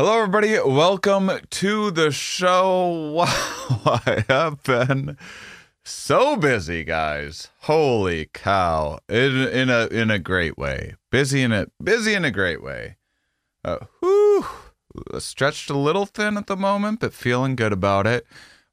Hello, 0.00 0.16
everybody. 0.16 0.56
Welcome 0.60 1.28
to 1.50 1.90
the 1.90 2.12
show. 2.12 3.14
Wow, 3.14 3.24
I 4.06 4.24
have 4.28 4.62
been 4.62 5.18
so 5.82 6.36
busy, 6.36 6.84
guys. 6.84 7.48
Holy 7.62 8.26
cow! 8.32 9.00
In 9.08 9.36
in 9.48 9.70
a 9.70 9.88
in 9.88 10.12
a 10.12 10.20
great 10.20 10.56
way. 10.56 10.94
Busy 11.10 11.42
in 11.42 11.50
a 11.50 11.66
busy 11.82 12.14
in 12.14 12.24
a 12.24 12.30
great 12.30 12.62
way. 12.62 12.94
Uh, 13.64 13.78
whew, 13.98 14.46
stretched 15.18 15.68
a 15.68 15.76
little 15.76 16.06
thin 16.06 16.36
at 16.36 16.46
the 16.46 16.56
moment, 16.56 17.00
but 17.00 17.12
feeling 17.12 17.56
good 17.56 17.72
about 17.72 18.06
it. 18.06 18.24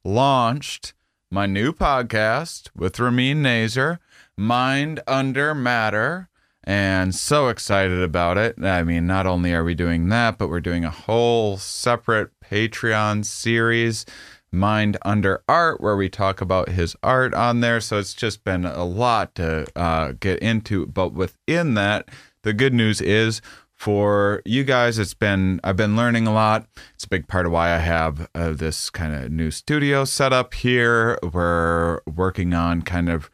Launched 0.04 0.94
my 1.28 1.46
new 1.46 1.72
podcast 1.72 2.70
with 2.72 3.00
Ramin 3.00 3.42
Nazer, 3.42 3.98
Mind 4.36 5.00
Under 5.08 5.56
Matter 5.56 6.28
and 6.66 7.14
so 7.14 7.46
excited 7.46 8.02
about 8.02 8.36
it. 8.36 8.62
I 8.62 8.82
mean, 8.82 9.06
not 9.06 9.26
only 9.26 9.54
are 9.54 9.62
we 9.62 9.74
doing 9.74 10.08
that, 10.08 10.36
but 10.36 10.48
we're 10.48 10.60
doing 10.60 10.84
a 10.84 10.90
whole 10.90 11.56
separate 11.58 12.30
Patreon 12.44 13.24
series, 13.24 14.04
Mind 14.50 14.96
Under 15.02 15.44
Art, 15.48 15.80
where 15.80 15.96
we 15.96 16.08
talk 16.08 16.40
about 16.40 16.70
his 16.70 16.96
art 17.04 17.34
on 17.34 17.60
there. 17.60 17.80
So 17.80 17.98
it's 17.98 18.14
just 18.14 18.42
been 18.42 18.64
a 18.64 18.84
lot 18.84 19.36
to 19.36 19.66
uh, 19.76 20.14
get 20.18 20.40
into. 20.40 20.86
But 20.86 21.12
within 21.12 21.74
that, 21.74 22.08
the 22.42 22.52
good 22.52 22.74
news 22.74 23.00
is 23.00 23.40
for 23.72 24.42
you 24.44 24.64
guys, 24.64 24.98
it's 24.98 25.14
been, 25.14 25.60
I've 25.62 25.76
been 25.76 25.94
learning 25.94 26.26
a 26.26 26.32
lot. 26.32 26.66
It's 26.94 27.04
a 27.04 27.08
big 27.08 27.28
part 27.28 27.46
of 27.46 27.52
why 27.52 27.74
I 27.74 27.78
have 27.78 28.28
uh, 28.34 28.52
this 28.52 28.90
kind 28.90 29.14
of 29.14 29.30
new 29.30 29.52
studio 29.52 30.04
set 30.04 30.32
up 30.32 30.54
here. 30.54 31.16
We're 31.22 32.00
working 32.06 32.54
on 32.54 32.82
kind 32.82 33.08
of 33.08 33.30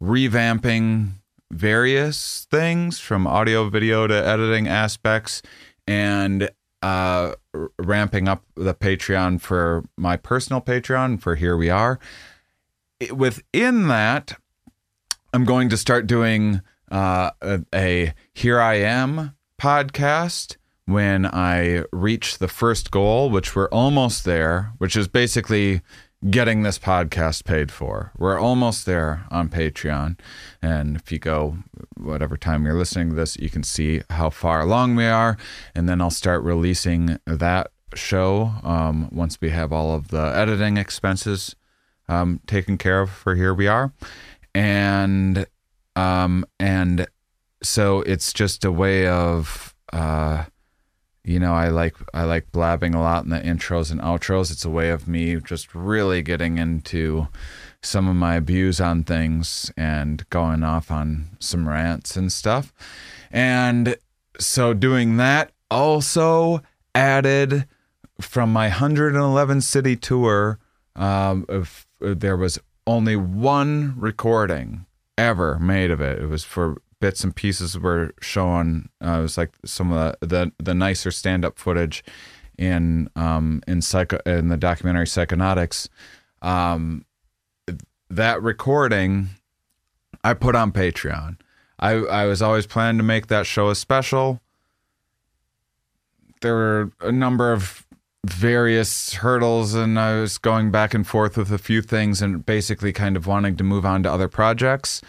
revamping 0.00 1.14
various 1.50 2.46
things 2.50 2.98
from 2.98 3.26
audio, 3.26 3.68
video 3.68 4.06
to 4.06 4.14
editing 4.14 4.66
aspects, 4.66 5.42
and 5.86 6.50
uh, 6.82 7.32
ramping 7.78 8.28
up 8.28 8.44
the 8.54 8.74
Patreon 8.74 9.40
for 9.40 9.84
my 9.96 10.16
personal 10.16 10.60
Patreon 10.60 11.20
for 11.20 11.34
Here 11.34 11.56
We 11.56 11.70
Are. 11.70 11.98
Within 13.12 13.88
that, 13.88 14.38
I'm 15.32 15.44
going 15.44 15.68
to 15.70 15.76
start 15.76 16.06
doing 16.06 16.62
uh, 16.90 17.30
a, 17.42 17.60
a 17.74 18.14
Here 18.32 18.60
I 18.60 18.74
Am 18.74 19.36
podcast 19.60 20.56
when 20.86 21.26
I 21.26 21.84
reach 21.92 22.38
the 22.38 22.48
first 22.48 22.90
goal, 22.90 23.28
which 23.28 23.56
we're 23.56 23.68
almost 23.70 24.24
there, 24.24 24.72
which 24.78 24.96
is 24.96 25.08
basically 25.08 25.80
getting 26.30 26.62
this 26.62 26.78
podcast 26.78 27.44
paid 27.44 27.70
for. 27.70 28.12
We're 28.18 28.38
almost 28.38 28.86
there 28.86 29.26
on 29.30 29.48
Patreon. 29.48 30.18
And 30.62 30.96
if 30.96 31.12
you 31.12 31.18
go 31.18 31.58
whatever 31.96 32.36
time 32.36 32.64
you're 32.64 32.78
listening 32.78 33.10
to 33.10 33.14
this, 33.14 33.36
you 33.36 33.50
can 33.50 33.62
see 33.62 34.02
how 34.10 34.30
far 34.30 34.60
along 34.60 34.96
we 34.96 35.06
are. 35.06 35.36
And 35.74 35.88
then 35.88 36.00
I'll 36.00 36.10
start 36.10 36.42
releasing 36.42 37.18
that 37.26 37.70
show 37.94 38.52
um, 38.62 39.08
once 39.12 39.40
we 39.40 39.50
have 39.50 39.72
all 39.72 39.94
of 39.94 40.08
the 40.08 40.32
editing 40.34 40.76
expenses 40.76 41.54
um, 42.08 42.40
taken 42.46 42.78
care 42.78 43.02
of 43.02 43.10
for 43.10 43.34
Here 43.34 43.54
We 43.54 43.66
Are. 43.66 43.92
And, 44.54 45.46
um, 45.94 46.46
and 46.58 47.06
so 47.62 48.00
it's 48.02 48.32
just 48.32 48.64
a 48.64 48.72
way 48.72 49.06
of, 49.06 49.74
uh, 49.92 50.44
you 51.26 51.38
know 51.38 51.52
i 51.52 51.68
like 51.68 51.96
i 52.14 52.22
like 52.22 52.50
blabbing 52.52 52.94
a 52.94 53.00
lot 53.00 53.24
in 53.24 53.30
the 53.30 53.40
intros 53.40 53.90
and 53.90 54.00
outros. 54.00 54.50
It's 54.50 54.64
a 54.64 54.70
way 54.70 54.90
of 54.90 55.06
me 55.06 55.36
just 55.40 55.74
really 55.74 56.22
getting 56.22 56.56
into 56.56 57.28
some 57.82 58.08
of 58.08 58.16
my 58.16 58.40
views 58.40 58.80
on 58.80 59.04
things 59.04 59.70
and 59.76 60.28
going 60.30 60.62
off 60.62 60.90
on 60.90 61.28
some 61.38 61.68
rants 61.68 62.16
and 62.16 62.32
stuff. 62.32 62.72
And 63.30 63.96
so 64.38 64.74
doing 64.74 65.16
that 65.18 65.52
also 65.70 66.62
added 66.94 67.66
from 68.20 68.52
my 68.52 68.68
111 68.68 69.60
city 69.60 69.96
tour 69.96 70.58
um, 70.94 71.44
if, 71.48 71.86
there 71.98 72.36
was 72.36 72.58
only 72.86 73.16
one 73.16 73.94
recording 73.96 74.84
ever 75.16 75.58
made 75.58 75.90
of 75.90 76.00
it. 76.00 76.20
It 76.20 76.26
was 76.26 76.44
for 76.44 76.76
bits 77.06 77.22
and 77.22 77.36
pieces 77.36 77.78
were 77.78 78.12
shown. 78.20 78.88
Uh, 79.00 79.18
it 79.18 79.22
was 79.22 79.38
like 79.38 79.52
some 79.64 79.92
of 79.92 80.16
the 80.18 80.26
the, 80.26 80.52
the 80.58 80.74
nicer 80.74 81.12
stand 81.12 81.44
up 81.44 81.56
footage 81.56 82.02
in 82.58 83.08
um, 83.14 83.62
in 83.68 83.80
psycho 83.80 84.18
in 84.26 84.48
the 84.48 84.56
documentary 84.56 85.06
Psychonautics. 85.06 85.88
Um, 86.42 87.04
that 88.10 88.42
recording 88.42 89.28
I 90.24 90.34
put 90.34 90.56
on 90.56 90.72
Patreon. 90.72 91.38
I 91.78 91.92
I 91.92 92.26
was 92.26 92.42
always 92.42 92.66
planning 92.66 92.98
to 92.98 93.04
make 93.04 93.28
that 93.28 93.46
show 93.46 93.70
a 93.70 93.76
special. 93.76 94.40
There 96.40 96.54
were 96.54 96.90
a 97.00 97.12
number 97.12 97.52
of 97.52 97.86
various 98.24 99.14
hurdles 99.14 99.74
and 99.74 99.96
I 99.96 100.20
was 100.20 100.38
going 100.38 100.72
back 100.72 100.92
and 100.92 101.06
forth 101.06 101.36
with 101.36 101.52
a 101.52 101.58
few 101.58 101.82
things 101.82 102.20
and 102.20 102.44
basically 102.44 102.92
kind 102.92 103.16
of 103.16 103.28
wanting 103.28 103.54
to 103.58 103.62
move 103.62 103.86
on 103.86 104.02
to 104.02 104.10
other 104.10 104.26
projects 104.26 105.00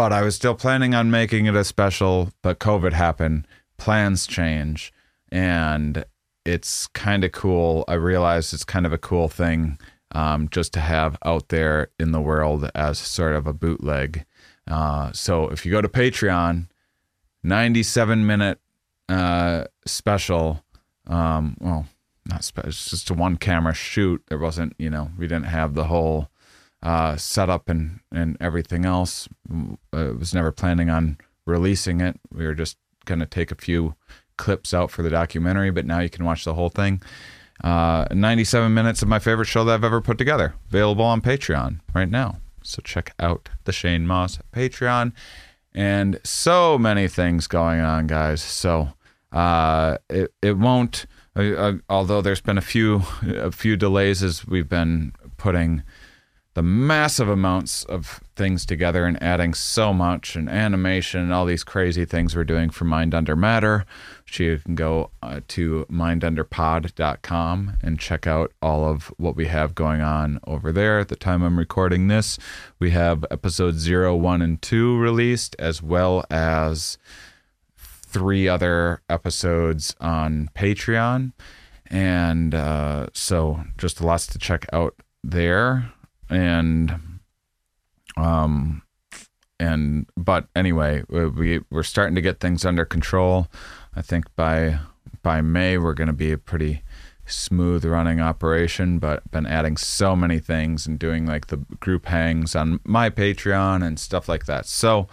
but 0.00 0.14
I 0.14 0.22
was 0.22 0.34
still 0.34 0.54
planning 0.54 0.94
on 0.94 1.10
making 1.10 1.44
it 1.44 1.54
a 1.54 1.62
special, 1.62 2.30
but 2.40 2.58
COVID 2.58 2.94
happened, 2.94 3.46
plans 3.76 4.26
change, 4.26 4.94
and 5.30 6.06
it's 6.46 6.86
kind 6.86 7.22
of 7.22 7.32
cool. 7.32 7.84
I 7.86 7.94
realized 7.96 8.54
it's 8.54 8.64
kind 8.64 8.86
of 8.86 8.94
a 8.94 8.98
cool 8.98 9.28
thing 9.28 9.78
um, 10.12 10.48
just 10.48 10.72
to 10.72 10.80
have 10.80 11.18
out 11.22 11.50
there 11.50 11.90
in 11.98 12.12
the 12.12 12.20
world 12.22 12.70
as 12.74 12.98
sort 12.98 13.34
of 13.34 13.46
a 13.46 13.52
bootleg. 13.52 14.24
Uh, 14.66 15.12
so 15.12 15.48
if 15.50 15.66
you 15.66 15.70
go 15.70 15.82
to 15.82 15.88
Patreon, 15.88 16.68
97 17.42 18.26
minute 18.26 18.58
uh, 19.10 19.64
special, 19.84 20.64
um, 21.08 21.58
well, 21.60 21.84
not 22.24 22.42
special, 22.42 22.70
it's 22.70 22.88
just 22.88 23.10
a 23.10 23.14
one 23.14 23.36
camera 23.36 23.74
shoot. 23.74 24.22
There 24.28 24.38
wasn't, 24.38 24.72
you 24.78 24.88
know, 24.88 25.10
we 25.18 25.26
didn't 25.26 25.44
have 25.44 25.74
the 25.74 25.84
whole 25.84 26.30
uh, 26.82 27.16
setup 27.16 27.68
and 27.68 28.00
and 28.12 28.36
everything 28.40 28.84
else. 28.84 29.28
I 29.92 30.10
was 30.10 30.34
never 30.34 30.52
planning 30.52 30.90
on 30.90 31.18
releasing 31.46 32.00
it. 32.00 32.18
We 32.32 32.46
were 32.46 32.54
just 32.54 32.76
gonna 33.04 33.26
take 33.26 33.50
a 33.50 33.56
few 33.56 33.94
clips 34.36 34.72
out 34.72 34.90
for 34.90 35.02
the 35.02 35.10
documentary, 35.10 35.70
but 35.70 35.86
now 35.86 36.00
you 36.00 36.10
can 36.10 36.24
watch 36.24 36.44
the 36.44 36.54
whole 36.54 36.70
thing. 36.70 37.02
Uh, 37.62 38.06
97 38.10 38.72
minutes 38.72 39.02
of 39.02 39.08
my 39.08 39.18
favorite 39.18 39.44
show 39.46 39.64
that 39.64 39.74
I've 39.74 39.84
ever 39.84 40.00
put 40.00 40.16
together, 40.16 40.54
available 40.68 41.04
on 41.04 41.20
Patreon 41.20 41.80
right 41.94 42.08
now. 42.08 42.38
So 42.62 42.80
check 42.82 43.12
out 43.20 43.50
the 43.64 43.72
Shane 43.72 44.06
Mauss 44.06 44.38
Patreon, 44.52 45.12
and 45.74 46.18
so 46.24 46.78
many 46.78 47.08
things 47.08 47.46
going 47.46 47.80
on, 47.80 48.06
guys. 48.06 48.40
So 48.40 48.94
uh, 49.32 49.98
it 50.08 50.32
it 50.42 50.56
won't. 50.58 51.06
Uh, 51.36 51.74
although 51.88 52.20
there's 52.20 52.40
been 52.40 52.58
a 52.58 52.62
few 52.62 53.02
a 53.22 53.52
few 53.52 53.76
delays 53.76 54.22
as 54.22 54.46
we've 54.46 54.68
been 54.68 55.12
putting 55.36 55.82
the 56.54 56.62
massive 56.62 57.28
amounts 57.28 57.84
of 57.84 58.20
things 58.34 58.66
together 58.66 59.06
and 59.06 59.22
adding 59.22 59.54
so 59.54 59.92
much 59.92 60.34
and 60.34 60.48
animation 60.48 61.20
and 61.20 61.32
all 61.32 61.46
these 61.46 61.62
crazy 61.62 62.04
things 62.04 62.34
we're 62.34 62.42
doing 62.42 62.70
for 62.70 62.84
Mind 62.84 63.14
Under 63.14 63.36
Matter. 63.36 63.86
So 64.28 64.42
you 64.42 64.58
can 64.58 64.74
go 64.74 65.10
uh, 65.22 65.40
to 65.48 65.86
mindunderpod.com 65.88 67.76
and 67.82 68.00
check 68.00 68.26
out 68.26 68.52
all 68.60 68.84
of 68.84 69.12
what 69.16 69.36
we 69.36 69.46
have 69.46 69.76
going 69.76 70.00
on 70.00 70.40
over 70.44 70.72
there. 70.72 70.98
At 70.98 71.08
the 71.08 71.16
time 71.16 71.42
I'm 71.42 71.58
recording 71.58 72.08
this, 72.08 72.36
we 72.80 72.90
have 72.90 73.24
episodes 73.30 73.78
0, 73.78 74.16
1, 74.16 74.42
and 74.42 74.60
2 74.60 74.98
released, 74.98 75.54
as 75.58 75.80
well 75.80 76.24
as 76.30 76.98
three 77.76 78.48
other 78.48 79.02
episodes 79.08 79.94
on 80.00 80.50
Patreon. 80.56 81.32
And 81.86 82.56
uh, 82.56 83.06
so 83.12 83.62
just 83.78 84.00
lots 84.00 84.26
to 84.28 84.38
check 84.38 84.66
out 84.72 84.96
there 85.22 85.92
and 86.30 86.94
um 88.16 88.82
and 89.58 90.06
but 90.16 90.46
anyway 90.56 91.02
we 91.08 91.60
we're 91.70 91.82
starting 91.82 92.14
to 92.14 92.22
get 92.22 92.40
things 92.40 92.64
under 92.64 92.84
control. 92.84 93.48
I 93.94 94.02
think 94.02 94.24
by 94.36 94.78
by 95.22 95.40
may 95.42 95.76
we're 95.76 95.94
going 95.94 96.06
to 96.06 96.12
be 96.12 96.32
a 96.32 96.38
pretty 96.38 96.82
smooth 97.26 97.84
running 97.84 98.20
operation 98.20 98.98
but 98.98 99.30
been 99.30 99.46
adding 99.46 99.76
so 99.76 100.16
many 100.16 100.38
things 100.40 100.86
and 100.86 100.98
doing 100.98 101.26
like 101.26 101.46
the 101.46 101.58
group 101.78 102.06
hangs 102.06 102.56
on 102.56 102.80
my 102.84 103.10
patreon 103.10 103.86
and 103.86 104.00
stuff 104.00 104.28
like 104.28 104.46
that. 104.46 104.66
So 104.66 105.08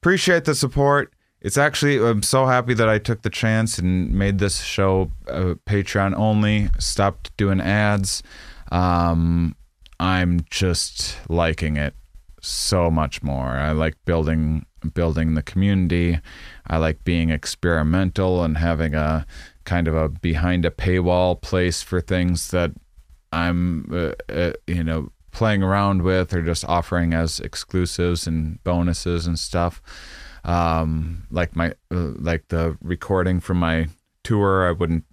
appreciate 0.00 0.44
the 0.44 0.54
support. 0.54 1.12
It's 1.40 1.58
actually 1.58 1.98
i'm 2.02 2.22
so 2.22 2.46
happy 2.46 2.72
that 2.72 2.88
i 2.88 2.98
took 2.98 3.20
the 3.20 3.28
chance 3.28 3.78
and 3.78 4.14
made 4.14 4.38
this 4.38 4.62
show 4.62 5.10
uh, 5.28 5.56
patreon 5.66 6.14
only 6.16 6.70
stopped 6.78 7.36
doing 7.36 7.60
ads. 7.60 8.22
Um, 8.72 9.54
I'm 10.00 10.44
just 10.50 11.18
liking 11.28 11.76
it 11.76 11.94
so 12.40 12.90
much 12.90 13.22
more. 13.22 13.48
I 13.48 13.72
like 13.72 13.96
building 14.04 14.66
building 14.92 15.34
the 15.34 15.42
community. 15.42 16.20
I 16.66 16.76
like 16.76 17.04
being 17.04 17.30
experimental 17.30 18.44
and 18.44 18.58
having 18.58 18.94
a 18.94 19.26
kind 19.64 19.88
of 19.88 19.96
a 19.96 20.08
behind 20.08 20.64
a 20.64 20.70
paywall 20.70 21.40
place 21.40 21.82
for 21.82 22.00
things 22.00 22.50
that 22.50 22.72
I'm 23.32 23.88
uh, 23.92 24.12
uh, 24.32 24.52
you 24.66 24.84
know 24.84 25.10
playing 25.30 25.62
around 25.62 26.02
with 26.02 26.32
or 26.32 26.42
just 26.42 26.64
offering 26.66 27.12
as 27.12 27.40
exclusives 27.40 28.26
and 28.26 28.62
bonuses 28.62 29.26
and 29.26 29.38
stuff. 29.38 29.82
Um, 30.44 31.26
like 31.30 31.56
my 31.56 31.70
uh, 31.90 32.12
like 32.18 32.48
the 32.48 32.76
recording 32.82 33.40
from 33.40 33.58
my 33.58 33.88
tour, 34.22 34.68
I 34.68 34.72
wouldn't 34.72 35.04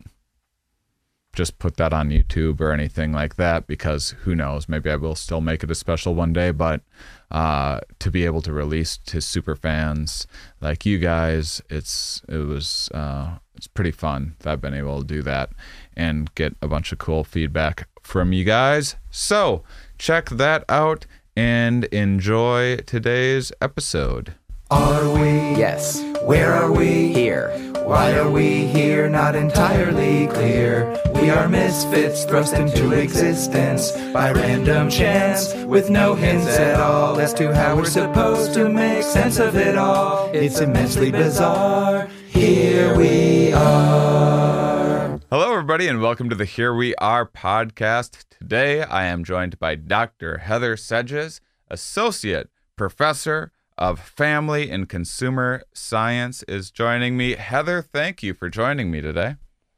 just 1.33 1.60
put 1.60 1.78
that 1.78 1.94
on 1.94 2.10
YouTube 2.10 2.60
or 2.60 2.72
anything 2.72 3.13
like 3.13 3.36
that 3.38 3.68
because 3.68 4.12
who 4.24 4.36
knows? 4.36 4.68
Maybe 4.68 4.89
I 4.89 4.95
will 4.95 5.16
still 5.16 5.42
make 5.42 5.63
it 5.63 5.72
a 5.72 5.75
special 5.75 6.13
one 6.13 6.33
day. 6.33 6.51
But 6.51 6.81
uh, 7.30 7.80
to 8.00 8.12
be 8.12 8.25
able 8.25 8.42
to 8.42 8.51
release 8.51 8.98
to 8.98 9.22
super 9.22 9.56
fans 9.56 10.28
like 10.60 10.86
you 10.86 11.00
guys, 11.00 11.62
it's 11.69 12.22
it 12.28 12.38
was 12.38 12.89
uh, 12.94 13.38
it's 13.56 13.68
pretty 13.68 13.92
fun 13.92 14.36
that 14.39 14.51
I've 14.51 14.62
been 14.62 14.74
able 14.74 15.00
to 15.00 15.07
do 15.07 15.22
that 15.22 15.51
and 15.95 16.33
get 16.36 16.56
a 16.62 16.68
bunch 16.68 16.92
of 16.92 16.98
cool 16.98 17.24
feedback 17.24 17.88
from 18.01 18.34
you 18.34 18.44
guys. 18.44 18.95
So 19.10 19.63
check 19.98 20.30
that 20.30 20.66
out 20.68 21.06
and 21.36 21.86
enjoy 21.86 22.77
today's 22.77 23.54
episode. 23.62 24.36
Are 24.72 25.12
we? 25.12 25.60
Yes. 25.60 26.02
Where 26.24 26.54
are 26.54 26.72
we? 26.72 27.12
Here. 27.12 27.50
Why 27.84 28.14
are 28.14 28.32
we 28.32 28.66
here? 28.68 29.10
Not 29.10 29.36
entirely 29.36 30.28
clear. 30.28 30.98
We 31.14 31.30
are 31.30 31.50
misfits 31.50 32.24
thrust 32.24 32.54
into 32.54 32.94
existence 32.94 33.92
by 34.14 34.32
random 34.32 34.90
chance 34.90 35.54
with 35.66 35.90
no 35.90 36.16
hints 36.16 36.48
at 36.58 36.80
all 36.80 37.20
as 37.20 37.34
to 37.34 37.54
how 37.54 37.76
we're 37.76 37.84
supposed 37.84 38.54
to 38.54 38.70
make 38.70 39.04
sense 39.04 39.40
of 39.40 39.58
it 39.58 39.78
all. 39.78 40.30
It's 40.34 40.62
immensely 40.62 41.12
bizarre. 41.12 42.08
Here 42.30 42.96
we 42.96 43.52
are. 43.52 45.20
Hello, 45.30 45.52
everybody, 45.52 45.90
and 45.90 46.02
welcome 46.02 46.30
to 46.30 46.36
the 46.36 46.46
Here 46.46 46.74
We 46.74 46.96
Are 46.96 47.26
podcast. 47.26 48.24
Today, 48.30 48.84
I 48.84 49.04
am 49.08 49.26
joined 49.26 49.60
by 49.60 49.76
Dr. 49.76 50.38
Heather 50.38 50.78
Sedges, 50.78 51.42
Associate 51.70 52.50
Professor 52.78 53.52
of 53.78 54.00
Family 54.00 54.70
and 54.70 54.88
Consumer 54.88 55.64
Science, 55.74 56.44
is 56.44 56.72
joining 56.72 57.18
me. 57.18 57.36
Heather, 57.36 57.82
thank 57.82 58.22
you 58.24 58.34
for 58.34 58.50
joining 58.50 58.92
me 58.92 59.02
today. 59.02 59.36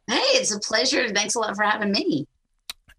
Hey, 0.07 0.15
it's 0.15 0.53
a 0.53 0.59
pleasure. 0.59 1.09
Thanks 1.09 1.35
a 1.35 1.39
lot 1.39 1.55
for 1.55 1.63
having 1.63 1.91
me. 1.91 2.27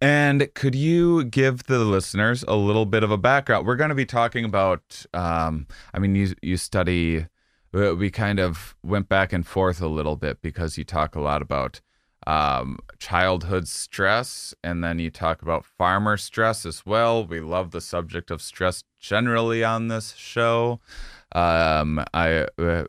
And 0.00 0.52
could 0.54 0.74
you 0.74 1.24
give 1.24 1.64
the 1.64 1.78
listeners 1.78 2.44
a 2.46 2.56
little 2.56 2.84
bit 2.84 3.02
of 3.02 3.10
a 3.10 3.16
background? 3.16 3.66
We're 3.66 3.76
going 3.76 3.90
to 3.90 3.94
be 3.94 4.06
talking 4.06 4.44
about. 4.44 5.06
Um, 5.14 5.66
I 5.92 5.98
mean, 5.98 6.14
you 6.14 6.34
you 6.42 6.56
study. 6.56 7.26
We 7.72 8.10
kind 8.10 8.38
of 8.38 8.76
went 8.84 9.08
back 9.08 9.32
and 9.32 9.46
forth 9.46 9.80
a 9.80 9.88
little 9.88 10.16
bit 10.16 10.40
because 10.40 10.78
you 10.78 10.84
talk 10.84 11.16
a 11.16 11.20
lot 11.20 11.42
about 11.42 11.80
um, 12.26 12.78
childhood 12.98 13.66
stress, 13.66 14.54
and 14.62 14.84
then 14.84 14.98
you 14.98 15.10
talk 15.10 15.42
about 15.42 15.64
farmer 15.64 16.16
stress 16.16 16.64
as 16.64 16.86
well. 16.86 17.26
We 17.26 17.40
love 17.40 17.70
the 17.70 17.80
subject 17.80 18.30
of 18.30 18.42
stress 18.42 18.84
generally 19.08 19.62
on 19.62 19.88
this 19.88 20.14
show. 20.16 20.80
Um, 21.32 22.02
I 22.14 22.46
uh, 22.58 22.84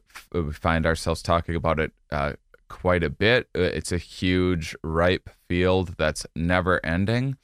find 0.53 0.85
ourselves 0.85 1.21
talking 1.21 1.55
about 1.55 1.79
it 1.79 1.91
uh, 2.11 2.33
quite 2.69 3.03
a 3.03 3.09
bit. 3.09 3.49
Uh, 3.55 3.61
It's 3.61 3.91
a 3.91 3.97
huge, 3.97 4.75
ripe 4.81 5.29
field 5.49 5.95
that's 5.97 6.25
never 6.35 6.83
ending. 6.85 7.37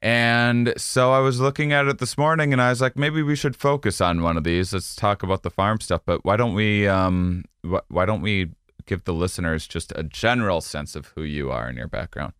And 0.00 0.72
so 0.76 1.12
I 1.12 1.18
was 1.20 1.40
looking 1.40 1.72
at 1.72 1.86
it 1.86 1.98
this 1.98 2.16
morning 2.16 2.52
and 2.52 2.62
I 2.62 2.70
was 2.70 2.80
like, 2.80 2.96
maybe 2.96 3.22
we 3.22 3.36
should 3.36 3.56
focus 3.56 4.00
on 4.00 4.22
one 4.22 4.36
of 4.36 4.44
these. 4.44 4.72
Let's 4.72 4.94
talk 4.94 5.22
about 5.22 5.42
the 5.42 5.50
farm 5.50 5.80
stuff. 5.80 6.02
But 6.06 6.24
why 6.24 6.36
don't 6.36 6.54
we, 6.54 6.86
um, 6.88 7.44
wh- 7.68 7.84
why 7.88 8.06
don't 8.06 8.22
we 8.22 8.50
give 8.86 9.04
the 9.04 9.14
listeners 9.14 9.66
just 9.66 9.92
a 9.96 10.02
general 10.02 10.60
sense 10.60 10.96
of 10.96 11.06
who 11.16 11.22
you 11.22 11.50
are 11.50 11.66
and 11.66 11.76
your 11.76 11.88
background? 11.88 12.32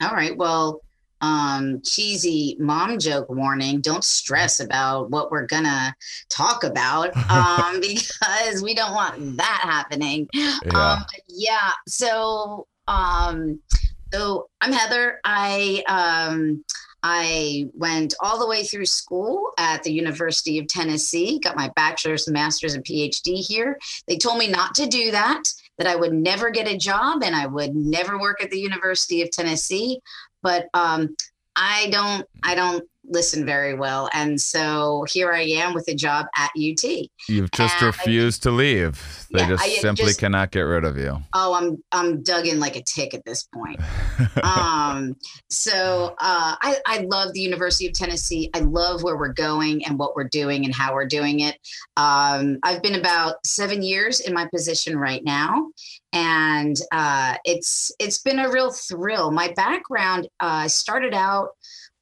All 0.00 0.10
right. 0.12 0.36
Well, 0.36 0.83
um, 1.24 1.80
cheesy 1.82 2.56
mom 2.58 2.98
joke 2.98 3.30
warning. 3.30 3.80
Don't 3.80 4.04
stress 4.04 4.60
about 4.60 5.10
what 5.10 5.30
we're 5.30 5.46
gonna 5.46 5.94
talk 6.28 6.64
about, 6.64 7.16
um, 7.30 7.80
because 7.80 8.62
we 8.62 8.74
don't 8.74 8.94
want 8.94 9.36
that 9.38 9.60
happening. 9.62 10.28
Yeah. 10.32 10.58
Um, 10.74 11.04
yeah. 11.28 11.70
So, 11.88 12.66
um, 12.88 13.60
so 14.12 14.48
I'm 14.60 14.72
Heather. 14.72 15.20
I 15.24 15.82
um, 15.88 16.64
I 17.02 17.68
went 17.74 18.14
all 18.20 18.38
the 18.38 18.46
way 18.46 18.64
through 18.64 18.86
school 18.86 19.52
at 19.58 19.82
the 19.82 19.92
University 19.92 20.58
of 20.58 20.68
Tennessee. 20.68 21.38
Got 21.38 21.56
my 21.56 21.70
bachelor's, 21.74 22.28
master's, 22.28 22.74
and 22.74 22.84
PhD 22.84 23.36
here. 23.46 23.78
They 24.08 24.16
told 24.16 24.38
me 24.38 24.48
not 24.48 24.74
to 24.76 24.86
do 24.86 25.10
that. 25.10 25.42
That 25.76 25.88
I 25.88 25.96
would 25.96 26.12
never 26.12 26.50
get 26.50 26.68
a 26.68 26.76
job 26.76 27.24
and 27.24 27.34
I 27.34 27.46
would 27.46 27.74
never 27.74 28.16
work 28.20 28.40
at 28.40 28.52
the 28.52 28.60
University 28.60 29.22
of 29.22 29.32
Tennessee. 29.32 30.00
But 30.44 30.68
um, 30.74 31.16
I 31.56 31.88
don't. 31.90 32.24
I 32.44 32.54
don't 32.54 32.84
listen 33.06 33.44
very 33.44 33.74
well, 33.74 34.08
and 34.14 34.40
so 34.40 35.04
here 35.10 35.30
I 35.30 35.42
am 35.42 35.74
with 35.74 35.86
a 35.88 35.94
job 35.94 36.24
at 36.38 36.50
UT. 36.56 36.82
You've 37.28 37.50
just 37.50 37.82
Uh, 37.82 37.86
refused 37.86 38.42
to 38.44 38.50
leave. 38.50 39.26
They 39.30 39.40
Yeah, 39.40 39.48
just 39.48 39.62
I 39.64 39.68
simply 39.76 40.06
just- 40.06 40.20
cannot 40.20 40.52
get 40.52 40.60
rid 40.60 40.84
of 40.84 40.96
you. 40.96 41.18
Oh, 41.34 41.52
I'm 41.54 41.82
I'm 41.92 42.22
dug 42.22 42.46
in 42.46 42.60
like 42.60 42.76
a 42.76 42.82
tick 42.82 43.12
at 43.12 43.24
this 43.26 43.42
point. 43.52 43.78
um, 44.42 45.16
so 45.50 46.14
uh, 46.20 46.56
I, 46.60 46.76
I 46.86 46.98
love 47.10 47.32
the 47.34 47.40
University 47.40 47.86
of 47.86 47.92
Tennessee. 47.92 48.50
I 48.54 48.60
love 48.60 49.02
where 49.02 49.16
we're 49.16 49.32
going 49.32 49.84
and 49.84 49.98
what 49.98 50.16
we're 50.16 50.28
doing 50.28 50.64
and 50.64 50.74
how 50.74 50.94
we're 50.94 51.06
doing 51.06 51.40
it. 51.40 51.58
Um, 51.96 52.58
I've 52.62 52.82
been 52.82 52.94
about 52.94 53.44
seven 53.46 53.82
years 53.82 54.20
in 54.20 54.32
my 54.32 54.46
position 54.48 54.96
right 54.98 55.22
now, 55.24 55.68
and 56.14 56.76
uh, 56.92 57.36
it's 57.44 57.92
it's 57.98 58.18
been 58.18 58.38
a 58.38 58.50
real 58.50 58.70
thrill. 58.72 59.30
My 59.32 59.52
background 59.52 60.28
uh, 60.40 60.68
started 60.68 61.12
out 61.12 61.48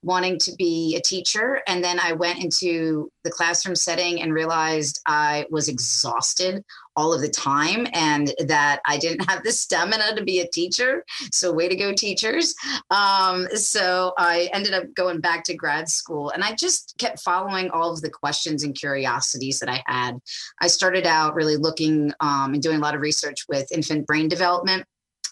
wanting 0.03 0.39
to 0.39 0.53
be 0.57 0.97
a 0.97 1.01
teacher 1.01 1.63
and 1.67 1.83
then 1.83 1.99
i 2.01 2.13
went 2.13 2.43
into 2.43 3.11
the 3.25 3.31
classroom 3.31 3.77
setting 3.77 4.21
and 4.23 4.35
realized 4.35 5.01
i 5.07 5.45
was 5.51 5.69
exhausted 5.69 6.65
all 6.97 7.13
of 7.13 7.21
the 7.21 7.29
time 7.29 7.87
and 7.93 8.33
that 8.47 8.81
I 8.85 8.99
didn't 8.99 9.25
have 9.29 9.43
the 9.43 9.53
stamina 9.53 10.15
to 10.17 10.25
be 10.25 10.41
a 10.41 10.49
teacher. 10.49 11.05
So, 11.31 11.53
way 11.53 11.69
to 11.69 11.77
go, 11.77 11.93
teachers. 11.93 12.55
Um, 12.91 13.47
so, 13.55 14.13
I 14.19 14.51
ended 14.53 14.75
up 14.75 14.85
going 14.95 15.21
back 15.21 15.45
to 15.45 15.55
grad 15.55 15.89
school 15.89 16.31
and 16.31 16.45
I 16.45 16.55
just 16.55 16.95
kept 16.99 17.21
following 17.21 17.71
all 17.71 17.93
of 17.93 18.03
the 18.03 18.11
questions 18.11 18.63
and 18.63 18.75
curiosities 18.75 19.59
that 19.61 19.69
I 19.69 19.83
had. 19.87 20.19
I 20.61 20.67
started 20.67 21.07
out 21.07 21.35
really 21.35 21.57
looking 21.57 22.13
um, 22.21 22.55
and 22.55 22.63
doing 22.63 22.79
a 22.79 22.81
lot 22.81 22.95
of 22.95 23.01
research 23.01 23.45
with 23.49 23.71
infant 23.73 24.07
brain 24.07 24.29
development. 24.29 24.85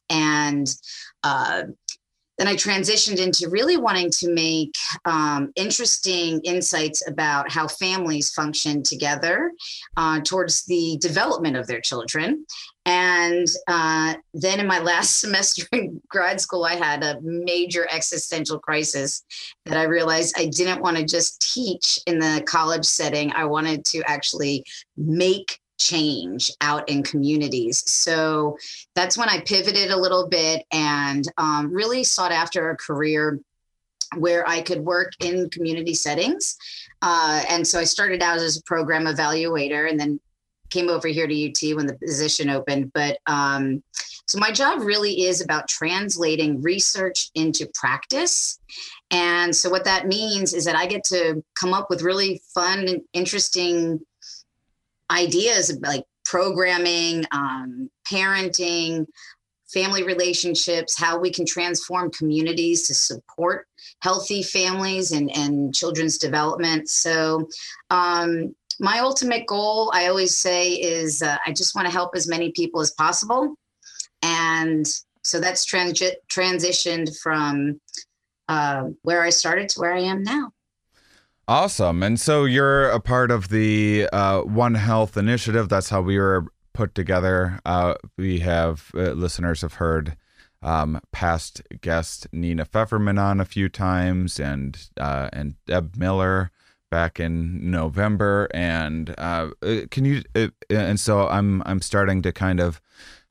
And 0.08 0.72
uh, 1.22 1.64
then 2.40 2.48
I 2.48 2.54
transitioned 2.54 3.18
into 3.18 3.50
really 3.50 3.76
wanting 3.76 4.10
to 4.12 4.32
make 4.32 4.74
um, 5.04 5.52
interesting 5.56 6.40
insights 6.42 7.06
about 7.06 7.52
how 7.52 7.68
families 7.68 8.30
function 8.30 8.82
together 8.82 9.52
uh, 9.98 10.20
towards 10.20 10.64
the 10.64 10.96
development 11.02 11.58
of 11.58 11.66
their 11.66 11.82
children. 11.82 12.46
And 12.86 13.46
uh, 13.68 14.14
then 14.32 14.58
in 14.58 14.66
my 14.66 14.78
last 14.90 15.20
semester 15.20 15.66
in 15.72 16.00
grad 16.08 16.40
school, 16.40 16.64
I 16.64 16.76
had 16.76 17.04
a 17.04 17.20
major 17.20 17.86
existential 17.90 18.58
crisis 18.58 19.22
that 19.66 19.76
I 19.76 19.82
realized 19.82 20.34
I 20.38 20.46
didn't 20.46 20.80
want 20.80 20.96
to 20.96 21.04
just 21.04 21.52
teach 21.52 21.98
in 22.06 22.18
the 22.18 22.42
college 22.46 22.86
setting. 22.86 23.34
I 23.34 23.44
wanted 23.44 23.84
to 23.86 24.02
actually 24.06 24.64
make 24.96 25.59
change 25.80 26.50
out 26.60 26.88
in 26.88 27.02
communities. 27.02 27.82
So 27.86 28.56
that's 28.94 29.18
when 29.18 29.28
I 29.28 29.40
pivoted 29.40 29.90
a 29.90 29.96
little 29.96 30.28
bit 30.28 30.64
and 30.70 31.24
um, 31.38 31.72
really 31.72 32.04
sought 32.04 32.32
after 32.32 32.70
a 32.70 32.76
career 32.76 33.40
where 34.16 34.46
I 34.46 34.60
could 34.60 34.80
work 34.80 35.12
in 35.20 35.50
community 35.50 35.94
settings. 35.94 36.56
Uh, 37.00 37.42
and 37.48 37.66
so 37.66 37.78
I 37.78 37.84
started 37.84 38.22
out 38.22 38.38
as 38.38 38.58
a 38.58 38.62
program 38.64 39.04
evaluator 39.04 39.88
and 39.88 39.98
then 39.98 40.20
came 40.68 40.88
over 40.88 41.08
here 41.08 41.26
to 41.26 41.48
UT 41.48 41.76
when 41.76 41.86
the 41.86 41.96
position 41.96 42.50
opened. 42.50 42.92
But 42.92 43.18
um, 43.26 43.82
so 44.26 44.38
my 44.38 44.52
job 44.52 44.82
really 44.82 45.22
is 45.22 45.40
about 45.40 45.66
translating 45.66 46.62
research 46.62 47.30
into 47.34 47.68
practice. 47.74 48.60
And 49.10 49.54
so 49.54 49.70
what 49.70 49.84
that 49.84 50.06
means 50.06 50.54
is 50.54 50.64
that 50.66 50.76
I 50.76 50.86
get 50.86 51.04
to 51.04 51.42
come 51.58 51.72
up 51.72 51.88
with 51.90 52.02
really 52.02 52.40
fun 52.54 52.86
and 52.86 53.00
interesting 53.12 54.00
ideas 55.10 55.76
like 55.82 56.04
programming, 56.24 57.24
um, 57.32 57.90
parenting, 58.10 59.06
family 59.72 60.02
relationships, 60.02 60.98
how 60.98 61.18
we 61.18 61.30
can 61.30 61.46
transform 61.46 62.10
communities 62.10 62.86
to 62.86 62.94
support 62.94 63.66
healthy 64.02 64.42
families 64.42 65.12
and, 65.12 65.30
and 65.36 65.74
children's 65.74 66.18
development. 66.18 66.88
So, 66.88 67.48
um, 67.90 68.54
my 68.80 69.00
ultimate 69.00 69.46
goal, 69.46 69.90
I 69.94 70.06
always 70.06 70.38
say, 70.38 70.72
is 70.72 71.20
uh, 71.20 71.36
I 71.46 71.52
just 71.52 71.74
want 71.74 71.86
to 71.86 71.92
help 71.92 72.16
as 72.16 72.26
many 72.26 72.50
people 72.52 72.80
as 72.80 72.92
possible. 72.92 73.54
And 74.22 74.86
so 75.22 75.38
that's 75.38 75.70
transi- 75.70 76.16
transitioned 76.32 77.14
from 77.18 77.78
uh, 78.48 78.84
where 79.02 79.22
I 79.22 79.30
started 79.30 79.68
to 79.70 79.80
where 79.80 79.94
I 79.94 80.00
am 80.00 80.22
now. 80.22 80.50
Awesome. 81.48 82.02
And 82.02 82.20
so 82.20 82.44
you're 82.44 82.88
a 82.88 83.00
part 83.00 83.30
of 83.30 83.48
the 83.48 84.08
uh, 84.12 84.42
One 84.42 84.74
Health 84.74 85.16
initiative. 85.16 85.68
That's 85.68 85.90
how 85.90 86.00
we 86.00 86.18
were 86.18 86.46
put 86.74 86.94
together. 86.94 87.58
Uh, 87.64 87.94
we 88.16 88.40
have 88.40 88.90
uh, 88.94 89.10
listeners 89.12 89.62
have 89.62 89.74
heard 89.74 90.16
um, 90.62 91.00
past 91.10 91.62
guest 91.80 92.28
Nina 92.32 92.64
Fefferman 92.64 93.18
on 93.20 93.40
a 93.40 93.44
few 93.44 93.68
times, 93.68 94.38
and 94.38 94.78
uh, 94.96 95.28
and 95.32 95.56
Deb 95.66 95.96
Miller 95.96 96.52
back 96.90 97.18
in 97.18 97.70
November. 97.70 98.48
And 98.54 99.14
uh, 99.18 99.50
uh, 99.62 99.80
can 99.90 100.04
you? 100.04 100.22
And 100.68 101.00
so 101.00 101.26
I'm 101.26 101.62
I'm 101.66 101.80
starting 101.80 102.22
to 102.22 102.32
kind 102.32 102.60
of 102.60 102.80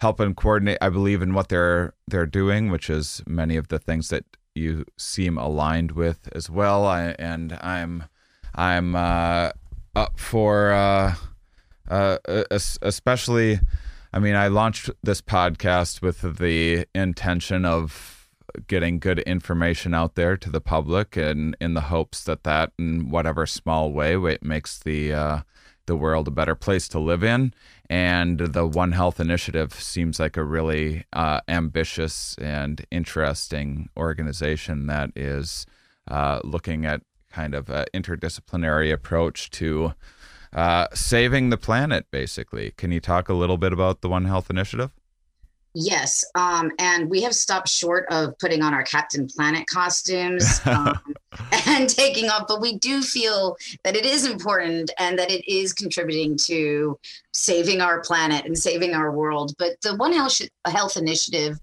helping 0.01 0.35
coordinate. 0.35 0.79
I 0.81 0.89
believe 0.89 1.21
in 1.21 1.33
what 1.33 1.47
they're 1.47 1.93
they're 2.07 2.25
doing, 2.25 2.69
which 2.69 2.89
is 2.89 3.21
many 3.25 3.55
of 3.55 3.69
the 3.69 3.79
things 3.79 4.09
that 4.09 4.25
you 4.55 4.85
seem 4.97 5.37
aligned 5.37 5.91
with 5.91 6.29
as 6.33 6.49
well. 6.49 6.85
I, 6.85 7.15
and 7.19 7.53
I'm 7.61 8.05
I'm 8.55 8.95
uh, 8.95 9.51
up 9.95 10.19
for 10.19 10.71
uh, 10.71 11.15
uh, 11.89 12.17
especially. 12.81 13.59
I 14.11 14.17
mean, 14.17 14.35
I 14.35 14.47
launched 14.47 14.89
this 15.03 15.21
podcast 15.21 16.01
with 16.01 16.37
the 16.39 16.87
intention 16.95 17.63
of 17.63 18.27
getting 18.67 18.97
good 18.97 19.19
information 19.19 19.93
out 19.93 20.15
there 20.15 20.35
to 20.35 20.49
the 20.49 20.61
public, 20.61 21.15
and 21.15 21.55
in 21.61 21.75
the 21.75 21.81
hopes 21.81 22.23
that 22.23 22.43
that, 22.43 22.71
in 22.79 23.09
whatever 23.09 23.45
small 23.45 23.91
way, 23.91 24.15
it 24.15 24.43
makes 24.43 24.79
the 24.79 25.13
uh, 25.13 25.39
the 25.89 25.97
world 25.97 26.29
a 26.29 26.31
better 26.31 26.55
place 26.55 26.87
to 26.87 26.99
live 26.99 27.23
in. 27.23 27.53
And 27.89 28.39
the 28.39 28.65
One 28.65 28.93
Health 28.93 29.19
Initiative 29.19 29.73
seems 29.73 30.19
like 30.19 30.37
a 30.37 30.43
really 30.43 31.03
uh, 31.11 31.41
ambitious 31.49 32.35
and 32.37 32.85
interesting 32.91 33.89
organization 33.97 34.87
that 34.87 35.09
is 35.15 35.65
uh, 36.07 36.39
looking 36.43 36.85
at 36.85 37.01
kind 37.31 37.53
of 37.53 37.69
an 37.69 37.85
interdisciplinary 37.93 38.93
approach 38.93 39.49
to 39.51 39.93
uh, 40.53 40.87
saving 40.93 41.49
the 41.49 41.57
planet, 41.57 42.05
basically. 42.11 42.71
Can 42.77 42.91
you 42.91 42.99
talk 42.99 43.27
a 43.27 43.33
little 43.33 43.57
bit 43.57 43.73
about 43.73 44.01
the 44.01 44.09
One 44.09 44.25
Health 44.25 44.49
Initiative? 44.49 44.91
Yes, 45.75 46.25
um, 46.33 46.71
and 46.79 47.09
we 47.09 47.21
have 47.21 47.35
stopped 47.35 47.69
short 47.69 48.07
of 48.09 48.37
putting 48.39 48.63
on 48.63 48.73
our 48.73 48.83
Captain 48.83 49.27
Planet 49.27 49.67
costumes 49.67 50.61
um, 50.65 50.99
and 51.67 51.87
taking 51.87 52.29
off, 52.29 52.47
but 52.47 52.59
we 52.59 52.77
do 52.77 53.03
feel 53.03 53.55
that 53.83 53.95
it 53.95 54.03
is 54.05 54.25
important 54.25 54.89
and 54.97 55.17
that 55.19 55.29
it 55.29 55.47
is 55.47 55.73
contributing 55.73 56.37
to 56.45 56.97
saving 57.33 57.81
our 57.81 58.01
planet 58.01 58.45
and 58.45 58.57
saving 58.57 58.95
our 58.95 59.11
world. 59.11 59.53
But 59.59 59.79
the 59.81 59.95
One 59.95 60.11
Health, 60.11 60.41
Health 60.65 60.97
Initiative, 60.97 61.59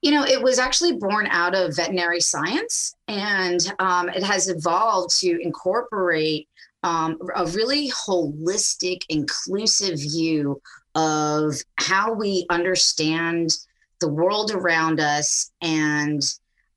you 0.00 0.12
know, 0.12 0.24
it 0.24 0.42
was 0.42 0.58
actually 0.58 0.96
born 0.96 1.26
out 1.26 1.54
of 1.54 1.76
veterinary 1.76 2.20
science, 2.20 2.94
and 3.06 3.60
um, 3.80 4.08
it 4.08 4.22
has 4.22 4.48
evolved 4.48 5.14
to 5.20 5.38
incorporate 5.42 6.48
um, 6.82 7.18
a 7.36 7.44
really 7.48 7.90
holistic, 7.90 9.02
inclusive 9.10 9.98
view 9.98 10.60
of 10.94 11.54
how 11.76 12.12
we 12.12 12.46
understand 12.50 13.56
the 14.00 14.08
world 14.08 14.50
around 14.50 15.00
us 15.00 15.50
and 15.60 16.22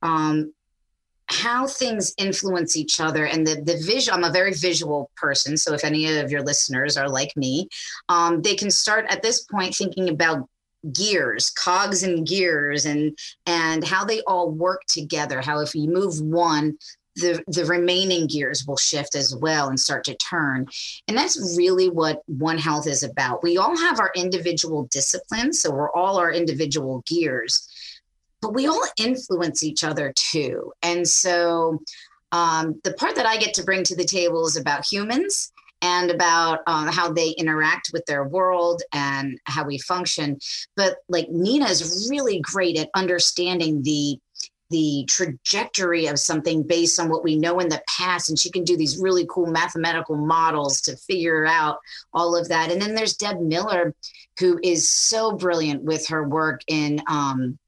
um, 0.02 0.52
how 1.26 1.66
things 1.66 2.14
influence 2.18 2.76
each 2.76 3.00
other 3.00 3.24
and 3.24 3.46
the, 3.46 3.54
the 3.62 3.82
visual 3.84 4.16
i'm 4.16 4.24
a 4.24 4.30
very 4.30 4.52
visual 4.52 5.10
person 5.16 5.56
so 5.56 5.72
if 5.72 5.82
any 5.82 6.18
of 6.18 6.30
your 6.30 6.42
listeners 6.42 6.96
are 6.98 7.08
like 7.08 7.34
me 7.34 7.66
um, 8.10 8.42
they 8.42 8.54
can 8.54 8.70
start 8.70 9.06
at 9.08 9.22
this 9.22 9.42
point 9.44 9.74
thinking 9.74 10.10
about 10.10 10.46
gears 10.92 11.48
cogs 11.50 12.02
and 12.02 12.26
gears 12.26 12.84
and 12.84 13.16
and 13.46 13.84
how 13.84 14.04
they 14.04 14.20
all 14.26 14.50
work 14.50 14.82
together 14.86 15.40
how 15.40 15.60
if 15.60 15.74
you 15.74 15.88
move 15.88 16.20
one 16.20 16.76
the 17.16 17.42
the 17.46 17.64
remaining 17.64 18.26
gears 18.26 18.64
will 18.66 18.76
shift 18.76 19.14
as 19.14 19.34
well 19.36 19.68
and 19.68 19.78
start 19.78 20.04
to 20.04 20.16
turn. 20.16 20.66
And 21.08 21.16
that's 21.16 21.56
really 21.56 21.88
what 21.88 22.22
one 22.26 22.58
health 22.58 22.86
is 22.86 23.02
about. 23.02 23.42
We 23.42 23.56
all 23.56 23.76
have 23.76 24.00
our 24.00 24.10
individual 24.16 24.88
disciplines 24.90 25.60
so 25.60 25.70
we're 25.70 25.92
all 25.92 26.18
our 26.18 26.32
individual 26.32 27.02
gears 27.06 27.68
but 28.44 28.52
we 28.52 28.66
all 28.66 28.84
influence 28.98 29.62
each 29.62 29.82
other 29.82 30.12
too. 30.14 30.70
And 30.82 31.08
so 31.08 31.80
um, 32.30 32.78
the 32.84 32.92
part 32.94 33.14
that 33.14 33.24
i 33.24 33.38
get 33.38 33.54
to 33.54 33.64
bring 33.64 33.84
to 33.84 33.96
the 33.96 34.04
table 34.04 34.46
is 34.46 34.56
about 34.56 34.84
humans 34.84 35.50
and 35.80 36.10
about 36.10 36.60
um, 36.66 36.88
how 36.88 37.10
they 37.12 37.30
interact 37.30 37.90
with 37.92 38.04
their 38.06 38.24
world 38.24 38.82
and 38.92 39.38
how 39.44 39.64
we 39.64 39.78
function. 39.78 40.38
But 40.76 40.96
like 41.08 41.28
nina 41.30 41.66
is 41.66 42.08
really 42.10 42.40
great 42.40 42.78
at 42.78 42.90
understanding 42.94 43.82
the 43.82 44.18
the 44.70 45.04
trajectory 45.08 46.06
of 46.06 46.18
something 46.18 46.62
based 46.62 46.98
on 46.98 47.08
what 47.08 47.22
we 47.22 47.36
know 47.36 47.60
in 47.60 47.68
the 47.68 47.82
past 47.86 48.28
and 48.28 48.38
she 48.38 48.50
can 48.50 48.64
do 48.64 48.76
these 48.76 48.98
really 48.98 49.26
cool 49.28 49.46
mathematical 49.46 50.16
models 50.16 50.80
to 50.80 50.96
figure 50.96 51.46
out 51.46 51.78
all 52.12 52.36
of 52.36 52.48
that. 52.48 52.70
And 52.70 52.80
then 52.80 52.94
there's 52.94 53.16
deb 53.16 53.40
miller 53.40 53.94
who 54.38 54.58
is 54.62 54.90
so 54.90 55.32
brilliant 55.32 55.82
with 55.82 56.08
her 56.08 56.26
work 56.26 56.62
in 56.66 57.00
um, 57.08 57.58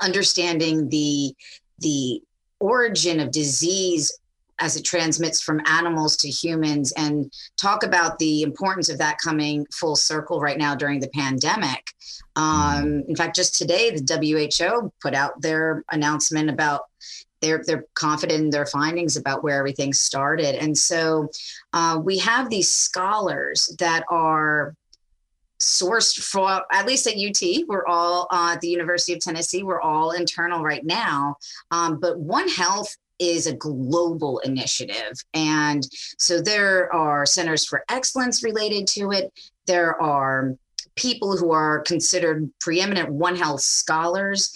understanding 0.00 0.88
the 0.88 1.34
the 1.78 2.22
origin 2.58 3.20
of 3.20 3.30
disease 3.30 4.18
as 4.58 4.76
it 4.76 4.84
transmits 4.84 5.40
from 5.40 5.60
animals 5.66 6.16
to 6.16 6.28
humans 6.28 6.92
and 6.96 7.32
talk 7.60 7.82
about 7.82 8.18
the 8.18 8.42
importance 8.42 8.88
of 8.88 8.98
that 8.98 9.18
coming 9.18 9.66
full 9.72 9.96
circle 9.96 10.40
right 10.40 10.58
now 10.58 10.74
during 10.74 11.00
the 11.00 11.08
pandemic. 11.08 11.86
Um, 12.36 13.02
in 13.08 13.16
fact, 13.16 13.36
just 13.36 13.56
today, 13.56 13.90
the 13.90 14.48
WHO 14.58 14.92
put 15.00 15.14
out 15.14 15.40
their 15.40 15.84
announcement 15.90 16.50
about 16.50 16.82
they're 17.40 17.62
they're 17.66 17.84
confident 17.94 18.44
in 18.44 18.50
their 18.50 18.66
findings 18.66 19.16
about 19.16 19.42
where 19.42 19.58
everything 19.58 19.92
started, 19.92 20.54
and 20.54 20.76
so 20.76 21.28
uh, 21.72 22.00
we 22.02 22.18
have 22.18 22.48
these 22.48 22.72
scholars 22.72 23.74
that 23.78 24.04
are 24.10 24.74
sourced 25.60 26.18
for 26.18 26.62
at 26.72 26.86
least 26.86 27.06
at 27.06 27.14
UT. 27.14 27.66
We're 27.68 27.86
all 27.86 28.26
uh, 28.30 28.52
at 28.54 28.60
the 28.60 28.68
University 28.68 29.12
of 29.12 29.20
Tennessee. 29.20 29.62
We're 29.62 29.80
all 29.80 30.12
internal 30.12 30.62
right 30.62 30.84
now, 30.84 31.36
um, 31.70 31.98
but 32.00 32.18
One 32.18 32.48
Health 32.48 32.96
is 33.18 33.46
a 33.46 33.54
global 33.54 34.38
initiative. 34.40 35.12
And 35.34 35.86
so 36.18 36.40
there 36.40 36.92
are 36.92 37.26
centers 37.26 37.64
for 37.64 37.84
excellence 37.88 38.42
related 38.42 38.86
to 38.88 39.10
it. 39.10 39.32
There 39.66 40.00
are 40.00 40.56
people 40.96 41.36
who 41.36 41.52
are 41.52 41.80
considered 41.80 42.50
preeminent 42.60 43.10
One 43.10 43.36
Health 43.36 43.60
scholars. 43.60 44.52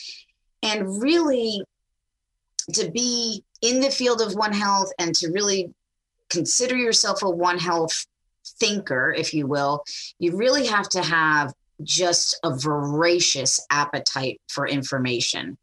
And 0.63 1.03
really, 1.03 1.63
to 2.75 2.91
be 2.91 3.45
in 3.63 3.81
the 3.81 3.91
field 3.91 4.21
of 4.21 4.35
One 4.35 4.53
Health 4.53 4.91
and 4.99 5.15
to 5.17 5.31
really 5.31 5.73
consider 6.29 6.77
yourself 6.77 7.23
a 7.23 7.31
One 7.31 7.59
Health 7.59 8.07
thinker, 8.59 9.15
if 9.17 9.35
you 9.35 9.47
will, 9.47 9.85
you 10.19 10.37
really 10.37 10.67
have 10.67 10.89
to 10.91 11.03
have 11.03 11.53
just 11.83 12.39
a 12.45 12.55
voracious 12.57 13.65
appetite 13.71 14.41
for 14.49 14.69
information 14.69 15.57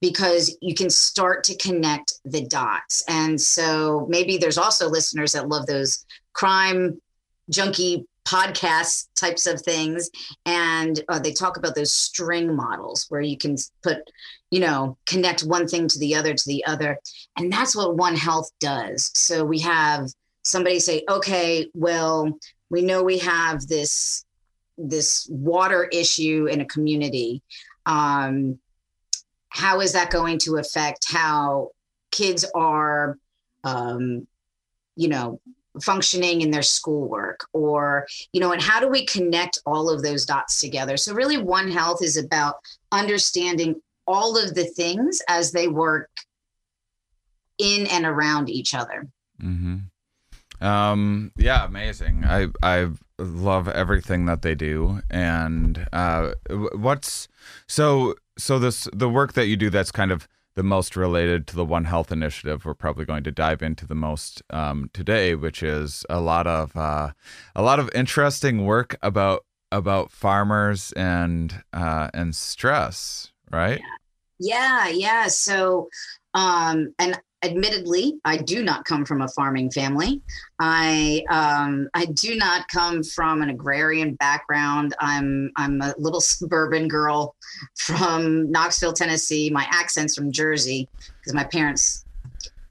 because 0.00 0.56
you 0.60 0.74
can 0.74 0.90
start 0.90 1.44
to 1.44 1.56
connect 1.56 2.14
the 2.24 2.46
dots. 2.46 3.02
And 3.08 3.40
so 3.40 4.06
maybe 4.08 4.36
there's 4.36 4.58
also 4.58 4.88
listeners 4.88 5.32
that 5.32 5.48
love 5.48 5.66
those 5.66 6.04
crime 6.32 7.00
junkie 7.50 8.06
podcast 8.26 9.08
types 9.14 9.46
of 9.46 9.60
things. 9.62 10.10
And 10.44 11.02
uh, 11.08 11.18
they 11.18 11.32
talk 11.32 11.56
about 11.56 11.74
those 11.74 11.92
string 11.92 12.54
models 12.54 13.06
where 13.08 13.20
you 13.20 13.38
can 13.38 13.56
put 13.82 13.98
you 14.50 14.60
know 14.60 14.96
connect 15.06 15.42
one 15.42 15.66
thing 15.66 15.88
to 15.88 15.98
the 15.98 16.14
other 16.14 16.34
to 16.34 16.44
the 16.46 16.64
other. 16.66 16.98
And 17.36 17.52
that's 17.52 17.76
what 17.76 17.96
one 17.96 18.16
health 18.16 18.50
does. 18.60 19.10
So 19.14 19.44
we 19.44 19.60
have 19.60 20.08
somebody 20.42 20.78
say 20.78 21.02
okay 21.08 21.68
well 21.74 22.38
we 22.70 22.82
know 22.82 23.02
we 23.02 23.18
have 23.18 23.66
this 23.66 24.24
this 24.78 25.26
water 25.30 25.84
issue 25.92 26.46
in 26.46 26.60
a 26.60 26.66
community. 26.66 27.42
Um, 27.86 28.58
how 29.56 29.80
is 29.80 29.92
that 29.92 30.10
going 30.10 30.38
to 30.38 30.56
affect 30.56 31.10
how 31.10 31.70
kids 32.10 32.44
are 32.54 33.18
um, 33.64 34.26
you 34.96 35.08
know 35.08 35.40
functioning 35.82 36.42
in 36.42 36.50
their 36.50 36.62
schoolwork? 36.62 37.46
Or 37.52 38.06
you 38.32 38.40
know 38.40 38.52
and 38.52 38.62
how 38.62 38.80
do 38.80 38.88
we 38.88 39.06
connect 39.06 39.58
all 39.64 39.88
of 39.88 40.02
those 40.02 40.26
dots 40.26 40.60
together? 40.60 40.96
So 40.96 41.14
really 41.14 41.38
one 41.38 41.70
health 41.70 42.02
is 42.02 42.16
about 42.16 42.56
understanding 42.92 43.80
all 44.06 44.36
of 44.36 44.54
the 44.54 44.64
things 44.64 45.20
as 45.28 45.52
they 45.52 45.68
work 45.68 46.10
in 47.58 47.86
and 47.86 48.04
around 48.04 48.50
each 48.50 48.74
other. 48.74 49.08
Mm-hmm. 49.42 50.66
um, 50.66 51.32
yeah 51.36 51.64
amazing. 51.64 52.24
I 52.24 52.48
i 52.62 52.88
love 53.18 53.68
everything 53.68 54.26
that 54.26 54.42
they 54.42 54.54
do. 54.54 55.00
And 55.10 55.86
uh, 55.92 56.32
what's 56.74 57.28
so 57.66 58.14
so 58.38 58.58
this 58.58 58.88
the 58.92 59.08
work 59.08 59.32
that 59.34 59.46
you 59.46 59.56
do 59.56 59.70
that's 59.70 59.92
kind 59.92 60.10
of 60.10 60.28
the 60.56 60.62
most 60.62 60.96
related 60.96 61.46
to 61.46 61.56
the 61.56 61.64
One 61.64 61.84
Health 61.84 62.10
initiative. 62.10 62.64
We're 62.64 62.74
probably 62.74 63.04
going 63.04 63.24
to 63.24 63.30
dive 63.30 63.62
into 63.62 63.86
the 63.86 63.94
most 63.94 64.42
um, 64.50 64.90
today, 64.92 65.34
which 65.34 65.62
is 65.62 66.04
a 66.08 66.20
lot 66.20 66.46
of 66.46 66.76
uh, 66.76 67.10
a 67.54 67.62
lot 67.62 67.78
of 67.78 67.90
interesting 67.94 68.64
work 68.64 68.96
about 69.02 69.44
about 69.70 70.10
farmers 70.10 70.92
and 70.92 71.62
uh, 71.72 72.08
and 72.14 72.34
stress, 72.34 73.32
right? 73.50 73.80
Yeah, 74.38 74.88
yeah. 74.88 75.28
So, 75.28 75.88
um, 76.34 76.94
and 76.98 77.20
admittedly, 77.42 78.14
I 78.24 78.36
do 78.36 78.62
not 78.62 78.84
come 78.84 79.04
from 79.04 79.22
a 79.22 79.28
farming 79.28 79.70
family. 79.70 80.20
I 80.58 81.22
um, 81.30 81.88
I 81.94 82.06
do 82.06 82.36
not 82.36 82.68
come 82.68 83.02
from 83.02 83.42
an 83.42 83.50
agrarian 83.50 84.14
background. 84.14 84.94
I'm 85.00 85.50
I'm 85.56 85.80
a 85.80 85.94
little 85.98 86.20
suburban 86.20 86.88
girl 86.88 87.34
from 87.76 88.50
Knoxville, 88.50 88.92
Tennessee. 88.92 89.50
My 89.50 89.66
accent's 89.70 90.14
from 90.14 90.32
Jersey 90.32 90.88
because 91.20 91.34
my 91.34 91.44
parents 91.44 92.04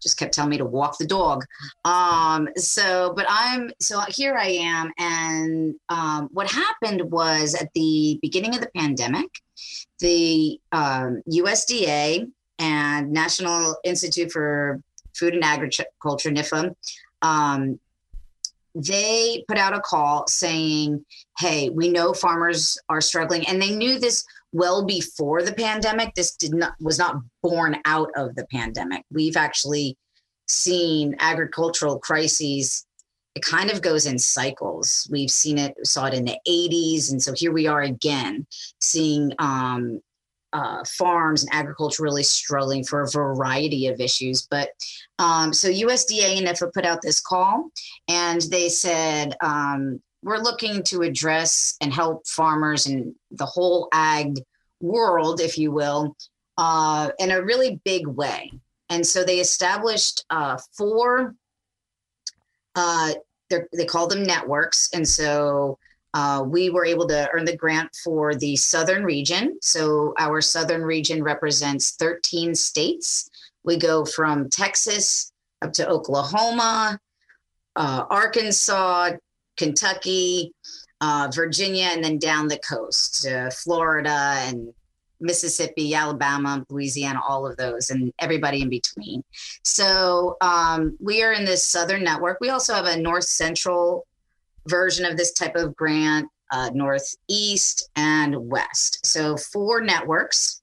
just 0.01 0.17
kept 0.19 0.33
telling 0.35 0.51
me 0.51 0.57
to 0.57 0.65
walk 0.65 0.97
the 0.99 1.05
dog. 1.05 1.43
Um, 1.83 2.47
so, 2.55 3.13
but 3.15 3.25
I'm 3.27 3.71
so 3.81 4.01
here 4.09 4.35
I 4.35 4.47
am, 4.47 4.91
and 4.99 5.75
um, 5.89 6.29
what 6.31 6.49
happened 6.49 7.01
was 7.11 7.55
at 7.55 7.69
the 7.73 8.19
beginning 8.21 8.55
of 8.55 8.61
the 8.61 8.69
pandemic, 8.75 9.29
the 9.99 10.59
um, 10.71 11.21
USDA 11.31 12.29
and 12.59 13.11
National 13.11 13.77
Institute 13.83 14.31
for 14.31 14.81
Food 15.15 15.33
and 15.33 15.43
Agriculture 15.43 16.31
(NIFA) 16.31 16.75
um, 17.21 17.79
they 18.75 19.43
put 19.47 19.57
out 19.57 19.73
a 19.73 19.79
call 19.79 20.27
saying, 20.27 21.05
"Hey, 21.39 21.69
we 21.69 21.87
know 21.89 22.13
farmers 22.13 22.77
are 22.89 23.01
struggling," 23.01 23.47
and 23.47 23.61
they 23.61 23.73
knew 23.73 23.99
this 23.99 24.25
well 24.51 24.85
before 24.85 25.41
the 25.41 25.53
pandemic. 25.53 26.13
This 26.13 26.35
did 26.35 26.53
not 26.53 26.73
was 26.79 26.99
not 26.99 27.17
born 27.41 27.77
out 27.85 28.09
of 28.15 28.35
the 28.35 28.45
pandemic. 28.51 29.03
We've 29.11 29.37
actually 29.37 29.97
seen 30.47 31.15
agricultural 31.19 31.99
crises. 31.99 32.85
It 33.35 33.43
kind 33.43 33.69
of 33.69 33.81
goes 33.81 34.05
in 34.05 34.17
cycles. 34.17 35.07
We've 35.11 35.29
seen 35.29 35.57
it, 35.57 35.73
saw 35.83 36.05
it 36.05 36.13
in 36.13 36.23
the 36.23 36.37
80s, 36.47 37.11
and 37.11 37.21
so 37.21 37.33
here 37.33 37.51
we 37.51 37.67
are 37.67 37.81
again, 37.81 38.47
seeing 38.79 39.33
um, 39.39 40.01
uh, 40.55 40.81
farms 40.85 41.43
and 41.43 41.53
agriculture 41.53 42.01
really 42.01 42.23
struggling 42.23 42.81
for 42.81 43.01
a 43.01 43.09
variety 43.09 43.87
of 43.87 43.99
issues. 43.99 44.47
But 44.49 44.69
um, 45.19 45.53
so 45.53 45.67
USDA 45.67 46.37
and 46.37 46.47
NIFA 46.47 46.73
put 46.73 46.85
out 46.85 47.01
this 47.01 47.19
call, 47.19 47.71
and 48.07 48.41
they 48.43 48.69
said 48.69 49.35
um, 49.43 50.01
we're 50.23 50.37
looking 50.37 50.81
to 50.83 51.01
address 51.01 51.75
and 51.81 51.93
help 51.93 52.25
farmers 52.25 52.87
and 52.87 53.13
the 53.31 53.45
whole 53.45 53.89
ag 53.91 54.39
world, 54.79 55.41
if 55.41 55.57
you 55.57 55.71
will, 55.71 56.15
uh, 56.57 57.09
in 57.19 57.31
a 57.31 57.43
really 57.43 57.81
big 57.83 58.07
way. 58.07 58.49
And 58.89 59.05
so 59.05 59.25
they 59.25 59.39
established 59.39 60.23
uh, 60.29 60.57
four. 60.77 61.35
Uh, 62.75 63.13
they 63.49 63.85
call 63.85 64.07
them 64.07 64.23
networks, 64.23 64.89
and 64.93 65.07
so 65.07 65.77
uh, 66.15 66.41
we 66.47 66.69
were 66.69 66.85
able 66.85 67.05
to 67.05 67.29
earn 67.33 67.43
the 67.43 67.57
grant 67.57 67.93
for 68.01 68.33
the 68.33 68.55
southern 68.55 69.03
region. 69.03 69.57
So 69.61 70.13
our 70.17 70.39
southern 70.39 70.81
region 70.81 71.21
represents 71.21 71.97
13 71.97 72.55
states. 72.55 73.29
We 73.65 73.75
go 73.75 74.05
from 74.05 74.49
Texas 74.49 75.33
up 75.61 75.73
to 75.73 75.89
Oklahoma, 75.89 76.97
uh, 77.75 78.05
Arkansas, 78.09 79.11
Kentucky, 79.57 80.53
uh, 81.01 81.29
Virginia, 81.35 81.89
and 81.91 82.01
then 82.01 82.17
down 82.17 82.47
the 82.47 82.59
coast 82.59 83.27
Florida 83.51 84.37
and 84.39 84.73
Mississippi, 85.19 85.95
Alabama, 85.95 86.65
Louisiana, 86.69 87.19
all 87.27 87.45
of 87.45 87.57
those, 87.57 87.89
and 87.89 88.13
everybody 88.19 88.61
in 88.61 88.69
between. 88.69 89.21
So 89.63 90.37
um, 90.39 90.95
we 91.01 91.23
are 91.23 91.33
in 91.33 91.43
this 91.43 91.65
southern 91.65 92.05
network. 92.05 92.37
We 92.39 92.51
also 92.51 92.73
have 92.73 92.85
a 92.85 92.97
north 92.97 93.25
central 93.25 94.05
version 94.67 95.05
of 95.05 95.17
this 95.17 95.33
type 95.33 95.55
of 95.55 95.75
grant, 95.75 96.27
uh, 96.51 96.69
Northeast 96.73 97.89
and 97.95 98.35
West. 98.49 99.05
So, 99.05 99.37
four 99.37 99.81
networks 99.81 100.61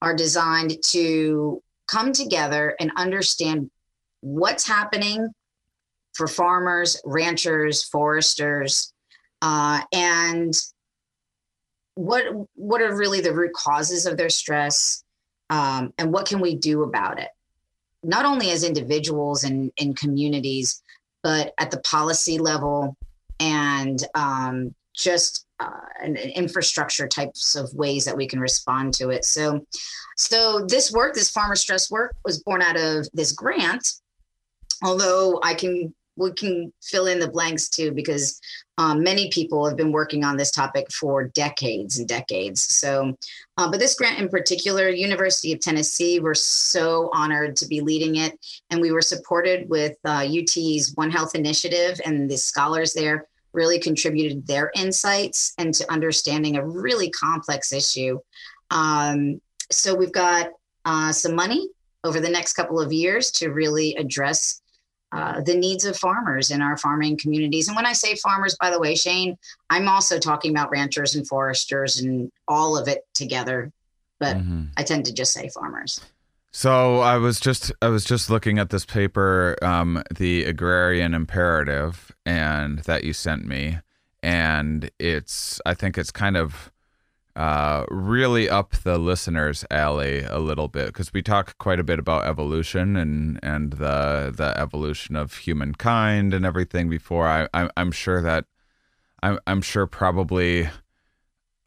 are 0.00 0.14
designed 0.14 0.76
to 0.90 1.62
come 1.86 2.12
together 2.12 2.76
and 2.78 2.92
understand 2.96 3.70
what's 4.20 4.66
happening 4.66 5.28
for 6.14 6.26
farmers, 6.26 7.00
ranchers, 7.04 7.84
foresters, 7.84 8.92
uh, 9.42 9.80
and 9.92 10.52
what 11.94 12.24
what 12.54 12.80
are 12.80 12.96
really 12.96 13.20
the 13.20 13.34
root 13.34 13.52
causes 13.54 14.06
of 14.06 14.16
their 14.16 14.28
stress, 14.28 15.02
um, 15.50 15.92
and 15.98 16.12
what 16.12 16.26
can 16.26 16.40
we 16.40 16.54
do 16.54 16.82
about 16.82 17.18
it? 17.18 17.28
Not 18.02 18.24
only 18.24 18.50
as 18.50 18.62
individuals 18.62 19.44
and 19.44 19.72
in 19.76 19.94
communities, 19.94 20.82
but 21.22 21.52
at 21.58 21.70
the 21.70 21.80
policy 21.80 22.38
level, 22.38 22.96
and 23.40 24.04
um, 24.14 24.74
just 24.94 25.46
uh, 25.60 25.70
an, 26.02 26.16
an 26.16 26.30
infrastructure 26.30 27.08
types 27.08 27.54
of 27.54 27.72
ways 27.74 28.04
that 28.04 28.16
we 28.16 28.26
can 28.26 28.40
respond 28.40 28.94
to 28.94 29.10
it. 29.10 29.24
So, 29.24 29.66
so 30.16 30.66
this 30.66 30.92
work, 30.92 31.14
this 31.14 31.30
farmer 31.30 31.56
stress 31.56 31.90
work, 31.90 32.14
was 32.24 32.42
born 32.42 32.62
out 32.62 32.76
of 32.76 33.08
this 33.12 33.32
grant. 33.32 33.86
Although 34.82 35.40
I 35.42 35.54
can 35.54 35.94
we 36.18 36.32
can 36.32 36.72
fill 36.82 37.06
in 37.06 37.18
the 37.18 37.30
blanks 37.30 37.68
too 37.68 37.92
because 37.92 38.40
um, 38.76 39.02
many 39.02 39.30
people 39.30 39.66
have 39.66 39.76
been 39.76 39.92
working 39.92 40.24
on 40.24 40.36
this 40.36 40.50
topic 40.50 40.90
for 40.92 41.28
decades 41.28 41.98
and 41.98 42.06
decades. 42.06 42.62
So, 42.62 43.16
uh, 43.56 43.70
but 43.70 43.80
this 43.80 43.94
grant 43.94 44.20
in 44.20 44.28
particular, 44.28 44.88
University 44.88 45.52
of 45.52 45.60
Tennessee, 45.60 46.20
we're 46.20 46.34
so 46.34 47.10
honored 47.12 47.56
to 47.56 47.66
be 47.66 47.80
leading 47.80 48.16
it, 48.16 48.38
and 48.70 48.80
we 48.80 48.92
were 48.92 49.02
supported 49.02 49.68
with 49.68 49.96
uh, 50.04 50.26
UT's 50.28 50.92
One 50.94 51.10
Health 51.10 51.34
initiative, 51.34 52.00
and 52.04 52.30
the 52.30 52.36
scholars 52.36 52.92
there 52.92 53.26
really 53.52 53.80
contributed 53.80 54.46
their 54.46 54.70
insights 54.76 55.54
into 55.58 55.90
understanding 55.90 56.56
a 56.56 56.66
really 56.66 57.10
complex 57.10 57.72
issue. 57.72 58.18
Um, 58.70 59.40
so 59.72 59.94
we've 59.94 60.12
got 60.12 60.50
uh, 60.84 61.12
some 61.12 61.34
money 61.34 61.68
over 62.04 62.20
the 62.20 62.28
next 62.28 62.52
couple 62.52 62.80
of 62.80 62.92
years 62.92 63.30
to 63.32 63.48
really 63.48 63.94
address 63.96 64.62
uh, 65.12 65.40
the 65.40 65.54
needs 65.54 65.84
of 65.84 65.96
farmers 65.96 66.50
in 66.50 66.60
our 66.60 66.76
farming 66.76 67.16
communities. 67.18 67.68
And 67.68 67.76
when 67.76 67.86
I 67.86 67.92
say 67.92 68.14
farmers, 68.16 68.56
by 68.60 68.70
the 68.70 68.78
way, 68.78 68.94
Shane, 68.94 69.38
I'm 69.70 69.88
also 69.88 70.18
talking 70.18 70.50
about 70.50 70.70
ranchers 70.70 71.14
and 71.14 71.26
foresters 71.26 72.00
and 72.00 72.30
all 72.46 72.76
of 72.76 72.88
it 72.88 73.06
together. 73.14 73.72
But 74.20 74.36
mm-hmm. 74.36 74.64
I 74.76 74.82
tend 74.82 75.06
to 75.06 75.14
just 75.14 75.32
say 75.32 75.48
farmers. 75.48 76.00
So 76.50 77.00
I 77.00 77.18
was 77.18 77.38
just 77.40 77.72
I 77.82 77.88
was 77.88 78.04
just 78.04 78.30
looking 78.30 78.58
at 78.58 78.70
this 78.70 78.84
paper, 78.84 79.56
um, 79.62 80.02
the 80.14 80.44
Agrarian 80.44 81.14
Imperative, 81.14 82.10
and 82.26 82.80
that 82.80 83.04
you 83.04 83.12
sent 83.12 83.46
me, 83.46 83.78
and 84.22 84.90
it's 84.98 85.60
I 85.66 85.74
think 85.74 85.98
it's 85.98 86.10
kind 86.10 86.36
of 86.36 86.72
uh, 87.38 87.86
really 87.88 88.50
up 88.50 88.72
the 88.82 88.98
listener's 88.98 89.64
alley 89.70 90.24
a 90.24 90.40
little 90.40 90.66
bit 90.66 90.86
because 90.86 91.12
we 91.12 91.22
talk 91.22 91.56
quite 91.58 91.78
a 91.78 91.84
bit 91.84 92.00
about 92.00 92.26
evolution 92.26 92.96
and 92.96 93.38
and 93.44 93.74
the 93.74 94.34
the 94.36 94.52
evolution 94.58 95.14
of 95.14 95.36
humankind 95.36 96.34
and 96.34 96.44
everything 96.44 96.90
before. 96.90 97.28
I, 97.28 97.48
I 97.54 97.70
I'm 97.76 97.92
sure 97.92 98.20
that 98.22 98.46
I'm 99.22 99.38
I'm 99.46 99.62
sure 99.62 99.86
probably 99.86 100.68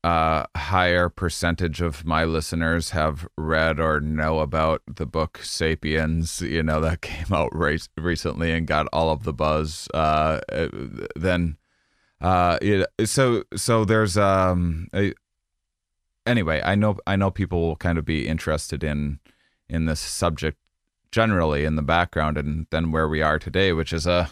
a 0.03 0.45
higher 0.57 1.07
percentage 1.07 1.79
of 1.79 2.03
my 2.03 2.25
listeners 2.25 2.89
have 2.89 3.29
read 3.37 3.79
or 3.79 4.01
know 4.01 4.39
about 4.39 4.81
the 4.87 5.05
book 5.05 5.39
Sapiens, 5.41 6.41
you 6.41 6.63
know, 6.63 6.81
that 6.81 7.01
came 7.01 7.31
out 7.31 7.55
re- 7.55 7.79
recently 7.95 8.51
and 8.51 8.67
got 8.67 8.87
all 8.91 9.09
of 9.09 9.23
the 9.23 9.33
buzz. 9.33 9.87
Uh, 9.93 10.41
then, 11.15 11.55
uh, 12.19 12.57
so 13.05 13.43
so 13.55 13.85
there's 13.85 14.17
um, 14.17 14.87
a, 14.93 15.13
anyway, 16.25 16.61
I 16.63 16.75
know 16.75 16.97
I 17.07 17.15
know 17.15 17.31
people 17.31 17.61
will 17.61 17.75
kind 17.75 17.97
of 17.97 18.05
be 18.05 18.27
interested 18.27 18.83
in 18.83 19.19
in 19.69 19.85
this 19.85 19.99
subject 19.99 20.57
generally 21.11 21.65
in 21.65 21.75
the 21.75 21.81
background 21.81 22.37
and 22.37 22.67
then 22.71 22.91
where 22.91 23.07
we 23.07 23.21
are 23.21 23.39
today, 23.39 23.73
which 23.73 23.93
is 23.93 24.07
a 24.07 24.29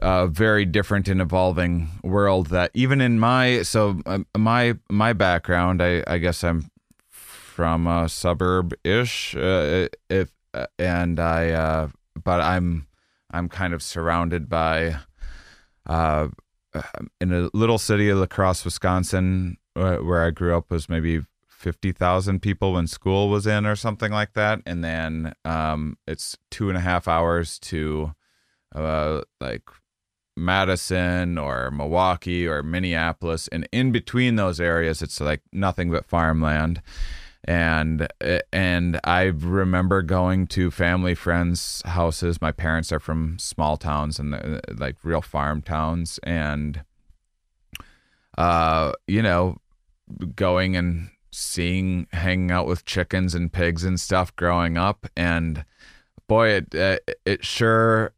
a 0.00 0.26
very 0.26 0.64
different 0.64 1.06
and 1.08 1.20
evolving 1.20 1.88
world 2.02 2.46
that 2.46 2.70
even 2.72 3.00
in 3.00 3.18
my 3.18 3.62
so 3.62 4.00
uh, 4.06 4.20
my 4.36 4.74
my 4.90 5.12
background 5.12 5.82
I, 5.82 6.02
I 6.06 6.16
guess 6.16 6.42
I'm 6.42 6.70
from 7.10 7.86
a 7.86 8.08
suburb 8.08 8.72
ish 8.84 9.36
uh, 9.36 9.88
if 10.08 10.32
uh, 10.54 10.66
and 10.78 11.20
I 11.20 11.50
uh, 11.50 11.88
but 12.24 12.40
I'm 12.40 12.86
I'm 13.30 13.50
kind 13.50 13.74
of 13.74 13.82
surrounded 13.82 14.48
by 14.48 14.96
uh, 15.86 16.28
in 17.20 17.32
a 17.32 17.50
little 17.52 17.78
city 17.78 18.08
of 18.08 18.18
La 18.18 18.26
Crosse, 18.26 18.64
Wisconsin, 18.64 19.58
uh, 19.76 19.96
where 19.96 20.24
I 20.24 20.30
grew 20.30 20.56
up 20.56 20.70
was 20.70 20.88
maybe 20.88 21.22
50,000 21.48 22.40
people 22.40 22.72
when 22.72 22.86
school 22.86 23.28
was 23.28 23.46
in 23.46 23.66
or 23.66 23.76
something 23.76 24.10
like 24.10 24.32
that. 24.32 24.60
And 24.66 24.82
then 24.82 25.34
um, 25.44 25.96
it's 26.06 26.36
two 26.50 26.68
and 26.68 26.76
a 26.76 26.80
half 26.80 27.06
hours 27.06 27.58
to 27.60 28.14
uh, 28.74 29.22
like 29.40 29.62
Madison 30.36 31.38
or 31.38 31.70
Milwaukee 31.70 32.48
or 32.48 32.62
Minneapolis. 32.62 33.48
And 33.48 33.68
in 33.70 33.92
between 33.92 34.36
those 34.36 34.60
areas, 34.60 35.02
it's 35.02 35.20
like 35.20 35.42
nothing 35.52 35.90
but 35.90 36.04
farmland. 36.06 36.82
And 37.44 38.06
and 38.52 39.00
I 39.02 39.22
remember 39.24 40.02
going 40.02 40.46
to 40.48 40.70
family 40.70 41.16
friends' 41.16 41.82
houses. 41.84 42.40
My 42.40 42.52
parents 42.52 42.92
are 42.92 43.00
from 43.00 43.36
small 43.40 43.76
towns 43.76 44.20
and 44.20 44.34
uh, 44.34 44.60
like 44.76 44.94
real 45.02 45.22
farm 45.22 45.60
towns, 45.60 46.20
and 46.22 46.84
uh, 48.38 48.92
you 49.06 49.22
know, 49.22 49.58
going 50.34 50.76
and 50.76 51.10
seeing 51.30 52.06
hanging 52.12 52.50
out 52.50 52.66
with 52.66 52.84
chickens 52.84 53.34
and 53.34 53.52
pigs 53.52 53.84
and 53.84 53.98
stuff 53.98 54.34
growing 54.36 54.76
up. 54.76 55.06
And 55.16 55.64
boy 56.28 56.48
it 56.48 56.74
uh, 56.74 56.98
it 57.24 57.44
sure 57.44 58.12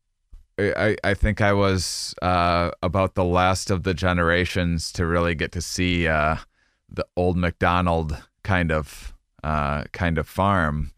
I, 0.59 0.97
I 1.03 1.15
think 1.15 1.41
I 1.41 1.53
was 1.53 2.15
uh, 2.23 2.71
about 2.83 3.15
the 3.15 3.25
last 3.25 3.71
of 3.71 3.83
the 3.83 3.95
generations 3.95 4.93
to 4.93 5.07
really 5.07 5.35
get 5.35 5.53
to 5.53 5.61
see 5.61 6.07
uh, 6.07 6.37
the 6.89 7.07
old 7.17 7.37
McDonald 7.37 8.23
kind 8.45 8.71
of 8.71 9.15
uh, 9.43 9.85
kind 9.93 10.17
of 10.17 10.29
farm, 10.29 10.93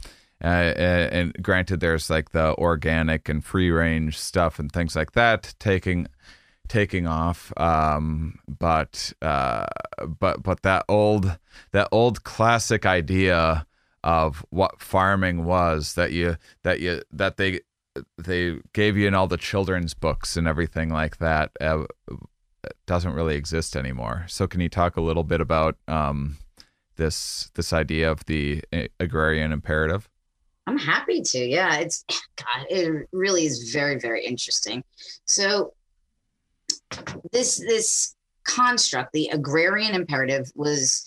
uh, 0.44 0.46
and 0.46 1.34
granted, 1.42 1.80
there's 1.80 2.10
like 2.10 2.30
the 2.30 2.54
organic 2.56 3.28
and 3.28 3.44
free 3.44 3.70
range 3.70 4.18
stuff 4.18 4.58
and 4.58 4.70
things 4.70 4.94
like 4.94 5.12
that 5.12 5.54
taking 5.58 6.06
taking 6.68 7.06
off. 7.06 7.52
Um, 7.56 8.38
but 8.48 9.12
uh, 9.22 9.66
but 10.06 10.42
but 10.42 10.62
that 10.62 10.84
old 10.88 11.38
that 11.72 11.88
old 11.92 12.24
classic 12.24 12.86
idea 12.86 13.66
of 14.04 14.44
what 14.50 14.80
farming 14.80 15.44
was 15.44 15.94
that 15.94 16.12
you 16.12 16.36
that 16.62 16.80
you 16.80 17.02
that 17.10 17.36
they 17.36 17.60
they 18.18 18.58
gave 18.72 18.96
you 18.96 19.08
in 19.08 19.14
all 19.14 19.26
the 19.26 19.36
children's 19.36 19.94
books 19.94 20.36
and 20.36 20.46
everything 20.46 20.90
like 20.90 21.16
that 21.18 21.50
uh, 21.60 21.84
doesn't 22.86 23.14
really 23.14 23.36
exist 23.36 23.76
anymore. 23.76 24.24
So 24.28 24.46
can 24.46 24.60
you 24.60 24.68
talk 24.68 24.96
a 24.96 25.00
little 25.00 25.24
bit 25.24 25.40
about 25.40 25.76
um, 25.88 26.38
this 26.96 27.50
this 27.54 27.72
idea 27.72 28.10
of 28.10 28.24
the 28.26 28.62
uh, 28.72 28.84
agrarian 29.00 29.52
imperative? 29.52 30.08
I'm 30.66 30.78
happy 30.78 31.22
to. 31.22 31.38
Yeah, 31.38 31.76
it's 31.76 32.04
God. 32.36 32.66
It 32.68 33.08
really 33.12 33.46
is 33.46 33.70
very, 33.72 33.98
very 33.98 34.24
interesting. 34.24 34.82
So 35.24 35.72
this 37.32 37.58
this 37.58 38.14
construct, 38.44 39.12
the 39.12 39.28
agrarian 39.32 39.94
imperative, 39.94 40.50
was 40.54 41.04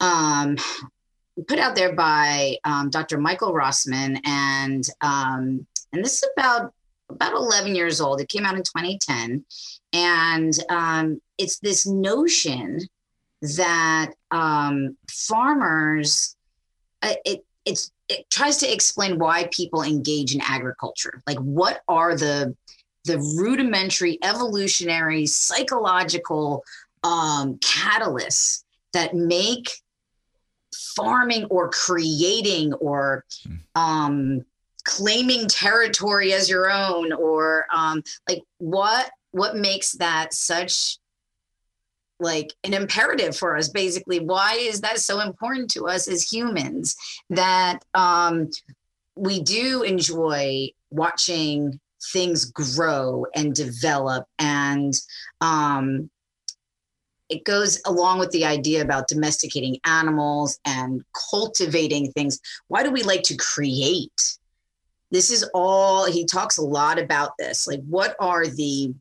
um, 0.00 0.56
put 1.48 1.58
out 1.58 1.74
there 1.74 1.92
by 1.94 2.56
um, 2.64 2.90
Dr. 2.90 3.18
Michael 3.18 3.52
Rosmann, 3.52 4.20
and 4.24 4.84
um, 5.00 5.66
and 5.92 6.04
this 6.04 6.22
is 6.22 6.28
about 6.36 6.72
about 7.08 7.34
11 7.34 7.74
years 7.74 8.00
old. 8.00 8.20
It 8.20 8.28
came 8.28 8.46
out 8.46 8.56
in 8.56 8.62
2010, 8.62 9.44
and 9.92 10.58
um, 10.68 11.20
it's 11.38 11.58
this 11.58 11.86
notion 11.86 12.80
that 13.42 14.12
um, 14.30 14.96
farmers, 15.10 16.36
uh, 17.02 17.14
it 17.24 17.44
it's 17.64 17.92
it 18.08 18.28
tries 18.30 18.58
to 18.58 18.72
explain 18.72 19.18
why 19.18 19.48
people 19.52 19.82
engage 19.82 20.34
in 20.34 20.40
agriculture. 20.42 21.22
Like, 21.26 21.38
what 21.38 21.82
are 21.88 22.16
the 22.16 22.54
the 23.04 23.18
rudimentary, 23.36 24.18
evolutionary, 24.22 25.26
psychological 25.26 26.64
um, 27.02 27.56
catalysts 27.58 28.64
that 28.92 29.14
make 29.14 29.70
farming 30.94 31.44
or 31.46 31.70
creating 31.70 32.72
or 32.74 33.24
hmm. 33.44 33.54
um, 33.74 34.44
claiming 34.84 35.46
territory 35.48 36.32
as 36.32 36.48
your 36.48 36.70
own 36.70 37.12
or 37.12 37.66
um, 37.72 38.02
like 38.28 38.42
what 38.58 39.10
what 39.30 39.56
makes 39.56 39.92
that 39.92 40.34
such 40.34 40.98
like 42.20 42.52
an 42.64 42.74
imperative 42.74 43.36
for 43.36 43.56
us 43.56 43.68
basically 43.68 44.20
why 44.20 44.56
is 44.58 44.80
that 44.80 44.98
so 44.98 45.20
important 45.20 45.70
to 45.70 45.86
us 45.86 46.08
as 46.08 46.30
humans 46.30 46.96
that 47.30 47.78
um, 47.94 48.48
we 49.16 49.40
do 49.42 49.82
enjoy 49.82 50.68
watching 50.90 51.78
things 52.12 52.44
grow 52.46 53.26
and 53.34 53.54
develop. 53.54 54.26
And 54.38 54.94
um, 55.40 56.10
it 57.28 57.44
goes 57.44 57.80
along 57.86 58.18
with 58.18 58.30
the 58.30 58.44
idea 58.44 58.82
about 58.82 59.08
domesticating 59.08 59.78
animals 59.84 60.58
and 60.64 61.02
cultivating 61.30 62.10
things. 62.12 62.40
Why 62.68 62.82
do 62.82 62.90
we 62.90 63.02
like 63.02 63.22
to 63.24 63.36
create? 63.36 64.38
This 65.10 65.30
is 65.30 65.48
all 65.54 66.10
he 66.10 66.24
talks 66.24 66.58
a 66.58 66.62
lot 66.62 66.98
about 66.98 67.32
this. 67.38 67.66
Like 67.66 67.80
what 67.86 68.16
are 68.18 68.46
the 68.46 68.94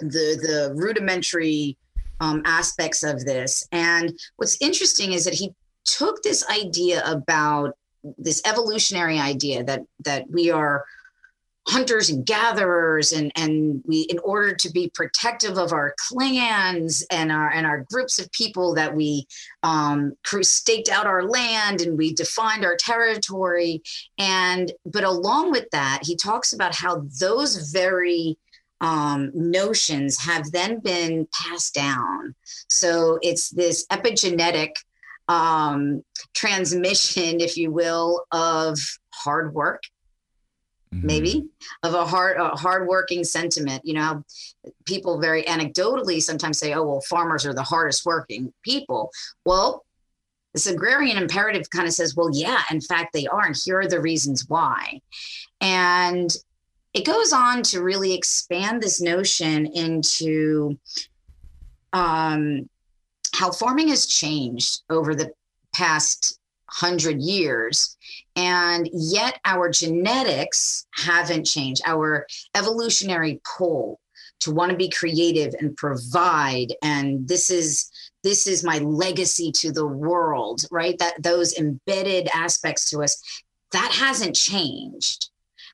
the 0.00 0.38
the 0.40 0.72
rudimentary 0.74 1.76
um, 2.22 2.42
aspects 2.44 3.02
of 3.02 3.24
this. 3.24 3.66
And 3.72 4.18
what's 4.36 4.56
interesting 4.60 5.12
is 5.12 5.24
that 5.24 5.34
he 5.34 5.52
took 5.84 6.22
this 6.22 6.48
idea 6.48 7.02
about 7.04 7.74
this 8.16 8.40
evolutionary 8.46 9.18
idea 9.18 9.64
that 9.64 9.82
that 10.04 10.30
we 10.30 10.50
are 10.50 10.84
hunters 11.68 12.10
and 12.10 12.26
gatherers 12.26 13.12
and 13.12 13.30
and 13.36 13.82
we 13.86 14.02
in 14.10 14.18
order 14.20 14.54
to 14.54 14.70
be 14.70 14.90
protective 14.94 15.58
of 15.58 15.72
our 15.72 15.94
clans 16.08 17.06
and 17.10 17.30
our 17.30 17.50
and 17.50 17.66
our 17.66 17.86
groups 17.90 18.18
of 18.18 18.30
people 18.32 18.74
that 18.74 18.94
we 18.94 19.26
um, 19.62 20.12
staked 20.40 20.88
out 20.88 21.06
our 21.06 21.22
land 21.22 21.80
and 21.80 21.96
we 21.96 22.12
defined 22.14 22.64
our 22.64 22.76
territory 22.76 23.80
and 24.18 24.72
but 24.86 25.04
along 25.04 25.52
with 25.52 25.70
that 25.70 26.00
he 26.02 26.16
talks 26.16 26.52
about 26.52 26.74
how 26.74 27.04
those 27.20 27.70
very 27.70 28.36
um, 28.82 29.30
notions 29.32 30.18
have 30.18 30.50
then 30.50 30.80
been 30.80 31.28
passed 31.32 31.72
down. 31.72 32.34
So 32.68 33.18
it's 33.22 33.48
this 33.50 33.86
epigenetic 33.86 34.72
um, 35.28 36.02
transmission, 36.34 37.40
if 37.40 37.56
you 37.56 37.70
will, 37.70 38.24
of 38.32 38.76
hard 39.14 39.54
work. 39.54 39.82
Mm-hmm. 40.92 41.06
Maybe 41.06 41.48
of 41.82 41.94
a 41.94 42.04
hard, 42.04 42.36
a 42.36 42.50
hardworking 42.50 43.24
sentiment. 43.24 43.82
You 43.84 43.94
know, 43.94 44.24
people 44.84 45.20
very 45.20 45.42
anecdotally 45.44 46.20
sometimes 46.20 46.58
say, 46.58 46.74
"Oh, 46.74 46.84
well, 46.84 47.00
farmers 47.08 47.46
are 47.46 47.54
the 47.54 47.62
hardest 47.62 48.04
working 48.04 48.52
people." 48.62 49.10
Well, 49.44 49.84
this 50.52 50.66
agrarian 50.66 51.16
imperative 51.16 51.70
kind 51.70 51.86
of 51.86 51.94
says, 51.94 52.14
well, 52.14 52.30
yeah, 52.32 52.60
in 52.70 52.80
fact, 52.80 53.12
they 53.12 53.26
are. 53.26 53.46
And 53.46 53.56
here 53.64 53.80
are 53.80 53.88
the 53.88 54.00
reasons 54.00 54.48
why. 54.48 55.00
And 55.60 56.30
it 56.92 57.06
goes 57.06 57.32
on 57.32 57.62
to 57.64 57.82
really 57.82 58.12
expand 58.12 58.82
this 58.82 59.00
notion 59.00 59.66
into 59.66 60.78
um, 61.92 62.68
how 63.34 63.50
farming 63.50 63.88
has 63.88 64.06
changed 64.06 64.82
over 64.90 65.14
the 65.14 65.32
past 65.74 66.38
hundred 66.72 67.20
years. 67.20 67.96
And 68.34 68.88
yet 68.92 69.38
our 69.44 69.68
genetics 69.68 70.86
haven't 70.94 71.44
changed. 71.44 71.82
Our 71.86 72.26
evolutionary 72.54 73.40
pull 73.56 74.00
to 74.40 74.50
want 74.50 74.70
to 74.70 74.76
be 74.76 74.90
creative 74.90 75.54
and 75.60 75.76
provide. 75.76 76.74
And 76.82 77.28
this 77.28 77.50
is 77.50 77.90
this 78.24 78.46
is 78.46 78.64
my 78.64 78.78
legacy 78.78 79.50
to 79.52 79.72
the 79.72 79.86
world, 79.86 80.62
right? 80.70 80.96
That 80.98 81.22
those 81.22 81.58
embedded 81.58 82.28
aspects 82.32 82.88
to 82.90 83.02
us, 83.02 83.20
that 83.72 83.92
hasn't 83.92 84.36
changed. 84.36 85.30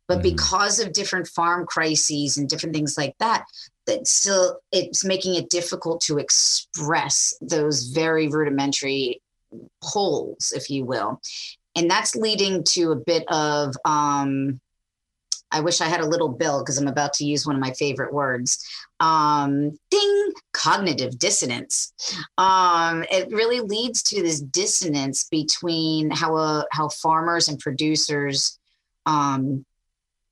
But 0.07 0.19
mm-hmm. 0.19 0.31
because 0.31 0.81
of 0.81 0.95
different 0.95 1.29
farm 1.29 1.67
crises 1.67 2.39
and 2.39 2.49
different 2.49 2.75
things 2.75 2.97
like 2.97 3.15
that, 3.19 3.45
that 3.87 4.07
still 4.07 4.61
it's 4.73 5.05
making 5.05 5.35
it 5.35 5.51
difficult 5.51 6.01
to 6.03 6.19
express 6.19 7.35
those 7.41 7.89
very 7.89 8.29
rudimentary 8.29 9.21
holes, 9.83 10.53
if 10.55 10.71
you 10.71 10.85
will. 10.85 11.21
And 11.77 11.91
that's 11.91 12.17
leading 12.17 12.65
to 12.65 12.93
a 12.93 12.97
bit 12.97 13.25
of 13.29 13.75
um, 13.85 14.61
I 15.51 15.61
wish 15.61 15.81
I 15.81 15.87
had 15.87 16.01
a 16.01 16.07
little 16.07 16.29
bill 16.29 16.61
because 16.61 16.79
I'm 16.79 16.89
about 16.89 17.15
to 17.15 17.25
use 17.25 17.47
one 17.47 17.57
of 17.57 17.63
my 17.63 17.73
favorite 17.73 18.13
words. 18.13 18.67
Um, 19.01 19.73
ding, 19.91 20.33
cognitive 20.53 21.19
dissonance. 21.19 21.93
Um, 22.37 23.05
it 23.11 23.29
really 23.31 23.61
leads 23.61 24.03
to 24.05 24.23
this 24.23 24.41
dissonance 24.41 25.27
between 25.31 26.11
how 26.11 26.37
uh, 26.37 26.65
how 26.73 26.89
farmers 26.89 27.49
and 27.49 27.59
producers 27.59 28.59
um, 29.07 29.65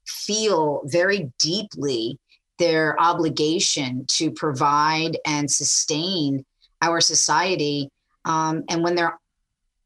feel 0.07 0.83
very 0.85 1.33
deeply 1.38 2.18
their 2.59 3.00
obligation 3.00 4.05
to 4.09 4.31
provide 4.31 5.16
and 5.26 5.50
sustain 5.50 6.44
our 6.83 7.00
society. 7.00 7.90
Um, 8.26 8.64
and 8.68 8.82
when 8.82 8.94
they're 8.94 9.18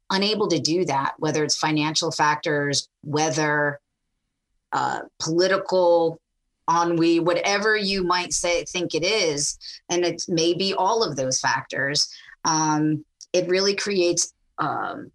unable 0.09 0.49
to 0.49 0.59
do 0.59 0.83
that, 0.85 1.13
whether 1.19 1.43
it's 1.43 1.55
financial 1.55 2.11
factors, 2.11 2.89
whether 3.01 3.79
uh, 4.73 5.01
political 5.19 6.19
ennui, 6.69 7.19
whatever 7.19 7.77
you 7.77 8.03
might 8.03 8.33
say, 8.33 8.65
think 8.65 8.93
it 8.93 9.03
is, 9.03 9.57
and 9.89 10.03
it's 10.03 10.27
maybe 10.27 10.73
all 10.73 11.03
of 11.03 11.15
those 11.15 11.39
factors, 11.39 12.13
um, 12.43 13.05
it 13.31 13.47
really 13.47 13.75
creates 13.75 14.33
um, 14.57 15.11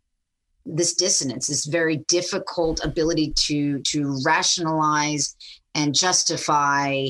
this 0.64 0.94
dissonance, 0.94 1.48
this 1.48 1.66
very 1.66 1.98
difficult 2.08 2.84
ability 2.84 3.32
to 3.34 3.80
to 3.80 4.18
rationalize 4.24 5.36
and 5.74 5.94
justify 5.94 7.06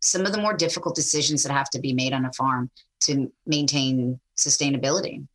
some 0.00 0.26
of 0.26 0.32
the 0.32 0.40
more 0.40 0.56
difficult 0.56 0.94
decisions 0.94 1.42
that 1.42 1.52
have 1.52 1.70
to 1.70 1.80
be 1.80 1.92
made 1.92 2.12
on 2.12 2.24
a 2.24 2.32
farm 2.32 2.70
to 3.00 3.30
maintain 3.46 4.18
sustainability. 4.36 5.26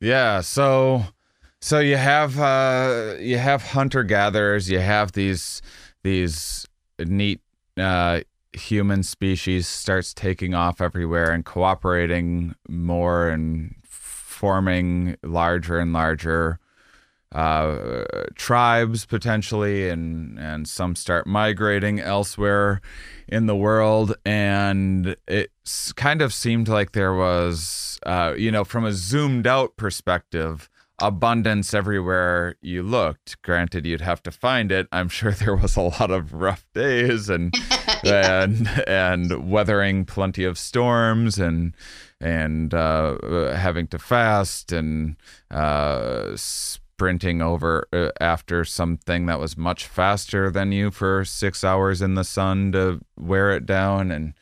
Yeah, 0.00 0.40
so 0.40 1.04
so 1.60 1.78
you 1.78 1.96
have 1.96 2.38
uh, 2.38 3.16
you 3.20 3.36
have 3.38 3.62
hunter 3.62 4.02
gatherers, 4.02 4.70
you 4.70 4.78
have 4.78 5.12
these 5.12 5.60
these 6.02 6.66
neat 6.98 7.40
uh, 7.76 8.20
human 8.52 9.02
species 9.02 9.66
starts 9.66 10.14
taking 10.14 10.54
off 10.54 10.80
everywhere 10.80 11.30
and 11.30 11.44
cooperating 11.44 12.54
more 12.68 13.28
and 13.28 13.74
forming 13.84 15.16
larger 15.22 15.78
and 15.78 15.92
larger 15.92 16.58
uh, 17.32 18.04
tribes 18.34 19.06
potentially, 19.06 19.88
and 19.88 20.38
and 20.38 20.68
some 20.68 20.96
start 20.96 21.26
migrating 21.26 22.00
elsewhere 22.00 22.80
in 23.28 23.46
the 23.46 23.56
world, 23.56 24.14
and 24.24 25.16
it 25.28 25.50
kind 25.96 26.22
of 26.22 26.32
seemed 26.34 26.68
like 26.68 26.92
there 26.92 27.14
was, 27.14 27.98
uh, 28.04 28.34
you 28.36 28.50
know, 28.50 28.64
from 28.64 28.84
a 28.84 28.92
zoomed 28.92 29.46
out 29.46 29.76
perspective, 29.76 30.68
abundance 31.00 31.72
everywhere 31.72 32.56
you 32.60 32.82
looked. 32.82 33.40
Granted, 33.42 33.86
you'd 33.86 34.00
have 34.00 34.22
to 34.24 34.30
find 34.32 34.72
it. 34.72 34.88
I'm 34.90 35.08
sure 35.18 35.30
there 35.32 35.54
was 35.56 35.76
a 35.76 35.82
lot 35.82 36.10
of 36.10 36.32
rough 36.34 36.66
days 36.74 37.28
and 37.28 37.54
Yeah. 38.02 38.44
and 38.44 38.66
and 38.88 39.50
weathering 39.50 40.06
plenty 40.06 40.44
of 40.44 40.56
storms 40.58 41.38
and 41.38 41.74
and 42.18 42.72
uh, 42.72 43.54
having 43.54 43.86
to 43.88 43.98
fast 43.98 44.72
and 44.72 45.16
uh, 45.50 46.34
sprinting 47.00 47.40
over 47.40 47.88
uh, 47.94 48.10
after 48.20 48.62
something 48.62 49.24
that 49.24 49.40
was 49.40 49.56
much 49.56 49.86
faster 49.86 50.50
than 50.50 50.70
you 50.70 50.90
for 50.90 51.24
six 51.24 51.64
hours 51.64 52.02
in 52.02 52.14
the 52.14 52.22
sun 52.22 52.72
to 52.72 53.00
wear 53.18 53.52
it 53.52 53.64
down 53.64 54.10
and 54.10 54.34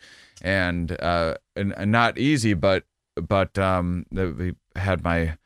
and 0.43 1.01
uh, 1.01 1.35
and, 1.55 1.73
not 1.87 2.19
easy, 2.19 2.55
but 2.55 2.83
but 3.15 3.57
um, 3.61 4.07
we 4.11 4.57
had 4.75 5.05
my 5.05 5.37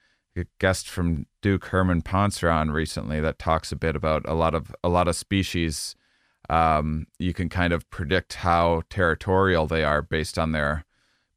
guest 0.58 0.88
from 0.88 1.26
Duke 1.42 1.66
Herman 1.66 2.00
Pontzer 2.00 2.50
on 2.50 2.70
recently 2.70 3.20
that 3.20 3.38
talks 3.38 3.70
a 3.72 3.76
bit 3.76 3.94
about 3.94 4.26
a 4.26 4.32
lot 4.32 4.54
of 4.54 4.74
a 4.82 4.88
lot 4.88 5.06
of 5.06 5.14
species. 5.14 5.94
Um, 6.48 7.08
you 7.18 7.34
can 7.34 7.50
kind 7.50 7.74
of 7.74 7.90
predict 7.90 8.36
how 8.36 8.84
territorial 8.88 9.66
they 9.66 9.84
are 9.84 10.00
based 10.00 10.38
on 10.38 10.52
their 10.52 10.86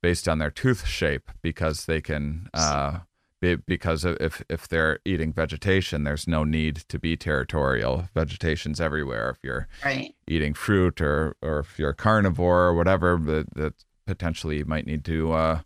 based 0.02 0.30
on 0.30 0.40
their 0.40 0.52
tooth 0.52 0.88
shape 0.88 1.32
because 1.42 1.86
they 1.86 2.00
can 2.00 2.48
uh, 2.54 3.00
because 3.41 4.06
if 4.06 4.43
if 4.50 4.67
they're 4.67 5.00
eating 5.06 5.34
vegetation, 5.34 6.04
there's 6.04 6.28
no 6.28 6.43
need 6.43 6.78
to 6.88 7.00
be 7.00 7.15
territorial. 7.15 8.10
Vegetation's 8.13 8.82
everywhere. 8.82 9.30
If 9.30 9.38
you're 9.43 9.67
right. 9.84 10.15
eating 10.28 10.54
fruit 10.54 11.02
or 11.02 11.36
or 11.41 11.60
if 11.60 11.78
you're 11.78 11.91
a 11.91 11.95
carnivore 11.95 12.63
or 12.63 12.74
whatever 12.74 13.17
that, 13.17 13.54
that 13.56 13.74
potentially 14.06 14.58
you 14.60 14.65
might 14.65 14.86
need 14.86 15.04
to 15.06 15.34
uh, 15.34 15.62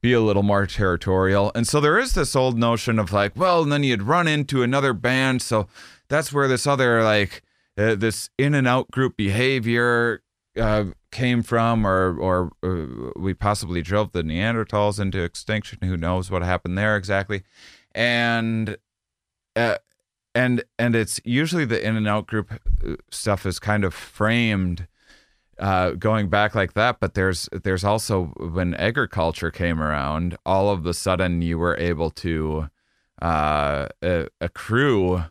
be 0.00 0.12
a 0.12 0.20
little 0.20 0.42
more 0.42 0.66
territorial 0.66 1.52
and 1.54 1.68
so 1.68 1.78
there 1.78 1.98
is 1.98 2.14
this 2.14 2.34
old 2.34 2.58
notion 2.58 2.98
of 2.98 3.12
like 3.12 3.36
well 3.36 3.62
and 3.62 3.70
then 3.70 3.82
you'd 3.82 4.02
run 4.02 4.26
into 4.26 4.62
another 4.62 4.94
band 4.94 5.42
so 5.42 5.68
that's 6.08 6.32
where 6.32 6.48
this 6.48 6.66
other 6.66 7.02
like 7.02 7.42
uh, 7.76 7.94
this 7.94 8.30
in 8.38 8.54
and 8.54 8.66
out 8.66 8.90
group 8.90 9.16
behavior 9.16 10.21
uh, 10.58 10.84
came 11.10 11.42
from 11.42 11.86
or 11.86 12.16
or 12.18 12.52
uh, 12.62 13.12
we 13.18 13.34
possibly 13.34 13.82
drove 13.82 14.12
the 14.12 14.22
neanderthals 14.22 15.00
into 15.00 15.22
extinction. 15.22 15.78
Who 15.82 15.96
knows 15.96 16.30
what 16.30 16.42
happened 16.42 16.76
there 16.76 16.96
exactly? 16.96 17.42
And 17.94 18.76
uh, 19.56 19.78
and 20.34 20.64
and 20.78 20.94
it's 20.94 21.20
usually 21.24 21.64
the 21.64 21.84
in 21.84 21.96
and 21.96 22.08
out 22.08 22.26
group 22.26 22.52
uh, 22.52 22.96
stuff 23.10 23.46
is 23.46 23.58
kind 23.58 23.84
of 23.84 23.94
framed 23.94 24.86
uh, 25.58 25.90
going 25.92 26.28
back 26.28 26.54
like 26.54 26.74
that. 26.74 27.00
But 27.00 27.14
there's 27.14 27.48
there's 27.52 27.84
also 27.84 28.26
when 28.36 28.74
agriculture 28.74 29.50
came 29.50 29.80
around 29.80 30.36
all 30.44 30.70
of 30.70 30.82
the 30.82 30.94
sudden 30.94 31.42
you 31.42 31.58
were 31.58 31.76
able 31.76 32.10
to 32.10 32.68
uh, 33.20 33.88
accrue 34.40 35.24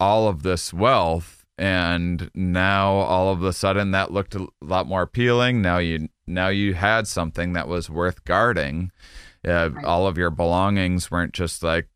all 0.00 0.28
of 0.28 0.42
this 0.42 0.72
wealth 0.72 1.37
and 1.58 2.30
now 2.34 2.92
all 2.92 3.30
of 3.32 3.42
a 3.42 3.52
sudden 3.52 3.90
that 3.90 4.12
looked 4.12 4.34
a 4.34 4.46
lot 4.60 4.86
more 4.86 5.02
appealing. 5.02 5.60
Now 5.60 5.78
you 5.78 6.08
now 6.26 6.48
you 6.48 6.74
had 6.74 7.06
something 7.08 7.52
that 7.54 7.68
was 7.68 7.90
worth 7.90 8.24
guarding. 8.24 8.92
Uh, 9.46 9.70
Right. 9.72 9.84
all 9.84 10.06
of 10.06 10.18
your 10.18 10.30
belongings 10.30 11.10
weren't 11.10 11.32
just 11.32 11.62
like 11.62 11.88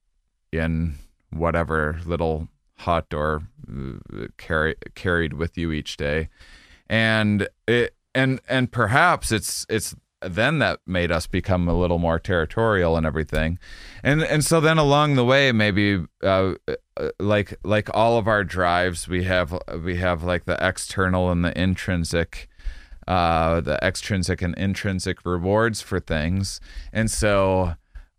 in 0.53 0.95
whatever 1.31 1.99
little 2.07 2.49
hut 2.79 3.13
or 3.15 3.43
uh, 3.69 4.27
carry, 4.39 4.77
carried 4.95 5.33
with 5.35 5.57
you 5.59 5.73
each 5.73 5.97
day. 5.97 6.29
And 6.89 7.49
it 7.67 7.95
and 8.15 8.41
and 8.49 8.71
perhaps 8.71 9.33
it's 9.33 9.65
it's 9.69 9.95
then 10.25 10.59
that 10.59 10.81
made 10.87 11.11
us 11.11 11.27
become 11.27 11.69
a 11.69 11.75
little 11.75 11.99
more 11.99 12.19
territorial 12.19 12.97
and 12.97 13.07
everything. 13.07 13.59
And 14.03 14.23
and 14.23 14.45
so 14.45 14.61
then 14.61 14.79
along 14.79 15.15
the 15.15 15.25
way 15.25 15.53
maybe 15.53 16.05
uh, 16.23 16.55
uh, 16.69 17.11
like 17.19 17.55
like 17.65 17.89
all 17.95 18.19
of 18.19 18.29
our 18.29 18.45
drives 18.45 19.09
we 19.09 19.25
have 19.25 19.59
we 19.83 19.97
have 19.97 20.23
like 20.23 20.45
the 20.45 20.59
external 20.61 21.31
and 21.31 21.45
the 21.45 21.59
intrinsic 21.61 22.49
uh 23.09 23.61
the 23.61 23.79
extrinsic 23.83 24.43
and 24.43 24.55
intrinsic 24.57 25.25
rewards 25.25 25.81
for 25.81 26.01
things. 26.01 26.61
And 26.93 27.11
so 27.11 27.75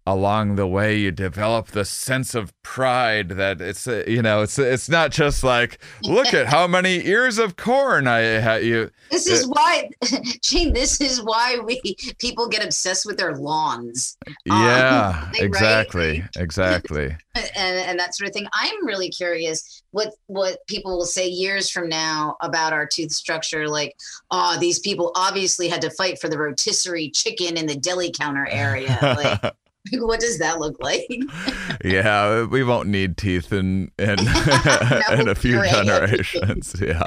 along 0.05 0.55
the 0.55 0.67
way 0.67 0.97
you 0.97 1.11
develop 1.11 1.67
the 1.67 1.85
sense 1.85 2.35
of 2.35 2.53
pride 2.61 3.29
that 3.29 3.61
it's 3.61 3.87
uh, 3.87 4.03
you 4.07 4.21
know 4.21 4.41
it's 4.41 4.59
it's 4.59 4.89
not 4.89 5.11
just 5.11 5.43
like 5.43 5.79
look 6.03 6.33
at 6.33 6.47
how 6.47 6.67
many 6.67 7.05
ears 7.07 7.37
of 7.37 7.55
corn 7.55 8.07
i 8.07 8.39
ha- 8.39 8.55
you 8.55 8.89
This 9.09 9.27
is 9.27 9.47
why, 9.47 9.89
Shane. 10.43 10.73
This 10.73 10.99
is 10.99 11.21
why 11.23 11.59
we 11.63 11.81
people 12.19 12.47
get 12.49 12.63
obsessed 12.63 13.05
with 13.05 13.17
their 13.17 13.35
lawns 13.37 14.17
yeah 14.45 15.25
right? 15.31 15.41
exactly 15.41 16.23
exactly 16.37 17.15
and, 17.35 17.77
and 17.77 17.99
that 17.99 18.15
sort 18.15 18.27
of 18.27 18.33
thing. 18.33 18.47
I'm 18.53 18.85
really 18.85 19.09
curious 19.09 19.83
what 19.91 20.13
what 20.27 20.65
people 20.67 20.97
will 20.97 21.05
say 21.05 21.27
years 21.27 21.69
from 21.69 21.89
now 21.89 22.37
about 22.41 22.73
our 22.73 22.85
tooth 22.85 23.11
structure. 23.11 23.67
Like, 23.67 23.95
oh, 24.31 24.57
these 24.59 24.79
people 24.79 25.11
obviously 25.15 25.67
had 25.67 25.81
to 25.81 25.89
fight 25.89 26.19
for 26.19 26.29
the 26.29 26.37
rotisserie 26.37 27.09
chicken 27.09 27.57
in 27.57 27.65
the 27.65 27.75
deli 27.75 28.11
counter 28.11 28.47
area. 28.49 28.97
Like, 29.01 29.53
what 29.93 30.19
does 30.19 30.37
that 30.39 30.59
look 30.59 30.81
like? 30.81 31.07
yeah 31.83 32.45
we 32.45 32.63
won't 32.63 32.87
need 32.87 33.17
teeth 33.17 33.51
in 33.51 33.91
in, 33.99 34.19
in 35.11 35.27
a 35.27 35.35
few 35.35 35.57
great. 35.57 35.71
generations 35.71 36.75
yeah 36.79 37.03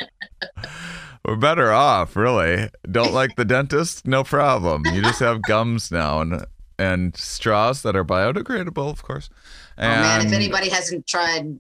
we're 1.25 1.37
better 1.37 1.73
off 1.73 2.17
really 2.17 2.69
don't 2.91 3.12
like 3.12 3.35
the 3.37 3.45
dentist 3.45 4.07
no 4.07 4.23
problem 4.23 4.83
you 4.93 5.03
just 5.03 5.21
have 5.21 5.43
gums 5.43 5.91
now 5.91 6.21
and 6.21 6.45
and 6.79 7.17
straws 7.17 7.83
that 7.83 7.97
are 7.97 8.05
biodegradable 8.05 8.91
of 8.91 9.03
course 9.03 9.31
oh 9.79 9.83
man, 9.83 10.27
if 10.27 10.33
anybody 10.33 10.69
hasn't 10.69 11.07
tried 11.07 11.59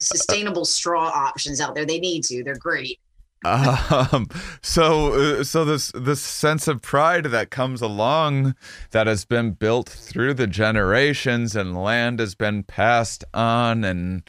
sustainable 0.00 0.64
straw 0.64 1.08
options 1.08 1.60
out 1.60 1.74
there, 1.74 1.84
they 1.84 1.98
need 1.98 2.24
to. 2.24 2.42
They're 2.44 2.56
great. 2.56 3.00
Um, 3.44 4.28
so 4.62 5.12
uh, 5.12 5.44
so 5.44 5.64
this 5.64 5.92
this 5.94 6.20
sense 6.20 6.66
of 6.66 6.82
pride 6.82 7.26
that 7.26 7.50
comes 7.50 7.80
along 7.80 8.54
that 8.90 9.06
has 9.06 9.24
been 9.24 9.52
built 9.52 9.88
through 9.88 10.34
the 10.34 10.46
generations 10.46 11.54
and 11.54 11.80
land 11.80 12.18
has 12.18 12.34
been 12.34 12.62
passed 12.62 13.24
on 13.32 13.84
and 13.84 14.22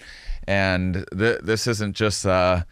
and 0.48 1.06
th- 1.18 1.40
this 1.42 1.66
isn't 1.66 1.96
just 1.96 2.26
uh 2.26 2.64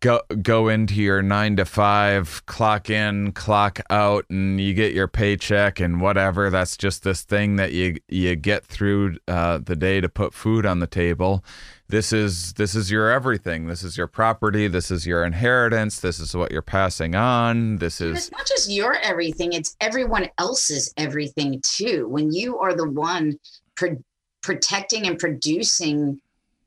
go 0.00 0.20
go 0.42 0.68
into 0.68 0.94
your 0.94 1.22
9 1.22 1.56
to 1.56 1.64
5 1.64 2.46
clock 2.46 2.90
in 2.90 3.32
clock 3.32 3.80
out 3.90 4.26
and 4.30 4.60
you 4.60 4.74
get 4.74 4.92
your 4.92 5.08
paycheck 5.08 5.80
and 5.80 6.00
whatever. 6.00 6.50
That's 6.50 6.76
just 6.76 7.02
this 7.02 7.22
thing 7.22 7.56
that 7.56 7.72
you 7.72 7.96
you 8.08 8.36
get 8.36 8.64
through 8.64 9.18
uh, 9.26 9.58
the 9.58 9.76
day 9.76 10.00
to 10.00 10.08
put 10.08 10.34
food 10.34 10.64
on 10.66 10.78
the 10.78 10.86
table 10.86 11.44
this 11.88 12.12
is 12.12 12.52
this 12.54 12.74
is 12.74 12.90
your 12.90 13.10
everything 13.10 13.66
this 13.66 13.82
is 13.82 13.96
your 13.96 14.06
property 14.06 14.68
this 14.68 14.90
is 14.90 15.06
your 15.06 15.24
inheritance 15.24 16.00
this 16.00 16.20
is 16.20 16.34
what 16.36 16.52
you're 16.52 16.60
passing 16.62 17.14
on 17.14 17.76
this 17.76 18.00
And 18.00 18.10
is 18.16 18.26
it's 18.26 18.32
not 18.32 18.46
just 18.46 18.70
your 18.70 18.94
everything, 18.96 19.52
it's 19.54 19.74
everyone 19.80 20.28
else's 20.38 20.92
everything 20.96 21.60
too. 21.64 22.06
When 22.08 22.32
you 22.32 22.58
are 22.58 22.74
the 22.74 22.88
one 22.88 23.38
pro- 23.74 24.02
protecting 24.42 25.06
and 25.06 25.18
producing 25.18 26.20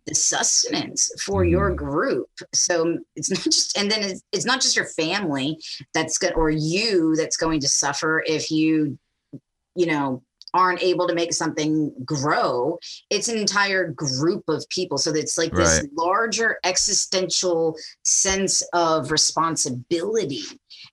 the 0.07 0.15
sustenance 0.15 1.12
for 1.23 1.45
your 1.45 1.71
Mhm. 1.71 1.75
group. 1.77 2.29
So 2.55 2.97
it's 3.15 3.29
not 3.31 3.43
just, 3.43 3.77
and 3.77 3.91
then 3.91 4.01
it's, 4.01 4.21
it's 4.31 4.45
not 4.45 4.60
just 4.62 4.75
your 4.75 4.86
family 4.88 5.60
that's 5.93 6.17
going 6.17 6.34
or 6.34 6.49
you 6.49 7.15
that's 7.15 7.38
going 7.38 7.60
to 7.60 7.67
suffer 7.67 8.23
if 8.25 8.49
you, 8.49 8.97
you 9.75 9.86
know, 9.86 10.23
aren't 10.53 10.83
able 10.83 11.07
to 11.07 11.13
make 11.15 11.33
something 11.33 11.93
grow. 12.03 12.77
It's 13.09 13.27
an 13.29 13.37
entire 13.37 13.87
group 13.91 14.43
of 14.47 14.67
people. 14.69 14.97
So 14.97 15.11
it's 15.11 15.37
like 15.37 15.53
this 15.53 15.85
larger 15.95 16.57
existential 16.63 17.75
sense 18.03 18.61
of 18.73 19.11
responsibility. 19.11 20.43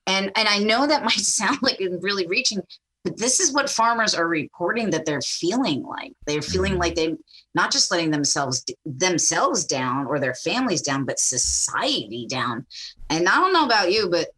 And 0.06 0.30
and 0.36 0.48
I 0.48 0.58
know 0.58 0.86
that 0.86 1.02
might 1.08 1.12
sound 1.12 1.58
like 1.62 1.80
it's 1.80 2.02
really 2.02 2.26
reaching, 2.26 2.60
but 3.04 3.16
this 3.16 3.40
is 3.40 3.52
what 3.52 3.70
farmers 3.70 4.14
are 4.14 4.28
reporting 4.28 4.90
that 4.90 5.06
they're 5.06 5.20
feeling 5.22 5.82
like. 5.82 6.12
They're 6.26 6.42
feeling 6.42 6.74
Mhm. 6.74 6.80
like 6.80 6.94
they're 6.94 7.16
not 7.54 7.72
just 7.72 7.90
letting 7.90 8.10
themselves 8.10 8.64
themselves 8.84 9.64
down 9.64 10.06
or 10.06 10.20
their 10.20 10.34
families 10.34 10.82
down, 10.82 11.04
but 11.04 11.18
society 11.18 12.26
down. 12.28 12.66
And 13.10 13.28
I 13.28 13.36
don't 13.40 13.52
know 13.52 13.64
about 13.64 13.90
you, 13.92 14.08
but 14.08 14.28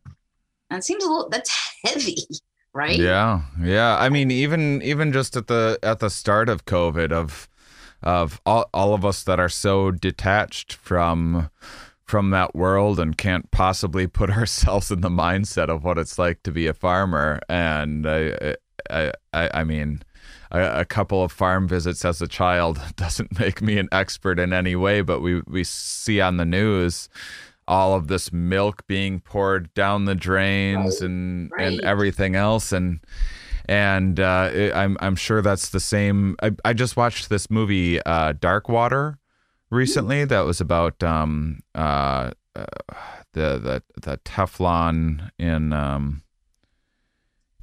that 0.70 0.84
seems 0.84 1.04
a 1.04 1.08
little 1.08 1.28
that's 1.28 1.50
heavy, 1.84 2.16
right? 2.72 2.98
Yeah, 2.98 3.42
yeah. 3.60 3.96
I 3.98 4.08
mean, 4.08 4.30
even 4.30 4.82
even 4.82 5.12
just 5.12 5.36
at 5.36 5.46
the 5.46 5.78
at 5.82 6.00
the 6.00 6.10
start 6.10 6.48
of 6.48 6.64
COVID, 6.64 7.12
of 7.12 7.48
of 8.02 8.40
all, 8.46 8.68
all 8.72 8.94
of 8.94 9.04
us 9.04 9.22
that 9.24 9.38
are 9.38 9.48
so 9.48 9.90
detached 9.90 10.72
from 10.72 11.50
from 12.10 12.30
that 12.30 12.56
world 12.56 12.98
and 12.98 13.16
can't 13.16 13.50
possibly 13.52 14.06
put 14.06 14.30
ourselves 14.36 14.90
in 14.90 15.00
the 15.00 15.08
mindset 15.08 15.68
of 15.68 15.84
what 15.84 15.98
it's 15.98 16.18
like 16.18 16.42
to 16.42 16.50
be 16.50 16.66
a 16.66 16.74
farmer. 16.74 17.40
And 17.48 18.06
I, 18.06 18.56
I, 18.90 19.12
I, 19.32 19.50
I 19.54 19.64
mean, 19.64 20.02
a, 20.50 20.80
a 20.80 20.84
couple 20.84 21.22
of 21.22 21.30
farm 21.30 21.68
visits 21.68 22.04
as 22.04 22.20
a 22.20 22.26
child 22.26 22.80
doesn't 22.96 23.38
make 23.38 23.62
me 23.62 23.78
an 23.78 23.88
expert 23.92 24.38
in 24.38 24.52
any 24.52 24.76
way, 24.76 25.02
but 25.02 25.20
we 25.20 25.42
we 25.46 25.64
see 25.64 26.20
on 26.20 26.36
the 26.36 26.44
news 26.44 27.08
all 27.68 27.94
of 27.94 28.08
this 28.08 28.32
milk 28.32 28.86
being 28.86 29.20
poured 29.20 29.72
down 29.74 30.04
the 30.04 30.14
drains 30.14 31.00
Right, 31.00 31.06
and 31.10 31.50
right. 31.56 31.66
and 31.68 31.80
everything 31.82 32.34
else 32.34 32.72
and 32.72 33.00
and 33.66 34.18
uh, 34.18 34.50
it, 34.52 34.74
I'm 34.74 34.96
I'm 35.00 35.14
sure 35.14 35.42
that's 35.42 35.68
the 35.68 35.78
same. 35.80 36.34
I, 36.42 36.50
I 36.64 36.72
just 36.72 36.96
watched 36.96 37.28
this 37.28 37.48
movie 37.50 38.02
uh, 38.04 38.32
Dark 38.32 38.68
Water 38.68 39.18
recently 39.70 40.24
that 40.24 40.40
was 40.40 40.60
about 40.60 41.00
um, 41.04 41.60
uh, 41.74 42.32
uh, 42.56 42.64
the 43.32 43.58
the 43.58 43.82
the 44.00 44.16
Teflon 44.24 45.30
in 45.38 45.72
um, 45.72 46.22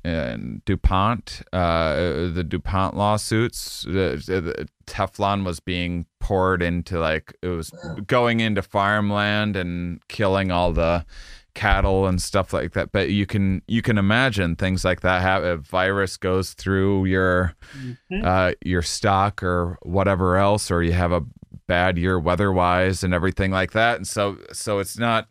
in 0.04 0.62
DuPont, 0.66 1.42
uh, 1.52 1.96
the 2.32 2.46
DuPont 2.48 2.96
lawsuits. 2.96 3.84
The, 3.84 4.22
the 4.26 4.68
Teflon 4.86 5.44
was 5.44 5.60
being 5.60 6.06
poured 6.20 6.62
into 6.64 7.00
like 7.00 7.36
it 7.42 7.48
was 7.50 7.72
going 8.06 8.40
into 8.40 8.62
farmland 8.62 9.56
and 9.56 10.00
killing 10.08 10.52
all 10.52 10.72
the 10.72 11.06
cattle 11.54 12.06
and 12.08 12.22
stuff 12.22 12.54
like 12.54 12.74
that. 12.74 12.92
But 12.92 13.10
you 13.10 13.26
can 13.26 13.62
you 13.68 13.82
can 13.82 13.98
imagine 13.98 14.56
things 14.56 14.86
like 14.86 15.02
that. 15.02 15.22
Have 15.22 15.44
a 15.44 15.58
virus 15.58 16.16
goes 16.16 16.54
through 16.54 17.06
your 17.06 17.56
Mm-hmm. 17.78 18.26
uh, 18.26 18.52
your 18.64 18.82
stock 18.82 19.44
or 19.44 19.78
whatever 19.82 20.38
else, 20.38 20.72
or 20.72 20.82
you 20.84 20.94
have 20.94 21.12
a 21.12 21.24
bad 21.68 21.98
year 21.98 22.18
weather 22.18 22.52
wise 22.54 23.04
and 23.04 23.14
everything 23.14 23.52
like 23.52 23.72
that. 23.74 23.98
And 23.98 24.08
so 24.08 24.38
so 24.54 24.80
it's 24.80 24.98
not 24.98 25.26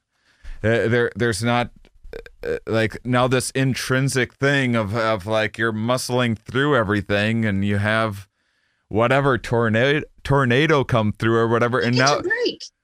uh, 0.63 0.89
there. 0.89 1.11
There's 1.17 1.43
not 1.43 1.71
like 2.67 2.99
now 3.05 3.29
this 3.29 3.51
intrinsic 3.51 4.35
thing 4.35 4.75
of 4.77 4.95
of 4.97 5.27
like 5.27 5.59
you're 5.59 5.73
muscling 5.73 6.39
through 6.39 6.77
everything 6.77 7.45
and 7.45 7.65
you 7.65 7.79
have 7.79 8.29
whatever 8.89 9.37
tornado 9.39 10.03
tornado 10.23 10.85
come 10.85 11.13
through 11.13 11.37
or 11.37 11.49
whatever 11.49 11.79
and 11.79 11.97
now. 11.97 12.21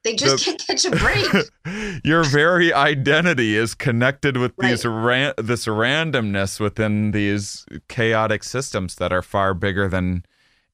They 0.04 0.16
just 0.16 0.44
the- 0.44 0.56
can't 0.56 0.66
catch 0.66 0.84
a 0.84 0.90
break. 0.90 2.00
your 2.04 2.24
very 2.24 2.72
identity 2.72 3.56
is 3.56 3.74
connected 3.74 4.36
with 4.36 4.52
these 4.58 4.84
ran- 4.84 5.34
this 5.38 5.66
randomness 5.66 6.58
within 6.58 7.12
these 7.12 7.64
chaotic 7.88 8.42
systems 8.42 8.96
that 8.96 9.12
are 9.12 9.22
far 9.22 9.54
bigger 9.54 9.88
than 9.88 10.24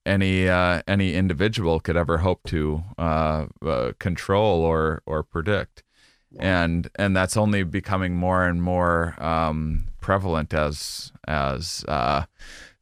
any 0.07 0.48
uh, 0.48 0.81
any 0.88 1.14
individual 1.14 1.79
could 1.79 1.96
ever 1.96 2.18
hope 2.18 2.42
to 2.44 2.83
uh, 2.96 3.46
uh, 3.64 3.92
control 3.98 4.62
or 4.62 5.03
or 5.05 5.22
predict 5.22 5.83
and 6.38 6.88
and 6.96 7.16
that's 7.16 7.37
only 7.37 7.62
becoming 7.62 8.14
more 8.14 8.44
and 8.44 8.62
more 8.62 9.14
um, 9.22 9.88
prevalent 10.01 10.55
as 10.55 11.12
as 11.27 11.85
uh, 11.88 12.24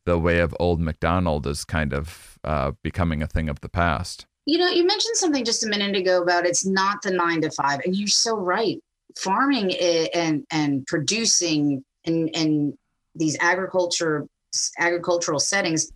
the 0.05 0.19
way 0.19 0.39
of 0.39 0.55
old 0.61 0.81
McDonald 0.81 1.47
is 1.47 1.65
kind 1.65 1.93
of 1.93 2.39
uh, 2.45 2.73
becoming 2.83 3.23
a 3.23 3.27
thing 3.27 3.49
of 3.49 3.61
the 3.61 3.69
past. 3.69 4.27
You 4.47 4.59
know, 4.59 4.69
you 4.69 4.87
mentioned 4.87 5.17
something 5.17 5.45
just 5.45 5.65
a 5.65 5.69
minute 5.69 5.97
ago 5.97 6.23
about 6.23 6.47
it's 6.47 6.65
not 6.65 7.03
the 7.03 7.11
nine 7.11 7.41
to 7.43 7.51
five, 7.51 7.81
and 7.85 7.97
you're 7.97 8.09
so 8.09 8.37
right. 8.37 8.83
Farming 9.19 9.75
and 10.15 10.47
and 10.51 10.87
producing 10.87 11.85
in 12.05 12.29
in 12.29 12.79
these 13.15 13.37
agriculture 13.41 14.27
agricultural 14.79 15.41
settings 15.41 15.91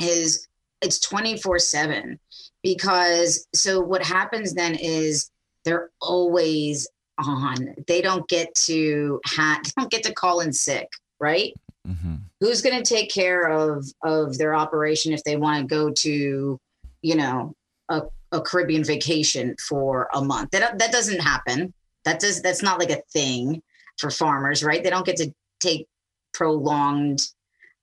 is 0.00 0.46
it's 0.80 1.00
24 1.00 1.58
7 1.58 2.18
because 2.62 3.46
so 3.54 3.80
what 3.80 4.04
happens 4.04 4.54
then 4.54 4.74
is 4.74 5.30
they're 5.68 5.90
always 6.00 6.88
on. 7.18 7.74
They 7.86 8.00
don't 8.00 8.26
get 8.28 8.54
to 8.66 9.20
ha- 9.26 9.60
they 9.64 9.70
don't 9.76 9.90
get 9.90 10.02
to 10.04 10.12
call 10.12 10.40
in 10.40 10.52
sick 10.52 10.88
right? 11.20 11.52
Hmm 11.84 12.16
who's 12.40 12.62
going 12.62 12.82
to 12.82 12.94
take 12.94 13.10
care 13.10 13.48
of 13.48 13.86
of 14.02 14.38
their 14.38 14.54
operation 14.54 15.12
if 15.12 15.22
they 15.24 15.36
want 15.36 15.60
to 15.60 15.74
go 15.74 15.90
to 15.90 16.58
you 17.02 17.16
know 17.16 17.54
a, 17.88 18.02
a 18.32 18.40
caribbean 18.40 18.84
vacation 18.84 19.54
for 19.68 20.08
a 20.14 20.22
month? 20.22 20.50
That, 20.50 20.78
that 20.78 20.92
doesn't 20.92 21.20
happen. 21.20 21.72
That 22.04 22.20
does 22.20 22.42
that's 22.42 22.62
not 22.62 22.78
like 22.78 22.90
a 22.90 23.02
thing 23.12 23.62
for 23.98 24.10
farmers 24.10 24.62
right? 24.62 24.82
They 24.82 24.90
don't 24.90 25.06
get 25.06 25.16
to 25.16 25.32
take 25.60 25.86
prolonged 26.32 27.20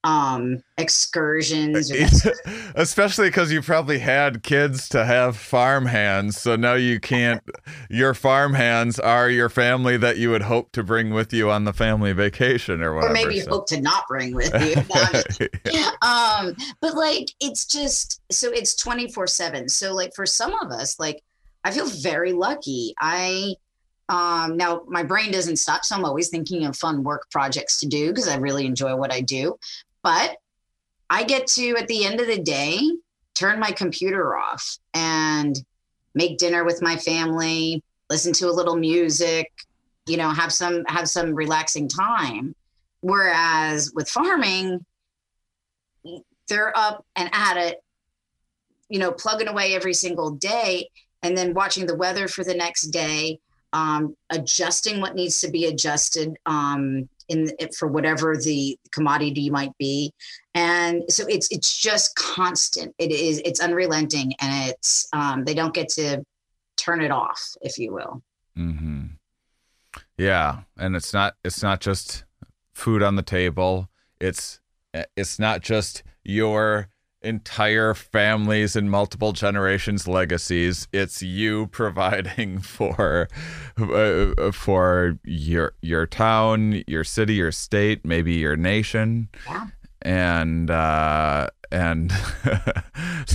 um 0.05 0.61
excursions 0.77 1.91
or 1.91 1.97
that 1.97 2.09
sort 2.11 2.35
of- 2.45 2.71
Especially 2.75 3.27
because 3.27 3.51
you 3.51 3.61
probably 3.61 3.99
had 3.99 4.43
kids 4.43 4.87
to 4.89 5.03
have 5.03 5.35
farm 5.35 5.85
hands, 5.87 6.39
so 6.39 6.55
now 6.55 6.73
you 6.75 6.99
can't. 6.99 7.41
Your 7.89 8.13
farm 8.13 8.53
hands 8.53 8.99
are 8.99 9.29
your 9.29 9.49
family 9.49 9.97
that 9.97 10.17
you 10.17 10.29
would 10.29 10.43
hope 10.43 10.71
to 10.73 10.83
bring 10.83 11.11
with 11.13 11.33
you 11.33 11.49
on 11.49 11.63
the 11.63 11.73
family 11.73 12.13
vacation 12.13 12.81
or 12.81 12.93
whatever. 12.93 13.11
or 13.11 13.13
maybe 13.13 13.35
you 13.35 13.41
so. 13.41 13.49
hope 13.51 13.67
to 13.67 13.81
not 13.81 14.07
bring 14.07 14.33
with 14.35 14.53
you 14.61 14.75
No, 15.73 15.89
um 16.07 16.55
but 16.81 16.95
like 16.95 17.29
it's 17.39 17.65
just 17.65 18.21
so 18.31 18.51
it's 18.51 18.75
24 18.75 19.27
7 19.27 19.69
so 19.69 19.93
like 19.93 20.13
for 20.15 20.25
some 20.25 20.53
of 20.61 20.71
us 20.71 20.99
like 20.99 21.21
i 21.63 21.71
feel 21.71 21.87
very 21.87 22.31
lucky 22.33 22.93
i 22.99 23.53
um 24.09 24.55
now 24.57 24.83
my 24.87 25.01
brain 25.03 25.31
doesn't 25.31 25.57
stop 25.57 25.83
so 25.83 25.95
i'm 25.95 26.05
always 26.05 26.29
thinking 26.29 26.65
of 26.65 26.75
fun 26.77 27.03
work 27.03 27.27
projects 27.31 27.79
to 27.79 27.87
do 27.87 28.09
because 28.09 28.27
i 28.27 28.35
really 28.35 28.65
enjoy 28.65 28.95
what 28.95 29.11
i 29.11 29.19
do 29.21 29.57
but 30.05 30.37
i 31.09 31.23
get 31.23 31.47
to 31.47 31.75
at 31.77 31.87
the 31.89 32.05
end 32.05 32.21
of 32.21 32.27
the 32.27 32.39
day 32.39 32.79
turn 33.33 33.59
my 33.59 33.71
computer 33.71 34.37
off 34.37 34.77
and 34.93 35.65
make 36.13 36.37
dinner 36.37 36.63
with 36.63 36.81
my 36.81 36.95
family 36.95 37.83
listen 38.09 38.31
to 38.31 38.47
a 38.49 38.57
little 38.59 38.77
music 38.77 39.51
you 40.07 40.17
know 40.17 40.29
have 40.29 40.53
some 40.53 40.83
have 40.85 41.09
some 41.09 41.33
relaxing 41.33 41.87
time. 41.87 42.55
Whereas 43.01 43.91
with 43.93 44.09
farming 44.09 44.85
they're 46.47 46.77
up 46.77 47.03
and 47.15 47.29
at 47.33 47.57
it, 47.57 47.83
you 48.89 48.99
know, 48.99 49.11
plugging 49.11 49.47
away 49.47 49.73
every 49.75 49.95
single 49.95 50.31
day 50.31 50.89
and 51.23 51.35
then 51.35 51.55
watching 51.55 51.87
the 51.87 51.95
weather 51.95 52.27
for 52.27 52.43
the 52.43 52.53
next 52.53 52.87
day, 52.89 53.39
um, 53.73 54.15
adjusting 54.29 55.01
what 55.01 55.15
needs 55.15 55.39
to 55.39 55.49
be 55.49 55.65
adjusted 55.65 56.37
um, 56.45 57.09
in 57.29 57.51
for 57.77 57.87
whatever 57.87 58.37
the 58.37 58.77
commodity 58.91 59.49
might 59.49 59.77
be. 59.77 60.13
And 60.53 61.03
so 61.09 61.25
it's 61.27 61.47
it's 61.51 61.77
just 61.77 62.15
constant. 62.15 62.93
It 62.97 63.11
is 63.11 63.41
it's 63.45 63.59
unrelenting 63.59 64.33
and 64.39 64.69
it's 64.69 65.07
um, 65.13 65.43
they 65.43 65.53
don't 65.53 65.73
get 65.73 65.89
to 65.89 66.23
turn 66.77 67.01
it 67.01 67.11
off, 67.11 67.41
if 67.61 67.77
you 67.77 67.93
will. 67.93 68.21
mm-hmm. 68.57 69.05
Yeah, 70.17 70.59
and 70.77 70.95
it's 70.95 71.13
not 71.13 71.35
it's 71.43 71.61
not 71.61 71.81
just 71.81 72.23
food 72.73 73.03
on 73.03 73.15
the 73.15 73.21
table. 73.21 73.89
It's 74.19 74.59
it's 75.17 75.39
not 75.39 75.61
just 75.61 76.03
your 76.23 76.89
entire 77.25 77.93
families 77.93 78.75
and 78.75 78.89
multiple 78.89 79.33
generations 79.33 80.07
legacies. 80.07 80.87
It's 80.93 81.21
you 81.21 81.67
providing 81.67 82.59
for 82.75 83.27
uh, 83.77 84.51
for 84.51 85.19
your 85.23 85.73
your 85.81 86.05
town, 86.05 86.83
your 86.87 87.03
city, 87.03 87.35
your 87.35 87.51
state, 87.51 88.05
maybe 88.05 88.33
your 88.33 88.55
nation. 88.55 89.29
Yeah. 89.45 89.67
And 90.03 90.69
uh 90.69 91.47
and 91.71 92.11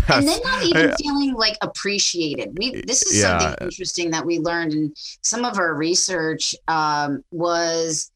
and 0.09 0.29
then 0.29 0.41
not 0.45 0.63
even 0.65 0.95
feeling 0.97 1.35
like 1.35 1.57
appreciated. 1.63 2.57
We 2.59 2.83
this 2.87 3.03
is 3.03 3.19
Yeah. 3.19 3.41
something 3.41 3.67
interesting 3.67 4.11
that 4.13 4.25
we 4.25 4.39
learned 4.39 4.73
in 4.73 4.95
some 5.23 5.45
of 5.45 5.59
our 5.59 5.75
research 5.75 6.55
um, 6.69 7.25
was, 7.33 8.11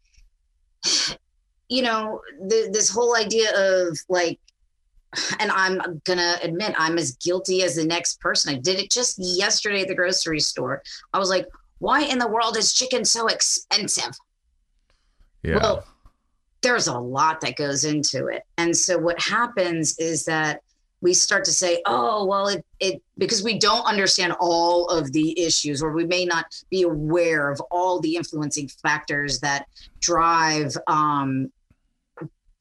you 1.69 1.83
know, 1.83 2.21
the, 2.41 2.69
this 2.73 2.89
whole 2.89 3.17
idea 3.17 3.51
of 3.57 3.99
like, 4.09 4.39
and 5.39 5.51
I'm 5.51 6.01
gonna 6.05 6.37
admit 6.43 6.75
I'm 6.79 6.99
as 6.99 7.13
guilty 7.17 7.63
as 7.63 7.77
the 7.77 7.85
next 7.85 8.21
person. 8.21 8.55
I 8.55 8.59
did 8.59 8.79
it 8.79 8.91
just 8.91 9.17
yesterday 9.19 9.83
at 9.83 9.89
the 9.89 9.95
grocery 9.95 10.41
store. 10.41 10.83
I 11.13 11.19
was 11.19 11.31
like, 11.31 11.47
why 11.79 12.03
in 12.03 12.19
the 12.19 12.29
world 12.29 12.57
is 12.57 12.73
chicken 12.73 13.05
so 13.05 13.27
expensive? 13.27 14.15
yeah. 15.43 15.59
Well, 15.59 15.85
there's 16.63 16.87
a 16.87 16.99
lot 16.99 17.43
that 17.43 17.57
goes 17.57 17.85
into 17.85 18.27
it. 18.29 18.43
And 18.57 18.75
so 18.75 18.99
what 18.99 19.21
happens 19.21 19.99
is 19.99 20.25
that 20.25 20.63
we 21.03 21.13
start 21.13 21.45
to 21.45 21.53
say, 21.53 21.83
oh, 21.85 22.25
well, 22.25 22.49
it, 22.49 22.65
it 22.81 23.03
because 23.19 23.43
we 23.43 23.59
don't 23.59 23.85
understand 23.85 24.33
all 24.41 24.87
of 24.87 25.13
the 25.13 25.39
issues, 25.39 25.83
or 25.83 25.93
we 25.93 26.07
may 26.07 26.25
not 26.25 26.47
be 26.71 26.83
aware 26.83 27.51
of 27.51 27.61
all 27.71 28.01
the 28.01 28.17
influencing 28.17 28.69
factors 28.83 29.39
that 29.41 29.67
drive 30.01 30.75
um, 30.87 31.53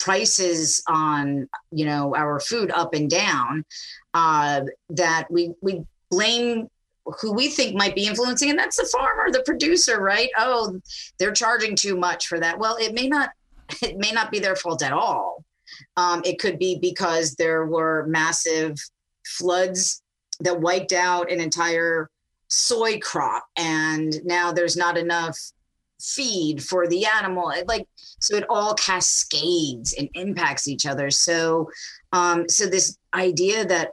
prices 0.04 0.84
on 0.88 1.48
you 1.72 1.86
know 1.86 2.14
our 2.16 2.40
food 2.40 2.70
up 2.72 2.94
and 2.94 3.10
down. 3.10 3.66
Uh, 4.14 4.62
that 4.90 5.26
we 5.32 5.54
we 5.62 5.82
blame 6.12 6.70
who 7.06 7.34
we 7.34 7.48
think 7.48 7.76
might 7.76 7.96
be 7.96 8.06
influencing, 8.06 8.50
and 8.50 8.60
that's 8.60 8.78
the 8.78 8.86
farmer, 8.86 9.32
the 9.32 9.44
producer, 9.46 10.02
right? 10.02 10.30
Oh, 10.38 10.80
they're 11.18 11.32
charging 11.32 11.76
too 11.76 11.96
much 11.96 12.28
for 12.28 12.40
that. 12.40 12.60
Well, 12.60 12.78
it 12.80 12.94
may 12.94 13.08
not 13.08 13.30
it 13.82 13.98
may 13.98 14.12
not 14.12 14.30
be 14.30 14.40
their 14.40 14.56
fault 14.56 14.84
at 14.84 14.92
all. 14.92 15.44
Um, 15.98 16.22
it 16.26 16.38
could 16.38 16.60
be 16.60 16.78
because 16.80 17.36
there 17.36 17.66
were 17.66 18.06
massive 18.08 18.78
floods 19.26 20.04
that 20.42 20.60
wiped 20.60 20.92
out 20.92 21.32
an 21.32 21.40
entire 21.40 22.10
soy 22.50 23.00
crop, 23.00 23.46
and 23.58 24.14
now 24.26 24.52
there's 24.52 24.76
not 24.76 24.98
enough 24.98 25.38
feed 26.04 26.62
for 26.64 26.88
the 26.88 27.06
animal. 27.06 27.50
It, 27.50 27.68
like 27.68 27.88
so, 27.96 28.36
it 28.36 28.46
all 28.50 28.74
cascades 28.76 29.94
and 29.98 30.10
impacts 30.14 30.68
each 30.68 30.86
other. 30.86 31.10
So, 31.10 31.70
um, 32.12 32.48
so 32.50 32.68
this 32.68 32.98
idea 33.14 33.66
that 33.66 33.92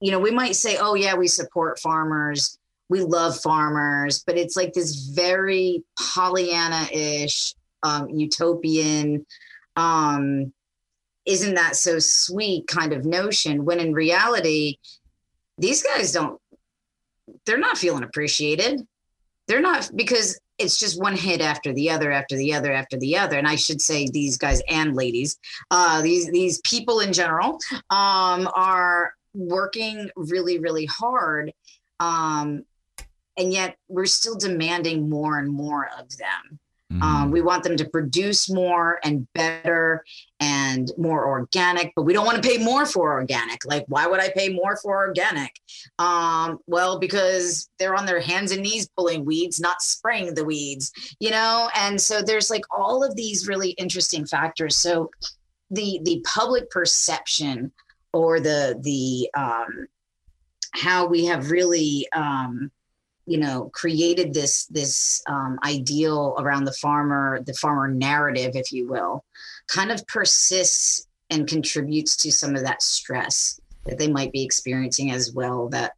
you 0.00 0.10
know 0.10 0.18
we 0.18 0.30
might 0.30 0.56
say, 0.56 0.78
oh 0.78 0.94
yeah, 0.94 1.14
we 1.14 1.28
support 1.28 1.78
farmers, 1.78 2.58
we 2.88 3.02
love 3.02 3.38
farmers, 3.40 4.22
but 4.26 4.36
it's 4.36 4.56
like 4.56 4.72
this 4.72 5.10
very 5.14 5.84
Pollyanna-ish 5.98 7.54
um, 7.82 8.08
utopian 8.10 9.26
um, 9.76 10.52
isn't 11.26 11.54
that 11.54 11.76
so 11.76 11.98
sweet 11.98 12.66
kind 12.66 12.92
of 12.92 13.04
notion 13.04 13.64
when 13.64 13.78
in 13.78 13.92
reality 13.92 14.76
these 15.58 15.82
guys 15.82 16.12
don't 16.12 16.40
they're 17.46 17.58
not 17.58 17.78
feeling 17.78 18.02
appreciated 18.02 18.80
they're 19.46 19.60
not 19.60 19.90
because 19.94 20.38
it's 20.60 20.78
just 20.78 21.00
one 21.00 21.16
hit 21.16 21.40
after 21.40 21.72
the 21.72 21.90
other 21.90 22.12
after 22.12 22.36
the 22.36 22.54
other 22.54 22.72
after 22.72 22.96
the 22.98 23.16
other. 23.16 23.38
And 23.38 23.48
i 23.48 23.56
should 23.56 23.80
say 23.80 24.06
these 24.06 24.36
guys 24.36 24.62
and 24.68 24.94
ladies 24.94 25.38
uh, 25.70 26.02
these 26.02 26.30
these 26.30 26.60
people 26.60 27.00
in 27.00 27.12
general 27.12 27.58
um, 27.90 28.48
are 28.54 29.14
working 29.34 30.10
really 30.16 30.58
really 30.58 30.86
hard 30.86 31.52
um, 31.98 32.64
and 33.36 33.52
yet 33.52 33.76
we're 33.88 34.06
still 34.06 34.36
demanding 34.36 35.08
more 35.08 35.38
and 35.38 35.50
more 35.50 35.88
of 35.98 36.16
them 36.18 36.59
Mm-hmm. 36.90 37.02
um, 37.02 37.30
we 37.30 37.40
want 37.40 37.62
them 37.62 37.76
to 37.76 37.88
produce 37.88 38.50
more 38.50 38.98
and 39.04 39.26
better 39.32 40.04
and 40.40 40.90
more 40.98 41.28
organic, 41.28 41.92
but 41.94 42.02
we 42.02 42.12
don't 42.12 42.26
want 42.26 42.42
to 42.42 42.48
pay 42.48 42.58
more 42.58 42.84
for 42.84 43.12
organic. 43.12 43.64
Like, 43.64 43.84
why 43.86 44.08
would 44.08 44.18
I 44.18 44.30
pay 44.30 44.48
more 44.48 44.76
for 44.76 45.06
organic? 45.06 45.52
Um, 46.00 46.58
well, 46.66 46.98
because 46.98 47.70
they're 47.78 47.94
on 47.94 48.06
their 48.06 48.20
hands 48.20 48.50
and 48.50 48.62
knees 48.62 48.88
pulling 48.96 49.24
weeds, 49.24 49.60
not 49.60 49.82
spraying 49.82 50.34
the 50.34 50.44
weeds, 50.44 50.90
you 51.20 51.30
know? 51.30 51.70
And 51.76 52.00
so 52.00 52.22
there's 52.22 52.50
like 52.50 52.64
all 52.76 53.04
of 53.04 53.14
these 53.14 53.46
really 53.46 53.70
interesting 53.70 54.26
factors. 54.26 54.76
So 54.76 55.10
the 55.70 56.00
the 56.02 56.24
public 56.26 56.70
perception 56.70 57.70
or 58.12 58.40
the 58.40 58.80
the 58.82 59.30
um, 59.40 59.86
how 60.72 61.06
we 61.06 61.24
have 61.26 61.52
really 61.52 62.08
um, 62.12 62.70
you 63.30 63.38
know 63.38 63.70
created 63.72 64.34
this 64.34 64.66
this 64.66 65.22
um, 65.28 65.56
ideal 65.64 66.34
around 66.40 66.64
the 66.64 66.72
farmer 66.72 67.40
the 67.46 67.54
farmer 67.54 67.86
narrative 67.86 68.56
if 68.56 68.72
you 68.72 68.88
will 68.88 69.24
kind 69.68 69.92
of 69.92 70.04
persists 70.08 71.06
and 71.30 71.46
contributes 71.46 72.16
to 72.16 72.32
some 72.32 72.56
of 72.56 72.64
that 72.64 72.82
stress 72.82 73.60
that 73.86 73.98
they 73.98 74.08
might 74.08 74.32
be 74.32 74.42
experiencing 74.42 75.12
as 75.12 75.32
well 75.32 75.68
that 75.68 75.92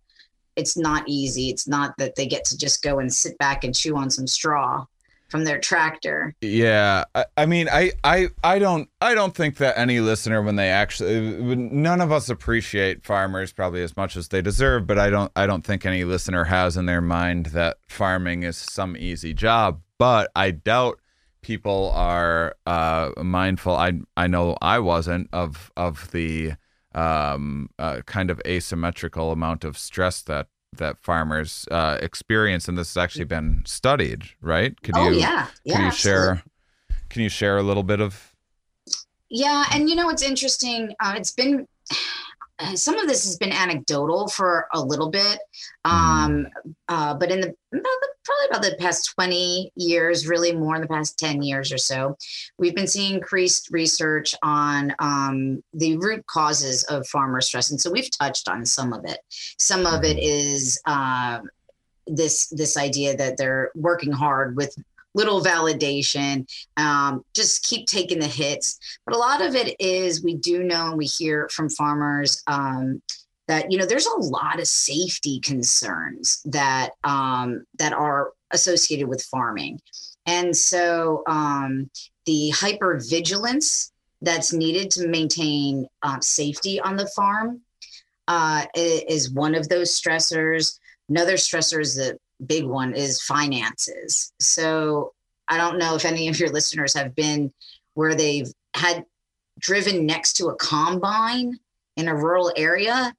it's 0.56 0.76
not 0.76 1.04
easy. 1.08 1.48
It's 1.48 1.66
not 1.66 1.96
that 1.98 2.14
they 2.14 2.26
get 2.26 2.44
to 2.46 2.58
just 2.58 2.82
go 2.82 2.98
and 2.98 3.12
sit 3.12 3.36
back 3.38 3.64
and 3.64 3.74
chew 3.74 3.96
on 3.96 4.10
some 4.10 4.26
straw 4.26 4.84
from 5.32 5.44
their 5.44 5.58
tractor 5.58 6.36
Yeah, 6.42 7.04
I, 7.14 7.24
I 7.38 7.46
mean, 7.46 7.66
I, 7.72 7.92
I, 8.04 8.28
I 8.44 8.58
don't, 8.58 8.88
I 9.00 9.14
don't 9.14 9.34
think 9.34 9.56
that 9.56 9.78
any 9.78 9.98
listener, 9.98 10.42
when 10.42 10.56
they 10.56 10.68
actually, 10.68 11.18
none 11.56 12.02
of 12.02 12.12
us 12.12 12.28
appreciate 12.28 13.02
farmers 13.02 13.50
probably 13.50 13.82
as 13.82 13.96
much 13.96 14.14
as 14.14 14.28
they 14.28 14.42
deserve, 14.42 14.86
but 14.86 14.98
I 14.98 15.08
don't, 15.08 15.32
I 15.34 15.46
don't 15.46 15.64
think 15.64 15.86
any 15.86 16.04
listener 16.04 16.44
has 16.44 16.76
in 16.76 16.84
their 16.84 17.00
mind 17.00 17.46
that 17.46 17.78
farming 17.88 18.42
is 18.42 18.58
some 18.58 18.94
easy 18.94 19.32
job. 19.32 19.80
But 19.98 20.30
I 20.36 20.50
doubt 20.50 21.00
people 21.40 21.90
are 21.94 22.54
uh, 22.66 23.12
mindful. 23.16 23.74
I, 23.74 24.00
I 24.16 24.26
know 24.26 24.58
I 24.60 24.80
wasn't 24.80 25.30
of, 25.32 25.72
of 25.78 26.10
the 26.10 26.52
um, 26.94 27.70
uh, 27.78 28.02
kind 28.04 28.30
of 28.30 28.38
asymmetrical 28.46 29.32
amount 29.32 29.64
of 29.64 29.78
stress 29.78 30.20
that 30.22 30.48
that 30.76 30.98
farmers 31.02 31.66
uh, 31.70 31.98
experience, 32.00 32.68
and 32.68 32.76
this 32.78 32.94
has 32.94 33.02
actually 33.02 33.24
been 33.24 33.62
studied, 33.66 34.24
right? 34.40 34.80
Could 34.82 34.96
oh 34.96 35.10
you, 35.10 35.20
yeah 35.20 35.46
yeah 35.64 35.74
can 35.74 35.82
you 35.82 35.88
absolutely. 35.88 35.92
share? 35.92 36.42
Can 37.08 37.22
you 37.22 37.28
share 37.28 37.58
a 37.58 37.62
little 37.62 37.82
bit 37.82 38.00
of? 38.00 38.34
Yeah, 39.28 39.64
and 39.72 39.88
you 39.88 39.96
know 39.96 40.06
what's 40.06 40.22
interesting? 40.22 40.94
Uh, 41.00 41.14
it's 41.16 41.32
been 41.32 41.66
some 42.74 42.98
of 42.98 43.08
this 43.08 43.24
has 43.24 43.36
been 43.36 43.52
anecdotal 43.52 44.28
for 44.28 44.66
a 44.72 44.80
little 44.80 45.10
bit, 45.10 45.38
um, 45.84 46.46
uh, 46.88 47.14
but 47.14 47.30
in 47.30 47.40
the 47.40 47.48
about 47.48 47.82
the- 47.82 48.08
probably 48.24 48.46
about 48.50 48.62
the 48.62 48.76
past 48.82 49.10
twenty 49.14 49.72
years, 49.74 50.28
really 50.28 50.52
more 50.52 50.76
in 50.76 50.82
the 50.82 50.88
past 50.88 51.18
ten 51.18 51.42
years 51.42 51.72
or 51.72 51.78
so, 51.78 52.16
we've 52.58 52.74
been 52.74 52.86
seeing 52.86 53.14
increased 53.14 53.68
research 53.70 54.34
on 54.42 54.94
um, 55.00 55.62
the 55.74 55.96
root 55.96 56.24
causes 56.26 56.84
of 56.84 57.06
farmer 57.08 57.40
stress, 57.40 57.70
and 57.70 57.80
so 57.80 57.90
we've 57.90 58.10
touched 58.16 58.48
on 58.48 58.64
some 58.64 58.92
of 58.92 59.04
it. 59.04 59.18
Some 59.58 59.86
of 59.86 60.04
it 60.04 60.18
is. 60.18 60.80
um 60.86 61.48
this 62.08 62.48
this 62.48 62.76
idea 62.76 63.16
that 63.16 63.36
they're 63.36 63.70
working 63.76 64.10
hard 64.10 64.56
with 64.56 64.74
little 65.14 65.42
validation 65.42 66.48
um, 66.76 67.24
just 67.34 67.64
keep 67.64 67.86
taking 67.86 68.18
the 68.18 68.26
hits. 68.26 68.78
But 69.04 69.14
a 69.14 69.18
lot 69.18 69.42
of 69.42 69.54
it 69.54 69.76
is 69.80 70.22
we 70.22 70.36
do 70.36 70.62
know 70.62 70.88
and 70.88 70.98
we 70.98 71.06
hear 71.06 71.48
from 71.52 71.68
farmers 71.68 72.42
um, 72.46 73.02
that 73.48 73.70
you 73.70 73.78
know 73.78 73.86
there's 73.86 74.06
a 74.06 74.18
lot 74.18 74.60
of 74.60 74.66
safety 74.66 75.40
concerns 75.40 76.40
that 76.44 76.90
um, 77.04 77.64
that 77.78 77.92
are 77.92 78.32
associated 78.50 79.08
with 79.08 79.22
farming. 79.24 79.80
And 80.26 80.56
so 80.56 81.24
um, 81.26 81.90
the 82.26 82.52
hypervigilance 82.54 83.90
that's 84.20 84.52
needed 84.52 84.90
to 84.92 85.08
maintain 85.08 85.86
uh, 86.02 86.20
safety 86.20 86.80
on 86.80 86.96
the 86.96 87.08
farm 87.08 87.60
uh, 88.28 88.64
is 88.74 89.32
one 89.32 89.54
of 89.54 89.68
those 89.68 90.00
stressors. 90.00 90.78
Another 91.08 91.34
stressor 91.34 91.80
is 91.80 91.96
the 91.96 92.16
big 92.46 92.64
one 92.64 92.94
is 92.94 93.22
finances. 93.22 94.32
So 94.40 95.12
i 95.48 95.56
don't 95.58 95.78
know 95.78 95.96
if 95.96 96.04
any 96.04 96.28
of 96.28 96.38
your 96.38 96.50
listeners 96.50 96.94
have 96.94 97.14
been 97.14 97.52
where 97.94 98.14
they've 98.14 98.50
had 98.74 99.04
driven 99.58 100.06
next 100.06 100.34
to 100.34 100.46
a 100.46 100.54
combine 100.56 101.58
in 101.96 102.08
a 102.08 102.14
rural 102.14 102.52
area 102.56 103.12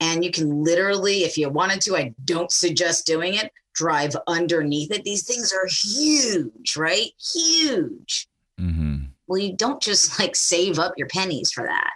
and 0.00 0.24
you 0.24 0.30
can 0.30 0.64
literally 0.64 1.22
if 1.22 1.38
you 1.38 1.48
wanted 1.48 1.80
to 1.80 1.96
i 1.96 2.12
don't 2.24 2.50
suggest 2.50 3.06
doing 3.06 3.34
it 3.34 3.50
drive 3.78 4.16
underneath 4.26 4.90
it. 4.90 5.04
These 5.04 5.22
things 5.22 5.52
are 5.52 5.66
huge 5.66 6.76
right? 6.76 7.10
Huge. 7.32 8.28
Mm-hmm. 8.60 8.96
well 9.28 9.38
you 9.38 9.54
don't 9.54 9.80
just 9.80 10.18
like 10.18 10.34
save 10.34 10.80
up 10.80 10.94
your 10.96 11.06
pennies 11.06 11.52
for 11.52 11.64
that. 11.64 11.92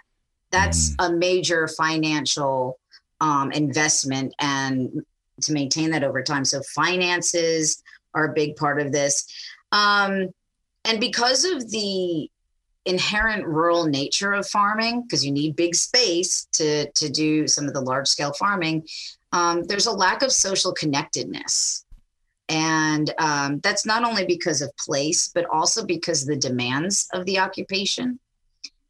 That's 0.49 0.95
a 0.99 1.11
major 1.11 1.67
financial 1.67 2.79
um, 3.19 3.51
investment 3.51 4.33
and 4.39 5.03
to 5.41 5.53
maintain 5.53 5.91
that 5.91 6.03
over 6.03 6.21
time. 6.21 6.45
So 6.45 6.61
finances 6.75 7.81
are 8.13 8.25
a 8.25 8.33
big 8.33 8.55
part 8.55 8.79
of 8.79 8.91
this. 8.91 9.25
Um, 9.71 10.29
and 10.85 10.99
because 10.99 11.45
of 11.45 11.69
the 11.71 12.29
inherent 12.85 13.45
rural 13.45 13.85
nature 13.85 14.33
of 14.33 14.47
farming 14.47 15.01
because 15.01 15.25
you 15.25 15.31
need 15.31 15.55
big 15.55 15.73
space 15.73 16.47
to 16.51 16.89
to 16.91 17.09
do 17.09 17.47
some 17.47 17.65
of 17.65 17.73
the 17.73 17.79
large 17.79 18.09
scale 18.09 18.33
farming 18.33 18.85
um, 19.33 19.63
there's 19.63 19.87
a 19.87 19.91
lack 19.91 20.21
of 20.21 20.31
social 20.31 20.71
connectedness. 20.73 21.85
And 22.49 23.11
um, 23.17 23.59
that's 23.61 23.85
not 23.85 24.03
only 24.03 24.25
because 24.25 24.61
of 24.61 24.71
place 24.77 25.29
but 25.33 25.45
also 25.51 25.85
because 25.85 26.25
the 26.25 26.35
demands 26.35 27.07
of 27.13 27.25
the 27.25 27.39
occupation. 27.39 28.19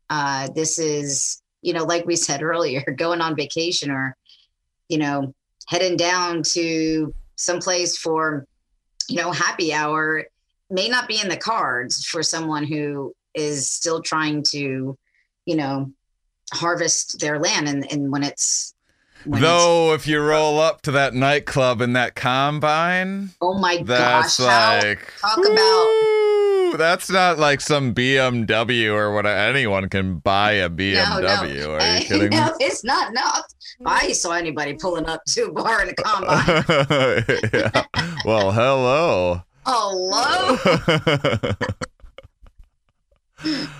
Uh, 0.09 0.49
this 0.53 0.77
is 0.77 1.41
you 1.61 1.73
know 1.73 1.85
like 1.85 2.05
we 2.05 2.15
said 2.15 2.43
earlier 2.43 2.83
going 2.97 3.21
on 3.21 3.35
vacation 3.35 3.89
or 3.89 4.17
you 4.89 4.97
know 4.97 5.33
heading 5.67 5.97
down 5.97 6.43
to 6.43 7.13
someplace 7.35 7.97
for 7.97 8.45
you 9.09 9.17
know 9.17 9.31
happy 9.31 9.73
hour 9.73 10.23
may 10.69 10.87
not 10.87 11.07
be 11.07 11.19
in 11.21 11.29
the 11.29 11.37
cards 11.37 12.05
for 12.05 12.23
someone 12.23 12.63
who 12.63 13.13
is 13.33 13.69
still 13.69 14.01
trying 14.01 14.43
to 14.43 14.97
you 15.45 15.55
know 15.55 15.91
harvest 16.53 17.19
their 17.19 17.39
land 17.39 17.67
and, 17.67 17.91
and 17.91 18.11
when 18.11 18.23
it's 18.23 18.73
when 19.25 19.41
it's, 19.41 19.49
Though, 19.49 19.93
if 19.93 20.05
you 20.05 20.19
roll 20.21 20.59
up 20.59 20.81
to 20.81 20.91
that 20.91 21.13
nightclub 21.13 21.79
in 21.81 21.93
that 21.93 22.13
combine, 22.13 23.29
oh 23.41 23.57
my 23.57 23.81
that's 23.85 24.37
gosh 24.37 24.47
how, 24.47 24.79
like 24.83 25.13
talk 25.21 25.37
about 25.45 26.77
that's 26.77 27.09
not 27.09 27.37
like 27.39 27.61
some 27.61 27.93
BMW 27.93 28.91
or 28.91 29.13
what 29.13 29.25
anyone 29.25 29.87
can 29.89 30.17
buy 30.17 30.53
a 30.53 30.69
BMW. 30.69 31.67
Are 31.67 31.79
Uh, 31.79 31.99
you 31.99 32.01
kidding 32.05 32.29
me? 32.29 32.35
no, 32.35 32.53
it's 32.59 32.83
not 32.83 33.13
not 33.13 33.45
i 33.85 34.11
saw 34.11 34.31
anybody 34.31 34.73
pulling 34.75 35.05
up 35.07 35.21
to 35.27 35.45
a 35.45 35.51
bar 35.51 35.81
in 35.83 35.89
a 35.89 35.93
combine 35.95 36.63
yeah. 37.53 37.83
Well, 38.25 38.51
hello. 38.51 39.41
hello 39.65 40.57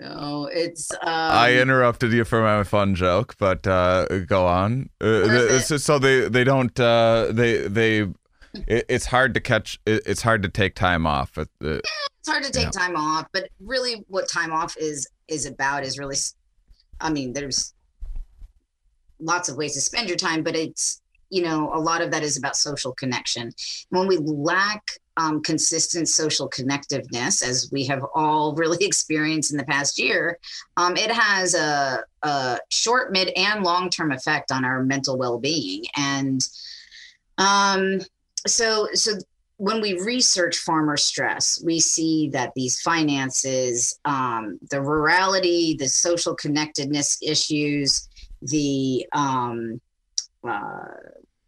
no 0.00 0.48
it's 0.52 0.90
um, 0.92 0.98
I 1.02 1.54
interrupted 1.54 2.12
you 2.12 2.24
for 2.24 2.42
my 2.42 2.64
fun 2.64 2.94
joke, 2.94 3.36
but 3.38 3.66
uh, 3.66 4.06
go 4.26 4.46
on. 4.46 4.90
Uh, 5.00 5.22
it's 5.24 5.84
so 5.84 5.98
they 5.98 6.28
they 6.28 6.42
don't 6.44 6.78
uh, 6.80 7.28
they 7.30 7.68
they. 7.68 8.00
It, 8.66 8.84
it's 8.88 9.06
hard 9.06 9.34
to 9.34 9.40
catch. 9.40 9.78
It, 9.86 10.02
it's 10.06 10.22
hard 10.22 10.42
to 10.42 10.48
take 10.48 10.74
time 10.74 11.06
off. 11.06 11.36
It, 11.38 11.48
it's 11.60 12.28
hard 12.28 12.42
to 12.44 12.50
take 12.50 12.64
Yeah. 12.64 12.70
time 12.70 12.96
off 12.96 13.26
but 13.32 13.48
really 13.60 14.02
what 14.08 14.28
time 14.28 14.50
off 14.52 14.76
is 14.78 15.06
is 15.28 15.44
about 15.46 15.84
is 15.84 15.98
really 15.98 16.16
I 17.00 17.10
mean 17.10 17.34
there's 17.34 17.74
lots 19.20 19.48
of 19.48 19.56
ways 19.56 19.74
to 19.74 19.80
spend 19.80 20.08
your 20.08 20.18
time 20.18 20.42
but 20.42 20.56
it's 20.56 21.00
you 21.30 21.42
know 21.42 21.70
a 21.72 21.80
lot 21.80 22.00
of 22.00 22.10
that 22.10 22.22
is 22.22 22.36
about 22.36 22.56
social 22.56 22.92
connection. 22.92 23.50
When 23.90 24.06
we 24.06 24.18
lack 24.18 24.82
um, 25.16 25.42
consistent 25.42 26.08
social 26.08 26.48
connectiveness 26.50 27.42
as 27.42 27.68
we 27.72 27.86
have 27.86 28.02
all 28.14 28.54
really 28.56 28.84
experienced 28.84 29.52
in 29.52 29.58
the 29.58 29.64
past 29.64 29.98
year 29.98 30.38
um, 30.76 30.96
it 30.96 31.10
has 31.10 31.54
a, 31.54 32.04
a 32.22 32.58
short 32.70 33.12
mid 33.12 33.28
and 33.36 33.64
long 33.64 33.90
term 33.90 34.12
effect 34.12 34.52
on 34.52 34.64
our 34.64 34.82
mental 34.82 35.16
well-being. 35.18 35.84
And 35.96 36.40
um, 37.38 38.00
so 38.46 38.88
so 38.94 39.18
when 39.56 39.80
we 39.80 40.00
research 40.00 40.56
farmer 40.58 40.96
stress, 40.96 41.62
we 41.64 41.78
see 41.78 42.28
that 42.30 42.52
these 42.56 42.80
finances, 42.80 43.98
um, 44.04 44.58
the 44.70 44.80
rurality, 44.80 45.76
the 45.78 45.88
social 45.88 46.34
connectedness 46.34 47.18
issues, 47.22 48.08
the 48.44 49.06
um, 49.12 49.80
uh, 50.46 50.84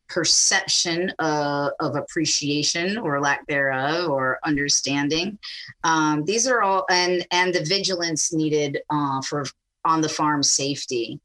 perception 0.08 1.10
of, 1.18 1.72
of, 1.80 1.96
appreciation 1.96 2.96
or 2.96 3.20
lack 3.20 3.46
thereof 3.46 4.08
or 4.08 4.38
understanding 4.44 5.36
um, 5.82 6.24
these 6.24 6.46
are 6.46 6.62
all 6.62 6.84
and 6.90 7.26
and 7.32 7.52
the 7.52 7.64
vigilance 7.64 8.32
needed 8.32 8.78
uh, 8.90 9.20
for 9.22 9.44
on 9.84 10.00
the 10.00 10.08
farm 10.08 10.42
safety 10.42 11.20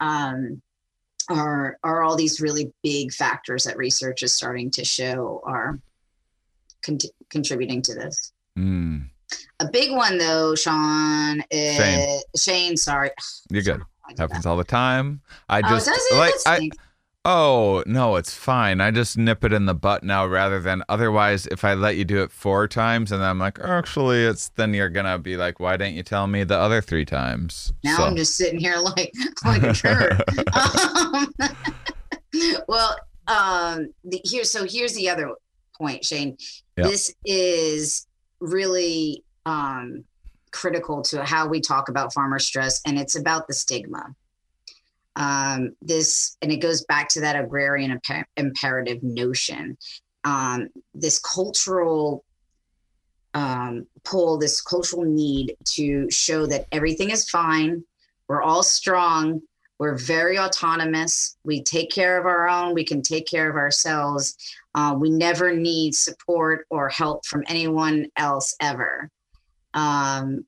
um, 0.00 0.60
are 1.30 1.78
are 1.82 2.02
all 2.02 2.16
these 2.16 2.40
really 2.40 2.72
big 2.82 3.12
factors 3.12 3.64
that 3.64 3.76
research 3.76 4.22
is 4.22 4.32
starting 4.32 4.70
to 4.70 4.84
show 4.84 5.40
are 5.44 5.78
con- 6.82 6.98
contributing 7.28 7.82
to 7.82 7.94
this. 7.94 8.32
Mm. 8.58 9.08
A 9.60 9.70
big 9.70 9.92
one 9.92 10.18
though, 10.18 10.54
Sean. 10.54 11.42
Is, 11.50 11.76
Shane. 11.76 12.20
Shane, 12.36 12.76
sorry. 12.76 13.10
You're 13.50 13.62
good. 13.62 13.82
Happens 14.18 14.46
all 14.46 14.56
the 14.56 14.64
time. 14.64 15.20
I 15.48 15.58
oh, 15.58 15.68
just 15.68 15.90
oh, 16.12 16.16
like 16.16 16.34
I. 16.46 16.70
Oh, 17.22 17.82
no, 17.86 18.16
it's 18.16 18.32
fine. 18.32 18.80
I 18.80 18.90
just 18.90 19.18
nip 19.18 19.44
it 19.44 19.52
in 19.52 19.66
the 19.66 19.74
butt 19.74 20.02
now 20.02 20.26
rather 20.26 20.58
than 20.58 20.82
otherwise 20.88 21.46
if 21.48 21.64
I 21.64 21.74
let 21.74 21.96
you 21.96 22.04
do 22.06 22.22
it 22.22 22.32
four 22.32 22.66
times 22.66 23.12
and 23.12 23.20
then 23.20 23.28
I'm 23.28 23.38
like, 23.38 23.58
actually 23.60 24.24
it's 24.24 24.48
then 24.50 24.72
you're 24.72 24.88
gonna 24.88 25.18
be 25.18 25.36
like, 25.36 25.60
why 25.60 25.76
didn't 25.76 25.96
you 25.96 26.02
tell 26.02 26.26
me 26.26 26.44
the 26.44 26.56
other 26.56 26.80
three 26.80 27.04
times? 27.04 27.74
Now 27.84 27.98
so. 27.98 28.04
I'm 28.04 28.16
just 28.16 28.36
sitting 28.36 28.58
here 28.58 28.78
like 28.78 29.12
like 29.44 29.62
a 29.62 29.74
turd. 29.74 30.22
um, 30.54 31.34
well, 32.68 32.96
um 33.26 33.92
the, 34.04 34.20
here 34.24 34.44
so 34.44 34.64
here's 34.64 34.94
the 34.94 35.10
other 35.10 35.34
point, 35.76 36.02
Shane. 36.02 36.38
Yep. 36.78 36.86
This 36.86 37.14
is 37.26 38.06
really 38.40 39.24
um 39.44 40.04
critical 40.52 41.02
to 41.02 41.24
how 41.24 41.46
we 41.46 41.60
talk 41.60 41.88
about 41.88 42.12
farmer 42.12 42.38
stress 42.38 42.80
and 42.86 42.98
it's 42.98 43.16
about 43.16 43.46
the 43.46 43.54
stigma 43.54 44.14
um, 45.16 45.74
this, 45.82 46.36
and 46.40 46.52
it 46.52 46.58
goes 46.58 46.84
back 46.84 47.08
to 47.10 47.20
that 47.20 47.36
agrarian 47.36 47.98
imper- 47.98 48.24
imperative 48.36 49.02
notion. 49.02 49.76
Um, 50.24 50.68
this 50.94 51.18
cultural 51.18 52.24
um, 53.34 53.86
pull, 54.04 54.38
this 54.38 54.60
cultural 54.60 55.04
need 55.04 55.56
to 55.64 56.10
show 56.10 56.46
that 56.46 56.66
everything 56.72 57.10
is 57.10 57.28
fine, 57.28 57.84
we're 58.28 58.42
all 58.42 58.62
strong, 58.62 59.40
we're 59.78 59.96
very 59.96 60.38
autonomous, 60.38 61.36
we 61.44 61.62
take 61.62 61.90
care 61.90 62.18
of 62.18 62.26
our 62.26 62.48
own, 62.48 62.74
we 62.74 62.84
can 62.84 63.02
take 63.02 63.26
care 63.26 63.48
of 63.48 63.56
ourselves. 63.56 64.36
Uh, 64.74 64.94
we 64.96 65.10
never 65.10 65.56
need 65.56 65.94
support 65.94 66.64
or 66.70 66.88
help 66.88 67.26
from 67.26 67.42
anyone 67.48 68.06
else 68.16 68.54
ever. 68.60 69.10
Um, 69.74 70.44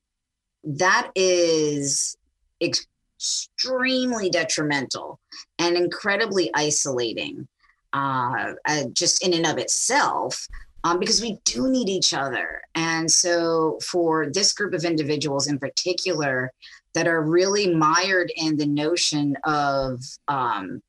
that 0.64 1.10
is 1.14 2.16
extremely 2.60 4.30
detrimental 4.30 5.20
and 5.58 5.76
incredibly 5.76 6.50
isolating, 6.54 7.46
uh, 7.92 8.54
uh, 8.66 8.84
just 8.92 9.24
in 9.24 9.34
and 9.34 9.46
of 9.46 9.58
itself. 9.58 10.46
Um, 10.84 10.98
because 10.98 11.22
we 11.22 11.38
do 11.44 11.70
need 11.70 11.88
each 11.88 12.12
other. 12.12 12.60
And 12.74 13.08
so, 13.08 13.78
for 13.84 14.30
this 14.32 14.52
group 14.52 14.74
of 14.74 14.84
individuals 14.84 15.46
in 15.46 15.60
particular 15.60 16.52
that 16.94 17.06
are 17.06 17.22
really 17.22 17.72
mired 17.72 18.32
in 18.34 18.56
the 18.56 18.66
notion 18.66 19.36
of 19.44 20.02
um, 20.26 20.82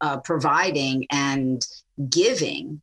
uh, 0.00 0.20
providing 0.20 1.06
and 1.10 1.66
giving, 2.08 2.80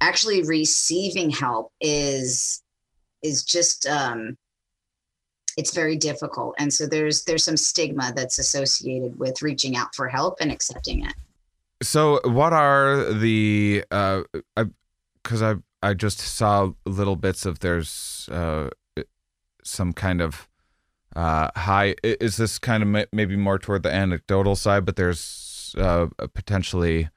actually 0.00 0.42
receiving 0.42 1.30
help 1.30 1.72
is 1.80 2.63
is 3.24 3.42
just 3.42 3.88
um, 3.88 4.36
it's 5.56 5.74
very 5.74 5.96
difficult. 5.96 6.54
And 6.58 6.72
so 6.72 6.86
there's 6.86 7.24
there's 7.24 7.44
some 7.44 7.56
stigma 7.56 8.12
that's 8.14 8.38
associated 8.38 9.18
with 9.18 9.42
reaching 9.42 9.76
out 9.76 9.94
for 9.94 10.08
help 10.08 10.36
and 10.40 10.52
accepting 10.52 11.04
it. 11.04 11.14
So 11.82 12.20
what 12.24 12.52
are 12.52 13.12
the 13.12 13.84
uh 13.90 14.22
because 15.22 15.42
i 15.42 15.54
i 15.82 15.92
just 15.92 16.18
saw 16.20 16.70
little 16.86 17.16
bits 17.16 17.44
of 17.44 17.58
there's 17.60 18.28
uh 18.30 18.70
some 19.62 19.92
kind 19.92 20.20
of 20.20 20.48
uh 21.16 21.50
high 21.56 21.94
is 22.02 22.36
this 22.36 22.58
kind 22.58 22.82
of 22.82 23.06
maybe 23.12 23.36
more 23.36 23.58
toward 23.58 23.82
the 23.82 23.92
anecdotal 23.92 24.56
side 24.56 24.84
but 24.84 24.96
there's 24.96 25.74
uh 25.78 26.06
potentially 26.34 27.08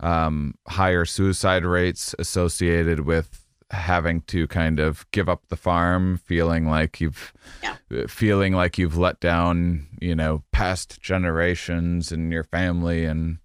um 0.00 0.54
higher 0.68 1.04
suicide 1.04 1.64
rates 1.64 2.14
associated 2.18 3.00
with 3.00 3.41
having 3.72 4.20
to 4.22 4.46
kind 4.46 4.78
of 4.78 5.10
give 5.10 5.28
up 5.28 5.48
the 5.48 5.56
farm, 5.56 6.18
feeling 6.18 6.68
like 6.68 7.00
you've 7.00 7.32
yeah. 7.62 7.76
feeling 8.06 8.52
like 8.52 8.78
you've 8.78 8.98
let 8.98 9.18
down, 9.20 9.86
you 10.00 10.14
know, 10.14 10.42
past 10.52 11.00
generations 11.00 12.12
and 12.12 12.32
your 12.32 12.44
family 12.44 13.04
and 13.04 13.38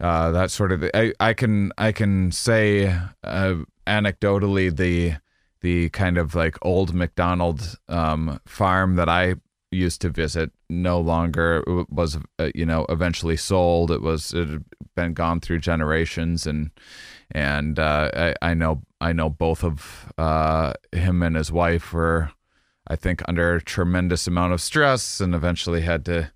uh, 0.00 0.30
that 0.32 0.50
sort 0.50 0.72
of. 0.72 0.84
I 0.94 1.12
I 1.20 1.32
can 1.32 1.72
I 1.78 1.92
can 1.92 2.32
say 2.32 2.88
uh, 3.24 3.54
anecdotally 3.86 4.76
the 4.76 5.14
the 5.60 5.88
kind 5.90 6.18
of 6.18 6.34
like 6.34 6.56
old 6.62 6.94
McDonald 6.94 7.78
um, 7.88 8.40
farm 8.46 8.96
that 8.96 9.08
I 9.08 9.36
used 9.70 10.00
to 10.00 10.10
visit 10.10 10.50
no 10.68 11.00
longer 11.00 11.62
was 11.88 12.18
uh, 12.38 12.50
you 12.54 12.66
know 12.66 12.84
eventually 12.88 13.36
sold. 13.36 13.90
It 13.90 14.02
was 14.02 14.34
it 14.34 14.48
had 14.48 14.64
been 14.94 15.14
gone 15.14 15.40
through 15.40 15.60
generations 15.60 16.46
and 16.46 16.70
and 17.30 17.78
uh, 17.78 18.10
I, 18.14 18.50
I 18.50 18.54
know 18.54 18.82
I 19.00 19.12
know 19.12 19.28
both 19.28 19.62
of 19.62 20.12
uh, 20.16 20.72
him 20.92 21.22
and 21.22 21.36
his 21.36 21.52
wife 21.52 21.92
were, 21.92 22.30
I 22.86 22.96
think, 22.96 23.22
under 23.28 23.54
a 23.54 23.62
tremendous 23.62 24.26
amount 24.26 24.52
of 24.52 24.60
stress 24.60 25.20
and 25.20 25.34
eventually 25.34 25.82
had 25.82 26.04
to 26.06 26.32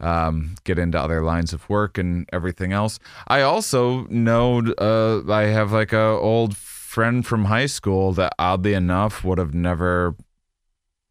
um, 0.00 0.54
get 0.64 0.78
into 0.78 0.98
other 0.98 1.22
lines 1.22 1.52
of 1.52 1.68
work 1.68 1.98
and 1.98 2.28
everything 2.32 2.72
else. 2.72 2.98
I 3.28 3.42
also 3.42 4.06
know 4.06 4.62
uh, 4.78 5.30
I 5.30 5.42
have 5.44 5.72
like 5.72 5.92
a 5.92 6.06
old 6.06 6.56
friend 6.56 7.24
from 7.24 7.44
high 7.44 7.66
school 7.66 8.12
that 8.12 8.34
oddly 8.38 8.74
enough 8.74 9.22
would 9.22 9.38
have 9.38 9.54
never 9.54 10.16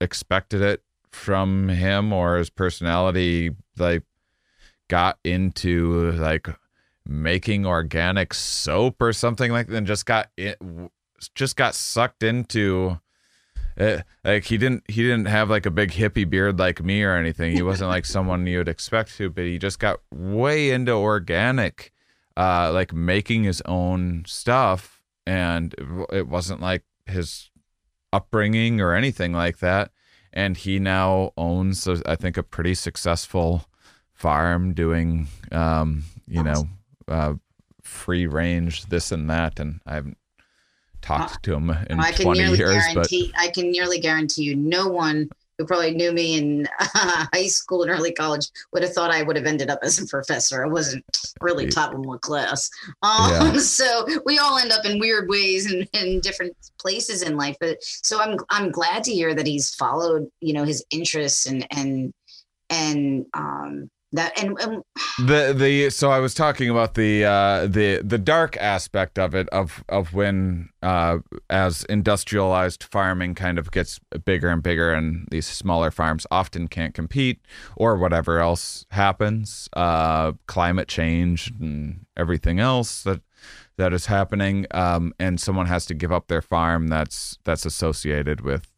expected 0.02 0.62
it 0.62 0.84
from 1.12 1.70
him 1.70 2.12
or 2.12 2.38
his 2.38 2.50
personality 2.50 3.52
like 3.78 4.04
got 4.88 5.18
into 5.24 6.12
like 6.14 6.48
making 7.10 7.66
organic 7.66 8.36
soap 8.36 9.02
or 9.02 9.12
something 9.12 9.52
like 9.52 9.66
that 9.68 9.76
and 9.76 9.88
just 9.88 10.06
got 10.06 10.30
it 10.38 10.62
just 11.34 11.56
got 11.56 11.74
sucked 11.74 12.22
into 12.22 13.00
it, 13.76 14.04
like 14.24 14.46
he 14.46 14.58
didn't 14.58 14.84
he 14.88 15.02
didn't 15.02 15.26
have 15.26 15.50
like 15.50 15.66
a 15.66 15.72
big 15.72 15.92
hippie 15.92 16.30
beard 16.30 16.60
like 16.60 16.84
me 16.84 17.02
or 17.02 17.16
anything. 17.16 17.56
He 17.56 17.64
wasn't 17.64 17.90
like 17.90 18.06
someone 18.06 18.46
you 18.46 18.60
would 18.60 18.70
expect 18.70 19.18
to 19.18 19.30
but 19.30 19.46
he 19.46 19.58
just 19.58 19.80
got 19.80 20.00
way 20.14 20.70
into 20.70 20.92
organic 20.92 21.92
uh 22.38 22.72
like 22.72 22.94
making 22.94 23.44
his 23.44 23.62
own 23.66 24.24
stuff. 24.28 25.02
And 25.26 25.74
it 26.12 26.28
wasn't 26.28 26.62
like 26.62 26.84
his 27.08 27.50
upbringing 28.14 28.82
or 28.82 28.94
anything 28.94 29.34
like 29.34 29.60
that. 29.60 29.92
And 30.32 30.56
he 30.58 30.78
now 30.78 31.34
owns 31.38 31.88
i 31.88 32.16
think 32.16 32.38
a 32.38 32.44
pretty 32.44 32.76
successful 32.76 33.66
farm 34.14 34.74
doing 34.74 35.28
um 35.52 36.04
you 36.28 36.44
know 36.44 36.68
uh, 37.10 37.34
free 37.84 38.28
range, 38.28 38.86
this 38.86 39.12
and 39.12 39.30
that, 39.30 39.60
and 39.60 39.80
I 39.86 39.96
haven't 39.96 40.18
talked 41.02 41.36
uh, 41.36 41.40
to 41.44 41.54
him 41.56 41.70
in 41.90 42.00
I 42.00 42.12
20 42.12 42.40
years. 42.56 42.84
But 42.94 43.12
I 43.38 43.50
can 43.50 43.72
nearly 43.72 44.00
guarantee 44.00 44.44
you, 44.44 44.56
no 44.56 44.88
one 44.88 45.30
who 45.60 45.66
probably 45.66 45.94
knew 45.94 46.14
me 46.14 46.38
in 46.38 46.68
uh, 46.80 47.26
high 47.34 47.48
school 47.48 47.84
and 47.84 47.92
early 47.92 48.14
college 48.14 48.50
would 48.72 48.82
have 48.82 48.94
thought 48.94 49.12
I 49.12 49.24
would 49.24 49.36
have 49.36 49.46
ended 49.46 49.70
up 49.70 49.80
as 49.84 50.02
a 50.02 50.08
professor. 50.08 50.64
I 50.64 50.70
wasn't 50.70 51.04
really 51.42 51.68
top 51.68 51.94
of 51.94 52.04
my 52.04 52.18
class. 52.18 52.70
Um, 53.04 53.32
yeah. 53.32 53.54
So 53.60 54.08
we 54.26 54.40
all 54.40 54.58
end 54.58 54.72
up 54.72 54.86
in 54.86 55.00
weird 55.00 55.30
ways 55.30 55.72
and 55.72 55.88
in 55.94 56.22
different 56.22 56.56
places 56.80 57.22
in 57.22 57.36
life. 57.36 57.58
But 57.60 57.78
so 57.82 58.22
I'm 58.22 58.38
I'm 58.50 58.72
glad 58.72 59.04
to 59.04 59.12
hear 59.12 59.36
that 59.36 59.46
he's 59.46 59.76
followed, 59.76 60.28
you 60.40 60.54
know, 60.54 60.64
his 60.64 60.84
interests 60.92 61.46
and 61.46 61.68
and 61.72 62.14
and 62.70 63.26
um, 63.34 63.90
that 64.12 64.42
and, 64.42 64.58
and, 64.60 64.84
the 65.20 65.54
the 65.56 65.90
so 65.90 66.10
I 66.10 66.20
was 66.20 66.34
talking 66.34 66.70
about 66.70 66.96
the 66.96 67.26
uh, 67.26 67.68
the 67.68 68.02
the 68.04 68.18
dark 68.18 68.58
aspect 68.58 69.20
of 69.20 69.36
it 69.36 69.48
of 69.50 69.84
of 69.88 70.14
when 70.14 70.70
uh, 70.82 71.20
as 71.50 71.84
industrialized 71.86 72.84
farming 72.84 73.36
kind 73.36 73.60
of 73.60 73.72
gets 73.72 74.00
bigger 74.26 74.50
and 74.50 74.64
bigger 74.64 74.92
and 74.92 75.28
these 75.30 75.46
smaller 75.46 75.92
farms 75.92 76.26
often 76.32 76.68
can't 76.68 76.94
compete 76.94 77.40
or 77.76 77.98
whatever 77.98 78.40
else 78.40 78.86
happens 78.92 79.70
uh, 79.74 80.32
climate 80.48 80.88
change 80.88 81.52
and 81.60 82.06
everything 82.18 82.60
else 82.60 83.04
that 83.04 83.22
that 83.78 83.94
is 83.94 84.08
happening 84.08 84.66
um, 84.72 85.14
and 85.20 85.40
someone 85.40 85.68
has 85.68 85.86
to 85.86 85.94
give 85.94 86.12
up 86.12 86.28
their 86.28 86.42
farm 86.42 86.88
that's 86.88 87.38
that's 87.44 87.66
associated 87.66 88.42
with 88.42 88.72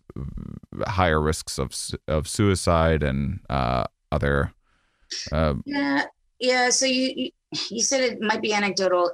higher 0.88 1.22
risks 1.22 1.58
of 1.58 1.74
of 2.08 2.28
suicide 2.28 3.02
and 3.02 3.40
uh, 3.50 3.86
other 4.12 4.54
um, 5.32 5.64
yeah, 5.66 6.06
yeah. 6.40 6.70
So 6.70 6.86
you, 6.86 7.32
you 7.70 7.82
said 7.82 8.02
it 8.02 8.22
might 8.22 8.42
be 8.42 8.54
anecdotal. 8.54 9.12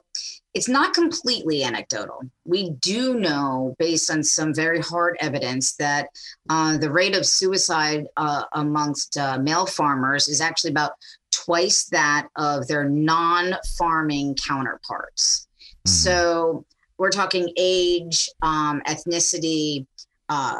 it's 0.53 0.69
not 0.69 0.93
completely 0.93 1.63
anecdotal. 1.63 2.21
We 2.45 2.71
do 2.71 3.19
know, 3.19 3.75
based 3.79 4.09
on 4.09 4.23
some 4.23 4.53
very 4.53 4.79
hard 4.79 5.17
evidence, 5.19 5.75
that 5.75 6.09
uh, 6.49 6.77
the 6.77 6.91
rate 6.91 7.15
of 7.15 7.25
suicide 7.25 8.05
uh, 8.17 8.43
amongst 8.53 9.17
uh, 9.17 9.37
male 9.39 9.65
farmers 9.65 10.27
is 10.27 10.41
actually 10.41 10.71
about 10.71 10.93
twice 11.31 11.85
that 11.85 12.27
of 12.35 12.67
their 12.67 12.89
non 12.89 13.55
farming 13.77 14.35
counterparts. 14.35 15.47
Mm-hmm. 15.85 15.89
So 15.89 16.65
we're 16.97 17.11
talking 17.11 17.51
age, 17.57 18.29
um, 18.41 18.81
ethnicity, 18.87 19.85
uh, 20.29 20.59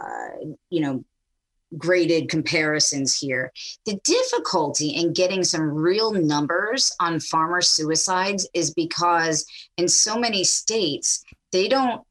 you 0.69 0.81
know, 0.81 1.03
graded 1.78 2.30
comparisons 2.30 3.18
here. 3.18 3.51
The 3.86 3.99
difficulty 4.03 4.89
in 4.89 5.13
getting 5.13 5.43
some 5.43 5.70
real 5.70 6.11
numbers 6.11 6.91
on 6.99 7.20
farmer 7.20 7.61
suicides 7.61 8.47
is 8.53 8.74
because 8.74 9.45
in 9.78 9.88
so 9.88 10.18
many 10.18 10.43
states, 10.43 11.24
they 11.51 11.68
don't, 11.68 12.01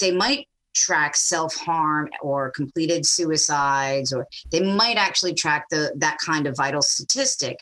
they 0.00 0.12
might 0.12 0.46
track 0.74 1.14
self-harm 1.16 2.08
or 2.22 2.50
completed 2.50 3.04
suicides 3.04 4.12
or 4.12 4.26
they 4.50 4.60
might 4.60 4.96
actually 4.96 5.34
track 5.34 5.66
the 5.70 5.92
that 5.96 6.16
kind 6.24 6.46
of 6.46 6.56
vital 6.56 6.80
statistic 6.80 7.58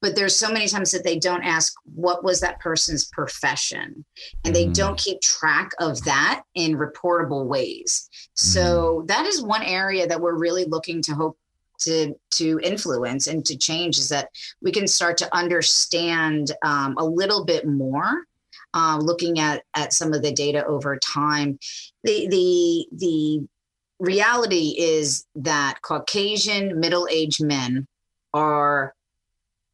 but 0.00 0.16
there's 0.16 0.36
so 0.36 0.50
many 0.50 0.66
times 0.66 0.90
that 0.90 1.04
they 1.04 1.18
don't 1.18 1.42
ask 1.42 1.74
what 1.84 2.24
was 2.24 2.40
that 2.40 2.60
person's 2.60 3.06
profession 3.06 4.04
and 4.44 4.54
they 4.54 4.66
mm. 4.66 4.74
don't 4.74 4.98
keep 4.98 5.20
track 5.20 5.70
of 5.78 6.02
that 6.04 6.42
in 6.54 6.76
reportable 6.76 7.46
ways 7.46 8.08
so 8.34 9.02
mm. 9.02 9.06
that 9.06 9.26
is 9.26 9.42
one 9.42 9.62
area 9.62 10.06
that 10.06 10.20
we're 10.20 10.38
really 10.38 10.64
looking 10.64 11.02
to 11.02 11.14
hope 11.14 11.36
to 11.80 12.14
to 12.30 12.60
influence 12.62 13.26
and 13.26 13.44
to 13.44 13.56
change 13.56 13.98
is 13.98 14.08
that 14.08 14.28
we 14.62 14.70
can 14.70 14.86
start 14.86 15.16
to 15.18 15.34
understand 15.34 16.52
um, 16.62 16.94
a 16.98 17.04
little 17.04 17.44
bit 17.44 17.66
more 17.66 18.24
uh, 18.74 18.98
looking 19.00 19.38
at 19.38 19.62
at 19.74 19.92
some 19.92 20.12
of 20.12 20.22
the 20.22 20.32
data 20.32 20.64
over 20.66 20.98
time 20.98 21.58
the 22.04 22.28
the 22.28 22.86
the 22.98 23.48
reality 23.98 24.74
is 24.78 25.26
that 25.34 25.80
caucasian 25.82 26.78
middle-aged 26.80 27.44
men 27.44 27.86
are 28.32 28.94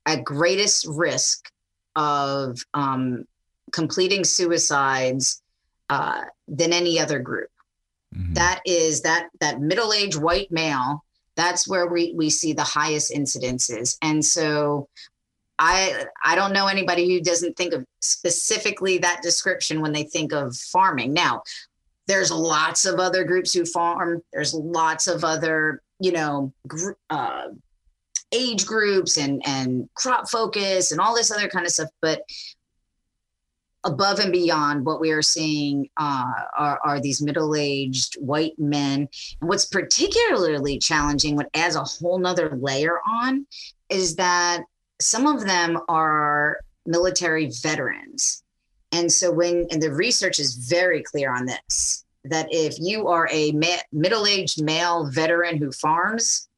at 0.07 0.25
greatest 0.25 0.87
risk 0.89 1.51
of 1.97 2.59
um, 2.75 3.25
completing 3.73 4.25
suicides 4.25 5.43
uh, 5.91 6.23
than 6.49 6.73
any 6.73 6.99
other 6.99 7.19
group. 7.19 7.51
Mm-hmm. 8.15 8.35
That 8.35 8.61
is 8.65 9.03
that 9.03 9.29
that 9.41 9.61
middle-aged 9.61 10.21
white 10.21 10.51
male. 10.51 11.05
That's 11.35 11.69
where 11.69 11.87
we 11.87 12.15
we 12.17 12.31
see 12.31 12.53
the 12.53 12.63
highest 12.63 13.13
incidences, 13.13 13.99
and 14.01 14.25
so 14.25 14.89
I 15.59 16.07
I 16.25 16.35
don't 16.35 16.53
know 16.53 16.67
anybody 16.67 17.13
who 17.13 17.21
doesn't 17.21 17.57
think 17.57 17.75
of 17.75 17.85
specifically 18.01 18.99
that 18.99 19.23
description 19.23 19.81
when 19.81 19.93
they 19.93 20.05
think 20.05 20.33
of 20.33 20.57
farming. 20.57 21.13
Now, 21.13 21.43
there's 22.07 22.31
lots 22.31 22.85
of 22.87 23.01
other 23.01 23.25
groups 23.25 23.53
who 23.53 23.65
farm. 23.65 24.23
There's 24.33 24.55
lots 24.55 25.09
of 25.09 25.25
other 25.25 25.83
you 25.99 26.13
know 26.13 26.53
gr- 26.67 26.93
uh, 27.11 27.49
age 28.33 28.67
groups 28.67 29.19
and 29.19 29.43
and 29.47 29.89
crop 29.95 30.29
focus 30.29 30.93
and 30.93 31.01
all 31.01 31.15
this 31.15 31.31
other 31.31 31.49
kind 31.49 31.65
of 31.65 31.73
stuff 31.73 31.89
but 32.03 32.23
above 33.87 34.19
and 34.19 34.33
beyond 34.33 34.85
what 34.85 35.01
we 35.01 35.13
are 35.13 35.23
seeing 35.23 35.89
uh, 35.97 36.33
are, 36.59 36.81
are, 36.85 37.01
these 37.01 37.23
middle-aged 37.23 38.17
white 38.19 38.59
men. 38.59 39.09
And 39.41 39.49
what's 39.49 39.67
particularly 39.67 40.79
challenging 40.79 41.37
what 41.37 41.49
adds 41.55 41.77
a 41.77 41.85
whole 41.85 42.19
nother 42.19 42.59
layer 42.61 42.99
on 43.09 43.47
is 43.89 44.17
that 44.17 44.65
some 45.01 45.27
of 45.27 45.47
them 45.47 45.79
are 45.89 46.59
military 46.85 47.51
veterans. 47.63 48.43
And 48.93 49.11
so 49.11 49.33
when 49.33 49.67
and 49.71 49.81
the 49.81 49.93
research 49.93 50.39
is 50.39 50.55
very 50.55 51.03
clear 51.03 51.33
on 51.35 51.47
this 51.47 52.05
that 52.25 52.49
if 52.51 52.77
you 52.81 53.07
are 53.07 53.29
a 53.31 53.53
ma- 53.53 53.87
middle-aged 53.93 54.63
male 54.65 55.09
veteran 55.11 55.59
who 55.59 55.71
farms 55.71 56.49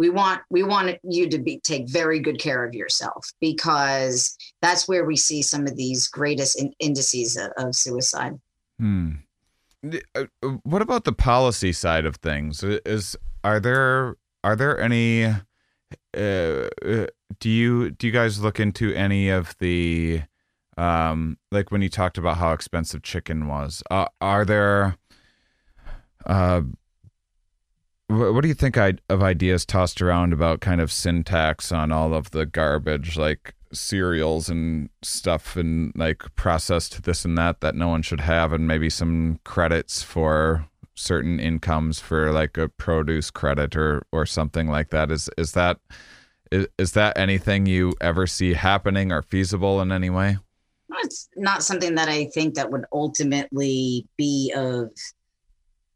we 0.00 0.08
want 0.08 0.40
we 0.48 0.62
want 0.62 0.96
you 1.02 1.28
to 1.28 1.38
be 1.38 1.60
take 1.60 1.86
very 1.86 2.20
good 2.20 2.38
care 2.38 2.64
of 2.64 2.74
yourself 2.74 3.30
because 3.38 4.34
that's 4.62 4.88
where 4.88 5.04
we 5.04 5.14
see 5.14 5.42
some 5.42 5.66
of 5.66 5.76
these 5.76 6.08
greatest 6.08 6.58
in, 6.58 6.72
indices 6.78 7.36
of, 7.36 7.50
of 7.58 7.74
suicide. 7.74 8.32
Hmm. 8.78 9.10
Uh, 10.14 10.24
what 10.62 10.80
about 10.80 11.04
the 11.04 11.12
policy 11.12 11.74
side 11.74 12.06
of 12.06 12.16
things? 12.16 12.62
Is 12.64 13.14
are 13.44 13.60
there 13.60 14.16
are 14.42 14.56
there 14.56 14.80
any? 14.80 15.26
Uh, 16.16 16.68
uh, 16.82 17.06
do 17.38 17.50
you 17.50 17.90
do 17.90 18.06
you 18.06 18.12
guys 18.12 18.40
look 18.40 18.58
into 18.58 18.94
any 18.94 19.28
of 19.28 19.54
the 19.58 20.22
um 20.78 21.36
like 21.52 21.70
when 21.70 21.82
you 21.82 21.90
talked 21.90 22.16
about 22.16 22.38
how 22.38 22.54
expensive 22.54 23.02
chicken 23.02 23.48
was? 23.48 23.82
Uh, 23.90 24.06
are 24.22 24.46
there 24.46 24.96
uh 26.24 26.62
what 28.10 28.42
do 28.42 28.48
you 28.48 28.54
think 28.54 28.76
of 28.76 29.22
ideas 29.22 29.64
tossed 29.64 30.02
around 30.02 30.32
about 30.32 30.60
kind 30.60 30.80
of 30.80 30.90
sin 30.90 31.22
tax 31.22 31.70
on 31.70 31.92
all 31.92 32.12
of 32.12 32.32
the 32.32 32.44
garbage 32.44 33.16
like 33.16 33.54
cereals 33.72 34.48
and 34.48 34.88
stuff 35.02 35.56
and 35.56 35.92
like 35.94 36.24
processed 36.34 37.04
this 37.04 37.24
and 37.24 37.38
that 37.38 37.60
that 37.60 37.76
no 37.76 37.88
one 37.88 38.02
should 38.02 38.20
have 38.20 38.52
and 38.52 38.66
maybe 38.66 38.90
some 38.90 39.38
credits 39.44 40.02
for 40.02 40.66
certain 40.94 41.38
incomes 41.38 42.00
for 42.00 42.32
like 42.32 42.58
a 42.58 42.68
produce 42.68 43.30
credit 43.30 43.76
or 43.76 44.02
or 44.10 44.26
something 44.26 44.68
like 44.68 44.90
that? 44.90 45.10
Is 45.10 45.30
is 45.38 45.52
that 45.52 45.78
is, 46.50 46.66
is 46.78 46.92
that 46.92 47.16
anything 47.16 47.66
you 47.66 47.94
ever 48.00 48.26
see 48.26 48.54
happening 48.54 49.12
or 49.12 49.22
feasible 49.22 49.80
in 49.80 49.92
any 49.92 50.10
way? 50.10 50.36
It's 51.02 51.28
not 51.36 51.62
something 51.62 51.94
that 51.94 52.08
i 52.08 52.26
think 52.26 52.54
that 52.56 52.70
would 52.70 52.84
ultimately 52.92 54.06
be 54.18 54.52
of 54.54 54.90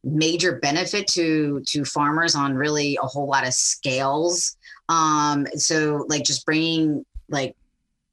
major 0.04 0.58
benefit 0.60 1.06
to 1.08 1.62
to 1.66 1.84
farmers 1.84 2.34
on 2.34 2.54
really 2.54 2.98
a 3.02 3.06
whole 3.06 3.26
lot 3.26 3.46
of 3.46 3.54
scales. 3.54 4.56
Um 4.88 5.46
so 5.56 6.04
like 6.08 6.24
just 6.24 6.44
bringing 6.44 7.04
like 7.28 7.56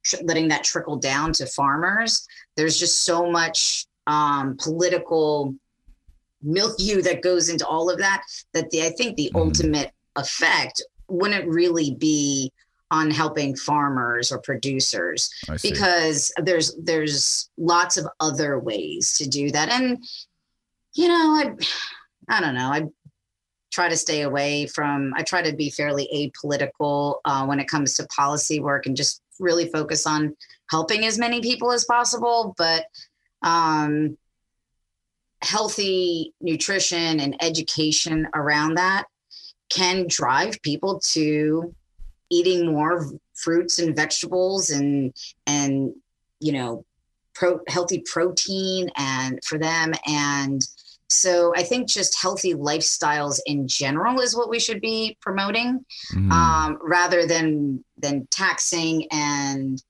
tr- 0.02 0.22
letting 0.24 0.48
that 0.48 0.64
trickle 0.64 0.96
down 0.96 1.32
to 1.34 1.46
farmers 1.46 2.26
there's 2.56 2.78
just 2.78 3.04
so 3.04 3.30
much 3.30 3.86
um 4.06 4.56
political 4.58 5.54
mildew 6.42 7.02
that 7.02 7.22
goes 7.22 7.48
into 7.48 7.66
all 7.66 7.88
of 7.90 7.98
that 7.98 8.22
that 8.52 8.68
the 8.70 8.82
i 8.82 8.90
think 8.90 9.16
the 9.16 9.30
mm. 9.34 9.40
ultimate 9.40 9.92
effect 10.16 10.82
wouldn't 11.08 11.46
really 11.46 11.94
be 11.94 12.52
on 12.90 13.10
helping 13.10 13.56
farmers 13.56 14.30
or 14.30 14.38
producers 14.38 15.30
because 15.62 16.30
there's 16.42 16.76
there's 16.76 17.48
lots 17.56 17.96
of 17.96 18.06
other 18.20 18.58
ways 18.58 19.16
to 19.16 19.26
do 19.26 19.50
that. 19.50 19.70
And 19.70 20.04
you 20.94 21.08
know, 21.08 21.14
I, 21.14 21.54
I 22.28 22.40
don't 22.40 22.54
know. 22.54 22.68
I 22.68 22.84
try 23.72 23.88
to 23.88 23.96
stay 23.96 24.22
away 24.22 24.66
from. 24.66 25.12
I 25.16 25.22
try 25.22 25.42
to 25.42 25.56
be 25.56 25.70
fairly 25.70 26.08
apolitical 26.14 27.16
uh, 27.24 27.46
when 27.46 27.60
it 27.60 27.68
comes 27.68 27.94
to 27.94 28.06
policy 28.06 28.60
work 28.60 28.86
and 28.86 28.96
just 28.96 29.22
really 29.40 29.68
focus 29.68 30.06
on 30.06 30.36
helping 30.70 31.04
as 31.06 31.18
many 31.18 31.40
people 31.40 31.72
as 31.72 31.84
possible. 31.84 32.54
But 32.58 32.84
um, 33.42 34.16
healthy 35.42 36.32
nutrition 36.40 37.20
and 37.20 37.42
education 37.42 38.28
around 38.34 38.76
that 38.76 39.04
can 39.70 40.06
drive 40.08 40.60
people 40.62 41.00
to 41.12 41.74
eating 42.30 42.66
more 42.66 43.10
fruits 43.34 43.78
and 43.78 43.96
vegetables 43.96 44.70
and 44.70 45.12
and 45.46 45.92
you 46.40 46.52
know 46.52 46.84
pro, 47.34 47.60
healthy 47.68 48.02
protein 48.10 48.90
and 48.96 49.40
for 49.44 49.58
them 49.58 49.92
and 50.06 50.62
so 51.12 51.52
I 51.54 51.62
think 51.62 51.88
just 51.88 52.20
healthy 52.20 52.54
lifestyles 52.54 53.38
in 53.46 53.68
general 53.68 54.20
is 54.20 54.36
what 54.36 54.48
we 54.48 54.58
should 54.58 54.80
be 54.80 55.16
promoting, 55.20 55.84
mm. 56.14 56.30
um, 56.30 56.78
rather 56.82 57.26
than 57.26 57.84
than 57.98 58.26
taxing 58.30 59.06
and 59.10 59.82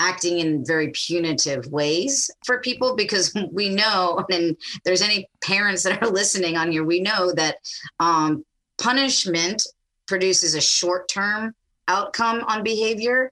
acting 0.00 0.40
in 0.40 0.64
very 0.64 0.90
punitive 0.92 1.66
ways 1.66 2.28
for 2.44 2.60
people 2.60 2.96
because 2.96 3.32
we 3.52 3.68
know 3.68 4.24
and 4.30 4.56
there's 4.84 5.02
any 5.02 5.28
parents 5.42 5.82
that 5.84 6.02
are 6.02 6.08
listening 6.20 6.56
on 6.56 6.70
here 6.72 6.84
we 6.84 7.00
know 7.00 7.32
that 7.32 7.58
um, 8.00 8.44
punishment 8.76 9.62
produces 10.06 10.54
a 10.54 10.60
short-term 10.60 11.54
outcome 11.86 12.42
on 12.48 12.64
behavior 12.64 13.30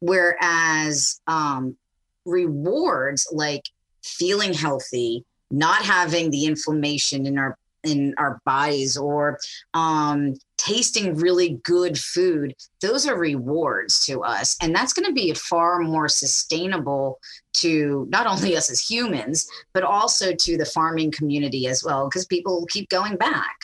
whereas 0.00 1.20
um, 1.26 1.76
rewards 2.24 3.28
like 3.32 3.68
feeling 4.02 4.54
healthy 4.54 5.24
not 5.50 5.82
having 5.82 6.30
the 6.30 6.44
inflammation 6.44 7.26
in 7.26 7.38
our 7.38 7.56
in 7.84 8.12
our 8.18 8.40
bodies 8.44 8.96
or 8.96 9.38
um, 9.72 10.34
tasting 10.56 11.14
really 11.14 11.60
good 11.62 11.96
food 11.96 12.54
those 12.80 13.06
are 13.06 13.16
rewards 13.16 14.04
to 14.04 14.22
us. 14.22 14.56
And 14.60 14.74
that's 14.74 14.92
going 14.92 15.06
to 15.06 15.12
be 15.12 15.32
far 15.34 15.78
more 15.78 16.08
sustainable 16.08 17.20
to 17.54 18.06
not 18.10 18.26
only 18.26 18.56
us 18.56 18.70
as 18.70 18.80
humans 18.80 19.48
but 19.72 19.84
also 19.84 20.32
to 20.34 20.56
the 20.56 20.64
farming 20.64 21.12
community 21.12 21.66
as 21.66 21.84
well 21.84 22.08
because 22.08 22.26
people 22.26 22.66
keep 22.68 22.88
going 22.88 23.16
back 23.16 23.56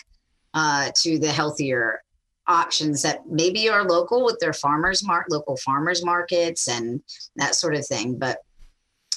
uh, 0.55 0.91
to 1.03 1.18
the 1.18 1.32
healthier 1.32 2.01
options 2.47 3.03
that 3.03 3.26
maybe 3.26 3.68
are 3.68 3.85
local 3.85 4.24
with 4.24 4.39
their 4.39 4.53
farmers 4.53 5.05
mark 5.05 5.26
local 5.30 5.57
farmers 5.57 6.05
markets 6.05 6.68
and 6.68 7.03
that 7.37 7.55
sort 7.55 7.74
of 7.74 7.87
thing. 7.87 8.16
But 8.16 8.39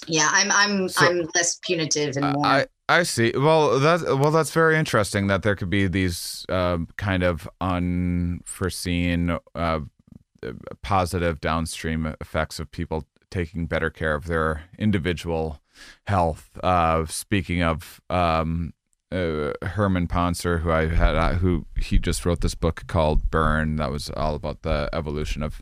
Yeah, 0.08 0.30
I'm 0.32 0.52
I'm 0.52 0.90
So- 0.90 1.06
I'm 1.06 1.30
less 1.36 1.60
punitive 1.62 2.18
and 2.18 2.34
more. 2.34 2.46
I 2.46 2.66
I 2.90 3.04
see. 3.04 3.34
Well, 3.36 3.80
that's 3.80 4.04
well, 4.04 4.32
that's 4.32 4.52
very 4.52 4.78
interesting 4.78 5.28
that 5.28 5.44
there 5.44 5.56
could 5.56 5.70
be 5.70 5.88
these 5.88 6.46
um, 6.50 6.88
kind 6.98 7.24
of 7.24 7.48
unforeseen 7.60 9.38
uh, 9.56 9.80
positive 10.82 11.42
downstream 11.42 12.16
effects 12.22 12.60
of 12.60 12.72
people 12.72 13.06
taking 13.30 13.66
better 13.66 13.90
care 13.90 14.16
of 14.16 14.28
their 14.28 14.64
individual 14.80 15.62
health. 16.08 16.58
Uh, 16.64 17.06
speaking 17.08 17.62
of 17.62 18.00
um, 18.10 18.74
uh, 19.12 19.52
Herman 19.62 20.08
Pontzer, 20.08 20.62
who 20.62 20.72
I 20.72 20.88
had, 20.88 21.16
uh, 21.16 21.34
who 21.34 21.66
he 21.78 22.00
just 22.00 22.26
wrote 22.26 22.42
this 22.42 22.56
book 22.56 22.84
called 22.88 23.30
Burn, 23.30 23.76
that 23.78 23.92
was 23.92 24.10
all 24.12 24.36
about 24.36 24.62
the 24.62 24.90
evolution 24.94 25.44
of 25.44 25.62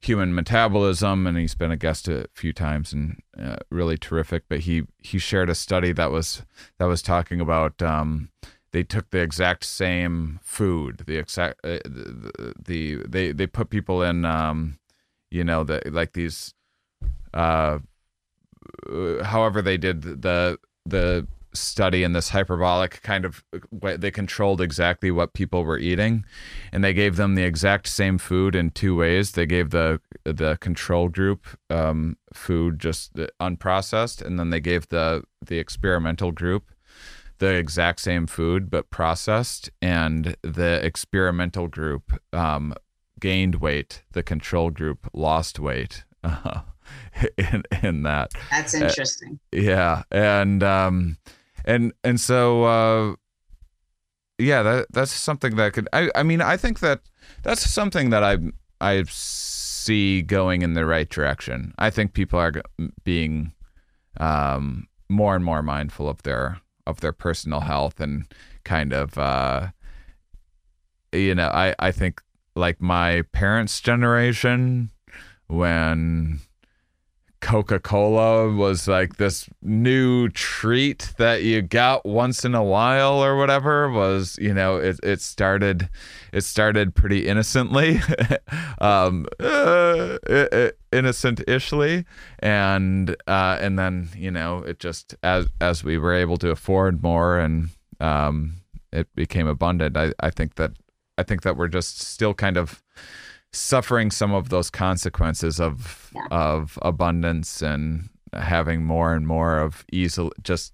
human 0.00 0.34
metabolism, 0.34 1.26
and 1.26 1.36
he's 1.36 1.54
been 1.54 1.70
a 1.70 1.76
guest 1.76 2.08
a 2.08 2.28
few 2.32 2.52
times 2.52 2.92
and 2.92 3.20
uh, 3.40 3.56
really 3.70 3.96
terrific. 3.96 4.44
But 4.48 4.60
he 4.60 4.84
he 4.98 5.18
shared 5.18 5.50
a 5.50 5.54
study 5.54 5.92
that 5.92 6.10
was 6.10 6.42
that 6.78 6.86
was 6.86 7.02
talking 7.02 7.40
about 7.40 7.82
um, 7.82 8.30
they 8.72 8.82
took 8.82 9.10
the 9.10 9.20
exact 9.20 9.64
same 9.64 10.40
food, 10.42 11.04
the 11.06 11.16
exact 11.16 11.60
uh, 11.64 11.78
the, 11.84 12.54
the 12.62 12.96
they 13.08 13.32
they 13.32 13.46
put 13.46 13.70
people 13.70 14.02
in 14.02 14.24
um, 14.24 14.78
you 15.30 15.44
know 15.44 15.64
the 15.64 15.82
like 15.86 16.12
these 16.12 16.54
uh, 17.34 17.78
uh, 18.90 19.24
however 19.24 19.62
they 19.62 19.76
did 19.76 20.02
the 20.02 20.58
the 20.86 21.26
study 21.58 22.02
in 22.02 22.12
this 22.12 22.30
hyperbolic 22.30 23.02
kind 23.02 23.24
of 23.24 23.44
way 23.70 23.96
they 23.96 24.10
controlled 24.10 24.60
exactly 24.60 25.10
what 25.10 25.32
people 25.32 25.64
were 25.64 25.78
eating 25.78 26.24
and 26.72 26.82
they 26.84 26.94
gave 26.94 27.16
them 27.16 27.34
the 27.34 27.44
exact 27.44 27.86
same 27.88 28.18
food 28.18 28.54
in 28.54 28.70
two 28.70 28.96
ways. 28.96 29.32
They 29.32 29.46
gave 29.46 29.70
the 29.70 30.00
the 30.24 30.58
control 30.60 31.08
group 31.08 31.46
um, 31.70 32.16
food 32.32 32.78
just 32.78 33.14
unprocessed 33.40 34.22
and 34.22 34.38
then 34.38 34.50
they 34.50 34.60
gave 34.60 34.88
the 34.88 35.24
the 35.44 35.58
experimental 35.58 36.32
group 36.32 36.70
the 37.38 37.54
exact 37.54 38.00
same 38.00 38.26
food 38.26 38.70
but 38.70 38.90
processed 38.90 39.70
and 39.80 40.36
the 40.42 40.84
experimental 40.84 41.68
group 41.68 42.20
um, 42.32 42.74
gained 43.20 43.56
weight. 43.56 44.02
The 44.12 44.22
control 44.22 44.70
group 44.70 45.08
lost 45.12 45.58
weight 45.58 46.04
uh, 46.24 46.60
in 47.36 47.62
in 47.82 48.02
that. 48.02 48.32
That's 48.50 48.74
uh, 48.74 48.84
interesting. 48.84 49.38
yeah 49.52 50.02
and 50.10 50.62
um 50.62 51.16
and 51.68 51.92
and 52.02 52.20
so 52.20 52.64
uh 52.64 53.14
yeah 54.38 54.62
that 54.62 54.86
that's 54.90 55.12
something 55.12 55.54
that 55.54 55.72
could 55.72 55.88
i 55.92 56.10
i 56.16 56.24
mean 56.24 56.40
i 56.40 56.56
think 56.56 56.80
that 56.80 57.00
that's 57.44 57.68
something 57.70 58.10
that 58.10 58.24
i 58.24 58.36
i 58.80 59.04
see 59.88 60.20
going 60.20 60.60
in 60.60 60.74
the 60.74 60.84
right 60.84 61.08
direction. 61.08 61.72
I 61.78 61.88
think 61.88 62.12
people 62.12 62.38
are 62.38 62.52
being 63.04 63.52
um 64.20 64.86
more 65.08 65.34
and 65.34 65.44
more 65.44 65.62
mindful 65.62 66.08
of 66.08 66.22
their 66.24 66.60
of 66.86 67.00
their 67.00 67.12
personal 67.12 67.60
health 67.60 67.98
and 67.98 68.26
kind 68.64 68.92
of 68.92 69.16
uh 69.16 69.68
you 71.12 71.34
know 71.34 71.48
i 71.48 71.74
i 71.78 71.90
think 71.92 72.20
like 72.54 72.80
my 72.82 73.22
parents 73.32 73.80
generation 73.80 74.90
when 75.46 76.40
Coca-Cola 77.40 78.50
was 78.52 78.88
like 78.88 79.16
this 79.16 79.48
new 79.62 80.28
treat 80.30 81.12
that 81.18 81.42
you 81.42 81.62
got 81.62 82.04
once 82.04 82.44
in 82.44 82.54
a 82.54 82.62
while 82.64 83.22
or 83.24 83.36
whatever 83.36 83.90
was 83.90 84.36
you 84.40 84.52
know 84.52 84.76
it 84.76 84.98
it 85.02 85.20
started 85.20 85.88
it 86.32 86.42
started 86.42 86.94
pretty 86.94 87.26
innocently 87.28 88.00
um 88.80 89.26
uh, 89.40 90.18
i- 90.28 90.48
i- 90.52 90.72
innocent-ishly. 90.92 92.04
And 92.40 93.16
uh 93.26 93.58
and 93.60 93.78
then 93.78 94.08
you 94.16 94.30
know 94.30 94.58
it 94.58 94.78
just 94.78 95.14
as 95.22 95.46
as 95.60 95.84
we 95.84 95.98
were 95.98 96.14
able 96.14 96.36
to 96.38 96.50
afford 96.50 97.02
more 97.02 97.38
and 97.38 97.70
um 98.00 98.54
it 98.92 99.06
became 99.14 99.46
abundant 99.46 99.96
i 99.96 100.12
i 100.20 100.30
think 100.30 100.54
that 100.54 100.72
i 101.18 101.22
think 101.22 101.42
that 101.42 101.56
we're 101.56 101.68
just 101.68 102.00
still 102.00 102.32
kind 102.32 102.56
of 102.56 102.82
suffering 103.52 104.10
some 104.10 104.32
of 104.34 104.48
those 104.50 104.70
consequences 104.70 105.60
of 105.60 106.10
Yeah. 106.14 106.26
of 106.30 106.78
abundance 106.82 107.62
and 107.62 108.08
having 108.34 108.84
more 108.84 109.14
and 109.14 109.26
more 109.26 109.58
of 109.58 109.84
ease 109.92 110.18
just 110.42 110.72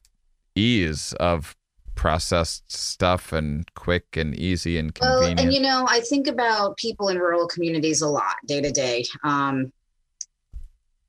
ease 0.57 1.13
of 1.15 1.55
processed 1.95 2.71
stuff 2.73 3.33
and 3.33 3.73
quick 3.75 4.17
and 4.17 4.35
easy 4.35 4.77
and 4.79 4.97
Well, 5.01 5.21
convenient. 5.21 5.41
and 5.41 5.53
you 5.55 5.61
know, 5.61 5.87
I 5.89 6.01
think 6.01 6.27
about 6.27 6.77
people 6.77 7.09
in 7.09 7.19
rural 7.19 7.47
communities 7.47 8.03
a 8.03 8.09
lot 8.09 8.37
day 8.47 8.61
to 8.61 8.73
day. 8.73 9.05
Um, 9.23 9.73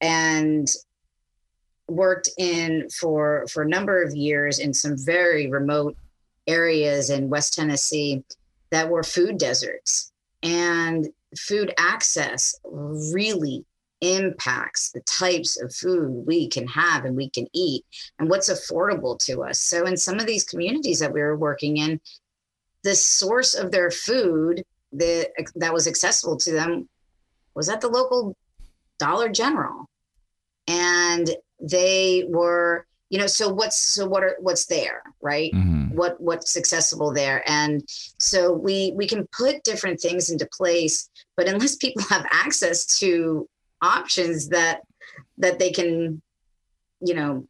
and 0.01 0.67
worked 1.87 2.29
in 2.37 2.89
for 2.89 3.45
for 3.51 3.63
a 3.63 3.67
number 3.67 4.01
of 4.03 4.15
years 4.15 4.59
in 4.59 4.73
some 4.73 4.95
very 4.97 5.47
remote 5.49 5.95
areas 6.47 7.09
in 7.09 7.29
West 7.29 7.53
Tennessee 7.53 8.23
that 8.71 8.89
were 8.89 9.03
food 9.03 9.37
deserts. 9.37 10.11
And 10.43 11.07
food 11.37 11.73
access 11.77 12.55
really 12.63 13.65
impacts 14.01 14.91
the 14.91 15.01
types 15.01 15.59
of 15.61 15.73
food 15.73 16.25
we 16.27 16.47
can 16.47 16.67
have 16.67 17.05
and 17.05 17.15
we 17.15 17.29
can 17.29 17.47
eat 17.53 17.83
and 18.19 18.29
what's 18.29 18.49
affordable 18.49 19.17
to 19.19 19.43
us. 19.43 19.61
So 19.61 19.85
in 19.85 19.97
some 19.97 20.19
of 20.19 20.25
these 20.25 20.43
communities 20.43 20.99
that 20.99 21.13
we 21.13 21.21
were 21.21 21.37
working 21.37 21.77
in, 21.77 21.99
the 22.83 22.95
source 22.95 23.55
of 23.55 23.71
their 23.71 23.89
food 23.89 24.63
that 24.93 25.31
that 25.55 25.73
was 25.73 25.87
accessible 25.87 26.37
to 26.37 26.51
them 26.51 26.87
was 27.55 27.69
at 27.69 27.81
the 27.81 27.87
local 27.87 28.35
Dollar 28.99 29.29
General, 29.29 29.85
and 30.67 31.29
they 31.59 32.25
were, 32.29 32.85
you 33.09 33.19
know, 33.19 33.27
so 33.27 33.49
what's 33.49 33.79
so 33.93 34.07
what 34.07 34.23
are 34.23 34.35
what's 34.39 34.65
there, 34.65 35.03
right? 35.21 35.51
Mhm. 35.53 35.93
What 35.93 36.19
what's 36.19 36.57
accessible 36.57 37.13
there, 37.13 37.43
and 37.49 37.83
so 38.19 38.51
we 38.51 38.93
we 38.95 39.07
can 39.07 39.27
put 39.37 39.63
different 39.63 39.99
things 39.99 40.29
into 40.29 40.47
place, 40.51 41.09
but 41.37 41.47
unless 41.47 41.75
people 41.85 42.03
have 42.03 42.25
access 42.31 42.97
to 42.99 43.47
options 43.81 44.49
that 44.49 44.81
that 45.37 45.59
they 45.59 45.71
can, 45.71 46.21
you 47.01 47.13
know, 47.13 47.47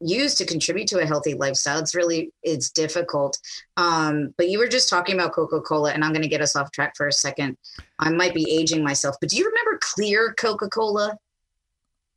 use 0.00 0.34
to 0.36 0.46
contribute 0.46 0.86
to 0.86 1.00
a 1.00 1.06
healthy 1.06 1.34
lifestyle 1.34 1.78
it's 1.78 1.94
really 1.94 2.30
it's 2.44 2.70
difficult 2.70 3.36
um 3.76 4.32
but 4.36 4.48
you 4.48 4.58
were 4.58 4.68
just 4.68 4.88
talking 4.88 5.14
about 5.16 5.32
coca-cola 5.32 5.92
and 5.92 6.04
i'm 6.04 6.12
going 6.12 6.22
to 6.22 6.28
get 6.28 6.40
us 6.40 6.54
off 6.54 6.70
track 6.70 6.92
for 6.96 7.08
a 7.08 7.12
second 7.12 7.56
i 7.98 8.08
might 8.08 8.32
be 8.32 8.48
aging 8.48 8.84
myself 8.84 9.16
but 9.20 9.28
do 9.28 9.36
you 9.36 9.44
remember 9.44 9.76
clear 9.82 10.34
coca-cola 10.38 11.16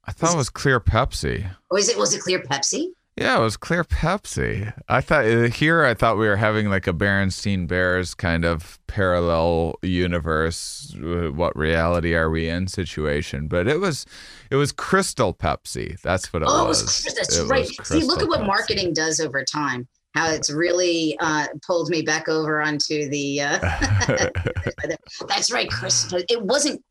I 0.06 0.12
thought 0.12 0.34
it 0.34 0.38
was 0.38 0.49
clear 0.49 0.80
Pepsi. 0.80 1.49
or 1.70 1.80
is 1.80 1.89
it 1.89 1.97
was 1.97 2.14
it 2.14 2.22
clear 2.22 2.39
pepsi 2.39 2.88
Yeah, 3.18 3.38
it 3.38 3.41
was 3.41 3.56
clear 3.58 3.84
Pepsi. 3.84 4.74
I 4.89 5.02
thought 5.02 5.26
uh, 5.26 5.43
here 5.49 5.84
I 5.84 5.93
thought 5.93 6.18
we 6.18 6.28
were 6.28 6.38
having 6.38 6.70
like 6.70 6.88
a 6.88 6.93
Berenstein 6.93 7.68
Bears 7.68 8.14
kind 8.16 8.43
of 8.45 8.80
parallel 8.88 9.76
universe. 9.84 10.95
uh, 10.97 11.32
What 11.32 11.56
reality 11.58 12.16
are 12.16 12.30
we 12.32 12.49
in 12.49 12.68
situation? 12.68 13.47
But 13.47 13.68
it 13.68 13.80
was, 13.80 14.06
it 14.49 14.56
was 14.56 14.72
Crystal 14.72 15.34
Pepsi. 15.34 15.99
That's 16.02 16.32
what 16.34 16.41
it 16.41 16.45
was. 16.45 16.54
oh 16.56 16.66
it 16.66 16.68
was. 16.70 16.84
was 16.84 17.14
that's 17.16 17.38
It 17.38 17.47
right 17.47 17.68
was 17.78 17.88
see 17.88 18.04
look 18.04 18.22
at 18.24 18.28
what 18.28 18.41
Pepsi. 18.41 18.47
marketing 18.47 18.93
does 18.93 19.20
over 19.20 19.43
time 19.43 19.88
how 20.16 20.30
it's 20.32 20.49
really 20.49 21.16
uh 21.20 21.47
pulled 21.66 21.89
me 21.89 22.02
back 22.02 22.28
over 22.28 22.62
onto 22.62 23.08
the 23.10 23.41
uh 23.41 23.60
that's 25.28 25.52
right 25.52 25.70
chris 25.70 26.12
it 26.30 26.41
wasn't 26.41 26.82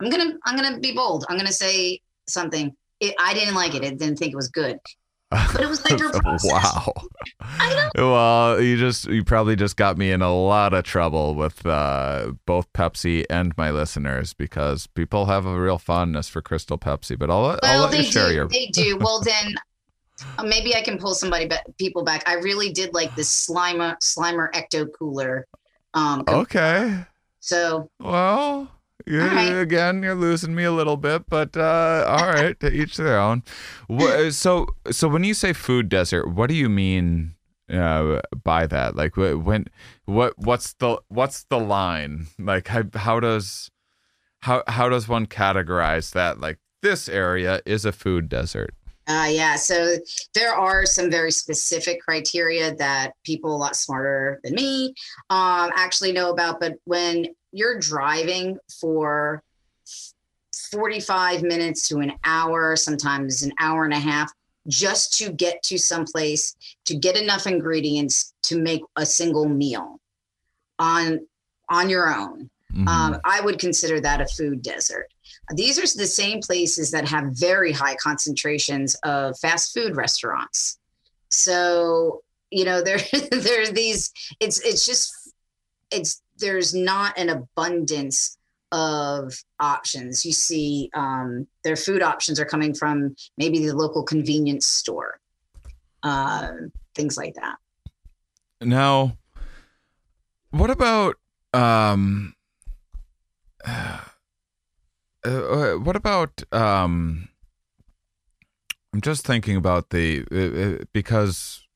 i'm 0.00 0.10
gonna 0.10 0.34
i'm 0.44 0.56
gonna 0.56 0.78
be 0.78 0.92
bold 0.92 1.24
i'm 1.28 1.36
gonna 1.36 1.50
say 1.52 1.98
something 2.32 2.74
it, 3.00 3.14
i 3.18 3.34
didn't 3.34 3.54
like 3.54 3.74
it 3.74 3.84
i 3.84 3.90
didn't 3.90 4.16
think 4.16 4.32
it 4.32 4.36
was 4.36 4.48
good 4.48 4.78
but 5.52 5.62
it 5.62 5.68
was 5.68 5.82
hyper 5.82 6.10
processed. 6.20 6.52
wow. 6.52 6.92
Well, 7.94 8.60
you 8.60 8.76
just 8.76 9.06
you 9.06 9.24
probably 9.24 9.56
just 9.56 9.78
got 9.78 9.96
me 9.96 10.10
in 10.10 10.20
a 10.20 10.34
lot 10.34 10.74
of 10.74 10.84
trouble 10.84 11.34
with 11.34 11.64
uh, 11.64 12.32
both 12.44 12.70
Pepsi 12.74 13.24
and 13.30 13.56
my 13.56 13.70
listeners 13.70 14.34
because 14.34 14.86
people 14.88 15.26
have 15.26 15.46
a 15.46 15.58
real 15.58 15.78
fondness 15.78 16.28
for 16.28 16.42
Crystal 16.42 16.76
Pepsi. 16.76 17.18
But 17.18 17.30
I'll, 17.30 17.58
I'll 17.62 17.80
let 17.80 17.92
they 17.92 17.98
you 17.98 18.02
share 18.02 18.28
do. 18.28 18.34
your. 18.34 18.48
They 18.48 18.66
do. 18.66 18.98
Well, 18.98 19.20
then 19.24 19.54
uh, 20.36 20.42
maybe 20.42 20.74
I 20.74 20.82
can 20.82 20.98
pull 20.98 21.14
somebody 21.14 21.46
back, 21.46 21.64
people 21.78 22.04
back. 22.04 22.22
I 22.26 22.34
really 22.34 22.70
did 22.70 22.92
like 22.92 23.14
this 23.14 23.46
Slimer 23.48 23.96
Slimer 24.02 24.52
Ecto 24.52 24.86
Cooler. 24.98 25.46
Um. 25.94 26.24
Okay. 26.28 27.06
so 27.40 27.88
Well, 28.00 28.70
right. 29.06 29.58
again, 29.58 30.02
you're 30.02 30.14
losing 30.14 30.54
me 30.54 30.64
a 30.64 30.72
little 30.72 30.96
bit, 30.96 31.24
but 31.28 31.56
uh, 31.56 32.04
all 32.08 32.26
right, 32.26 32.58
to 32.60 32.70
each 32.72 32.96
their 32.96 33.18
own. 33.18 33.42
So, 34.30 34.68
so 34.90 35.08
when 35.08 35.22
you 35.22 35.34
say 35.34 35.52
food 35.52 35.88
desert, 35.88 36.28
what 36.28 36.48
do 36.48 36.54
you 36.54 36.68
mean 36.68 37.34
uh, 37.70 38.20
by 38.42 38.66
that? 38.66 38.96
Like, 38.96 39.16
when, 39.16 39.66
what, 40.06 40.38
what's 40.38 40.72
the, 40.74 40.98
what's 41.08 41.44
the 41.44 41.58
line? 41.58 42.28
Like, 42.38 42.68
how, 42.68 42.84
how 42.94 43.20
does, 43.20 43.70
how, 44.40 44.62
how 44.66 44.88
does 44.88 45.08
one 45.08 45.26
categorize 45.26 46.12
that? 46.12 46.40
Like, 46.40 46.58
this 46.80 47.08
area 47.08 47.60
is 47.66 47.84
a 47.84 47.92
food 47.92 48.28
desert. 48.28 48.74
Uh, 49.08 49.28
yeah, 49.30 49.56
so 49.56 49.96
there 50.34 50.54
are 50.54 50.86
some 50.86 51.10
very 51.10 51.32
specific 51.32 52.00
criteria 52.00 52.74
that 52.76 53.12
people 53.24 53.54
a 53.54 53.58
lot 53.58 53.74
smarter 53.74 54.40
than 54.44 54.54
me 54.54 54.94
um, 55.30 55.70
actually 55.74 56.12
know 56.12 56.30
about. 56.30 56.60
But 56.60 56.74
when 56.84 57.26
you're 57.50 57.78
driving 57.78 58.58
for 58.80 59.42
45 60.70 61.42
minutes 61.42 61.88
to 61.88 61.98
an 61.98 62.12
hour, 62.24 62.76
sometimes 62.76 63.42
an 63.42 63.52
hour 63.58 63.84
and 63.84 63.92
a 63.92 63.98
half, 63.98 64.32
just 64.68 65.18
to 65.18 65.32
get 65.32 65.62
to 65.64 65.78
someplace 65.78 66.54
to 66.84 66.94
get 66.94 67.16
enough 67.16 67.46
ingredients 67.46 68.34
to 68.44 68.58
make 68.58 68.82
a 68.96 69.04
single 69.04 69.48
meal 69.48 70.00
on 70.78 71.26
on 71.68 71.88
your 71.90 72.14
own. 72.14 72.50
Mhm. 72.72 72.88
Um, 72.88 73.20
I 73.24 73.40
would 73.40 73.58
consider 73.58 74.00
that 74.00 74.20
a 74.20 74.26
food 74.26 74.62
desert. 74.62 75.11
These 75.54 75.78
are 75.78 75.98
the 75.98 76.06
same 76.06 76.40
places 76.40 76.90
that 76.92 77.08
have 77.08 77.32
very 77.32 77.72
high 77.72 77.96
concentrations 77.96 78.94
of 79.04 79.38
fast 79.38 79.74
food 79.74 79.96
restaurants. 79.96 80.78
So 81.28 82.22
you 82.50 82.64
know 82.64 82.82
there 82.84 83.00
there 83.30 83.62
are 83.62 83.72
these. 83.72 84.12
It's 84.40 84.60
it's 84.60 84.86
just 84.86 85.12
it's 85.90 86.22
there's 86.38 86.74
not 86.74 87.18
an 87.18 87.28
abundance 87.28 88.38
of 88.72 89.34
options. 89.60 90.24
You 90.24 90.32
see, 90.32 90.90
um, 90.94 91.46
their 91.62 91.76
food 91.76 92.02
options 92.02 92.40
are 92.40 92.44
coming 92.44 92.74
from 92.74 93.14
maybe 93.36 93.66
the 93.66 93.76
local 93.76 94.02
convenience 94.02 94.66
store, 94.66 95.20
uh, 96.02 96.52
things 96.94 97.16
like 97.16 97.34
that. 97.34 97.56
Now, 98.62 99.16
what 100.50 100.70
about 100.70 101.16
um, 101.52 102.34
uh, 103.64 104.00
uh, 105.24 105.74
what 105.74 105.96
about 105.96 106.42
um? 106.52 107.28
I'm 108.94 109.00
just 109.00 109.24
thinking 109.26 109.56
about 109.56 109.90
the 109.90 110.24
uh, 110.30 110.80
uh, 110.80 110.84
because 110.92 111.66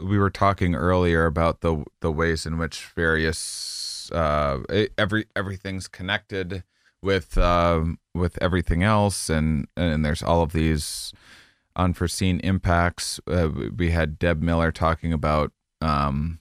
we 0.00 0.18
were 0.18 0.30
talking 0.30 0.74
earlier 0.74 1.26
about 1.26 1.60
the 1.60 1.84
the 2.00 2.12
ways 2.12 2.46
in 2.46 2.58
which 2.58 2.86
various 2.94 4.10
uh 4.12 4.58
every 4.98 5.26
everything's 5.34 5.88
connected 5.88 6.62
with 7.02 7.38
um 7.38 7.98
with 8.14 8.40
everything 8.42 8.82
else 8.82 9.28
and 9.28 9.66
and 9.76 10.04
there's 10.04 10.22
all 10.22 10.42
of 10.42 10.52
these 10.52 11.12
unforeseen 11.76 12.38
impacts 12.40 13.18
uh, 13.26 13.48
we 13.76 13.90
had 13.90 14.18
Deb 14.18 14.42
Miller 14.42 14.70
talking 14.70 15.12
about 15.12 15.52
um 15.80 16.38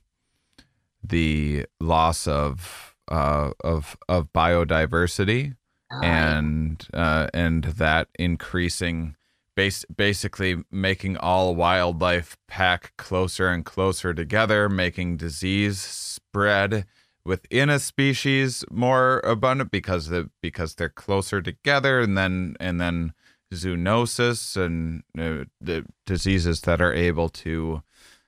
the 1.03 1.65
loss 1.79 2.27
of 2.27 2.95
uh 3.09 3.51
of 3.63 3.97
of 4.07 4.31
biodiversity 4.33 5.55
and 6.01 6.87
uh, 6.93 7.27
and 7.33 7.63
that 7.63 8.07
increasing 8.19 9.15
base 9.55 9.85
basically 9.95 10.63
making 10.71 11.17
all 11.17 11.55
wildlife 11.55 12.37
pack 12.47 12.93
closer 12.97 13.49
and 13.49 13.65
closer 13.65 14.13
together 14.13 14.67
making 14.67 15.17
disease 15.17 15.79
spread 15.79 16.85
within 17.25 17.69
a 17.69 17.79
species 17.79 18.65
more 18.71 19.19
abundant 19.19 19.71
because 19.71 20.07
the 20.07 20.29
because 20.41 20.75
they're 20.75 20.89
closer 20.89 21.41
together 21.41 22.01
and 22.01 22.17
then 22.17 22.55
and 22.59 22.81
then 22.81 23.13
zoonosis 23.53 24.57
and 24.57 25.03
uh, 25.17 25.45
the 25.61 25.85
diseases 26.05 26.61
that 26.61 26.81
are 26.81 26.93
able 26.93 27.29
to 27.29 27.83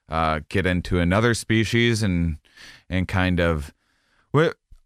uh, 0.08 0.40
get 0.50 0.66
into 0.66 1.00
another 1.00 1.34
species 1.34 2.04
and 2.04 2.38
and 2.90 3.08
kind 3.08 3.40
of 3.40 3.74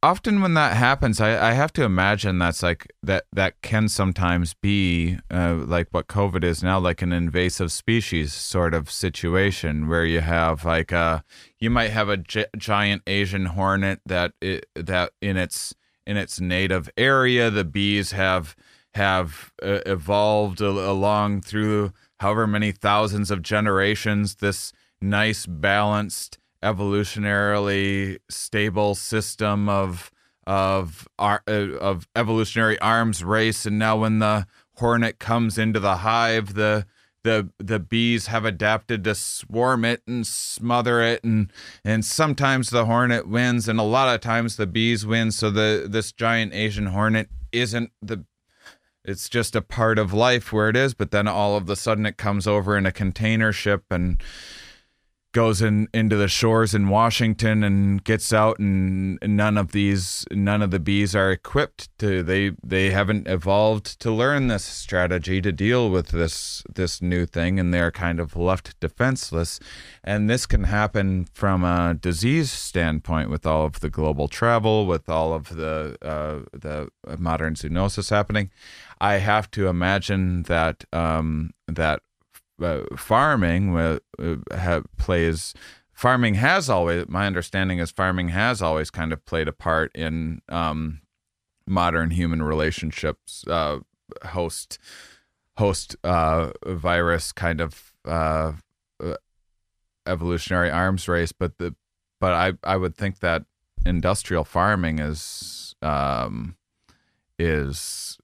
often 0.01 0.41
when 0.41 0.53
that 0.53 0.75
happens 0.75 1.19
I, 1.19 1.49
I 1.49 1.53
have 1.53 1.73
to 1.73 1.83
imagine 1.83 2.39
that's 2.39 2.63
like 2.63 2.87
that 3.03 3.25
that 3.33 3.61
can 3.61 3.89
sometimes 3.89 4.53
be 4.53 5.17
uh, 5.31 5.55
like 5.55 5.87
what 5.91 6.07
covid 6.07 6.43
is 6.43 6.63
now 6.63 6.79
like 6.79 7.01
an 7.01 7.11
invasive 7.11 7.71
species 7.71 8.33
sort 8.33 8.73
of 8.73 8.89
situation 8.89 9.87
where 9.87 10.05
you 10.05 10.21
have 10.21 10.63
like 10.65 10.91
a 10.91 11.23
you 11.59 11.69
might 11.69 11.89
have 11.89 12.09
a 12.09 12.17
gi- 12.17 12.45
giant 12.57 13.01
asian 13.07 13.47
hornet 13.47 13.99
that 14.05 14.33
i 14.43 14.61
that 14.75 15.11
in 15.21 15.37
its 15.37 15.75
in 16.05 16.17
its 16.17 16.39
native 16.39 16.89
area 16.97 17.49
the 17.49 17.65
bees 17.65 18.11
have 18.11 18.55
have 18.95 19.51
uh, 19.61 19.79
evolved 19.85 20.61
a- 20.61 20.67
along 20.67 21.41
through 21.41 21.91
however 22.19 22.47
many 22.47 22.71
thousands 22.71 23.29
of 23.31 23.41
generations 23.41 24.35
this 24.35 24.71
nice 25.01 25.45
balanced 25.45 26.37
evolutionarily 26.63 28.17
stable 28.29 28.95
system 28.95 29.69
of 29.69 30.11
of 30.47 31.07
uh, 31.19 31.39
of 31.47 32.07
evolutionary 32.15 32.79
arms 32.79 33.23
race 33.23 33.65
and 33.65 33.77
now 33.77 33.97
when 33.97 34.19
the 34.19 34.47
hornet 34.77 35.19
comes 35.19 35.57
into 35.57 35.79
the 35.79 35.97
hive 35.97 36.53
the 36.55 36.85
the 37.23 37.49
the 37.59 37.79
bees 37.79 38.27
have 38.27 38.45
adapted 38.45 39.03
to 39.03 39.13
swarm 39.13 39.83
it 39.83 40.01
and 40.07 40.25
smother 40.25 41.01
it 41.01 41.23
and 41.23 41.51
and 41.83 42.05
sometimes 42.05 42.69
the 42.69 42.85
hornet 42.85 43.27
wins 43.27 43.67
and 43.67 43.79
a 43.79 43.83
lot 43.83 44.13
of 44.13 44.21
times 44.21 44.55
the 44.55 44.67
bees 44.67 45.05
win. 45.05 45.31
So 45.31 45.49
the 45.49 45.87
this 45.89 46.11
giant 46.11 46.53
asian 46.53 46.87
hornet 46.87 47.29
isn't 47.51 47.91
the 48.01 48.25
it's 49.03 49.29
just 49.29 49.55
a 49.55 49.61
part 49.61 49.99
of 49.99 50.13
life 50.13 50.53
where 50.53 50.69
it 50.69 50.75
is 50.75 50.93
but 50.93 51.11
then 51.11 51.27
all 51.27 51.57
of 51.57 51.69
a 51.69 51.75
sudden 51.75 52.05
it 52.05 52.17
comes 52.17 52.47
over 52.47 52.77
in 52.77 52.85
a 52.85 52.91
container 52.91 53.51
ship 53.51 53.83
and 53.89 54.21
goes 55.31 55.61
in 55.61 55.87
into 55.93 56.15
the 56.15 56.27
shores 56.27 56.73
in 56.73 56.89
Washington 56.89 57.63
and 57.63 58.03
gets 58.03 58.33
out 58.33 58.57
and 58.57 59.19
none 59.21 59.57
of 59.57 59.71
these 59.71 60.25
none 60.31 60.61
of 60.61 60.71
the 60.71 60.79
bees 60.79 61.15
are 61.15 61.31
equipped 61.31 61.95
to 61.99 62.23
they 62.23 62.51
they 62.63 62.89
haven't 62.89 63.27
evolved 63.27 63.99
to 63.99 64.11
learn 64.11 64.47
this 64.47 64.63
strategy 64.63 65.39
to 65.41 65.51
deal 65.51 65.89
with 65.89 66.07
this 66.07 66.63
this 66.73 67.01
new 67.01 67.25
thing 67.25 67.59
and 67.59 67.73
they're 67.73 67.91
kind 67.91 68.19
of 68.19 68.35
left 68.35 68.79
defenseless. 68.79 69.59
And 70.03 70.29
this 70.29 70.45
can 70.45 70.63
happen 70.63 71.25
from 71.33 71.63
a 71.63 71.93
disease 71.93 72.51
standpoint 72.51 73.29
with 73.29 73.45
all 73.45 73.65
of 73.65 73.81
the 73.81 73.89
global 73.89 74.27
travel 74.27 74.87
with 74.87 75.09
all 75.09 75.33
of 75.33 75.55
the 75.55 75.97
uh, 76.01 76.39
the 76.53 76.89
modern 77.17 77.53
zoonosis 77.53 78.09
happening. 78.09 78.49
I 79.01 79.15
have 79.15 79.49
to 79.51 79.67
imagine 79.67 80.43
that 80.43 80.85
um, 80.91 81.51
that 81.67 82.01
uh, 82.61 82.83
farming 82.95 83.75
uh, 83.77 83.99
uh, 84.19 84.35
ha- 84.51 84.81
plays 84.97 85.53
farming 85.93 86.35
has 86.35 86.69
always 86.69 87.05
my 87.07 87.25
understanding 87.25 87.79
is 87.79 87.91
farming 87.91 88.29
has 88.29 88.61
always 88.61 88.89
kind 88.89 89.13
of 89.13 89.23
played 89.25 89.47
a 89.47 89.53
part 89.53 89.91
in 89.95 90.41
um, 90.49 91.01
modern 91.67 92.11
human 92.11 92.41
relationships 92.41 93.45
uh, 93.47 93.79
host 94.27 94.79
host 95.57 95.95
uh, 96.03 96.51
virus 96.65 97.31
kind 97.31 97.61
of 97.61 97.93
evolutionary 100.05 100.71
arms 100.71 101.07
race 101.07 101.31
but 101.31 101.57
the 101.57 101.75
but 102.19 102.33
I 102.33 102.53
I 102.63 102.77
would 102.77 102.95
think 102.95 103.19
that 103.19 103.43
industrial 103.85 104.43
farming 104.43 104.99
is 104.99 105.75
um, 105.81 106.55
is 107.37 108.17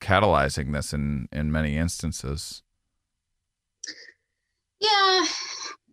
catalyzing 0.00 0.72
this 0.72 0.92
in 0.92 1.28
in 1.32 1.52
many 1.52 1.76
instances. 1.76 2.62
Yeah, 4.80 5.24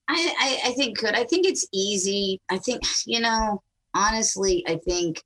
I, 0.09 0.33
I, 0.39 0.59
I 0.65 0.71
think 0.71 0.97
could. 0.97 1.13
I 1.13 1.25
think 1.25 1.45
it's 1.45 1.67
easy. 1.73 2.39
I 2.49 2.57
think, 2.57 2.83
you 3.05 3.19
know, 3.19 3.61
honestly, 3.93 4.63
I 4.67 4.77
think 4.77 5.21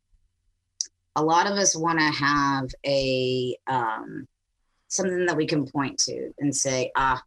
a 1.16 1.24
lot 1.24 1.46
of 1.46 1.54
us 1.54 1.76
want 1.76 2.00
to 2.00 2.06
have 2.06 2.70
a 2.86 3.56
um, 3.68 4.28
something 4.88 5.26
that 5.26 5.38
we 5.38 5.46
can 5.46 5.66
point 5.68 5.98
to 6.00 6.32
and 6.40 6.56
say, 6.56 6.92
ah, 6.96 7.22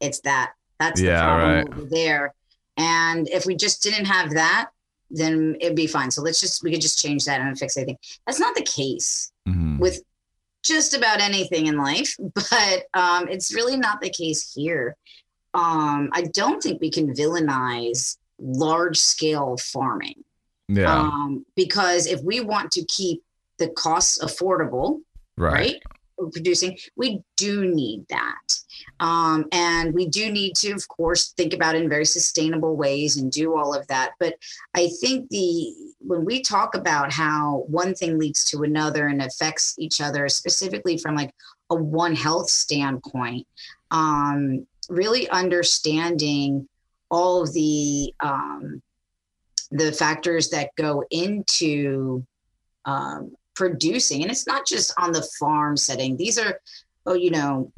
it's 0.00 0.20
that. 0.20 0.52
That's 0.80 1.00
the 1.00 1.08
problem 1.08 1.50
right. 1.50 1.68
over 1.72 1.88
there. 1.88 2.34
And 2.76 3.28
if 3.28 3.46
we 3.46 3.56
just 3.56 3.82
didn't 3.82 4.04
have 4.06 4.30
that, 4.30 4.70
then 5.10 5.56
it'd 5.60 5.76
be 5.76 5.86
fine. 5.86 6.10
So 6.10 6.22
let's 6.22 6.40
just 6.40 6.62
we 6.62 6.70
could 6.70 6.80
just 6.80 7.00
change 7.00 7.24
that 7.24 7.40
and 7.40 7.58
fix 7.58 7.76
anything. 7.76 7.98
That's 8.26 8.40
not 8.40 8.54
the 8.54 8.62
case 8.62 9.32
Mhm. 9.48 9.78
with 9.78 10.02
just 10.62 10.94
about 10.94 11.20
anything 11.20 11.66
in 11.66 11.76
life, 11.78 12.14
but 12.34 12.84
um, 12.94 13.28
it's 13.28 13.54
really 13.54 13.76
not 13.76 14.00
the 14.00 14.10
case 14.10 14.52
here. 14.54 14.96
Um, 15.54 16.10
I 16.12 16.22
don't 16.32 16.62
think 16.62 16.80
we 16.80 16.90
can 16.90 17.14
villainize 17.14 18.16
large 18.38 18.98
scale 18.98 19.56
farming 19.56 20.24
Yeah, 20.68 20.94
um, 20.94 21.44
because 21.56 22.06
if 22.06 22.20
we 22.22 22.40
want 22.40 22.70
to 22.72 22.84
keep 22.84 23.22
the 23.58 23.68
costs 23.70 24.18
affordable, 24.22 25.00
right. 25.36 25.52
right? 25.52 25.82
Producing, 26.32 26.76
we 26.96 27.22
do 27.36 27.64
need 27.64 28.04
that. 28.08 28.54
Um, 29.00 29.46
and 29.52 29.94
we 29.94 30.06
do 30.06 30.30
need 30.32 30.56
to, 30.56 30.72
of 30.72 30.86
course, 30.88 31.32
think 31.36 31.54
about 31.54 31.76
it 31.76 31.82
in 31.82 31.88
very 31.88 32.04
sustainable 32.04 32.76
ways 32.76 33.16
and 33.16 33.30
do 33.30 33.56
all 33.56 33.72
of 33.72 33.86
that. 33.86 34.12
But 34.18 34.34
I 34.74 34.90
think 35.00 35.28
the 35.30 35.72
when 36.00 36.24
we 36.24 36.42
talk 36.42 36.74
about 36.74 37.12
how 37.12 37.64
one 37.68 37.94
thing 37.94 38.18
leads 38.18 38.44
to 38.46 38.62
another 38.62 39.06
and 39.06 39.22
affects 39.22 39.74
each 39.78 40.00
other, 40.00 40.28
specifically 40.28 40.98
from 40.98 41.14
like 41.14 41.32
a 41.70 41.76
one 41.76 42.16
health 42.16 42.50
standpoint, 42.50 43.46
um, 43.90 44.66
really 44.88 45.28
understanding 45.30 46.68
all 47.10 47.42
of 47.42 47.52
the 47.52 48.12
um, 48.20 48.82
the 49.70 49.92
factors 49.92 50.48
that 50.50 50.70
go 50.76 51.04
into 51.10 52.24
um, 52.84 53.32
producing, 53.54 54.22
and 54.22 54.30
it's 54.30 54.46
not 54.46 54.66
just 54.66 54.92
on 54.98 55.12
the 55.12 55.26
farm 55.38 55.76
setting. 55.76 56.16
These 56.16 56.38
are, 56.38 56.60
oh, 57.06 57.14
you 57.14 57.30
know, 57.30 57.70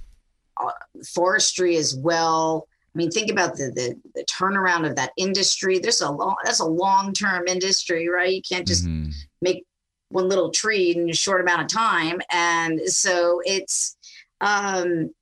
uh, 0.56 0.70
forestry 1.14 1.76
as 1.76 1.96
well. 1.96 2.68
I 2.94 2.98
mean, 2.98 3.10
think 3.10 3.30
about 3.30 3.56
the, 3.56 3.70
the 3.74 4.00
the 4.14 4.24
turnaround 4.24 4.88
of 4.88 4.96
that 4.96 5.12
industry. 5.16 5.78
There's 5.78 6.00
a 6.00 6.10
long 6.10 6.36
that's 6.44 6.60
a 6.60 6.64
long 6.66 7.12
term 7.12 7.44
industry, 7.46 8.08
right? 8.08 8.32
You 8.32 8.42
can't 8.42 8.66
just 8.66 8.84
Mhm. 8.84 9.12
make 9.40 9.64
one 10.10 10.28
little 10.28 10.50
tree 10.50 10.90
in 10.96 11.08
a 11.08 11.14
short 11.14 11.40
amount 11.40 11.62
of 11.62 11.68
time. 11.68 12.20
And 12.32 12.80
so 12.88 13.40
it's, 13.44 13.96
um, 14.40 15.14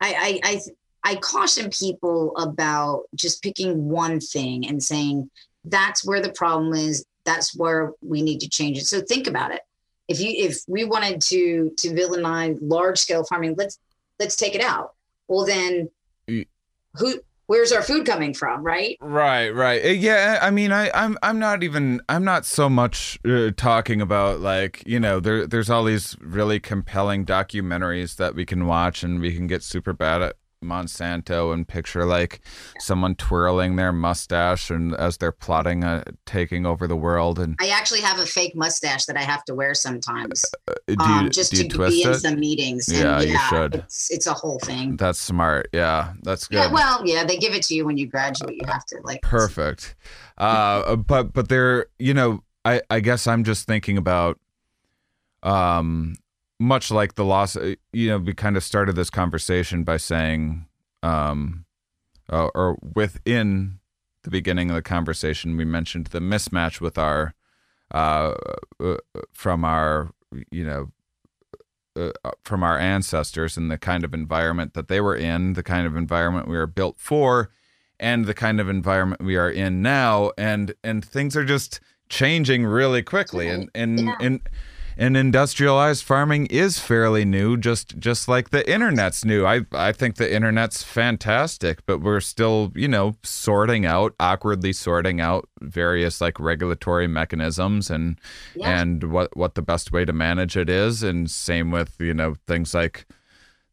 I, 0.00 0.14
I, 0.14 0.40
I, 0.44 0.60
I 1.06 1.14
caution 1.14 1.70
people 1.70 2.36
about 2.36 3.04
just 3.14 3.40
picking 3.40 3.88
one 3.88 4.18
thing 4.18 4.66
and 4.66 4.82
saying 4.82 5.30
that's 5.64 6.04
where 6.04 6.20
the 6.20 6.32
problem 6.32 6.74
is. 6.74 7.04
That's 7.24 7.56
where 7.56 7.92
we 8.02 8.22
need 8.22 8.40
to 8.40 8.48
change 8.48 8.76
it. 8.76 8.86
So 8.86 9.00
think 9.02 9.28
about 9.28 9.52
it. 9.52 9.60
If 10.08 10.18
you 10.18 10.30
if 10.30 10.58
we 10.66 10.82
wanted 10.82 11.20
to 11.22 11.70
to 11.78 11.88
villainize 11.90 12.58
large 12.60 12.98
scale 12.98 13.22
farming, 13.22 13.54
let's 13.56 13.78
let's 14.18 14.34
take 14.34 14.56
it 14.56 14.60
out. 14.60 14.94
Well, 15.28 15.46
then 15.46 15.90
who 16.26 17.20
where's 17.46 17.70
our 17.70 17.82
food 17.82 18.04
coming 18.04 18.34
from 18.34 18.64
right 18.64 18.96
right 19.00 19.50
right 19.50 19.84
Uh, 19.84 19.88
yeah 19.90 20.40
i 20.42 20.50
mean 20.50 20.72
i 20.72 20.90
i'm 20.94 21.16
i'm 21.22 21.38
not 21.38 21.62
even 21.62 22.00
i'm 22.08 22.24
not 22.24 22.44
so 22.44 22.68
much 22.68 23.20
uh, 23.24 23.52
talking 23.56 24.00
about 24.00 24.40
like 24.40 24.82
you 24.84 24.98
know 24.98 25.20
there 25.20 25.46
there's 25.46 25.70
all 25.70 25.84
these 25.84 26.16
really 26.20 26.58
compelling 26.58 27.24
documentaries 27.24 28.16
that 28.16 28.34
we 28.34 28.44
can 28.44 28.66
watch 28.66 29.04
and 29.04 29.20
we 29.20 29.32
can 29.32 29.46
get 29.46 29.62
super 29.62 29.92
bad 29.92 30.22
at 30.22 30.36
Monsanto 30.66 31.52
and 31.54 31.66
picture 31.66 32.04
like 32.04 32.40
someone 32.80 33.14
twirling 33.14 33.76
their 33.76 33.92
mustache 33.92 34.70
and 34.70 34.94
as 34.96 35.16
they're 35.16 35.32
plotting 35.32 35.84
uh, 35.84 36.04
taking 36.26 36.66
over 36.66 36.86
the 36.86 36.96
world 36.96 37.38
and 37.38 37.56
I 37.60 37.68
actually 37.68 38.00
have 38.00 38.18
a 38.18 38.26
fake 38.26 38.54
mustache 38.54 39.06
that 39.06 39.16
I 39.16 39.22
have 39.22 39.44
to 39.46 39.54
wear 39.54 39.74
sometimes 39.74 40.44
uh, 40.68 40.74
do 40.86 40.92
you, 40.92 40.98
um, 41.20 41.30
just 41.30 41.54
to 41.56 41.68
be 41.68 42.02
in 42.02 42.14
some 42.14 42.40
meetings 42.40 42.88
and 42.88 42.98
Yeah, 42.98 43.20
you 43.20 43.38
should. 43.38 43.74
it's, 43.76 44.10
it's 44.10 44.26
a 44.26 44.34
whole 44.34 44.58
thing 44.58 44.96
That's 44.96 45.18
smart. 45.18 45.68
Yeah, 45.72 46.14
that's 46.22 46.48
good. 46.48 46.56
yeah 46.56 46.72
well 46.72 47.06
yeah 47.06 47.24
they 47.24 47.38
give 47.38 47.54
it 47.54 47.62
to 47.64 47.74
you 47.74 47.86
when 47.86 47.96
you 47.96 48.06
graduate 48.06 48.56
you 48.56 48.66
have 48.66 48.84
to 48.86 49.00
like 49.04 49.22
Perfect. 49.22 49.94
Uh, 50.38 50.96
but 50.96 51.32
but 51.32 51.48
there, 51.48 51.86
you 51.98 52.14
know, 52.14 52.42
I 52.64 52.82
I 52.90 53.00
guess 53.00 53.26
I'm 53.26 53.44
just 53.44 53.66
thinking 53.66 53.96
about, 53.96 54.38
um, 55.42 56.16
much 56.58 56.90
like 56.90 57.14
the 57.14 57.24
loss. 57.24 57.56
uh, 57.56 57.74
You 57.92 58.08
know, 58.10 58.18
we 58.18 58.34
kind 58.34 58.56
of 58.56 58.64
started 58.64 58.96
this 58.96 59.10
conversation 59.10 59.84
by 59.84 59.96
saying, 59.96 60.66
um, 61.02 61.64
uh, 62.30 62.48
or 62.54 62.78
within 62.94 63.78
the 64.22 64.30
beginning 64.30 64.70
of 64.70 64.76
the 64.76 64.82
conversation, 64.82 65.56
we 65.56 65.64
mentioned 65.64 66.08
the 66.08 66.20
mismatch 66.20 66.80
with 66.80 66.98
our, 66.98 67.34
uh, 67.92 68.34
uh 68.80 68.96
from 69.32 69.64
our, 69.64 70.10
you 70.50 70.64
know. 70.64 70.92
Uh, 71.94 72.12
from 72.44 72.62
our 72.62 72.78
ancestors 72.78 73.56
and 73.56 73.70
the 73.70 73.78
kind 73.78 74.04
of 74.04 74.12
environment 74.12 74.74
that 74.74 74.86
they 74.86 75.00
were 75.00 75.16
in, 75.16 75.54
the 75.54 75.62
kind 75.62 75.86
of 75.86 75.96
environment 75.96 76.46
we 76.46 76.54
were 76.54 76.66
built 76.66 77.00
for, 77.00 77.48
and 77.98 78.26
the 78.26 78.34
kind 78.34 78.60
of 78.60 78.68
environment 78.68 79.22
we 79.22 79.34
are 79.34 79.50
in 79.50 79.80
now 79.80 80.30
and 80.36 80.74
and 80.84 81.02
things 81.02 81.34
are 81.36 81.44
just 81.44 81.80
changing 82.10 82.66
really 82.66 83.02
quickly 83.02 83.48
and 83.48 83.70
and 83.74 84.00
Yeah. 84.00 84.16
and 84.20 84.20
and 84.20 84.40
industrialized 84.96 86.02
farming 86.02 86.46
is 86.46 86.78
fairly 86.78 87.24
new 87.24 87.56
just 87.56 87.98
just 87.98 88.28
like 88.28 88.48
the 88.50 88.68
internet's 88.70 89.24
new 89.24 89.44
i 89.44 89.60
i 89.72 89.92
think 89.92 90.16
the 90.16 90.34
internet's 90.34 90.82
fantastic 90.82 91.84
but 91.86 92.00
we're 92.00 92.20
still 92.20 92.72
you 92.74 92.88
know 92.88 93.14
sorting 93.22 93.84
out 93.84 94.14
awkwardly 94.18 94.72
sorting 94.72 95.20
out 95.20 95.48
various 95.60 96.20
like 96.20 96.40
regulatory 96.40 97.06
mechanisms 97.06 97.90
and 97.90 98.18
Yeah. 98.54 98.80
and 98.80 99.04
what 99.12 99.36
what 99.36 99.54
the 99.54 99.62
best 99.62 99.92
way 99.92 100.04
to 100.06 100.12
manage 100.12 100.56
it 100.56 100.70
is 100.70 101.02
and 101.02 101.30
same 101.30 101.70
with 101.70 101.96
you 102.00 102.14
know 102.14 102.36
things 102.46 102.72
like 102.72 103.06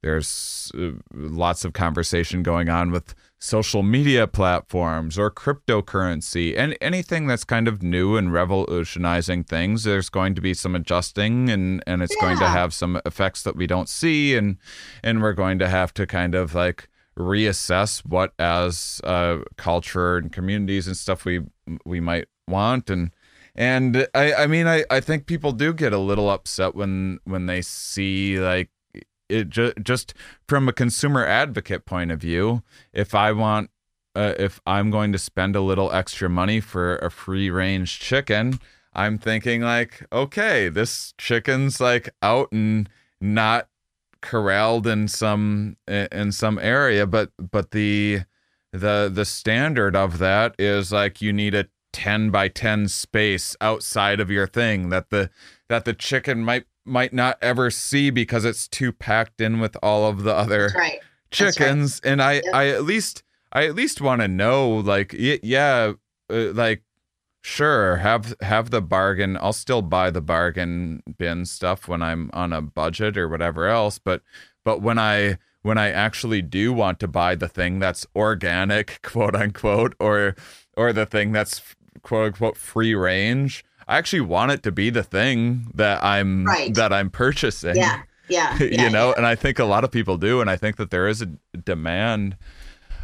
there's 0.01 0.71
uh, 0.77 0.89
lots 1.13 1.63
of 1.63 1.71
conversation 1.71 2.43
going 2.43 2.67
on 2.67 2.91
with 2.91 3.15
social 3.43 3.83
media 3.83 4.25
platforms 4.25 5.19
or 5.19 5.29
cryptocurrency 5.29 6.57
and 6.57 6.77
anything 6.79 7.27
that's 7.27 7.43
kind 7.43 7.67
of 7.67 7.83
new 7.83 8.15
and 8.15 8.31
revolutionizing 8.31 9.43
things 9.43 9.83
there's 9.83 10.09
going 10.09 10.33
to 10.33 10.39
be 10.39 10.53
some 10.53 10.73
adjusting 10.73 11.49
and 11.49 11.83
and 11.85 12.01
it's 12.01 12.15
going 12.21 12.37
to 12.37 12.47
have 12.47 12.73
some 12.73 13.01
effects 13.05 13.43
that 13.43 13.53
we 13.53 13.67
don't 13.67 13.89
see 13.89 14.33
and 14.33 14.55
and 15.03 15.21
we're 15.21 15.33
going 15.33 15.59
to 15.59 15.67
have 15.67 15.93
to 15.93 16.07
kind 16.07 16.35
of 16.35 16.55
like 16.55 16.87
reassess 17.17 17.99
what 18.05 18.31
as 18.39 19.01
uh, 19.03 19.39
culture 19.57 20.15
and 20.15 20.31
communities 20.31 20.87
and 20.87 20.95
stuff 20.95 21.25
we 21.25 21.41
we 21.83 21.99
might 21.99 22.29
want 22.47 22.89
and 22.89 23.11
and 23.55 24.07
I, 24.15 24.33
I 24.33 24.47
mean 24.47 24.67
I, 24.67 24.85
I 24.89 25.01
think 25.01 25.25
people 25.25 25.51
do 25.51 25.73
get 25.73 25.91
a 25.91 25.97
little 25.97 26.29
upset 26.29 26.75
when 26.75 27.19
when 27.25 27.47
they 27.47 27.61
see 27.61 28.39
like 28.39 28.69
it 29.33 29.49
ju- 29.49 29.73
just 29.81 30.13
from 30.47 30.67
a 30.69 30.73
consumer 30.73 31.25
advocate 31.25 31.85
point 31.85 32.11
of 32.11 32.19
view 32.19 32.63
if 32.93 33.15
I 33.15 33.31
want 33.31 33.69
uh, 34.15 34.35
if 34.37 34.61
I'm 34.65 34.91
going 34.91 35.11
to 35.11 35.17
spend 35.17 35.55
a 35.55 35.61
little 35.61 35.91
extra 35.91 36.29
money 36.29 36.59
for 36.59 36.97
a 36.97 37.09
free 37.09 37.49
range 37.49 37.99
chicken 37.99 38.59
I'm 38.93 39.17
thinking 39.17 39.61
like 39.61 40.05
okay 40.11 40.69
this 40.69 41.13
chicken's 41.17 41.81
like 41.81 42.09
out 42.21 42.51
and 42.51 42.89
not 43.19 43.67
corralled 44.21 44.87
in 44.87 45.07
some 45.07 45.75
in 45.87 46.31
some 46.31 46.57
area 46.59 47.05
but 47.05 47.31
but 47.51 47.71
the 47.71 48.21
the 48.71 49.11
the 49.13 49.25
standard 49.25 49.95
of 49.95 50.17
that 50.19 50.55
is 50.57 50.91
like 50.91 51.21
you 51.21 51.33
need 51.33 51.53
a 51.53 51.67
10 51.93 52.31
by 52.31 52.47
10 52.47 52.87
space 52.87 53.55
outside 53.61 54.19
of 54.19 54.29
your 54.29 54.47
thing 54.47 54.89
that 54.89 55.09
the 55.11 55.29
that 55.73 55.85
the 55.85 55.93
chicken 55.93 56.43
might 56.45 56.65
might 56.85 57.13
not 57.13 57.35
ever 57.41 57.71
see 57.71 58.11
because 58.11 58.45
it's 58.45 58.67
too 58.67 58.91
packed 58.91 59.41
in 59.41 59.59
with 59.59 59.75
all 59.81 60.07
of 60.07 60.21
the 60.23 60.33
other 60.35 60.69
right 60.75 60.99
That's 61.31 61.41
right. 61.41 61.53
chickens 61.55 61.99
and 62.03 62.21
i 62.21 62.33
Yep. 62.33 62.43
i 62.53 62.67
at 62.69 62.83
least 62.83 63.23
i 63.53 63.65
at 63.65 63.73
least 63.73 64.01
want 64.01 64.21
to 64.21 64.27
know 64.27 64.69
like 64.69 65.13
yeah 65.17 65.93
uh, 66.29 66.51
like 66.53 66.83
sure 67.41 67.97
have 67.97 68.35
have 68.41 68.69
the 68.69 68.81
bargain 68.81 69.35
i'll 69.41 69.51
still 69.53 69.81
buy 69.81 70.09
the 70.11 70.21
bargain 70.21 71.01
bin 71.17 71.45
stuff 71.45 71.87
when 71.87 72.01
i'm 72.03 72.29
on 72.33 72.53
a 72.53 72.61
budget 72.61 73.17
or 73.17 73.27
whatever 73.27 73.67
else 73.67 73.97
but 73.97 74.21
but 74.63 74.81
when 74.81 74.99
i 74.99 75.37
when 75.63 75.77
i 75.77 75.89
actually 75.89 76.41
do 76.41 76.71
want 76.71 76.99
to 76.99 77.07
buy 77.07 77.33
the 77.35 77.49
thing 77.49 77.79
that's 77.79 78.05
organic 78.15 78.99
quote 79.03 79.35
unquote 79.35 79.95
or 79.99 80.35
or 80.77 80.93
the 80.93 81.05
thing 81.05 81.31
that's 81.31 81.61
quote 82.01 82.27
unquote 82.27 82.57
free 82.57 82.93
range 82.95 83.63
i 83.87 83.97
actually 83.97 84.21
want 84.21 84.51
it 84.51 84.63
to 84.63 84.71
be 84.71 84.89
the 84.89 85.03
thing 85.03 85.67
that 85.73 86.03
i'm 86.03 86.45
Right. 86.45 86.73
that 86.75 86.91
i'm 86.93 87.09
purchasing 87.09 87.75
yeah. 87.75 88.01
Yeah, 88.29 88.57
yeah 88.61 88.83
you 88.85 88.89
know 88.89 89.13
and 89.13 89.25
i 89.25 89.35
think 89.35 89.59
a 89.59 89.65
lot 89.65 89.83
of 89.83 89.91
people 89.91 90.17
do 90.17 90.41
and 90.41 90.49
i 90.49 90.55
think 90.55 90.77
that 90.77 90.91
there 90.91 91.07
is 91.07 91.21
a 91.21 91.25
demand 91.25 92.37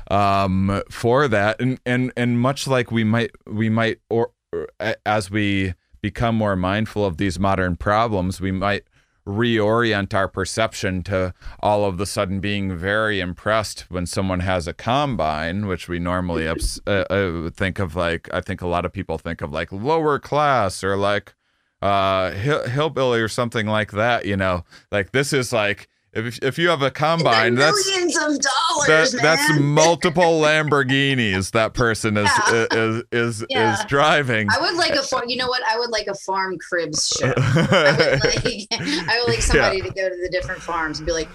um 0.09 0.81
for 0.89 1.27
that. 1.27 1.61
And 1.61 1.79
and 1.85 2.11
and 2.17 2.39
much 2.39 2.67
like 2.67 2.91
we 2.91 3.03
might 3.03 3.31
we 3.45 3.69
might 3.69 3.99
or, 4.09 4.31
or 4.51 4.67
as 5.05 5.29
we 5.29 5.73
become 6.01 6.35
more 6.35 6.55
mindful 6.55 7.05
of 7.05 7.17
these 7.17 7.37
modern 7.39 7.75
problems 7.75 8.41
we 8.41 8.51
might 8.51 8.83
reorient 9.27 10.13
our 10.13 10.27
perception 10.27 11.03
to 11.03 11.33
all 11.59 11.85
of 11.85 11.97
the 11.97 12.05
sudden 12.05 12.39
being 12.39 12.75
very 12.75 13.19
impressed 13.19 13.85
when 13.89 14.05
someone 14.05 14.39
has 14.39 14.67
a 14.67 14.73
combine 14.73 15.67
which 15.67 15.87
we 15.87 15.99
normally 15.99 16.47
ups, 16.47 16.79
uh, 16.87 17.05
uh, 17.09 17.49
think 17.49 17.79
of 17.79 17.95
like 17.95 18.27
i 18.33 18.41
think 18.41 18.61
a 18.61 18.67
lot 18.67 18.85
of 18.85 18.93
people 18.93 19.17
think 19.17 19.41
of 19.41 19.51
like 19.51 19.71
lower 19.71 20.17
class 20.19 20.83
or 20.83 20.95
like 20.95 21.33
uh 21.81 22.31
hill, 22.31 22.67
hillbilly 22.67 23.21
or 23.21 23.27
something 23.27 23.67
like 23.67 23.91
that 23.91 24.25
you 24.25 24.35
know? 24.35 24.65
Like 24.91 25.11
this 25.11 25.31
is 25.33 25.53
like 25.53 25.87
if 26.13 26.39
if 26.41 26.57
you 26.57 26.69
have 26.69 26.81
a 26.81 26.89
combine 26.91 27.55
that's 27.55 27.85
millions 27.87 28.15
of 28.17 28.23
dollars 28.39 28.87
that, 28.87 29.13
man. 29.13 29.21
that's 29.23 29.59
multiple 29.59 30.41
Lamborghinis 30.41 31.51
that 31.51 31.73
person 31.73 32.17
is 32.17 32.29
Yeah. 32.51 32.65
is 32.71 33.03
is 33.11 33.45
Yeah. 33.49 33.73
is 33.79 33.85
driving. 33.85 34.47
I 34.49 34.59
would 34.59 34.75
like 34.75 34.95
a 34.95 35.01
farm. 35.03 35.25
You 35.27 35.37
know 35.37 35.47
what? 35.47 35.61
I 35.69 35.77
would 35.77 35.91
like 35.91 36.07
a 36.07 36.15
farm 36.15 36.57
cribs 36.57 37.07
show. 37.19 37.33
I 37.37 38.19
would 38.23 38.45
like, 38.45 38.67
I 38.71 39.19
would 39.21 39.29
like 39.29 39.41
somebody 39.41 39.81
to 39.81 39.89
go 39.89 40.09
to 40.09 40.15
the 40.21 40.29
different 40.31 40.61
farms 40.61 40.99
and 40.99 41.05
be 41.05 41.11
like, 41.13 41.29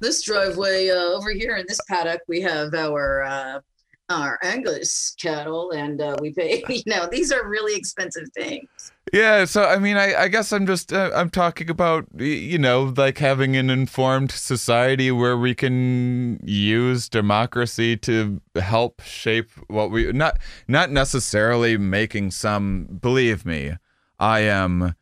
this 0.00 0.22
driveway 0.22 0.90
uh, 0.90 0.94
over 0.94 1.30
here 1.30 1.56
in 1.56 1.64
this 1.68 1.80
paddock, 1.88 2.20
we 2.28 2.40
have 2.42 2.74
our 2.74 3.22
uh, 3.22 3.60
our 4.08 4.38
Angus 4.42 5.14
cattle, 5.20 5.70
and 5.72 6.00
uh, 6.00 6.16
we 6.20 6.32
pay. 6.32 6.62
You 6.68 6.82
know, 6.86 7.08
these 7.10 7.32
are 7.32 7.48
really 7.48 7.74
expensive 7.76 8.28
things. 8.34 8.91
Yeah, 9.12 9.44
so 9.44 9.64
I 9.64 9.78
mean, 9.78 9.96
I, 9.98 10.14
I 10.22 10.28
guess 10.28 10.52
I'm 10.52 10.66
just 10.66 10.92
uh, 10.92 11.10
I'm 11.14 11.28
talking 11.28 11.68
about 11.68 12.06
you 12.18 12.58
know 12.58 12.94
like 12.96 13.18
having 13.18 13.56
an 13.56 13.68
informed 13.68 14.30
society 14.32 15.10
where 15.10 15.36
we 15.36 15.54
can 15.54 16.40
use 16.44 17.08
democracy 17.08 17.96
to 17.98 18.40
help 18.56 19.02
shape 19.02 19.50
what 19.68 19.90
we 19.90 20.10
not 20.12 20.38
not 20.66 20.90
necessarily 20.90 21.76
making 21.76 22.30
some. 22.30 22.98
Believe 23.00 23.44
me, 23.44 23.76
I 24.18 24.40
am. 24.40 24.94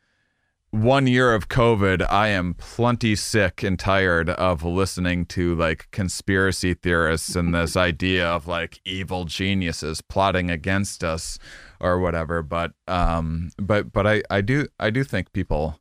one 0.72 1.06
year 1.08 1.34
of 1.34 1.48
COVID, 1.48 2.06
I 2.08 2.28
am 2.28 2.54
plenty 2.54 3.16
sick 3.16 3.62
and 3.64 3.76
tired 3.78 4.30
of 4.30 4.62
listening 4.64 5.26
to 5.26 5.54
like 5.56 5.88
conspiracy 5.90 6.74
theorists 6.74 7.34
and 7.34 7.52
this 7.52 7.76
idea 7.76 8.24
of 8.26 8.46
like 8.46 8.80
evil 8.84 9.24
geniuses 9.24 10.00
plotting 10.00 10.48
against 10.48 11.02
us 11.02 11.38
or 11.80 11.98
whatever. 11.98 12.42
But 12.42 12.72
um, 12.88 13.50
but 13.58 13.92
but 13.92 14.06
I 14.06 14.22
I 14.30 14.40
do 14.40 14.68
I 14.78 14.90
do 14.90 15.04
think 15.04 15.32
people 15.32 15.80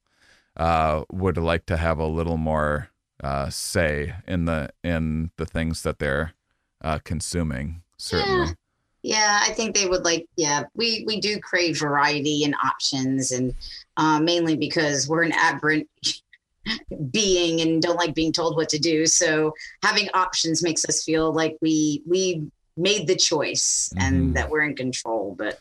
uh 0.57 1.03
would 1.11 1.37
like 1.37 1.65
to 1.67 1.77
have 1.77 1.99
a 1.99 2.07
little 2.07 2.37
more 2.37 2.89
uh 3.23 3.49
say 3.49 4.15
in 4.27 4.45
the 4.45 4.69
in 4.83 5.31
the 5.37 5.45
things 5.45 5.83
that 5.83 5.99
they're 5.99 6.33
uh 6.81 6.99
consuming 7.03 7.81
certainly. 7.97 8.55
Yeah, 9.01 9.39
I 9.41 9.51
think 9.53 9.75
they 9.75 9.87
would 9.87 10.03
like. 10.03 10.27
Yeah, 10.35 10.63
we 10.75 11.05
we 11.07 11.21
do 11.21 11.39
crave 11.39 11.79
variety 11.79 12.43
and 12.43 12.53
options, 12.65 13.31
and 13.31 13.53
uh, 13.95 14.19
mainly 14.19 14.57
because 14.57 15.07
we're 15.07 15.23
an 15.23 15.31
aberrant 15.31 15.87
being 17.11 17.61
and 17.61 17.81
don't 17.81 17.95
like 17.95 18.13
being 18.13 18.33
told 18.33 18.57
what 18.57 18.67
to 18.69 18.77
do. 18.79 19.05
So 19.05 19.53
having 19.83 20.09
options 20.13 20.61
makes 20.61 20.83
us 20.85 21.03
feel 21.05 21.31
like 21.31 21.57
we 21.61 22.01
we 22.05 22.51
made 22.75 23.07
the 23.07 23.15
choice 23.15 23.89
Mhm. 23.95 24.01
and 24.03 24.35
that 24.35 24.49
we're 24.49 24.63
in 24.63 24.75
control. 24.75 25.33
But 25.37 25.59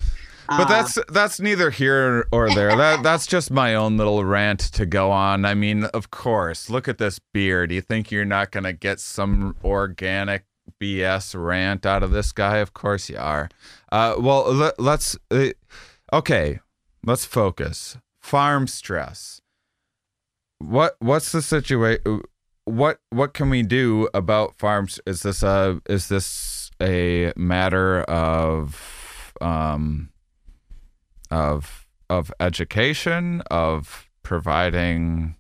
But 0.48 0.62
uh, 0.62 0.64
that's 0.64 0.98
that's 1.08 1.40
neither 1.40 1.70
here 1.70 2.26
or 2.32 2.48
there. 2.54 2.74
That 2.74 3.02
that's 3.02 3.26
just 3.26 3.50
my 3.50 3.74
own 3.74 3.98
little 3.98 4.24
rant 4.24 4.60
to 4.60 4.86
go 4.86 5.10
on. 5.10 5.44
I 5.44 5.54
mean, 5.54 5.84
of 5.84 6.10
course, 6.10 6.70
look 6.70 6.88
at 6.88 6.96
this 6.96 7.20
beer. 7.34 7.66
Do 7.66 7.74
you 7.74 7.82
think 7.82 8.10
you're 8.10 8.24
not 8.24 8.50
gonna 8.50 8.72
get 8.72 8.98
some 8.98 9.56
organic 9.62 10.44
BS 10.80 11.34
rant 11.38 11.84
out 11.84 12.02
of 12.02 12.12
this 12.12 12.32
guy? 12.32 12.58
Of 12.58 12.72
course 12.72 13.10
you 13.10 13.18
are. 13.18 13.50
Uh, 13.92 14.14
well, 14.18 14.50
let, 14.52 14.80
let's 14.80 15.18
uh, 15.30 15.50
okay. 16.14 16.60
Let's 17.04 17.24
focus. 17.26 17.98
Farm 18.20 18.66
stress. 18.66 19.40
What 20.58 20.96
what's 20.98 21.30
the 21.30 21.42
situation? 21.42 22.22
What 22.64 23.00
what 23.10 23.34
can 23.34 23.50
we 23.50 23.62
do 23.62 24.08
about 24.14 24.58
farms? 24.58 24.98
Is 25.06 25.22
this 25.22 25.42
a 25.42 25.80
is 25.88 26.08
this 26.08 26.70
a 26.80 27.32
matter 27.36 28.02
of 28.02 29.32
um 29.40 30.10
of 31.30 31.86
of 32.10 32.32
education 32.40 33.42
of 33.50 34.08
providing 34.22 35.34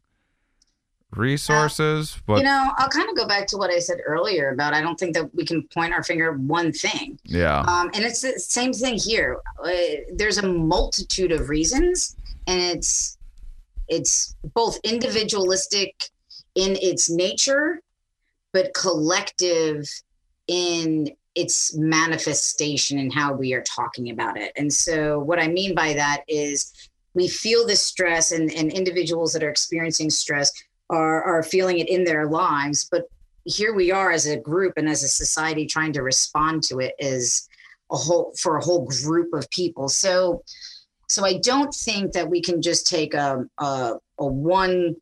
resources 1.12 2.20
but 2.26 2.38
you 2.38 2.44
know, 2.44 2.70
I'll 2.76 2.88
kind 2.88 3.08
of 3.08 3.16
go 3.16 3.26
back 3.26 3.46
to 3.48 3.56
what 3.56 3.70
I 3.70 3.78
said 3.78 3.98
earlier 4.06 4.50
about 4.50 4.74
I 4.74 4.82
don't 4.82 4.98
think 4.98 5.14
that 5.14 5.34
we 5.34 5.44
can 5.44 5.62
point 5.68 5.94
our 5.94 6.02
finger 6.02 6.32
at 6.32 6.38
one 6.38 6.72
thing. 6.72 7.18
yeah 7.24 7.60
Um, 7.60 7.90
and 7.94 8.04
it's 8.04 8.20
the 8.20 8.38
same 8.38 8.72
thing 8.72 8.98
here. 8.98 9.40
Uh, 9.64 9.70
there's 10.12 10.38
a 10.38 10.46
multitude 10.46 11.32
of 11.32 11.48
reasons, 11.48 12.14
and 12.46 12.60
it's 12.60 13.16
it's 13.88 14.36
both 14.54 14.78
individualistic 14.84 15.94
in 16.54 16.76
its 16.82 17.08
nature, 17.08 17.80
but 18.52 18.74
collective 18.74 19.88
in 20.46 21.10
its 21.38 21.72
manifestation 21.76 22.98
and 22.98 23.14
how 23.14 23.32
we 23.32 23.54
are 23.54 23.62
talking 23.62 24.10
about 24.10 24.36
it. 24.36 24.50
And 24.56 24.72
so, 24.72 25.20
what 25.20 25.38
I 25.38 25.46
mean 25.46 25.72
by 25.72 25.94
that 25.94 26.24
is 26.26 26.72
we 27.14 27.28
feel 27.28 27.64
this 27.64 27.82
stress, 27.82 28.32
and, 28.32 28.52
and 28.52 28.72
individuals 28.72 29.32
that 29.32 29.44
are 29.44 29.48
experiencing 29.48 30.10
stress 30.10 30.50
are, 30.90 31.22
are 31.22 31.44
feeling 31.44 31.78
it 31.78 31.88
in 31.88 32.02
their 32.02 32.26
lives. 32.26 32.88
But 32.90 33.04
here 33.44 33.72
we 33.72 33.92
are 33.92 34.10
as 34.10 34.26
a 34.26 34.36
group 34.36 34.74
and 34.76 34.88
as 34.88 35.04
a 35.04 35.08
society 35.08 35.64
trying 35.64 35.92
to 35.92 36.02
respond 36.02 36.64
to 36.64 36.80
it 36.80 36.94
is 36.98 37.48
a 37.92 37.96
whole 37.96 38.34
for 38.36 38.56
a 38.56 38.64
whole 38.64 38.84
group 38.86 39.32
of 39.32 39.48
people. 39.50 39.88
So, 39.88 40.42
so 41.08 41.24
I 41.24 41.38
don't 41.38 41.72
think 41.72 42.12
that 42.12 42.28
we 42.28 42.42
can 42.42 42.60
just 42.60 42.86
take 42.88 43.14
a 43.14 43.44
a, 43.58 43.94
a 44.18 44.26
one. 44.26 44.96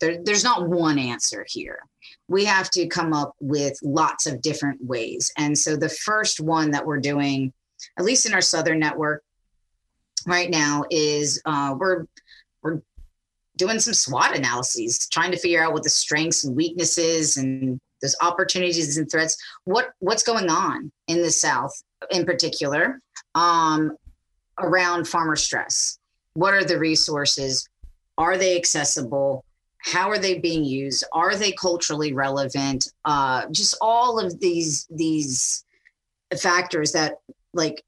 There, 0.00 0.18
there's 0.22 0.44
not 0.44 0.68
one 0.68 0.98
answer 0.98 1.44
here. 1.48 1.87
We 2.28 2.44
have 2.44 2.70
to 2.72 2.86
come 2.86 3.12
up 3.12 3.34
with 3.40 3.78
lots 3.82 4.26
of 4.26 4.42
different 4.42 4.84
ways. 4.84 5.32
And 5.36 5.56
so 5.56 5.76
the 5.76 5.88
first 5.88 6.40
one 6.40 6.70
that 6.72 6.84
we're 6.84 7.00
doing, 7.00 7.52
at 7.98 8.04
least 8.04 8.26
in 8.26 8.34
our 8.34 8.40
southern 8.40 8.78
network, 8.78 9.22
right 10.26 10.50
now, 10.50 10.84
is 10.90 11.40
uh, 11.44 11.74
we're 11.78 12.04
we're 12.62 12.80
doing 13.56 13.78
some 13.78 13.94
SWOT 13.94 14.36
analyses, 14.36 15.08
trying 15.08 15.30
to 15.32 15.38
figure 15.38 15.62
out 15.62 15.72
what 15.72 15.82
the 15.82 15.90
strengths 15.90 16.44
and 16.44 16.56
weaknesses 16.56 17.36
and 17.36 17.80
those 18.02 18.16
opportunities 18.22 18.96
and 18.96 19.10
threats. 19.10 19.36
What 19.64 19.90
what's 19.98 20.22
going 20.22 20.48
on 20.48 20.92
in 21.06 21.22
the 21.22 21.30
South 21.30 21.72
in 22.10 22.24
particular 22.24 23.00
um, 23.34 23.96
around 24.58 25.08
farmer 25.08 25.36
stress? 25.36 25.98
What 26.34 26.54
are 26.54 26.64
the 26.64 26.78
resources? 26.78 27.68
Are 28.16 28.36
they 28.36 28.56
accessible? 28.56 29.44
How 29.78 30.10
are 30.10 30.18
they 30.18 30.38
being 30.38 30.64
used? 30.64 31.04
Are 31.12 31.36
they 31.36 31.52
culturally 31.52 32.12
relevant? 32.12 32.92
Uh, 33.04 33.46
just 33.50 33.76
all 33.80 34.18
of 34.18 34.38
these 34.40 34.86
these 34.90 35.64
factors 36.36 36.92
that 36.92 37.20
like 37.54 37.82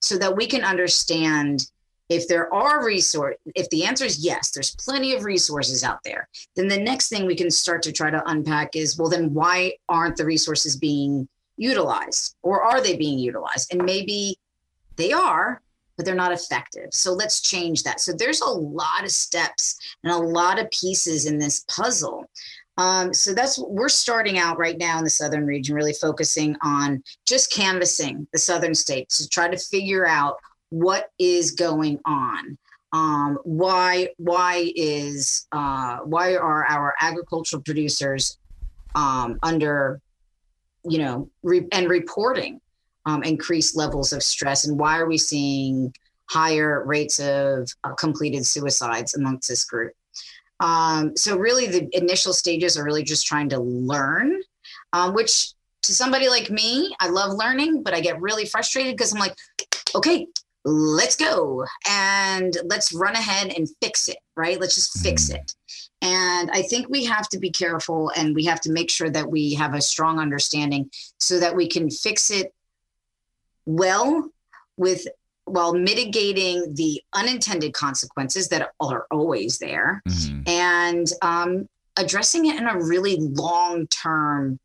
so 0.00 0.16
that 0.18 0.36
we 0.36 0.46
can 0.46 0.64
understand 0.64 1.70
if 2.08 2.26
there 2.26 2.52
are 2.52 2.84
resource 2.84 3.36
if 3.54 3.68
the 3.70 3.84
answer 3.84 4.04
is 4.04 4.24
yes 4.24 4.50
there's 4.50 4.74
plenty 4.74 5.14
of 5.14 5.24
resources 5.24 5.84
out 5.84 6.00
there 6.04 6.28
then 6.56 6.66
the 6.66 6.76
next 6.76 7.08
thing 7.08 7.24
we 7.24 7.36
can 7.36 7.50
start 7.50 7.82
to 7.82 7.92
try 7.92 8.10
to 8.10 8.22
unpack 8.28 8.74
is 8.74 8.98
well 8.98 9.08
then 9.08 9.32
why 9.32 9.72
aren't 9.88 10.16
the 10.16 10.24
resources 10.24 10.76
being 10.76 11.28
utilized 11.56 12.34
or 12.42 12.62
are 12.62 12.80
they 12.80 12.96
being 12.96 13.18
utilized 13.18 13.72
and 13.72 13.84
maybe 13.84 14.36
they 14.96 15.12
are 15.12 15.62
but 16.00 16.06
they're 16.06 16.14
not 16.14 16.32
effective. 16.32 16.86
So 16.92 17.12
let's 17.12 17.42
change 17.42 17.82
that. 17.82 18.00
So 18.00 18.14
there's 18.14 18.40
a 18.40 18.48
lot 18.48 19.04
of 19.04 19.10
steps 19.10 19.76
and 20.02 20.10
a 20.10 20.16
lot 20.16 20.58
of 20.58 20.70
pieces 20.70 21.26
in 21.26 21.36
this 21.36 21.62
puzzle. 21.68 22.24
Um, 22.78 23.12
so 23.12 23.34
that's 23.34 23.58
we're 23.58 23.90
starting 23.90 24.38
out 24.38 24.56
right 24.56 24.78
now 24.78 24.96
in 24.96 25.04
the 25.04 25.10
southern 25.10 25.44
region 25.44 25.74
really 25.74 25.92
focusing 25.92 26.56
on 26.62 27.02
just 27.26 27.52
canvassing 27.52 28.26
the 28.32 28.38
southern 28.38 28.74
states 28.74 29.18
to 29.18 29.28
try 29.28 29.48
to 29.48 29.58
figure 29.58 30.06
out 30.06 30.38
what 30.70 31.10
is 31.18 31.50
going 31.50 32.00
on. 32.06 32.56
Um, 32.94 33.38
why 33.44 34.08
why 34.16 34.72
is 34.74 35.46
uh, 35.52 35.98
why 35.98 36.34
are 36.36 36.64
our 36.64 36.94
agricultural 37.02 37.62
producers 37.62 38.38
um, 38.94 39.38
under 39.42 40.00
you 40.88 40.96
know 40.96 41.28
re- 41.42 41.68
and 41.72 41.90
reporting 41.90 42.62
um, 43.06 43.22
increased 43.22 43.76
levels 43.76 44.12
of 44.12 44.22
stress? 44.22 44.66
And 44.66 44.78
why 44.78 44.98
are 44.98 45.06
we 45.06 45.18
seeing 45.18 45.94
higher 46.30 46.84
rates 46.84 47.18
of 47.18 47.68
uh, 47.84 47.94
completed 47.94 48.46
suicides 48.46 49.14
amongst 49.14 49.48
this 49.48 49.64
group? 49.64 49.92
Um, 50.60 51.16
so 51.16 51.36
really 51.36 51.66
the 51.66 51.88
initial 51.96 52.32
stages 52.32 52.76
are 52.76 52.84
really 52.84 53.02
just 53.02 53.26
trying 53.26 53.48
to 53.50 53.60
learn 53.60 54.40
um, 54.92 55.14
which 55.14 55.54
to 55.82 55.94
somebody 55.94 56.28
like 56.28 56.50
me 56.50 56.94
i 57.00 57.08
love 57.08 57.32
learning 57.32 57.82
but 57.82 57.94
i 57.94 58.00
get 58.00 58.20
really 58.20 58.44
frustrated 58.44 58.94
because 58.94 59.14
i'm 59.14 59.18
like 59.18 59.34
okay 59.94 60.26
let's 60.66 61.16
go 61.16 61.64
and 61.88 62.58
let's 62.64 62.92
run 62.92 63.14
ahead 63.14 63.52
and 63.56 63.66
fix 63.82 64.08
it 64.08 64.18
right? 64.36 64.58
Let's 64.60 64.74
just 64.74 64.98
fix 65.00 65.28
Mhm. 65.28 65.34
it. 65.34 65.54
And 66.02 66.50
i 66.52 66.62
think 66.62 66.88
we 66.88 67.04
have 67.04 67.28
to 67.30 67.38
be 67.38 67.50
careful 67.50 68.10
and 68.16 68.34
we 68.34 68.44
have 68.44 68.60
to 68.62 68.72
make 68.72 68.90
sure 68.90 69.10
that 69.10 69.30
we 69.30 69.54
have 69.54 69.74
a 69.74 69.80
strong 69.82 70.18
understanding 70.18 70.90
so 71.18 71.38
that 71.40 71.54
we 71.54 71.68
can 71.68 71.90
fix 71.90 72.30
it 72.30 72.52
well 73.66 74.28
with 74.76 75.06
while 75.44 75.74
mitigating 75.74 76.74
the 76.74 77.02
unintended 77.12 77.72
consequences 77.72 78.48
that 78.48 78.70
are 78.80 79.06
always 79.10 79.58
there 79.58 80.00
Mhm. 80.06 80.48
and 80.48 81.12
um, 81.22 81.68
addressing 81.96 82.46
it 82.46 82.56
in 82.56 82.68
a 82.68 82.78
really 82.80 83.16
long 83.18 83.86
term 83.88 84.60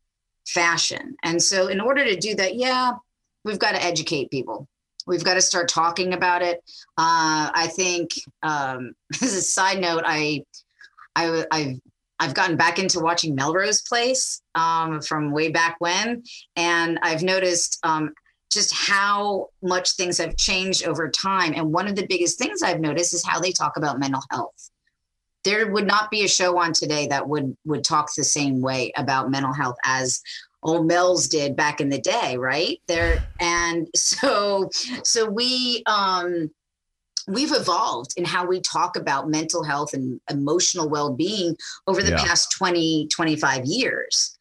fashion. 0.46 1.16
And 1.24 1.42
so, 1.42 1.66
in 1.66 1.80
order 1.80 2.04
to 2.04 2.16
do 2.16 2.34
that, 2.36 2.54
yeah, 2.54 2.92
we've 3.44 3.58
got 3.58 3.72
to 3.72 3.82
educate 3.82 4.30
people. 4.30 4.68
We've 5.08 5.24
got 5.24 5.34
to 5.34 5.40
start 5.40 5.68
talking 5.68 6.14
about 6.14 6.42
it. 6.42 6.62
Uh, 6.96 7.50
I 7.54 7.68
think, 7.74 8.10
um, 8.42 8.94
as 9.22 9.34
a 9.34 9.42
side 9.42 9.80
note, 9.80 10.04
I, 10.06 10.44
I, 11.16 11.44
I've 11.50 11.80
I've 12.18 12.32
gotten 12.34 12.56
back 12.56 12.78
into 12.78 13.00
watching 13.00 13.34
Melrose 13.34 13.82
Place 13.82 14.40
um, 14.54 15.02
from 15.02 15.32
way 15.32 15.50
back 15.50 15.76
when, 15.80 16.22
and 16.54 16.98
I've 17.02 17.22
noticed 17.22 17.78
um, 17.82 18.14
just 18.52 18.72
how 18.74 19.48
much 19.62 19.92
things 19.92 20.18
have 20.18 20.36
changed 20.36 20.86
over 20.86 21.10
time. 21.10 21.52
And 21.54 21.72
one 21.72 21.88
of 21.88 21.96
the 21.96 22.06
biggest 22.06 22.38
things 22.38 22.62
I've 22.62 22.80
noticed 22.80 23.12
is 23.14 23.26
how 23.26 23.40
they 23.40 23.52
talk 23.52 23.76
about 23.76 23.98
mental 23.98 24.22
health 24.30 24.70
there 25.46 25.70
would 25.70 25.86
not 25.86 26.10
be 26.10 26.24
a 26.24 26.28
show 26.28 26.58
on 26.58 26.72
today 26.72 27.06
that 27.06 27.28
would 27.28 27.56
would 27.64 27.84
talk 27.84 28.10
the 28.16 28.24
same 28.24 28.60
way 28.60 28.92
about 28.96 29.30
mental 29.30 29.52
health 29.52 29.76
as 29.84 30.20
old 30.64 30.88
Mel's 30.88 31.28
did 31.28 31.54
back 31.54 31.80
in 31.80 31.88
the 31.88 32.00
day, 32.00 32.36
right? 32.36 32.80
There 32.88 33.20
and 33.40 33.86
so 33.94 34.68
so 35.04 35.30
we 35.30 35.84
um 35.86 36.50
we've 37.28 37.52
evolved 37.52 38.12
in 38.16 38.24
how 38.24 38.44
we 38.44 38.60
talk 38.60 38.96
about 38.96 39.28
mental 39.30 39.62
health 39.62 39.94
and 39.94 40.20
emotional 40.28 40.88
well-being 40.88 41.56
over 41.86 42.02
the 42.02 42.10
Yeah. 42.10 42.24
past 42.24 42.50
20 42.50 43.06
25 43.06 43.64
years. 43.66 44.36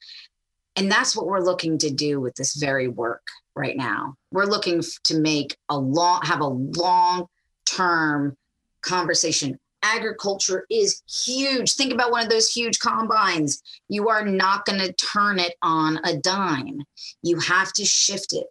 And 0.75 0.91
that's 0.91 1.15
what 1.15 1.27
we're 1.27 1.39
looking 1.39 1.77
to 1.79 1.91
do 1.91 2.19
with 2.19 2.33
this 2.35 2.55
very 2.55 2.87
work 2.87 3.27
right 3.55 3.77
now. 3.77 4.15
We're 4.31 4.45
looking 4.45 4.83
to 5.05 5.19
make 5.19 5.57
a 5.69 5.77
long 5.77 6.21
have 6.23 6.41
a 6.41 6.47
long 6.47 7.27
term 7.65 8.35
conversation 8.81 9.59
agriculture 9.85 10.65
is 10.69 11.03
huge. 11.07 11.73
Think 11.73 11.93
about 11.93 12.11
one 12.11 12.23
of 12.23 12.29
those 12.29 12.51
huge 12.51 12.79
combines. 12.79 13.61
You 13.87 14.09
are 14.09 14.25
not 14.25 14.65
going 14.65 14.79
to 14.79 14.93
turn 14.93 15.39
it 15.39 15.55
on 15.61 15.99
a 16.03 16.17
dime. 16.17 16.81
You 17.21 17.39
have 17.39 17.71
to 17.73 17.85
shift 17.85 18.33
it 18.33 18.47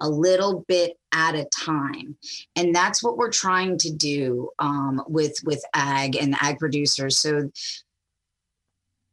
a 0.00 0.08
little 0.08 0.64
bit 0.68 0.96
at 1.12 1.34
a 1.34 1.46
time, 1.46 2.16
and 2.54 2.74
that's 2.74 3.02
what 3.02 3.16
we're 3.16 3.30
trying 3.30 3.78
to 3.78 3.90
do 3.90 4.50
um, 4.58 5.02
with 5.08 5.34
with 5.44 5.62
ag 5.74 6.16
and 6.16 6.36
ag 6.40 6.58
producers. 6.58 7.18
So 7.18 7.50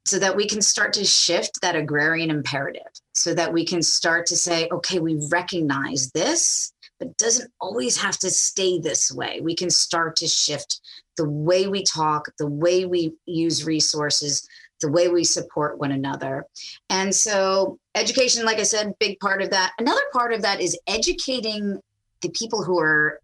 so 0.05 0.19
that 0.19 0.35
we 0.35 0.47
can 0.47 0.61
start 0.61 0.93
to 0.93 1.05
shift 1.05 1.61
that 1.61 1.75
agrarian 1.75 2.29
imperative 2.29 2.81
so 3.13 3.33
that 3.33 3.51
we 3.51 3.65
can 3.65 3.81
start 3.81 4.25
to 4.25 4.35
say 4.35 4.67
okay 4.71 4.99
we 4.99 5.19
recognize 5.31 6.11
this 6.11 6.73
but 6.99 7.09
it 7.09 7.17
doesn't 7.17 7.51
always 7.59 7.97
have 7.97 8.17
to 8.19 8.29
stay 8.29 8.79
this 8.79 9.11
way. 9.11 9.41
We 9.41 9.55
can 9.55 9.69
start 9.69 10.15
to 10.17 10.27
shift 10.27 10.79
the 11.17 11.27
way 11.27 11.67
we 11.67 11.83
talk 11.83 12.31
the 12.37 12.47
way 12.47 12.85
we 12.85 13.13
use 13.25 13.65
resources 13.65 14.47
the 14.81 14.91
way 14.91 15.07
we 15.07 15.23
support 15.23 15.79
one 15.79 15.91
another. 15.91 16.45
And 16.89 17.15
so 17.15 17.77
education 17.95 18.45
like 18.45 18.57
i 18.57 18.63
said 18.63 18.93
big 18.99 19.19
part 19.19 19.41
of 19.41 19.49
that. 19.51 19.73
Another 19.79 20.01
part 20.11 20.33
of 20.33 20.41
that 20.41 20.59
is 20.59 20.77
educating 20.87 21.79
the 22.21 22.29
people 22.29 22.63
who 22.63 22.79
are 22.79 23.19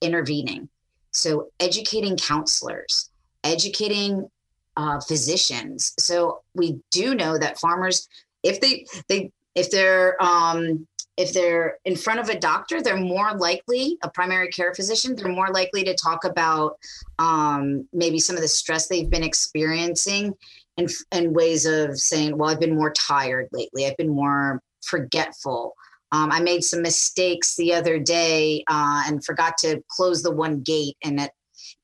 intervening. 0.00 0.68
So 1.10 1.50
educating 1.60 2.16
counselors 2.16 3.10
educating 3.44 4.30
uh, 4.76 5.00
physicians. 5.00 5.94
So 5.98 6.40
we 6.54 6.78
do 6.90 7.14
know 7.14 7.38
that 7.38 7.58
farmers, 7.58 8.08
if 8.42 8.60
they 8.60 8.86
they 9.08 9.30
if 9.54 9.70
they're 9.70 10.22
um, 10.22 10.86
if 11.16 11.34
they're 11.34 11.78
in 11.84 11.94
front 11.94 12.20
of 12.20 12.28
a 12.28 12.38
doctor, 12.38 12.80
they're 12.80 12.96
more 12.96 13.34
likely 13.34 13.98
a 14.02 14.10
primary 14.10 14.48
care 14.48 14.74
physician. 14.74 15.14
They're 15.14 15.28
more 15.28 15.50
likely 15.50 15.84
to 15.84 15.94
talk 15.94 16.24
about 16.24 16.78
um, 17.18 17.86
maybe 17.92 18.18
some 18.18 18.36
of 18.36 18.42
the 18.42 18.48
stress 18.48 18.88
they've 18.88 19.10
been 19.10 19.22
experiencing, 19.22 20.32
and 20.78 20.88
and 21.10 21.34
ways 21.34 21.66
of 21.66 21.98
saying, 21.98 22.36
"Well, 22.36 22.50
I've 22.50 22.60
been 22.60 22.74
more 22.74 22.92
tired 22.92 23.48
lately. 23.52 23.86
I've 23.86 23.96
been 23.96 24.08
more 24.08 24.62
forgetful." 24.82 25.74
Um, 26.12 26.30
I 26.30 26.40
made 26.40 26.62
some 26.62 26.82
mistakes 26.82 27.56
the 27.56 27.72
other 27.72 27.98
day 27.98 28.64
uh, 28.68 29.04
and 29.06 29.24
forgot 29.24 29.56
to 29.58 29.82
close 29.88 30.22
the 30.22 30.30
one 30.30 30.60
gate, 30.60 30.96
and 31.04 31.20
it 31.20 31.30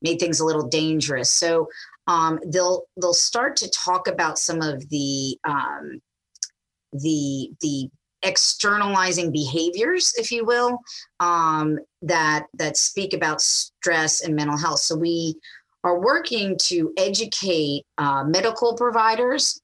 made 0.02 0.18
things 0.20 0.40
a 0.40 0.44
little 0.44 0.68
dangerous. 0.68 1.30
So 1.30 1.68
um, 2.08 2.40
they'll 2.46 2.84
they'll 3.00 3.14
start 3.14 3.54
to 3.56 3.70
talk 3.70 4.08
about 4.08 4.38
some 4.38 4.62
of 4.62 4.88
the 4.88 5.38
um, 5.46 6.00
the 6.92 7.50
the 7.60 7.90
externalizing 8.22 9.30
behaviors, 9.30 10.12
if 10.16 10.32
you 10.32 10.44
will, 10.44 10.78
um, 11.20 11.78
that 12.02 12.46
that 12.54 12.76
speak 12.76 13.12
about 13.12 13.40
stress 13.40 14.22
and 14.22 14.34
mental 14.34 14.56
health. 14.56 14.80
So 14.80 14.96
we 14.96 15.36
are 15.84 16.00
working 16.00 16.56
to 16.62 16.92
educate 16.96 17.84
uh, 17.98 18.24
medical 18.24 18.74
providers 18.74 19.60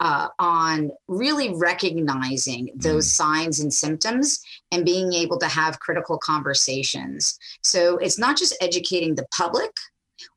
uh, 0.00 0.28
on 0.38 0.90
really 1.08 1.54
recognizing 1.54 2.68
those 2.74 3.06
mm. 3.06 3.12
signs 3.12 3.60
and 3.60 3.72
symptoms 3.72 4.40
and 4.70 4.84
being 4.84 5.14
able 5.14 5.38
to 5.38 5.46
have 5.46 5.80
critical 5.80 6.18
conversations. 6.18 7.38
So 7.62 7.96
it's 7.98 8.18
not 8.18 8.36
just 8.36 8.54
educating 8.60 9.14
the 9.14 9.26
public 9.34 9.70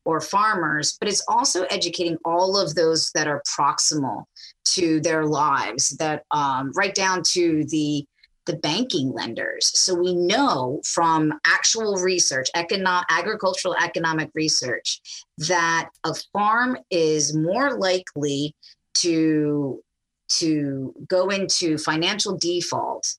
or 0.05 0.21
farmers, 0.21 0.97
but 0.99 1.09
it's 1.09 1.23
also 1.27 1.63
educating 1.65 2.17
all 2.25 2.57
of 2.57 2.75
those 2.75 3.11
that 3.11 3.27
are 3.27 3.41
proximal 3.59 4.23
to 4.65 4.99
their 5.01 5.25
lives, 5.25 5.89
that 5.97 6.23
um, 6.31 6.71
right 6.75 6.95
down 6.95 7.23
to 7.23 7.63
the 7.65 8.05
the 8.45 8.55
banking 8.57 9.11
lenders. 9.11 9.71
So 9.79 9.93
we 9.93 10.15
know 10.15 10.81
from 10.83 11.31
actual 11.45 11.97
research, 11.97 12.47
econo- 12.55 13.03
agricultural 13.07 13.75
economic 13.75 14.31
research, 14.33 15.01
that 15.37 15.89
a 16.03 16.15
farm 16.33 16.75
is 16.89 17.35
more 17.35 17.77
likely 17.77 18.55
to 18.95 19.83
to 20.29 20.93
go 21.07 21.29
into 21.29 21.77
financial 21.77 22.37
default 22.37 23.15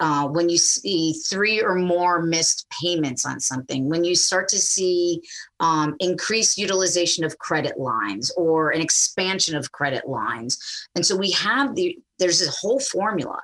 uh, 0.00 0.26
when 0.28 0.48
you 0.48 0.58
see 0.58 1.12
three 1.28 1.62
or 1.62 1.74
more 1.74 2.22
missed 2.22 2.66
payments 2.82 3.24
on 3.24 3.38
something, 3.40 3.88
when 3.88 4.04
you 4.04 4.14
start 4.14 4.48
to 4.48 4.58
see 4.58 5.20
um, 5.60 5.94
increased 6.00 6.58
utilization 6.58 7.24
of 7.24 7.38
credit 7.38 7.78
lines 7.78 8.30
or 8.36 8.70
an 8.70 8.80
expansion 8.80 9.56
of 9.56 9.72
credit 9.72 10.08
lines. 10.08 10.58
And 10.94 11.06
so 11.06 11.16
we 11.16 11.30
have 11.32 11.74
the, 11.74 11.96
there's 12.18 12.46
a 12.46 12.50
whole 12.50 12.80
formula. 12.80 13.40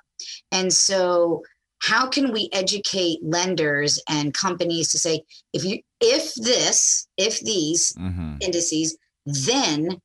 And 0.50 0.72
so 0.72 1.42
how 1.82 2.08
can 2.08 2.32
we 2.32 2.50
educate 2.52 3.20
lenders 3.22 4.02
and 4.08 4.34
companies 4.34 4.90
to 4.90 4.98
say, 4.98 5.22
if 5.52 5.64
you, 5.64 5.78
if 6.00 6.34
this, 6.34 7.06
if 7.16 7.40
these 7.40 7.94
mm-hmm. 7.94 8.34
indices, 8.40 8.98
then 9.24 10.00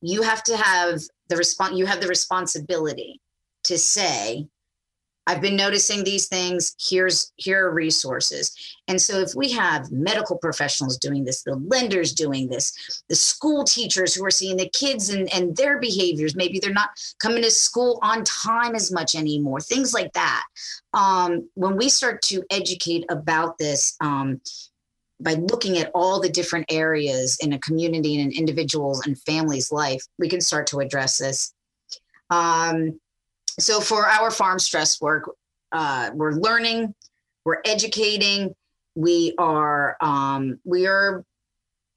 you 0.00 0.22
have 0.22 0.42
to 0.44 0.56
have 0.56 1.00
the 1.28 1.36
response, 1.36 1.76
you 1.76 1.86
have 1.86 2.00
the 2.00 2.08
responsibility 2.08 3.20
to 3.64 3.78
say, 3.78 4.48
I've 5.26 5.40
been 5.40 5.56
noticing 5.56 6.02
these 6.02 6.26
things. 6.28 6.74
Here's 6.80 7.32
here 7.36 7.66
are 7.66 7.74
resources. 7.74 8.56
And 8.88 9.00
so 9.00 9.20
if 9.20 9.34
we 9.34 9.52
have 9.52 9.90
medical 9.92 10.38
professionals 10.38 10.98
doing 10.98 11.24
this, 11.24 11.42
the 11.42 11.56
lenders 11.56 12.12
doing 12.12 12.48
this, 12.48 13.02
the 13.08 13.14
school 13.14 13.64
teachers 13.64 14.14
who 14.14 14.24
are 14.24 14.30
seeing 14.30 14.56
the 14.56 14.68
kids 14.70 15.10
and, 15.10 15.32
and 15.32 15.56
their 15.56 15.78
behaviors, 15.78 16.34
maybe 16.34 16.58
they're 16.58 16.72
not 16.72 16.90
coming 17.20 17.42
to 17.42 17.50
school 17.50 17.98
on 18.02 18.24
time 18.24 18.74
as 18.74 18.90
much 18.90 19.14
anymore, 19.14 19.60
things 19.60 19.92
like 19.92 20.12
that. 20.14 20.42
Um, 20.94 21.48
when 21.54 21.76
we 21.76 21.88
start 21.88 22.22
to 22.22 22.42
educate 22.50 23.04
about 23.08 23.58
this, 23.58 23.96
um, 24.00 24.40
by 25.20 25.34
looking 25.34 25.78
at 25.78 25.90
all 25.94 26.20
the 26.20 26.28
different 26.30 26.66
areas 26.70 27.38
in 27.42 27.52
a 27.52 27.58
community 27.58 28.18
and 28.18 28.32
an 28.32 28.38
individual's 28.38 29.06
and 29.06 29.20
family's 29.20 29.70
life, 29.70 30.02
we 30.18 30.28
can 30.28 30.40
start 30.40 30.66
to 30.68 30.80
address 30.80 31.18
this. 31.18 31.52
Um, 32.30 32.99
so 33.62 33.80
for 33.80 34.06
our 34.06 34.30
farm 34.30 34.58
stress 34.58 35.00
work, 35.00 35.30
uh, 35.72 36.10
we're 36.14 36.32
learning, 36.32 36.94
we're 37.44 37.62
educating, 37.64 38.54
we 38.94 39.34
are 39.38 39.96
um, 40.00 40.58
we 40.64 40.86
are 40.86 41.24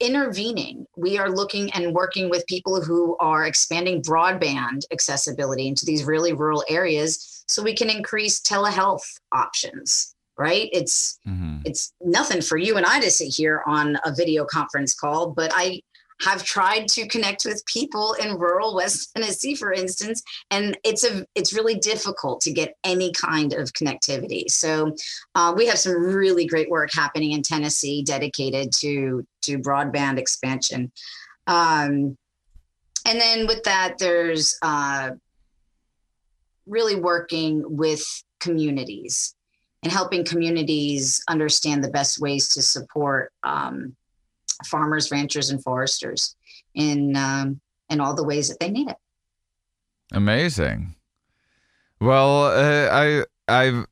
intervening. 0.00 0.86
We 0.96 1.18
are 1.18 1.30
looking 1.30 1.70
and 1.72 1.94
working 1.94 2.28
with 2.28 2.46
people 2.46 2.80
who 2.82 3.16
are 3.18 3.44
expanding 3.44 4.02
broadband 4.02 4.82
accessibility 4.92 5.68
into 5.68 5.84
these 5.84 6.04
really 6.04 6.32
rural 6.32 6.64
areas 6.68 7.44
so 7.46 7.62
we 7.62 7.74
can 7.74 7.90
increase 7.90 8.40
telehealth 8.40 9.04
options 9.32 10.14
right 10.36 10.68
it's 10.72 11.18
mm-hmm. 11.26 11.58
it's 11.64 11.92
nothing 12.00 12.40
for 12.40 12.56
you 12.56 12.76
and 12.76 12.86
i 12.86 12.98
to 12.98 13.10
sit 13.10 13.32
here 13.32 13.62
on 13.66 13.96
a 14.04 14.12
video 14.12 14.44
conference 14.44 14.92
call 14.92 15.30
but 15.30 15.52
i 15.54 15.80
have 16.20 16.44
tried 16.44 16.88
to 16.88 17.08
connect 17.08 17.44
with 17.44 17.64
people 17.66 18.14
in 18.14 18.38
rural 18.38 18.74
West 18.74 19.12
Tennessee, 19.14 19.54
for 19.54 19.72
instance, 19.72 20.22
and 20.50 20.76
it's 20.84 21.04
a 21.04 21.26
it's 21.34 21.52
really 21.52 21.74
difficult 21.74 22.40
to 22.42 22.52
get 22.52 22.76
any 22.84 23.12
kind 23.12 23.52
of 23.52 23.72
connectivity. 23.72 24.48
So 24.48 24.94
uh, 25.34 25.52
we 25.56 25.66
have 25.66 25.78
some 25.78 25.94
really 25.94 26.46
great 26.46 26.70
work 26.70 26.90
happening 26.92 27.32
in 27.32 27.42
Tennessee 27.42 28.02
dedicated 28.02 28.72
to 28.80 29.26
to 29.42 29.58
broadband 29.58 30.18
expansion. 30.18 30.92
Um, 31.46 32.16
and 33.06 33.20
then 33.20 33.46
with 33.46 33.62
that, 33.64 33.98
there's 33.98 34.56
uh, 34.62 35.10
really 36.66 36.96
working 36.96 37.62
with 37.66 38.04
communities 38.40 39.34
and 39.82 39.92
helping 39.92 40.24
communities 40.24 41.22
understand 41.28 41.84
the 41.84 41.90
best 41.90 42.18
ways 42.18 42.48
to 42.54 42.62
support 42.62 43.30
um, 43.42 43.94
farmers, 44.66 45.10
ranchers, 45.10 45.50
and 45.50 45.62
foresters 45.62 46.36
in 46.74 47.16
um, 47.16 47.60
in 47.90 48.00
all 48.00 48.14
the 48.14 48.24
ways 48.24 48.48
that 48.48 48.58
they 48.60 48.70
need 48.70 48.88
it. 48.88 48.96
Amazing. 50.12 50.94
Well, 52.00 52.44
uh, 52.46 52.88
I 52.90 53.24
I 53.48 53.84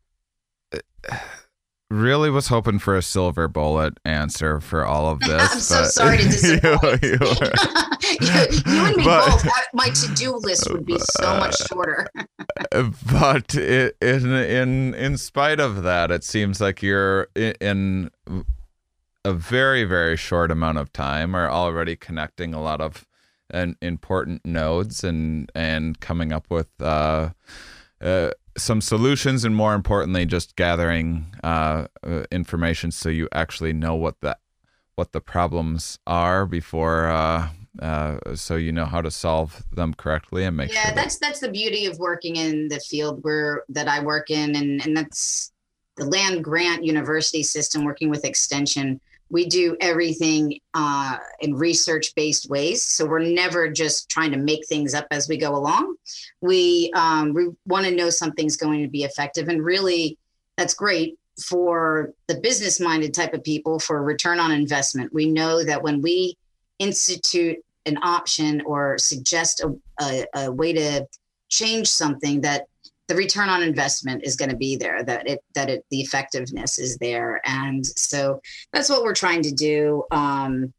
really 1.93 2.31
was 2.31 2.49
hoping 2.49 2.79
for 2.79 2.97
a 2.97 3.03
silver 3.03 3.47
bullet 3.49 3.99
answer 4.05 4.61
for 4.61 4.85
all 4.85 5.11
of 5.11 5.21
this. 5.21 5.53
I'm 5.53 5.61
so 5.61 5.85
sorry 5.85 6.19
to 6.19 6.25
disappoint. 6.25 7.03
you, 7.03 7.11
you, 8.21 8.29
you, 8.67 8.87
and 8.87 8.97
me 8.97 9.05
but, 9.05 9.27
both. 9.27 9.47
My 9.75 9.91
to-do 9.91 10.37
list 10.37 10.73
would 10.73 10.87
be 10.87 10.99
so 10.99 11.37
much 11.37 11.57
shorter. 11.69 12.09
but 12.71 13.55
it, 13.55 13.97
in 14.01 14.33
in 14.33 14.95
in 14.95 15.17
spite 15.19 15.61
of 15.61 15.83
that, 15.83 16.11
it 16.11 16.25
seems 16.25 16.61
like 16.61 16.83
you're 16.83 17.29
in 17.35 18.11
a 19.25 19.33
very 19.33 19.85
very 19.85 20.17
short 20.17 20.51
amount 20.51 20.79
of 20.79 20.93
time 20.93 21.35
are 21.35 21.51
already 21.51 21.97
connecting 21.97 22.55
a 22.55 22.63
lot 22.63 22.81
of 22.81 23.07
an 23.51 23.77
important 23.81 24.45
nodes 24.45 25.05
and 25.05 25.51
and 25.55 26.01
coming 26.01 26.33
up 26.33 26.47
with 26.51 26.69
uh, 26.81 27.31
uh, 28.01 28.31
some 28.57 28.81
solutions 28.81 29.45
and 29.45 29.55
more 29.55 29.75
importantly 29.75 30.27
just 30.27 30.57
gathering 30.57 31.27
uh, 31.45 31.87
uh 32.05 32.25
information 32.31 32.91
so 32.91 33.09
you 33.09 33.29
actually 33.33 33.73
know 33.73 33.95
what 33.95 34.21
the 34.21 34.37
what 34.97 35.13
the 35.13 35.21
problems 35.21 35.99
are 36.07 36.45
before 36.47 37.07
uh, 37.09 37.49
uh, 37.81 38.19
so 38.35 38.57
you 38.57 38.73
know 38.73 38.85
how 38.85 39.01
to 39.01 39.11
solve 39.11 39.65
them 39.73 39.95
correctly 39.95 40.45
and 40.45 40.57
make 40.57 40.73
yeah 40.73 40.87
sure 40.87 40.95
that's 40.95 41.19
that's 41.19 41.41
the 41.41 41.51
beauty 41.51 41.87
of 41.87 41.99
working 41.99 42.37
in 42.37 42.69
the 42.69 42.81
field 42.81 43.23
where 43.23 43.65
that 43.69 43.89
i 43.89 44.03
work 44.03 44.31
in 44.31 44.57
and 44.57 44.85
and 44.85 44.97
that's 44.97 45.53
the 45.97 46.05
land 46.07 46.43
grant 46.43 46.85
university 46.85 47.43
system 47.43 47.85
working 47.85 48.11
with 48.11 48.25
extension 48.25 49.01
we 49.33 49.47
do 49.47 49.75
everything 49.81 50.61
uh, 50.75 51.17
in 51.41 51.55
research 51.55 52.15
based 52.15 52.51
ways. 52.51 52.85
So 52.85 53.07
we're 53.07 53.25
never 53.25 53.71
just 53.71 54.11
trying 54.11 54.31
to 54.33 54.37
make 54.37 54.67
things 54.69 54.93
up 54.93 55.07
as 55.11 55.27
we 55.27 55.39
go 55.39 55.57
along. 55.57 55.97
We, 56.43 56.93
um, 56.95 57.33
we 57.33 57.49
want 57.67 57.87
to 57.87 57.97
know 57.97 58.11
something's 58.11 58.59
going 58.59 58.83
to 58.83 58.89
be 58.89 59.05
effective. 59.05 59.49
And 59.49 59.65
really, 59.65 60.19
that's 60.59 60.75
great 60.75 61.19
for 61.43 62.13
the 62.29 62.41
business 62.41 62.79
minded 62.79 63.15
type 63.15 63.33
of 63.33 63.43
people 63.43 63.81
for 63.81 64.03
return 64.03 64.39
on 64.39 64.53
investment. 64.53 65.15
We 65.15 65.31
know 65.31 65.65
that 65.65 65.83
when 65.83 66.03
we 66.03 66.37
institute 66.79 67.57
an 67.87 67.97
option 68.03 68.61
or 68.67 68.99
suggest 68.99 69.65
a, 69.65 69.75
a, 70.05 70.27
a 70.35 70.53
way 70.53 70.75
to 70.75 71.07
change 71.49 71.89
something 71.89 72.43
that 72.43 72.67
the 73.13 73.19
return 73.19 73.51
on 73.51 73.63
investment 73.63 74.25
is 74.25 74.37
going 74.37 74.51
to 74.51 74.57
be 74.57 74.75
there 74.75 75.03
that 75.05 75.29
it 75.29 75.41
that 75.55 75.69
it 75.69 75.85
the 75.91 76.01
effectiveness 76.01 76.79
is 76.79 76.97
there. 76.97 77.43
And 77.45 77.85
so 77.85 78.41
that's 78.73 78.89
what 78.89 79.03
we're 79.03 79.15
trying 79.15 79.43
to 79.43 79.53
do. 79.53 80.05
Um 80.11 80.73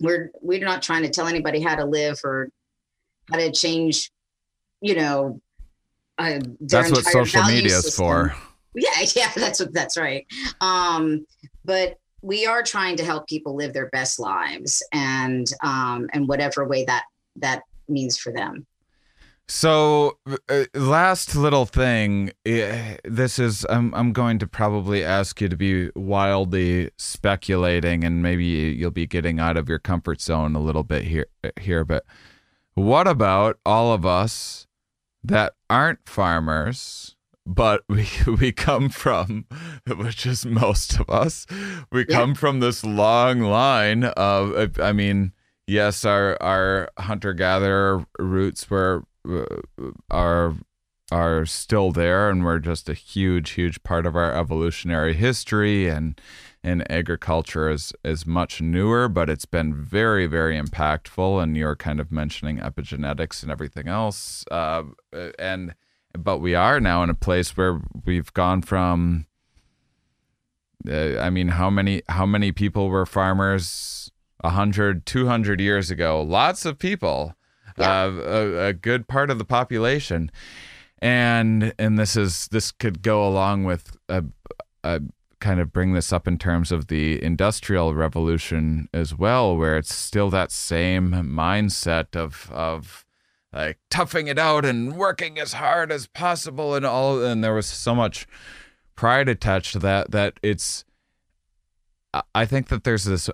we're 0.00 0.30
we're 0.40 0.64
not 0.64 0.80
trying 0.80 1.02
to 1.02 1.08
tell 1.08 1.26
anybody 1.26 1.60
how 1.60 1.74
to 1.74 1.84
live 1.84 2.20
or 2.22 2.50
how 3.30 3.38
to 3.38 3.50
change 3.50 4.12
you 4.80 4.94
know 4.94 5.40
uh, 6.18 6.38
that's 6.60 6.92
what 6.92 7.04
social 7.04 7.42
media 7.44 7.76
is 7.76 7.96
for. 7.96 8.34
Yeah 8.78 9.06
yeah 9.16 9.32
that's 9.34 9.58
what 9.58 9.72
that's 9.72 9.96
right. 9.96 10.26
Um 10.60 11.26
but 11.64 11.96
we 12.22 12.46
are 12.46 12.62
trying 12.62 12.96
to 12.98 13.04
help 13.04 13.26
people 13.26 13.56
live 13.56 13.72
their 13.72 13.88
best 13.88 14.20
lives 14.20 14.84
and 14.92 15.50
um 15.64 16.08
and 16.12 16.28
whatever 16.28 16.64
way 16.68 16.84
that 16.84 17.04
that 17.36 17.62
means 17.88 18.18
for 18.18 18.32
them 18.32 18.66
so, 19.48 20.18
uh, 20.48 20.64
last 20.74 21.36
little 21.36 21.66
thing. 21.66 22.32
This 22.44 23.38
is 23.38 23.64
I'm 23.70 23.94
I'm 23.94 24.12
going 24.12 24.40
to 24.40 24.46
probably 24.46 25.04
ask 25.04 25.40
you 25.40 25.48
to 25.48 25.56
be 25.56 25.90
wildly 25.94 26.90
speculating, 26.98 28.02
and 28.02 28.22
maybe 28.22 28.44
you'll 28.44 28.90
be 28.90 29.06
getting 29.06 29.38
out 29.38 29.56
of 29.56 29.68
your 29.68 29.78
comfort 29.78 30.20
zone 30.20 30.56
a 30.56 30.60
little 30.60 30.82
bit 30.82 31.04
here. 31.04 31.26
Here, 31.60 31.84
but 31.84 32.04
what 32.74 33.06
about 33.06 33.58
all 33.64 33.92
of 33.92 34.04
us 34.04 34.66
that 35.22 35.54
aren't 35.70 36.08
farmers? 36.08 37.14
But 37.46 37.84
we 37.88 38.08
we 38.40 38.50
come 38.50 38.88
from, 38.88 39.46
which 39.86 40.26
is 40.26 40.44
most 40.44 40.98
of 40.98 41.08
us. 41.08 41.46
We 41.92 42.04
yeah. 42.08 42.16
come 42.16 42.34
from 42.34 42.58
this 42.58 42.84
long 42.84 43.42
line 43.42 44.02
of. 44.02 44.80
I 44.80 44.92
mean, 44.92 45.34
yes, 45.68 46.04
our 46.04 46.36
our 46.42 46.90
hunter 46.98 47.32
gatherer 47.32 48.04
roots 48.18 48.68
were 48.68 49.04
are 50.10 50.54
are 51.12 51.46
still 51.46 51.92
there 51.92 52.28
and 52.28 52.44
we're 52.44 52.58
just 52.58 52.88
a 52.88 52.94
huge 52.94 53.50
huge 53.50 53.82
part 53.84 54.06
of 54.06 54.16
our 54.16 54.32
evolutionary 54.32 55.14
history 55.14 55.88
and 55.88 56.20
and 56.64 56.90
agriculture 56.90 57.70
is 57.70 57.92
is 58.04 58.26
much 58.26 58.60
newer 58.60 59.08
but 59.08 59.30
it's 59.30 59.44
been 59.44 59.72
very 59.72 60.26
very 60.26 60.60
impactful 60.60 61.40
and 61.40 61.56
you're 61.56 61.76
kind 61.76 62.00
of 62.00 62.10
mentioning 62.10 62.58
epigenetics 62.58 63.42
and 63.42 63.52
everything 63.52 63.86
else 63.86 64.44
uh, 64.50 64.82
and 65.38 65.74
but 66.18 66.38
we 66.38 66.56
are 66.56 66.80
now 66.80 67.04
in 67.04 67.10
a 67.10 67.14
place 67.14 67.56
where 67.56 67.80
we've 68.04 68.32
gone 68.32 68.60
from 68.60 69.26
uh, 70.90 71.18
i 71.20 71.30
mean 71.30 71.48
how 71.48 71.70
many 71.70 72.02
how 72.08 72.26
many 72.26 72.50
people 72.50 72.88
were 72.88 73.06
farmers 73.06 74.10
100 74.40 75.06
200 75.06 75.60
years 75.60 75.90
ago? 75.90 76.22
Lots 76.22 76.64
of 76.64 76.78
people 76.78 77.34
yeah. 77.78 78.04
uh, 78.04 78.10
a, 78.10 78.66
a, 78.68 78.72
good 78.72 79.08
part 79.08 79.30
of 79.30 79.38
the 79.38 79.44
population. 79.44 80.30
And 80.98 81.74
and 81.78 81.98
this 81.98 82.16
is 82.16 82.48
this 82.48 82.72
could 82.72 83.02
go 83.02 83.26
along 83.26 83.64
with 83.64 83.96
a, 84.08 84.24
a 84.82 85.02
kind 85.40 85.60
of 85.60 85.72
bring 85.72 85.92
this 85.92 86.12
up 86.12 86.26
in 86.26 86.38
terms 86.38 86.72
of 86.72 86.88
the 86.88 87.22
industrial 87.22 87.94
revolution 87.94 88.88
as 88.94 89.14
well, 89.14 89.56
where 89.56 89.76
it's 89.76 89.94
still 89.94 90.30
that 90.30 90.50
same 90.50 91.10
mindset 91.12 92.16
of 92.16 92.50
of 92.50 93.04
like 93.52 93.78
toughing 93.90 94.26
it 94.26 94.38
out 94.38 94.64
and 94.64 94.96
working 94.96 95.38
as 95.38 95.54
hard 95.54 95.92
as 95.92 96.06
possible 96.06 96.74
and 96.74 96.84
all 96.84 97.22
and 97.24 97.42
there 97.42 97.54
was 97.54 97.66
so 97.66 97.94
much 97.94 98.26
pride 98.96 99.28
attached 99.28 99.72
to 99.72 99.78
that 99.78 100.10
that 100.10 100.38
it's 100.42 100.84
I 102.34 102.46
think 102.46 102.68
that 102.68 102.84
there's 102.84 103.04
this 103.04 103.28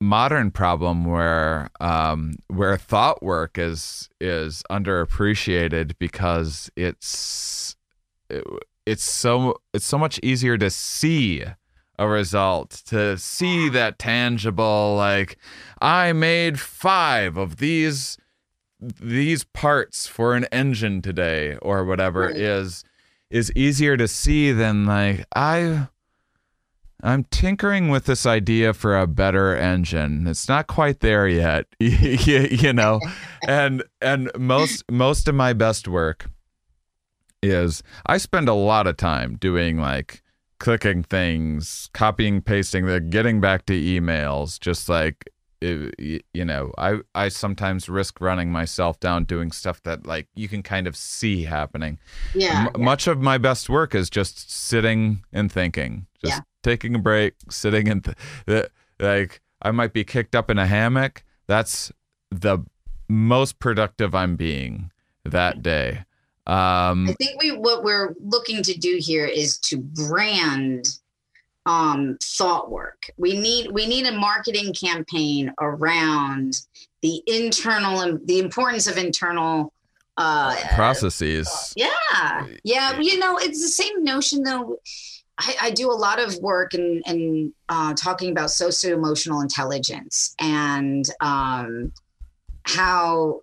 modern 0.00 0.50
problem 0.50 1.04
where 1.04 1.70
um, 1.80 2.36
where 2.48 2.76
thought 2.76 3.22
work 3.22 3.58
is 3.58 4.08
is 4.20 4.62
underappreciated 4.70 5.94
because 5.98 6.70
it's 6.76 7.76
it, 8.30 8.44
it's 8.86 9.04
so 9.04 9.60
it's 9.74 9.86
so 9.86 9.98
much 9.98 10.20
easier 10.22 10.56
to 10.56 10.70
see 10.70 11.44
a 11.98 12.08
result 12.08 12.70
to 12.86 13.18
see 13.18 13.68
that 13.68 13.98
tangible 13.98 14.94
like 14.96 15.36
I 15.80 16.12
made 16.12 16.60
5 16.60 17.36
of 17.36 17.56
these 17.56 18.16
these 18.80 19.42
parts 19.42 20.06
for 20.06 20.34
an 20.34 20.44
engine 20.52 21.02
today 21.02 21.56
or 21.56 21.84
whatever 21.84 22.26
right. 22.26 22.36
is 22.36 22.84
is 23.30 23.52
easier 23.56 23.96
to 23.96 24.06
see 24.06 24.52
than 24.52 24.86
like 24.86 25.26
I 25.34 25.88
I'm 27.02 27.24
tinkering 27.24 27.90
with 27.90 28.06
this 28.06 28.26
idea 28.26 28.74
for 28.74 28.98
a 28.98 29.06
better 29.06 29.56
engine. 29.56 30.26
It's 30.26 30.48
not 30.48 30.66
quite 30.66 31.00
there 31.00 31.28
yet, 31.28 31.66
you 31.78 32.72
know. 32.72 33.00
and 33.46 33.84
and 34.00 34.30
most 34.36 34.84
most 34.90 35.28
of 35.28 35.34
my 35.34 35.52
best 35.52 35.86
work 35.86 36.28
is 37.40 37.82
I 38.06 38.18
spend 38.18 38.48
a 38.48 38.54
lot 38.54 38.88
of 38.88 38.96
time 38.96 39.36
doing 39.36 39.78
like 39.78 40.22
clicking 40.58 41.04
things, 41.04 41.88
copying, 41.94 42.42
pasting, 42.42 42.86
the 42.86 43.00
getting 43.00 43.40
back 43.40 43.66
to 43.66 43.80
emails, 43.80 44.58
just 44.58 44.88
like 44.88 45.30
you 45.60 46.44
know, 46.44 46.72
I 46.78 46.98
I 47.14 47.28
sometimes 47.28 47.88
risk 47.88 48.20
running 48.20 48.50
myself 48.52 48.98
down 49.00 49.24
doing 49.24 49.50
stuff 49.50 49.82
that 49.84 50.06
like 50.06 50.28
you 50.34 50.48
can 50.48 50.62
kind 50.62 50.86
of 50.86 50.96
see 50.96 51.44
happening. 51.44 51.98
Yeah, 52.34 52.66
M- 52.66 52.70
yeah. 52.76 52.84
Much 52.84 53.06
of 53.06 53.20
my 53.20 53.38
best 53.38 53.68
work 53.68 53.94
is 53.94 54.08
just 54.10 54.50
sitting 54.50 55.24
and 55.32 55.50
thinking, 55.50 56.06
just 56.24 56.34
yeah 56.38 56.40
taking 56.62 56.94
a 56.94 56.98
break, 56.98 57.34
sitting 57.50 57.86
in, 57.86 58.02
th- 58.46 58.68
like 58.98 59.40
I 59.62 59.70
might 59.70 59.92
be 59.92 60.04
kicked 60.04 60.34
up 60.34 60.50
in 60.50 60.58
a 60.58 60.66
hammock. 60.66 61.24
That's 61.46 61.92
the 62.30 62.64
most 63.08 63.58
productive 63.58 64.14
I'm 64.14 64.36
being 64.36 64.90
that 65.24 65.62
day. 65.62 66.04
Um, 66.46 67.08
I 67.08 67.12
think 67.18 67.40
we 67.42 67.52
what 67.52 67.84
we're 67.84 68.14
looking 68.20 68.62
to 68.62 68.74
do 68.74 68.96
here 68.98 69.26
is 69.26 69.58
to 69.58 69.76
brand 69.76 70.86
um, 71.66 72.16
thought 72.22 72.70
work. 72.70 73.10
We 73.18 73.38
need 73.38 73.70
we 73.70 73.86
need 73.86 74.06
a 74.06 74.12
marketing 74.12 74.72
campaign 74.72 75.52
around 75.60 76.60
the 77.02 77.22
internal 77.26 78.00
and 78.00 78.26
the 78.26 78.38
importance 78.38 78.86
of 78.86 78.96
internal 78.96 79.74
uh, 80.16 80.56
processes. 80.74 81.74
Yeah, 81.76 82.46
yeah. 82.64 82.98
You 82.98 83.18
know, 83.18 83.36
it's 83.36 83.62
the 83.62 83.68
same 83.68 84.02
notion 84.02 84.42
though 84.42 84.78
I, 85.38 85.56
I, 85.62 85.70
do 85.70 85.90
a 85.90 85.94
lot 85.94 86.18
of 86.18 86.36
work 86.38 86.74
in, 86.74 87.00
in, 87.06 87.52
uh, 87.68 87.94
talking 87.94 88.32
about 88.32 88.50
socio 88.50 88.94
emotional 88.94 89.40
intelligence 89.40 90.34
and 90.40 91.04
um, 91.20 91.92
how 92.64 93.42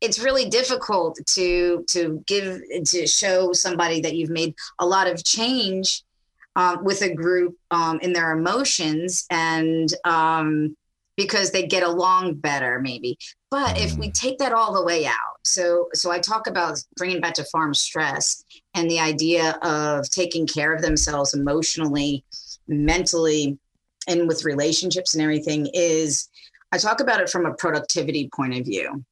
it's 0.00 0.18
really 0.18 0.48
difficult 0.48 1.18
to 1.34 1.84
to 1.88 2.22
give 2.26 2.60
to 2.86 3.06
show 3.06 3.52
somebody 3.52 4.00
that 4.00 4.14
you've 4.14 4.30
made 4.30 4.54
a 4.78 4.86
lot 4.86 5.06
of 5.06 5.24
change 5.24 6.02
um, 6.56 6.84
with 6.84 7.02
a 7.02 7.14
group 7.14 7.56
um, 7.70 7.98
in 8.00 8.12
their 8.12 8.32
emotions 8.32 9.26
and 9.30 9.92
um, 10.04 10.76
because 11.16 11.50
they 11.50 11.66
get 11.66 11.82
along 11.82 12.34
better 12.34 12.80
maybe 12.80 13.18
but 13.52 13.78
if 13.78 13.96
we 13.98 14.08
mm. 14.08 14.14
take 14.14 14.38
that 14.38 14.52
all 14.52 14.72
the 14.72 14.82
way 14.82 15.06
out 15.06 15.38
so 15.44 15.88
so 15.94 16.10
i 16.10 16.18
talk 16.18 16.48
about 16.48 16.82
bringing 16.96 17.20
back 17.20 17.34
to 17.34 17.44
farm 17.44 17.72
stress 17.72 18.42
and 18.74 18.90
the 18.90 18.98
idea 18.98 19.56
of 19.62 20.08
taking 20.10 20.46
care 20.46 20.74
of 20.74 20.82
themselves 20.82 21.34
emotionally 21.34 22.24
mentally 22.66 23.56
and 24.08 24.26
with 24.26 24.44
relationships 24.44 25.14
and 25.14 25.22
everything 25.22 25.68
is 25.74 26.28
i 26.72 26.78
talk 26.78 27.00
about 27.00 27.20
it 27.20 27.30
from 27.30 27.46
a 27.46 27.54
productivity 27.54 28.28
point 28.34 28.58
of 28.58 28.64
view 28.64 29.04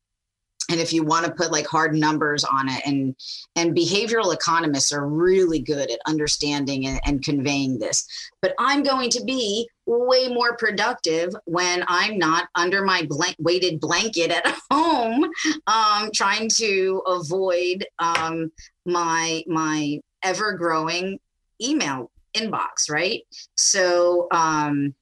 and 0.70 0.80
if 0.80 0.92
you 0.92 1.02
want 1.02 1.26
to 1.26 1.32
put 1.32 1.50
like 1.50 1.66
hard 1.66 1.94
numbers 1.94 2.44
on 2.44 2.68
it 2.68 2.80
and 2.86 3.14
and 3.56 3.76
behavioral 3.76 4.32
economists 4.32 4.92
are 4.92 5.06
really 5.06 5.58
good 5.58 5.90
at 5.90 5.98
understanding 6.06 6.86
and, 6.86 7.00
and 7.04 7.22
conveying 7.22 7.78
this 7.78 8.06
but 8.40 8.54
i'm 8.58 8.82
going 8.82 9.10
to 9.10 9.22
be 9.24 9.68
way 9.98 10.28
more 10.28 10.56
productive 10.56 11.34
when 11.44 11.84
i'm 11.88 12.18
not 12.18 12.48
under 12.54 12.84
my 12.84 13.02
blank, 13.08 13.36
weighted 13.38 13.80
blanket 13.80 14.30
at 14.30 14.46
home 14.70 15.24
um, 15.66 16.10
trying 16.14 16.48
to 16.48 17.02
avoid 17.06 17.86
um, 17.98 18.50
my 18.86 19.42
my 19.46 19.98
ever 20.22 20.52
growing 20.52 21.18
email 21.62 22.10
inbox 22.34 22.90
right 22.90 23.22
so 23.56 24.28
um, 24.30 24.94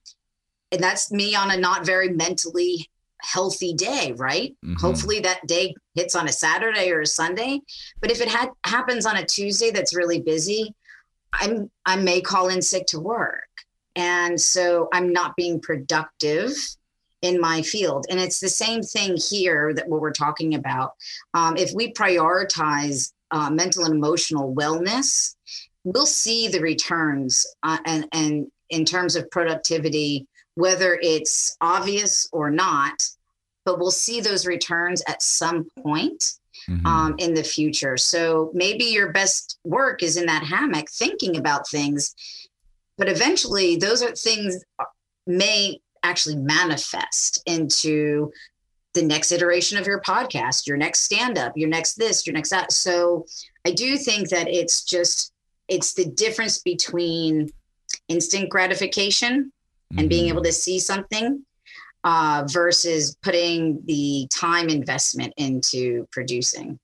and 0.72 0.82
that's 0.82 1.10
me 1.10 1.34
on 1.34 1.50
a 1.50 1.56
not 1.56 1.84
very 1.84 2.10
mentally 2.10 2.88
healthy 3.20 3.72
day, 3.74 4.14
right? 4.16 4.56
Mm-hmm. 4.64 4.74
Hopefully 4.74 5.20
that 5.20 5.46
day 5.46 5.74
hits 5.94 6.14
on 6.14 6.28
a 6.28 6.32
Saturday 6.32 6.90
or 6.90 7.00
a 7.00 7.06
Sunday. 7.06 7.60
But 8.00 8.10
if 8.10 8.20
it 8.20 8.28
had 8.28 8.50
happens 8.64 9.06
on 9.06 9.16
a 9.16 9.24
Tuesday 9.24 9.70
that's 9.70 9.96
really 9.96 10.20
busy, 10.20 10.74
I'm 11.32 11.70
I 11.84 11.96
may 11.96 12.20
call 12.20 12.48
in 12.48 12.62
sick 12.62 12.86
to 12.88 13.00
work. 13.00 13.47
And 13.96 14.40
so 14.40 14.88
I'm 14.92 15.12
not 15.12 15.36
being 15.36 15.60
productive 15.60 16.52
in 17.22 17.40
my 17.40 17.62
field. 17.62 18.06
And 18.10 18.20
it's 18.20 18.38
the 18.38 18.48
same 18.48 18.82
thing 18.82 19.16
here 19.16 19.74
that 19.74 19.88
what 19.88 20.00
we're 20.00 20.12
talking 20.12 20.54
about. 20.54 20.92
Um, 21.34 21.56
if 21.56 21.72
we 21.74 21.92
prioritize 21.92 23.12
uh, 23.30 23.50
mental 23.50 23.84
and 23.84 23.94
emotional 23.94 24.54
wellness, 24.54 25.34
we'll 25.84 26.06
see 26.06 26.48
the 26.48 26.60
returns 26.60 27.44
uh, 27.62 27.78
and, 27.86 28.06
and 28.12 28.46
in 28.70 28.84
terms 28.84 29.16
of 29.16 29.30
productivity 29.30 30.26
whether 30.54 30.98
it's 31.02 31.56
obvious 31.60 32.28
or 32.32 32.50
not 32.50 33.00
but 33.64 33.78
we'll 33.78 33.90
see 33.90 34.20
those 34.20 34.46
returns 34.46 35.02
at 35.06 35.22
some 35.22 35.68
point 35.82 36.24
Mhm. 36.68 36.86
um, 36.86 37.14
in 37.18 37.34
the 37.34 37.44
future. 37.44 37.96
So 37.96 38.50
maybe 38.52 38.84
your 38.84 39.12
best 39.12 39.58
work 39.64 40.02
is 40.02 40.16
in 40.16 40.26
that 40.26 40.42
hammock 40.42 40.90
thinking 40.90 41.36
about 41.36 41.68
things, 41.68 42.14
but 42.98 43.08
eventually 43.08 43.76
those 43.76 44.02
are 44.02 44.14
things 44.14 44.62
may 45.26 45.80
actually 46.02 46.36
manifest 46.36 47.42
into 47.46 48.30
the 48.94 49.02
next 49.02 49.30
iteration 49.32 49.78
of 49.78 49.86
your 49.86 50.00
podcast, 50.00 50.66
your 50.66 50.76
next 50.76 51.00
stand 51.02 51.38
up, 51.38 51.52
your 51.56 51.68
next 51.68 51.94
this, 51.94 52.26
your 52.26 52.34
next 52.34 52.50
that. 52.50 52.72
So 52.72 53.24
I 53.66 53.70
do 53.70 53.96
think 53.96 54.28
that 54.30 54.48
it's 54.48 54.84
just 54.84 55.32
it's 55.68 55.92
the 55.94 56.06
difference 56.06 56.58
between 56.58 57.50
instant 58.08 58.48
gratification 58.48 59.52
and 59.96 60.08
being 60.08 60.26
Mhm. 60.26 60.30
able 60.30 60.42
to 60.42 60.52
see 60.52 60.78
something 60.78 61.44
uh, 62.04 62.46
versus 62.50 63.16
putting 63.22 63.82
the 63.84 64.26
time 64.34 64.68
investment 64.68 65.34
into 65.36 66.06
producing. 66.10 66.78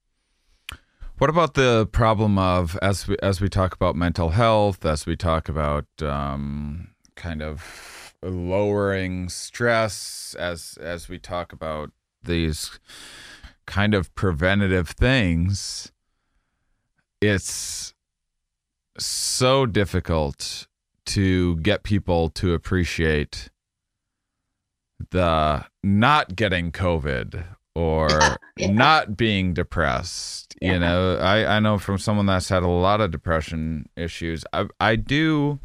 What 1.19 1.31
about 1.31 1.55
the 1.55 1.87
problem 1.87 2.39
of 2.39 2.77
as 2.83 3.07
we 3.07 3.17
as 3.23 3.41
we 3.41 3.49
talk 3.49 3.73
about 3.73 3.95
mental 3.95 4.31
health, 4.31 4.85
as 4.85 5.07
we 5.07 5.15
talk 5.15 5.49
about 5.49 5.87
um, 6.03 6.89
kind 7.15 7.41
of 7.41 8.15
lowering 8.21 9.29
stress, 9.29 10.35
as 10.39 10.77
as 10.81 11.09
we 11.09 11.21
talk 11.21 11.53
about 11.53 11.93
these 12.25 12.81
kind 13.65 13.95
of 13.95 14.13
preventative 14.17 14.89
things, 14.89 15.93
it's 17.21 17.95
so 18.99 19.67
difficult 19.67 20.67
to 21.07 21.57
get 21.59 21.85
people 21.85 22.29
to 22.31 22.55
appreciate 22.55 23.51
the 25.11 25.65
not 25.85 26.35
getting 26.35 26.73
COVID 26.73 27.45
or 27.75 28.09
Yeah. 28.57 28.71
not 28.71 29.17
being 29.17 29.53
depressed. 29.53 30.55
Yeah. 30.63 30.75
You 30.75 30.79
know, 30.79 31.17
I, 31.17 31.57
I 31.57 31.61
know 31.61 31.77
from 31.79 31.99
someone 31.99 32.27
that's 32.27 32.49
had 32.49 32.63
a 32.63 32.69
lot 32.69 33.01
of 33.01 33.11
depression 33.11 33.89
issues. 33.97 34.45
I 34.53 34.67
I 34.79 34.95
do 34.97 35.59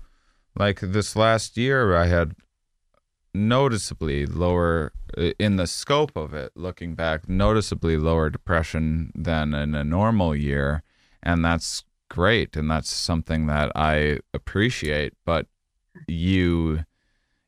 like 0.57 0.80
this 0.81 1.15
last 1.15 1.56
year 1.56 1.95
I 1.95 2.07
had 2.07 2.34
noticeably 3.34 4.26
lower 4.26 4.91
uh, 5.18 5.31
in 5.40 5.56
the 5.57 5.68
scope 5.68 6.15
of 6.18 6.34
it 6.34 6.52
looking 6.56 6.95
back 6.95 7.30
noticeably 7.30 7.95
lower 7.95 8.30
depression 8.30 9.11
than 9.14 9.53
in 9.53 9.76
a 9.76 9.84
normal 9.84 10.36
year 10.36 10.81
and 11.22 11.45
that's 11.45 11.84
great 12.10 12.56
and 12.56 12.72
that's 12.72 12.90
something 12.90 13.45
that 13.45 13.72
I 13.76 14.19
appreciate 14.34 15.14
but 15.26 15.45
you 16.07 16.86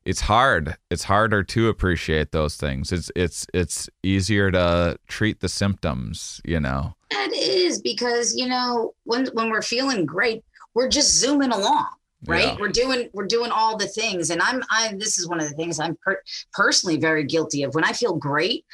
it's 0.04 0.20
hard 0.20 0.76
it's 0.90 1.04
harder 1.04 1.42
to 1.44 1.68
appreciate 1.68 2.32
those 2.32 2.56
things 2.56 2.90
it's 2.92 3.10
it's 3.14 3.46
it's 3.54 3.88
easier 4.02 4.50
to 4.50 4.96
treat 5.08 5.40
the 5.40 5.48
symptoms 5.48 6.40
you 6.44 6.58
know 6.60 6.94
That 7.10 7.30
is 7.34 7.80
because 7.80 8.34
you 8.36 8.48
know 8.48 8.94
when 9.04 9.26
when 9.34 9.50
we're 9.50 9.62
feeling 9.62 10.06
great, 10.06 10.44
we're 10.74 10.88
just 10.88 11.14
zooming 11.18 11.52
along, 11.52 11.88
right? 12.26 12.46
Yeah. 12.46 12.56
We're 12.58 12.68
doing 12.68 13.10
we're 13.12 13.26
doing 13.26 13.50
all 13.50 13.76
the 13.76 13.86
things, 13.86 14.30
and 14.30 14.40
I'm 14.40 14.62
I 14.70 14.94
this 14.96 15.18
is 15.18 15.28
one 15.28 15.38
of 15.40 15.48
the 15.48 15.54
things 15.54 15.78
I'm 15.78 15.96
per- 16.04 16.22
personally 16.52 16.96
very 16.98 17.24
guilty 17.24 17.62
of. 17.64 17.74
When 17.74 17.84
I 17.84 17.92
feel 17.92 18.14
great, 18.16 18.64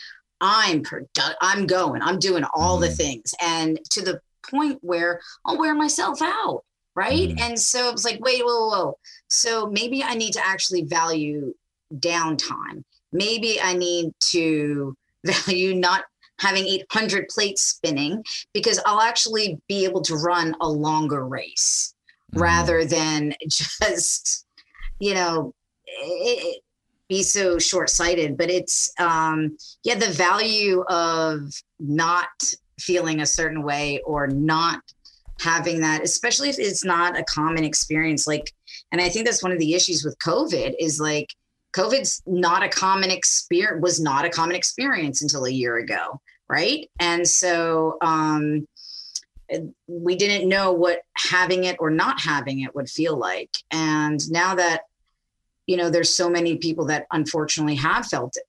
I'm 0.41 0.83
produ- 0.85 1.35
I'm 1.41 1.67
going, 1.67 2.01
I'm 2.03 2.19
doing 2.21 2.45
all 2.55 2.79
the 2.79 2.89
Mhm. 2.89 2.97
things, 2.97 3.35
and 3.43 3.81
to 3.91 4.01
the 4.03 4.21
point 4.49 4.79
where 4.83 5.21
I'll 5.45 5.59
wear 5.59 5.75
myself 5.75 6.23
out, 6.23 6.63
right? 6.99 7.31
Mhm. 7.31 7.41
And 7.41 7.55
so 7.59 7.91
it's 7.91 8.05
like, 8.05 8.19
wait, 8.21 8.43
whoa, 8.45 8.59
whoa, 8.61 8.69
whoa. 8.85 8.99
So 9.29 9.67
maybe 9.79 10.03
I 10.03 10.15
need 10.15 10.33
to 10.33 10.45
actually 10.47 10.83
value 10.83 11.55
downtime. 11.95 12.83
Maybe 13.13 13.61
I 13.61 13.73
need 13.75 14.13
to 14.33 14.95
value 15.25 15.75
not 15.75 16.05
having 16.41 16.67
800 16.67 17.29
plates 17.29 17.63
spinning 17.63 18.23
because 18.53 18.79
I'll 18.87 19.01
actually 19.01 19.59
be 19.69 19.85
able 19.85 20.03
to 20.03 20.15
run 20.17 20.55
a 20.61 20.69
longer 20.69 21.25
race 21.27 21.95
Mhm. 22.35 22.41
rather 22.43 22.85
than 22.85 23.33
just, 23.49 24.45
you 25.01 25.15
know, 25.15 25.53
it, 25.87 26.39
it- 26.55 26.63
be 27.09 27.23
so 27.23 27.59
short 27.59 27.89
sighted. 27.89 28.37
But 28.37 28.51
it's, 28.51 28.93
um, 29.01 29.57
yeah, 29.83 29.95
the 29.95 30.11
value 30.11 30.83
of 30.91 31.39
not 31.81 32.29
feeling 32.79 33.21
a 33.23 33.27
certain 33.27 33.63
way 33.63 34.03
or 34.05 34.27
not 34.27 34.81
having 35.41 35.81
that, 35.81 36.03
especially 36.03 36.49
if 36.49 36.59
it's 36.59 36.85
not 36.85 37.19
a 37.19 37.25
common 37.25 37.65
experience. 37.65 38.27
Like, 38.27 38.53
and 38.93 39.01
I 39.01 39.09
think 39.09 39.27
that's 39.27 39.43
one 39.43 39.53
of 39.53 39.59
the 39.59 39.75
issues 39.75 40.05
with 40.05 40.19
COVID 40.19 40.75
is 40.79 41.01
like, 41.01 41.33
COVID's 41.77 42.23
not 42.27 42.63
a 42.63 42.69
common 42.69 43.11
experience, 43.11 43.83
was 43.83 44.01
not 44.01 44.25
a 44.25 44.31
common 44.31 44.57
experience 44.57 45.23
until 45.23 45.45
a 45.45 45.51
year 45.51 45.77
ago, 45.77 46.21
right? 46.49 46.91
And 46.99 47.29
so 47.29 47.99
um, 48.01 48.67
we 49.87 50.17
didn't 50.17 50.49
know 50.49 50.73
what 50.73 51.03
having 51.17 51.65
it 51.65 51.77
or 51.79 51.91
not 51.91 52.21
having 52.21 52.61
it 52.61 52.75
would 52.75 52.89
feel 52.89 53.17
like. 53.17 53.51
And 53.71 54.19
now 54.31 54.55
that, 54.55 54.83
you 55.67 55.77
know, 55.77 55.91
there's 55.91 56.15
so 56.15 56.31
many 56.31 56.57
people 56.57 56.87
that 56.87 57.07
unfortunately 57.13 57.77
have 57.77 58.07
felt 58.07 58.37
it, 58.37 58.45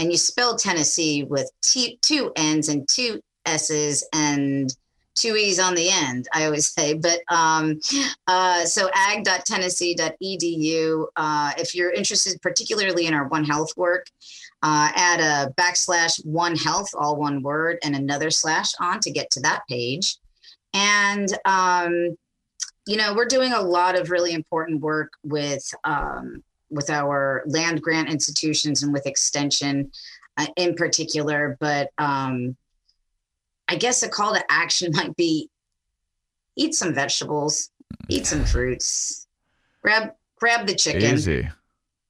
And 0.00 0.12
you 0.12 0.16
spell 0.18 0.56
Tennessee 0.56 1.24
with 1.24 1.50
t- 1.62 1.98
two 2.02 2.30
N's 2.36 2.68
and 2.68 2.86
two 2.88 3.20
S's 3.44 4.06
and 4.14 4.72
two 5.20 5.36
E's 5.36 5.58
on 5.58 5.74
the 5.74 5.88
end, 5.90 6.28
I 6.32 6.44
always 6.44 6.72
say. 6.72 6.94
But 6.94 7.20
um, 7.28 7.80
uh, 8.26 8.64
so 8.64 8.88
ag.tennessee.edu, 8.94 11.06
uh, 11.16 11.52
if 11.58 11.74
you're 11.74 11.92
interested 11.92 12.40
particularly 12.42 13.06
in 13.06 13.14
our 13.14 13.28
One 13.28 13.44
Health 13.44 13.76
work, 13.76 14.06
uh, 14.62 14.90
add 14.94 15.20
a 15.20 15.52
backslash 15.54 16.24
one 16.24 16.56
health, 16.56 16.90
all 16.94 17.16
one 17.16 17.42
word, 17.42 17.78
and 17.84 17.94
another 17.94 18.30
slash 18.30 18.72
on 18.80 19.00
to 19.00 19.10
get 19.10 19.30
to 19.30 19.40
that 19.40 19.62
page. 19.68 20.16
And, 20.74 21.28
um, 21.44 22.16
you 22.86 22.96
know, 22.96 23.14
we're 23.14 23.26
doing 23.26 23.52
a 23.52 23.60
lot 23.60 23.98
of 23.98 24.10
really 24.10 24.32
important 24.32 24.80
work 24.80 25.12
with, 25.22 25.72
um, 25.84 26.42
with 26.70 26.90
our 26.90 27.42
land 27.46 27.82
grant 27.82 28.10
institutions 28.10 28.82
and 28.82 28.92
with 28.92 29.06
extension 29.06 29.90
uh, 30.36 30.46
in 30.56 30.74
particular. 30.74 31.56
But 31.60 31.90
um, 31.98 32.56
I 33.68 33.76
guess 33.76 34.02
a 34.02 34.08
call 34.08 34.34
to 34.34 34.44
action 34.50 34.92
might 34.94 35.16
be 35.16 35.50
eat 36.56 36.74
some 36.74 36.94
vegetables, 36.94 37.70
eat 38.08 38.26
some 38.26 38.44
fruits, 38.44 39.26
grab 39.82 40.12
grab 40.36 40.66
the 40.66 40.74
chicken 40.74 41.14
Easy. 41.14 41.48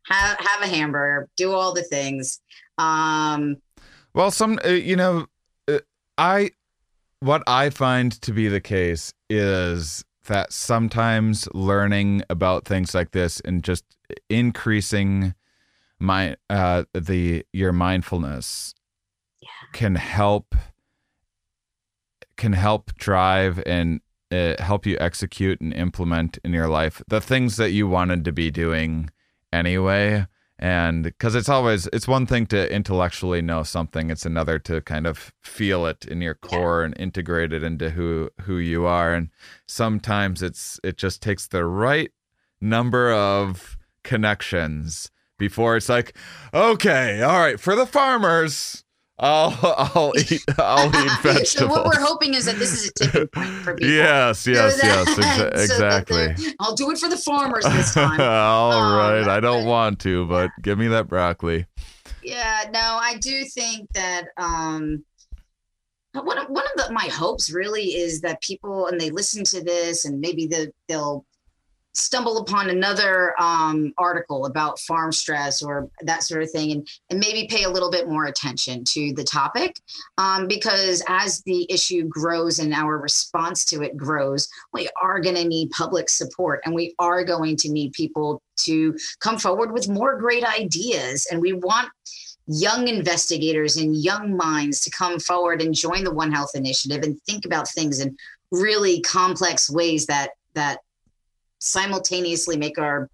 have 0.05 0.39
have 0.39 0.62
a 0.62 0.66
hamburger, 0.66 1.28
do 1.36 1.52
all 1.52 1.74
the 1.74 1.82
things. 1.82 2.40
Um, 2.78 3.56
Well, 4.14 4.30
some 4.30 4.59
uh, 4.64 4.68
you 4.70 4.97
know, 4.97 5.26
uh, 5.66 5.78
I 6.16 6.51
what 7.20 7.43
I 7.47 7.70
find 7.70 8.12
to 8.22 8.32
be 8.32 8.48
the 8.48 8.60
case 8.60 9.12
is 9.28 10.05
that 10.26 10.52
sometimes 10.52 11.48
learning 11.55 12.22
about 12.30 12.64
things 12.64 12.94
like 12.94 13.10
this 13.10 13.40
and 13.40 13.64
just 13.64 13.85
increasing 14.28 15.35
my 15.98 16.36
uh 16.48 16.85
the 16.94 17.44
your 17.52 17.72
mindfulness 17.72 18.74
can 19.72 19.97
help 19.97 20.55
can 22.39 22.55
help 22.55 22.94
drive 22.94 23.62
and 23.66 24.01
uh, 24.31 24.55
help 24.59 24.86
you 24.86 24.97
execute 25.01 25.60
and 25.60 25.74
implement 25.74 26.39
in 26.44 26.52
your 26.52 26.69
life 26.69 27.02
the 27.09 27.20
things 27.20 27.56
that 27.56 27.70
you 27.73 27.86
wanted 27.86 28.24
to 28.24 28.32
be 28.32 28.51
doing 28.51 29.10
anyway. 29.52 30.27
And 30.59 31.05
because 31.05 31.35
it's 31.35 31.48
always 31.48 31.86
it's 31.93 32.09
one 32.09 32.27
thing 32.27 32.47
to 32.47 32.73
intellectually 32.73 33.40
know 33.40 33.62
something 33.62 34.10
it's 34.10 34.27
another 34.27 34.59
to 34.60 34.81
kind 34.81 35.06
of 35.06 35.32
feel 35.40 35.86
it 35.86 36.05
in 36.05 36.20
your 36.20 36.35
core 36.35 36.82
and 36.82 36.98
integrate 36.98 37.52
it 37.52 37.62
into 37.62 37.90
who 37.90 38.31
who 38.43 38.56
you 38.56 38.85
are. 38.85 39.15
And 39.15 39.28
sometimes 39.66 40.43
it's 40.43 40.81
it 40.82 40.97
just 40.97 41.23
takes 41.23 41.47
the 41.47 41.65
right 41.65 42.10
number 42.60 43.12
of 43.12 43.77
connections 44.02 45.10
before 45.39 45.77
it's 45.77 45.89
like 45.89 46.16
okay 46.52 47.23
all 47.23 47.39
right 47.39 47.60
for 47.60 47.77
the 47.77 47.86
farmers 47.86 48.85
I'll 49.20 49.56
I'll 49.62 50.12
eat 50.16 50.44
I'll 50.58 50.86
eat 50.88 51.12
vegetables. 51.22 51.50
so 51.50 51.66
what 51.66 51.84
we're 51.86 52.00
hoping 52.00 52.34
is 52.34 52.44
that 52.44 52.56
this 52.56 52.72
is 52.72 52.88
a 52.88 52.92
tipping 52.92 53.28
point 53.28 53.48
for 53.64 53.74
people. 53.74 53.92
Yes, 53.94 54.40
So 54.40 54.50
yes, 54.52 54.80
that- 54.80 55.06
yes, 55.06 55.18
exa- 55.18 55.56
so 55.56 55.62
exactly. 55.62 56.34
I'll 56.60 56.74
do 56.76 56.90
it 56.90 56.98
for 56.98 57.08
the 57.08 57.16
farmers 57.16 57.64
this 57.64 57.94
time. 57.94 58.20
All 58.20 58.72
Um, 58.72 58.96
right, 58.96 59.28
I 59.28 59.40
don't 59.40 59.64
but- 59.64 59.68
want 59.70 60.00
to, 60.00 60.26
but 60.26 60.50
give 60.62 60.78
me 60.78 60.88
that 60.88 61.08
broccoli. 61.08 61.66
Yeah, 62.22 62.64
no, 62.72 62.98
I 63.00 63.16
do 63.20 63.44
think 63.44 63.88
that 63.94 64.26
um 64.36 65.04
one 66.14 66.38
of, 66.38 66.48
one 66.48 66.64
of 66.76 66.86
the, 66.86 66.92
my 66.92 67.04
hopes 67.12 67.52
really 67.52 67.94
is 67.94 68.20
that 68.22 68.40
people 68.42 68.86
and 68.86 69.00
they 69.00 69.10
listen 69.10 69.44
to 69.44 69.62
this 69.62 70.04
and 70.04 70.20
maybe 70.20 70.46
the, 70.46 70.72
they'll 70.88 71.24
stumble 71.98 72.38
upon 72.38 72.70
another 72.70 73.34
um, 73.40 73.92
article 73.98 74.46
about 74.46 74.78
farm 74.80 75.12
stress 75.12 75.62
or 75.62 75.90
that 76.02 76.22
sort 76.22 76.42
of 76.42 76.50
thing 76.50 76.72
and, 76.72 76.88
and 77.10 77.18
maybe 77.18 77.46
pay 77.48 77.64
a 77.64 77.70
little 77.70 77.90
bit 77.90 78.08
more 78.08 78.26
attention 78.26 78.84
to 78.84 79.12
the 79.14 79.24
topic 79.24 79.76
um, 80.18 80.46
because 80.46 81.02
as 81.08 81.42
the 81.42 81.66
issue 81.70 82.04
grows 82.08 82.58
and 82.58 82.72
our 82.72 82.98
response 82.98 83.64
to 83.64 83.82
it 83.82 83.96
grows 83.96 84.48
we 84.72 84.88
are 85.02 85.20
going 85.20 85.36
to 85.36 85.44
need 85.44 85.70
public 85.70 86.08
support 86.08 86.60
and 86.64 86.74
we 86.74 86.94
are 86.98 87.24
going 87.24 87.56
to 87.56 87.70
need 87.70 87.92
people 87.92 88.40
to 88.58 88.96
come 89.20 89.38
forward 89.38 89.72
with 89.72 89.88
more 89.88 90.18
great 90.18 90.44
ideas. 90.44 91.26
And 91.30 91.40
we 91.40 91.52
want 91.52 91.88
young 92.46 92.88
investigators 92.88 93.76
and 93.76 93.96
young 93.96 94.36
minds 94.36 94.80
to 94.80 94.90
come 94.90 95.18
forward 95.18 95.60
and 95.60 95.74
join 95.74 96.04
the 96.04 96.14
one 96.14 96.32
health 96.32 96.52
initiative 96.54 97.02
and 97.02 97.20
think 97.22 97.44
about 97.44 97.68
things 97.68 98.00
in 98.00 98.16
really 98.50 99.00
complex 99.02 99.70
ways 99.70 100.06
that 100.06 100.30
that 100.54 100.78
simultaneously 101.59 102.56
make 102.56 102.78
our 102.78 103.09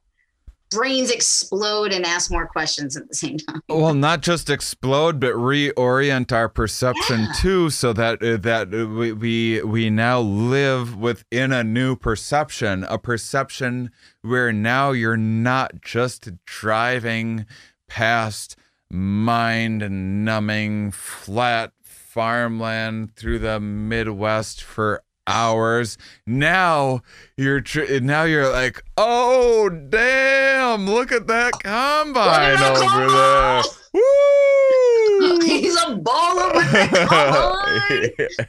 brains 0.70 1.10
explode 1.10 1.92
and 1.92 2.04
ask 2.04 2.32
more 2.32 2.48
questions 2.48 2.96
at 2.96 3.08
the 3.08 3.14
same 3.14 3.36
time 3.38 3.60
Well, 3.68 3.94
not 3.94 4.22
just 4.22 4.50
explode, 4.50 5.20
but 5.20 5.34
reorient 5.34 6.32
our 6.32 6.48
perception 6.48 7.20
Yeah. 7.20 7.32
too, 7.36 7.70
so 7.70 7.92
that 7.92 8.20
uh, 8.22 8.38
that 8.38 8.74
uh, 8.74 8.88
we, 8.88 9.12
we 9.12 9.62
we 9.62 9.90
now 9.90 10.18
live 10.20 10.96
within 10.96 11.52
a 11.52 11.62
new 11.62 11.94
perception, 11.94 12.82
a 12.84 12.98
perception 12.98 13.92
where 14.22 14.52
now 14.52 14.90
you're 14.90 15.16
not 15.16 15.80
just 15.80 16.30
driving 16.44 17.46
past 17.86 18.56
mind-numbing 18.90 20.90
flat 20.90 21.72
farmland 21.82 23.14
through 23.14 23.38
the 23.38 23.60
Midwest 23.60 24.60
for 24.62 25.03
hours. 25.26 25.98
Now 26.26 27.02
you're 27.36 27.60
tr- 27.60 28.00
now 28.00 28.24
you're 28.24 28.50
like, 28.50 28.82
oh 28.96 29.68
damn! 29.68 30.86
Look 30.88 31.12
at 31.12 31.26
that 31.26 31.52
combine 31.62 32.58
that 32.58 32.76
over 32.76 32.80
combine! 32.80 33.08
there. 33.08 33.62
Woo! 33.94 35.40
he's 35.44 35.76
a 35.76 35.96
baller 35.96 36.54
with 36.54 36.90
the 36.90 37.06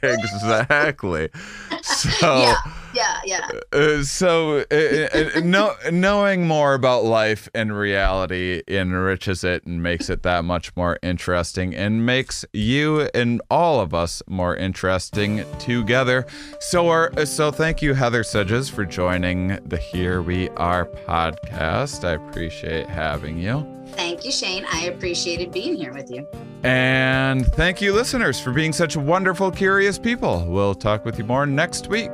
combine. 0.02 0.02
exactly. 0.20 1.28
So, 1.82 2.38
yeah 2.38 2.56
yeah 2.96 3.20
yeah 3.24 3.48
uh, 3.72 4.02
so 4.02 4.64
uh, 4.70 4.74
uh, 5.36 5.40
know, 5.40 5.74
knowing 5.92 6.46
more 6.46 6.74
about 6.74 7.04
life 7.04 7.48
and 7.54 7.76
reality 7.76 8.62
enriches 8.68 9.44
it 9.44 9.64
and 9.66 9.82
makes 9.82 10.08
it 10.08 10.22
that 10.22 10.44
much 10.44 10.74
more 10.76 10.98
interesting 11.02 11.74
and 11.74 12.04
makes 12.06 12.44
you 12.52 13.02
and 13.14 13.40
all 13.50 13.80
of 13.80 13.92
us 13.94 14.22
more 14.26 14.56
interesting 14.56 15.44
together. 15.58 16.26
So, 16.60 16.88
our, 16.88 17.26
so 17.26 17.50
thank 17.50 17.82
you, 17.82 17.94
Heather 17.94 18.22
Sedges, 18.24 18.68
for 18.68 18.84
joining 18.84 19.48
the 19.68 19.76
Here 19.76 20.22
We 20.22 20.48
Are 20.50 20.86
podcast. 20.86 22.04
I 22.04 22.12
appreciate 22.12 22.86
having 22.88 23.38
you. 23.38 23.66
thank 23.90 24.24
you 24.24 24.32
shane 24.32 24.64
i 24.72 24.86
appreciated 24.86 25.52
being 25.52 25.76
here 25.76 25.92
with 25.92 26.10
you 26.10 26.26
And 26.64 27.46
thank 27.54 27.80
you, 27.80 27.92
listeners, 27.92 28.40
for 28.40 28.52
being 28.52 28.72
such 28.72 28.96
wonderful, 28.96 29.50
curious 29.52 29.98
people. 29.98 30.44
We'll 30.48 30.74
talk 30.74 31.04
with 31.04 31.16
you 31.18 31.24
more 31.24 31.46
next 31.46 31.86
week. 31.88 32.10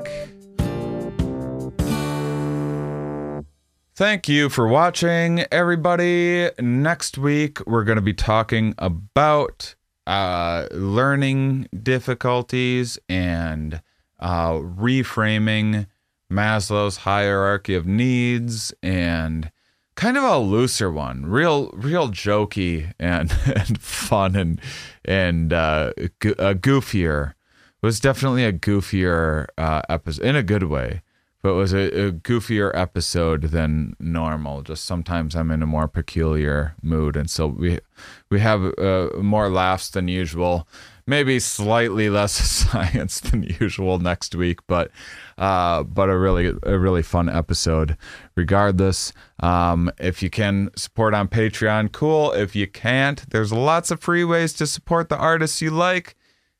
Thank 4.02 4.28
you 4.28 4.48
for 4.48 4.66
watching, 4.66 5.44
everybody. 5.52 6.50
Next 6.58 7.18
week, 7.18 7.64
we're 7.68 7.84
going 7.84 7.96
to 7.98 8.02
be 8.02 8.12
talking 8.12 8.74
about 8.78 9.76
uh, 10.08 10.66
learning 10.72 11.68
difficulties 11.84 12.98
and 13.08 13.80
uh, 14.18 14.54
reframing 14.54 15.86
Maslow's 16.28 16.96
hierarchy 16.96 17.76
of 17.76 17.86
needs 17.86 18.74
and 18.82 19.52
kind 19.94 20.16
of 20.16 20.24
a 20.24 20.36
looser 20.36 20.90
one, 20.90 21.24
real, 21.24 21.70
real 21.70 22.08
jokey 22.08 22.92
and, 22.98 23.32
and 23.46 23.80
fun 23.80 24.34
and 24.34 24.60
and 25.04 25.52
uh, 25.52 25.92
go- 26.18 26.34
uh, 26.40 26.54
goofier. 26.54 27.34
It 27.80 27.86
was 27.86 28.00
definitely 28.00 28.44
a 28.46 28.52
goofier 28.52 29.46
uh, 29.56 29.82
episode 29.88 30.24
in 30.24 30.34
a 30.34 30.42
good 30.42 30.64
way, 30.64 31.02
but 31.42 31.50
it 31.50 31.56
was 31.56 31.72
a, 31.72 32.06
a 32.06 32.12
goofier 32.12 32.70
episode 32.72 33.42
than 33.42 33.96
normal. 33.98 34.62
Just 34.62 34.84
sometimes 34.84 35.34
I'm 35.34 35.50
in 35.50 35.62
a 35.62 35.66
more 35.66 35.88
peculiar 35.88 36.76
mood, 36.82 37.16
and 37.16 37.28
so 37.28 37.48
we 37.48 37.80
we 38.30 38.38
have 38.38 38.62
uh, 38.78 39.10
more 39.20 39.48
laughs 39.48 39.90
than 39.90 40.06
usual. 40.06 40.68
Maybe 41.04 41.40
slightly 41.40 42.08
less 42.08 42.32
science 42.70 43.18
than 43.18 43.42
usual 43.42 43.98
next 43.98 44.36
week, 44.36 44.60
but 44.68 44.92
uh, 45.36 45.82
but 45.82 46.08
a 46.08 46.16
really 46.16 46.52
a 46.62 46.78
really 46.78 47.02
fun 47.02 47.28
episode. 47.28 47.96
Regardless, 48.36 49.12
um, 49.40 49.90
if 49.98 50.22
you 50.22 50.30
can 50.30 50.70
support 50.76 51.12
on 51.12 51.26
Patreon, 51.26 51.90
cool. 51.90 52.30
If 52.30 52.54
you 52.54 52.68
can't, 52.68 53.28
there's 53.30 53.52
lots 53.52 53.90
of 53.90 54.00
free 54.00 54.24
ways 54.24 54.52
to 54.54 54.66
support 54.66 55.08
the 55.08 55.18
artists 55.18 55.60
you 55.60 55.72
like. 55.72 56.14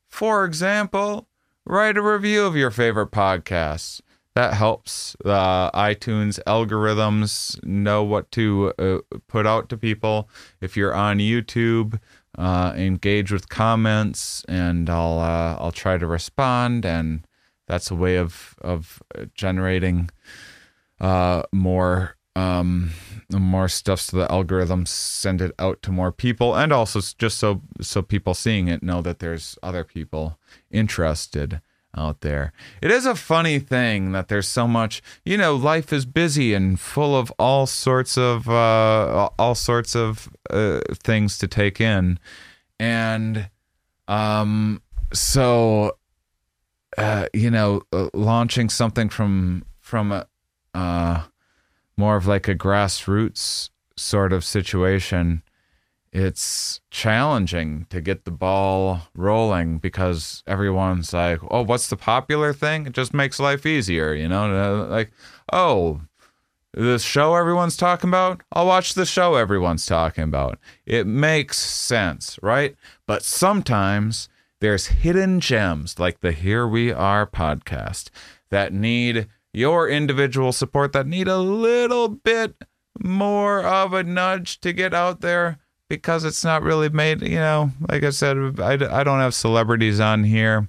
For 0.09 0.43
example, 0.43 1.29
write 1.65 1.95
a 1.97 2.01
review 2.01 2.45
of 2.45 2.57
your 2.57 2.69
favorite 2.69 3.11
podcasts. 3.11 4.01
That 4.35 4.55
helps 4.55 5.15
uh, 5.23 5.69
iTunes 5.71 6.39
algorithms 6.47 7.63
know 7.63 8.03
what 8.03 8.31
to 8.31 8.73
uh, 8.79 9.17
put 9.27 9.45
out 9.45 9.69
to 9.69 9.77
people. 9.77 10.27
If 10.59 10.75
you're 10.75 10.93
on 10.93 11.19
YouTube, 11.19 11.99
uh, 12.35 12.73
engage 12.75 13.31
with 13.31 13.49
comments, 13.49 14.43
and 14.47 14.89
I'll 14.89 15.19
uh, 15.19 15.55
I'll 15.59 15.71
try 15.71 15.99
to 15.99 16.07
respond. 16.07 16.83
And 16.83 17.27
that's 17.67 17.91
a 17.91 17.95
way 17.95 18.17
of 18.17 18.55
of 18.61 19.03
generating 19.35 20.09
uh, 20.99 21.43
more 21.51 22.17
um, 22.35 22.91
more 23.31 23.67
stuff 23.67 24.01
so 24.01 24.17
the 24.17 24.27
algorithms 24.27 24.87
send 24.87 25.41
it 25.41 25.51
out 25.59 25.83
to 25.83 25.91
more 25.91 26.11
people, 26.11 26.55
and 26.55 26.73
also 26.73 27.01
just 27.19 27.37
so 27.37 27.61
so 27.81 28.01
people 28.01 28.33
seeing 28.33 28.67
it 28.67 28.81
know 28.81 29.03
that 29.03 29.19
there's 29.19 29.59
other 29.61 29.83
people 29.83 30.39
interested 30.71 31.61
out 31.95 32.21
there. 32.21 32.53
It 32.81 32.91
is 32.91 33.05
a 33.05 33.15
funny 33.15 33.59
thing 33.59 34.11
that 34.13 34.27
there's 34.27 34.47
so 34.47 34.67
much, 34.67 35.01
you 35.25 35.37
know, 35.37 35.55
life 35.55 35.93
is 35.93 36.05
busy 36.05 36.53
and 36.53 36.79
full 36.79 37.15
of 37.15 37.31
all 37.37 37.65
sorts 37.65 38.17
of 38.17 38.49
uh, 38.49 39.29
all 39.37 39.55
sorts 39.55 39.95
of 39.95 40.29
uh, 40.49 40.81
things 40.93 41.37
to 41.39 41.47
take 41.47 41.79
in, 41.79 42.19
and 42.79 43.49
um, 44.07 44.81
so 45.13 45.97
uh, 46.97 47.27
you 47.33 47.49
know, 47.49 47.81
uh, 47.91 48.09
launching 48.13 48.69
something 48.69 49.09
from 49.09 49.63
from 49.79 50.11
a 50.11 50.27
uh, 50.73 51.23
more 51.97 52.15
of 52.15 52.27
like 52.27 52.47
a 52.47 52.55
grassroots 52.55 53.69
sort 53.95 54.33
of 54.33 54.43
situation, 54.43 55.43
it's 56.13 56.79
challenging 56.91 57.87
to 57.89 57.99
get 57.99 58.23
the 58.23 58.31
ball 58.31 59.01
rolling 59.15 59.79
because 59.79 60.43
everyone's 60.45 61.11
like, 61.11 61.39
"Oh, 61.49 61.63
what's 61.63 61.89
the 61.89 61.97
popular 61.97 62.53
thing?" 62.53 62.85
It 62.85 62.93
just 62.93 63.13
makes 63.13 63.39
life 63.39 63.65
easier, 63.65 64.13
you 64.13 64.27
know. 64.29 64.45
Uh, 64.55 64.87
Like, 64.87 65.11
oh, 65.51 66.01
this 66.73 67.03
show 67.03 67.35
everyone's 67.35 67.77
talking 67.77 68.09
about, 68.09 68.41
I'll 68.51 68.67
watch 68.67 68.93
the 68.93 69.05
show 69.05 69.35
everyone's 69.35 69.85
talking 69.85 70.23
about. 70.23 70.59
It 70.85 71.07
makes 71.07 71.57
sense, 71.57 72.39
right? 72.43 72.75
But 73.07 73.23
sometimes 73.23 74.29
there's 74.61 74.87
hidden 74.87 75.39
gems 75.39 75.99
like 75.99 76.19
the 76.21 76.31
Here 76.31 76.67
We 76.67 76.91
Are 76.91 77.27
podcast 77.27 78.09
that 78.49 78.71
need 78.71 79.27
your 79.51 79.89
individual 79.89 80.51
support, 80.51 80.93
that 80.93 81.07
need 81.07 81.27
a 81.27 81.37
little 81.37 82.07
bit 82.07 82.55
more 82.99 83.63
of 83.63 83.93
a 83.93 84.03
nudge 84.03 84.59
to 84.61 84.73
get 84.73 84.93
out 84.93 85.21
there 85.21 85.57
because 85.95 86.23
it's 86.23 86.43
not 86.43 86.63
really 86.63 86.89
made. 86.89 87.21
You 87.21 87.39
know, 87.39 87.71
like 87.89 88.03
I 88.03 88.09
said, 88.09 88.59
I, 88.59 88.73
I 88.73 89.03
don't 89.03 89.19
have 89.19 89.33
celebrities 89.33 89.99
on 89.99 90.23
here. 90.23 90.67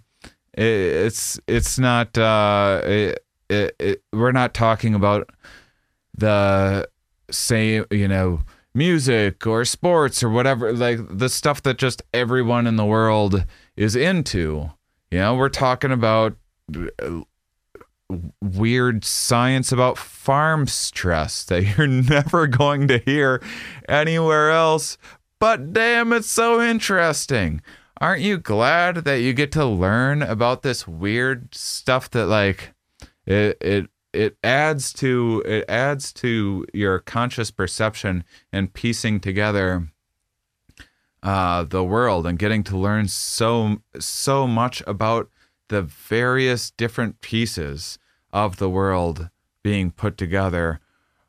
It, 0.52 0.64
it's 0.64 1.40
it's 1.46 1.78
not. 1.78 2.16
Uh, 2.16 2.80
it, 2.84 3.24
it, 3.48 3.76
it, 3.78 4.02
we're 4.12 4.32
not 4.32 4.54
talking 4.54 4.94
about 4.94 5.30
the 6.16 6.88
same. 7.30 7.86
You 7.90 8.08
know 8.08 8.40
music 8.74 9.46
or 9.46 9.64
sports 9.64 10.22
or 10.22 10.28
whatever, 10.28 10.72
like 10.72 10.98
the 11.08 11.28
stuff 11.28 11.62
that 11.62 11.78
just 11.78 12.02
everyone 12.12 12.66
in 12.66 12.76
the 12.76 12.84
world 12.84 13.44
is 13.76 13.94
into. 13.94 14.70
You 15.10 15.18
know, 15.18 15.36
we're 15.36 15.48
talking 15.48 15.92
about 15.92 16.36
uh, 16.76 17.20
weird 18.40 19.04
science 19.04 19.72
about 19.72 19.98
farm 19.98 20.66
stress 20.66 21.44
that 21.44 21.62
you're 21.78 21.86
never 21.86 22.46
going 22.46 22.88
to 22.88 22.98
hear 22.98 23.42
anywhere 23.88 24.50
else. 24.50 24.98
But 25.38 25.72
damn, 25.72 26.12
it's 26.12 26.30
so 26.30 26.62
interesting. 26.62 27.60
Aren't 28.00 28.22
you 28.22 28.38
glad 28.38 28.96
that 29.04 29.20
you 29.20 29.32
get 29.32 29.52
to 29.52 29.64
learn 29.64 30.22
about 30.22 30.62
this 30.62 30.86
weird 30.86 31.54
stuff 31.54 32.10
that 32.10 32.26
like 32.26 32.74
it 33.26 33.56
it 33.60 33.88
it 34.12 34.36
adds 34.42 34.92
to 34.94 35.42
it 35.46 35.64
adds 35.68 36.12
to 36.14 36.66
your 36.72 36.98
conscious 37.00 37.50
perception 37.50 38.24
and 38.52 38.72
piecing 38.72 39.20
together 39.20 39.88
uh, 41.22 41.64
the 41.64 41.82
world 41.82 42.26
and 42.26 42.38
getting 42.38 42.62
to 42.64 42.76
learn 42.76 43.08
so 43.08 43.78
so 43.98 44.46
much 44.46 44.82
about 44.86 45.30
the 45.68 45.82
various 45.82 46.70
different 46.70 47.20
pieces 47.20 47.98
of 48.32 48.56
the 48.56 48.68
world 48.68 49.30
being 49.62 49.90
put 49.90 50.18
together 50.18 50.80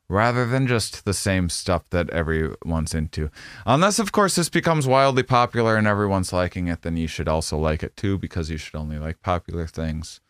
rather 0.07 0.45
than 0.45 0.67
just 0.67 1.05
the 1.05 1.13
same 1.13 1.49
stuff 1.49 1.89
that 1.89 2.09
everyone's 2.11 2.93
into. 2.93 3.29
Unless, 3.65 3.97
of 3.99 4.11
course, 4.11 4.35
this 4.35 4.49
becomes 4.49 4.87
wildly 4.87 5.23
popular 5.23 5.75
and 5.75 5.87
everyone's 5.87 6.31
liking 6.31 6.67
it, 6.67 6.83
then 6.83 6.95
you 6.97 7.07
should 7.07 7.27
also 7.27 7.57
like 7.57 7.81
it 7.81 7.95
too 7.97 8.17
because 8.17 8.49
you 8.49 8.57
should 8.57 8.75
only 8.75 8.99
like 8.99 9.21
popular 9.21 9.65
things. 9.65 10.21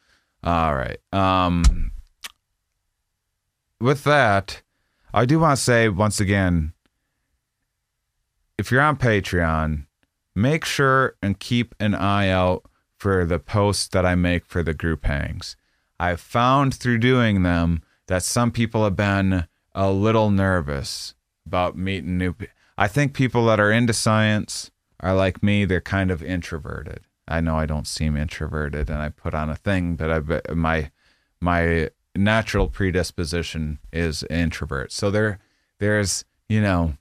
All 0.44 0.76
right. 0.76 1.00
Um, 1.12 1.92
with 3.82 4.04
that, 4.06 4.62
I 5.14 5.26
do 5.26 5.40
want 5.40 5.58
to 5.58 5.64
say 5.64 5.90
once 5.90 6.20
again 6.20 6.74
if 8.58 8.72
you're 8.72 8.82
on 8.82 8.98
Patreon, 8.98 9.86
make 10.34 10.64
sure 10.64 11.16
and 11.22 11.40
keep 11.40 11.76
an 11.80 11.94
eye 11.94 12.30
out 12.30 12.66
for 12.98 13.26
the 13.26 13.40
posts 13.40 13.88
that 13.90 14.06
I 14.06 14.16
make 14.16 14.46
for 14.46 14.64
the 14.64 14.74
group 14.74 15.06
hangs. 15.06 15.56
I've 16.00 16.22
found 16.22 16.74
through 16.74 17.00
doing 17.00 17.44
them 17.44 17.84
that 18.08 18.24
some 18.24 18.52
people 18.52 18.84
have 18.84 18.96
been 18.96 19.48
a 19.74 19.92
little 19.92 20.30
nervous 20.30 21.16
about 21.46 21.78
meeting 21.78 22.18
new 22.18 22.34
people. 22.34 22.54
I 22.78 22.88
think 22.88 23.14
people 23.14 23.46
that 23.46 23.60
are 23.60 23.72
into 23.72 23.94
science 23.94 24.72
are 25.00 25.16
like 25.16 25.44
me, 25.44 25.66
they're 25.66 25.82
kind 25.82 26.12
of 26.12 26.24
introverted. 26.24 27.02
I 27.28 27.42
know 27.42 27.58
I 27.58 27.66
don't 27.66 27.88
seem 27.88 28.16
introverted 28.16 28.90
and 28.90 29.00
I 29.00 29.10
put 29.10 29.34
on 29.34 29.50
a 29.50 29.56
thing, 29.56 29.96
but 29.96 30.12
I 30.12 30.54
my 30.54 30.92
my 31.42 31.90
natural 32.16 32.68
predisposition 32.68 33.80
is 33.92 34.24
introvert. 34.24 34.92
So 34.92 35.10
there 35.10 35.40
there's, 35.80 36.26
you 36.48 36.62
know, 36.62 36.96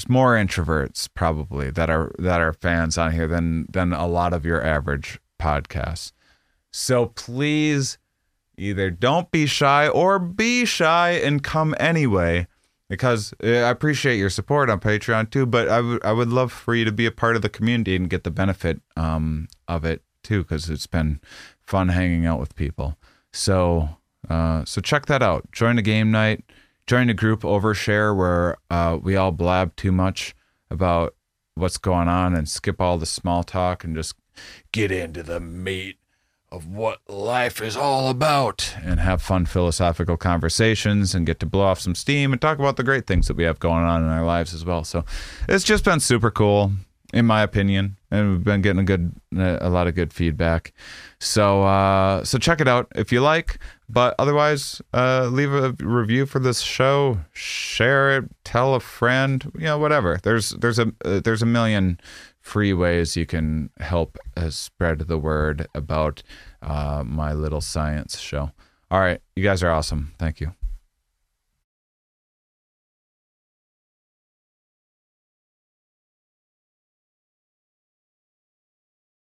there's 0.00 0.08
more 0.08 0.34
introverts 0.34 1.08
probably 1.12 1.70
that 1.70 1.90
are 1.90 2.12
that 2.18 2.40
are 2.40 2.52
fans 2.54 2.96
on 2.96 3.12
here 3.12 3.26
than 3.26 3.66
than 3.70 3.92
a 3.92 4.06
lot 4.06 4.32
of 4.32 4.46
your 4.46 4.62
average 4.64 5.18
podcasts. 5.38 6.12
So 6.72 7.06
please 7.06 7.98
either 8.56 8.90
don't 8.90 9.30
be 9.30 9.46
shy 9.46 9.88
or 9.88 10.18
be 10.18 10.64
shy 10.64 11.10
and 11.10 11.42
come 11.42 11.74
anyway 11.78 12.46
because 12.88 13.34
I 13.42 13.68
appreciate 13.68 14.16
your 14.16 14.30
support 14.30 14.70
on 14.70 14.80
Patreon 14.80 15.30
too, 15.30 15.44
but 15.44 15.68
I 15.68 15.80
would 15.80 16.04
I 16.04 16.12
would 16.12 16.28
love 16.28 16.50
for 16.50 16.74
you 16.74 16.86
to 16.86 16.92
be 16.92 17.06
a 17.06 17.12
part 17.12 17.36
of 17.36 17.42
the 17.42 17.50
community 17.50 17.94
and 17.94 18.08
get 18.08 18.24
the 18.24 18.30
benefit 18.30 18.80
um, 18.96 19.48
of 19.68 19.84
it 19.84 20.02
too 20.22 20.42
because 20.42 20.70
it's 20.70 20.86
been 20.86 21.20
fun 21.60 21.88
hanging 21.88 22.24
out 22.24 22.40
with 22.40 22.54
people. 22.54 22.96
So 23.32 23.90
uh, 24.30 24.64
so 24.64 24.80
check 24.80 25.06
that 25.06 25.22
out. 25.22 25.50
Join 25.52 25.78
a 25.78 25.82
game 25.82 26.10
night. 26.10 26.42
Join 26.90 27.08
a 27.08 27.14
group 27.14 27.42
overshare 27.42 28.16
where 28.16 28.56
uh, 28.68 28.98
we 29.00 29.14
all 29.14 29.30
blab 29.30 29.76
too 29.76 29.92
much 29.92 30.34
about 30.72 31.14
what's 31.54 31.78
going 31.78 32.08
on 32.08 32.34
and 32.34 32.48
skip 32.48 32.80
all 32.80 32.98
the 32.98 33.06
small 33.06 33.44
talk 33.44 33.84
and 33.84 33.94
just 33.94 34.16
get 34.72 34.90
into 34.90 35.22
the 35.22 35.38
meat 35.38 35.98
of 36.50 36.66
what 36.66 36.98
life 37.08 37.62
is 37.62 37.76
all 37.76 38.08
about 38.08 38.74
and 38.82 38.98
have 38.98 39.22
fun 39.22 39.46
philosophical 39.46 40.16
conversations 40.16 41.14
and 41.14 41.26
get 41.26 41.38
to 41.38 41.46
blow 41.46 41.62
off 41.62 41.78
some 41.78 41.94
steam 41.94 42.32
and 42.32 42.40
talk 42.40 42.58
about 42.58 42.76
the 42.76 42.82
great 42.82 43.06
things 43.06 43.28
that 43.28 43.36
we 43.36 43.44
have 43.44 43.60
going 43.60 43.84
on 43.84 44.02
in 44.02 44.08
our 44.08 44.24
lives 44.24 44.52
as 44.52 44.64
well. 44.64 44.82
So 44.82 45.04
it's 45.48 45.62
just 45.62 45.84
been 45.84 46.00
super 46.00 46.32
cool 46.32 46.72
in 47.12 47.26
my 47.26 47.42
opinion, 47.42 47.96
and 48.10 48.30
we've 48.30 48.44
been 48.44 48.62
getting 48.62 48.80
a 48.80 48.84
good, 48.84 49.12
a 49.36 49.68
lot 49.68 49.86
of 49.86 49.94
good 49.94 50.12
feedback. 50.12 50.72
So, 51.18 51.64
uh, 51.64 52.24
so 52.24 52.38
check 52.38 52.60
it 52.60 52.68
out 52.68 52.86
if 52.94 53.12
you 53.12 53.20
like. 53.20 53.58
But 53.92 54.14
otherwise, 54.20 54.80
uh, 54.94 55.28
leave 55.32 55.52
a 55.52 55.74
review 55.80 56.24
for 56.24 56.38
this 56.38 56.60
show, 56.60 57.18
share 57.32 58.18
it, 58.18 58.24
tell 58.44 58.74
a 58.76 58.80
friend, 58.80 59.50
you 59.54 59.64
know, 59.64 59.78
whatever. 59.78 60.20
There's, 60.22 60.50
there's 60.50 60.78
a, 60.78 60.92
uh, 61.04 61.20
there's 61.20 61.42
a 61.42 61.46
million 61.46 61.98
free 62.40 62.72
ways 62.72 63.16
you 63.16 63.26
can 63.26 63.70
help 63.80 64.16
uh, 64.36 64.50
spread 64.50 65.00
the 65.00 65.18
word 65.18 65.66
about 65.74 66.22
uh, 66.62 67.02
my 67.04 67.32
little 67.32 67.60
science 67.60 68.18
show. 68.18 68.52
All 68.92 69.00
right, 69.00 69.20
you 69.34 69.42
guys 69.42 69.62
are 69.62 69.70
awesome. 69.70 70.14
Thank 70.18 70.40
you. 70.40 70.54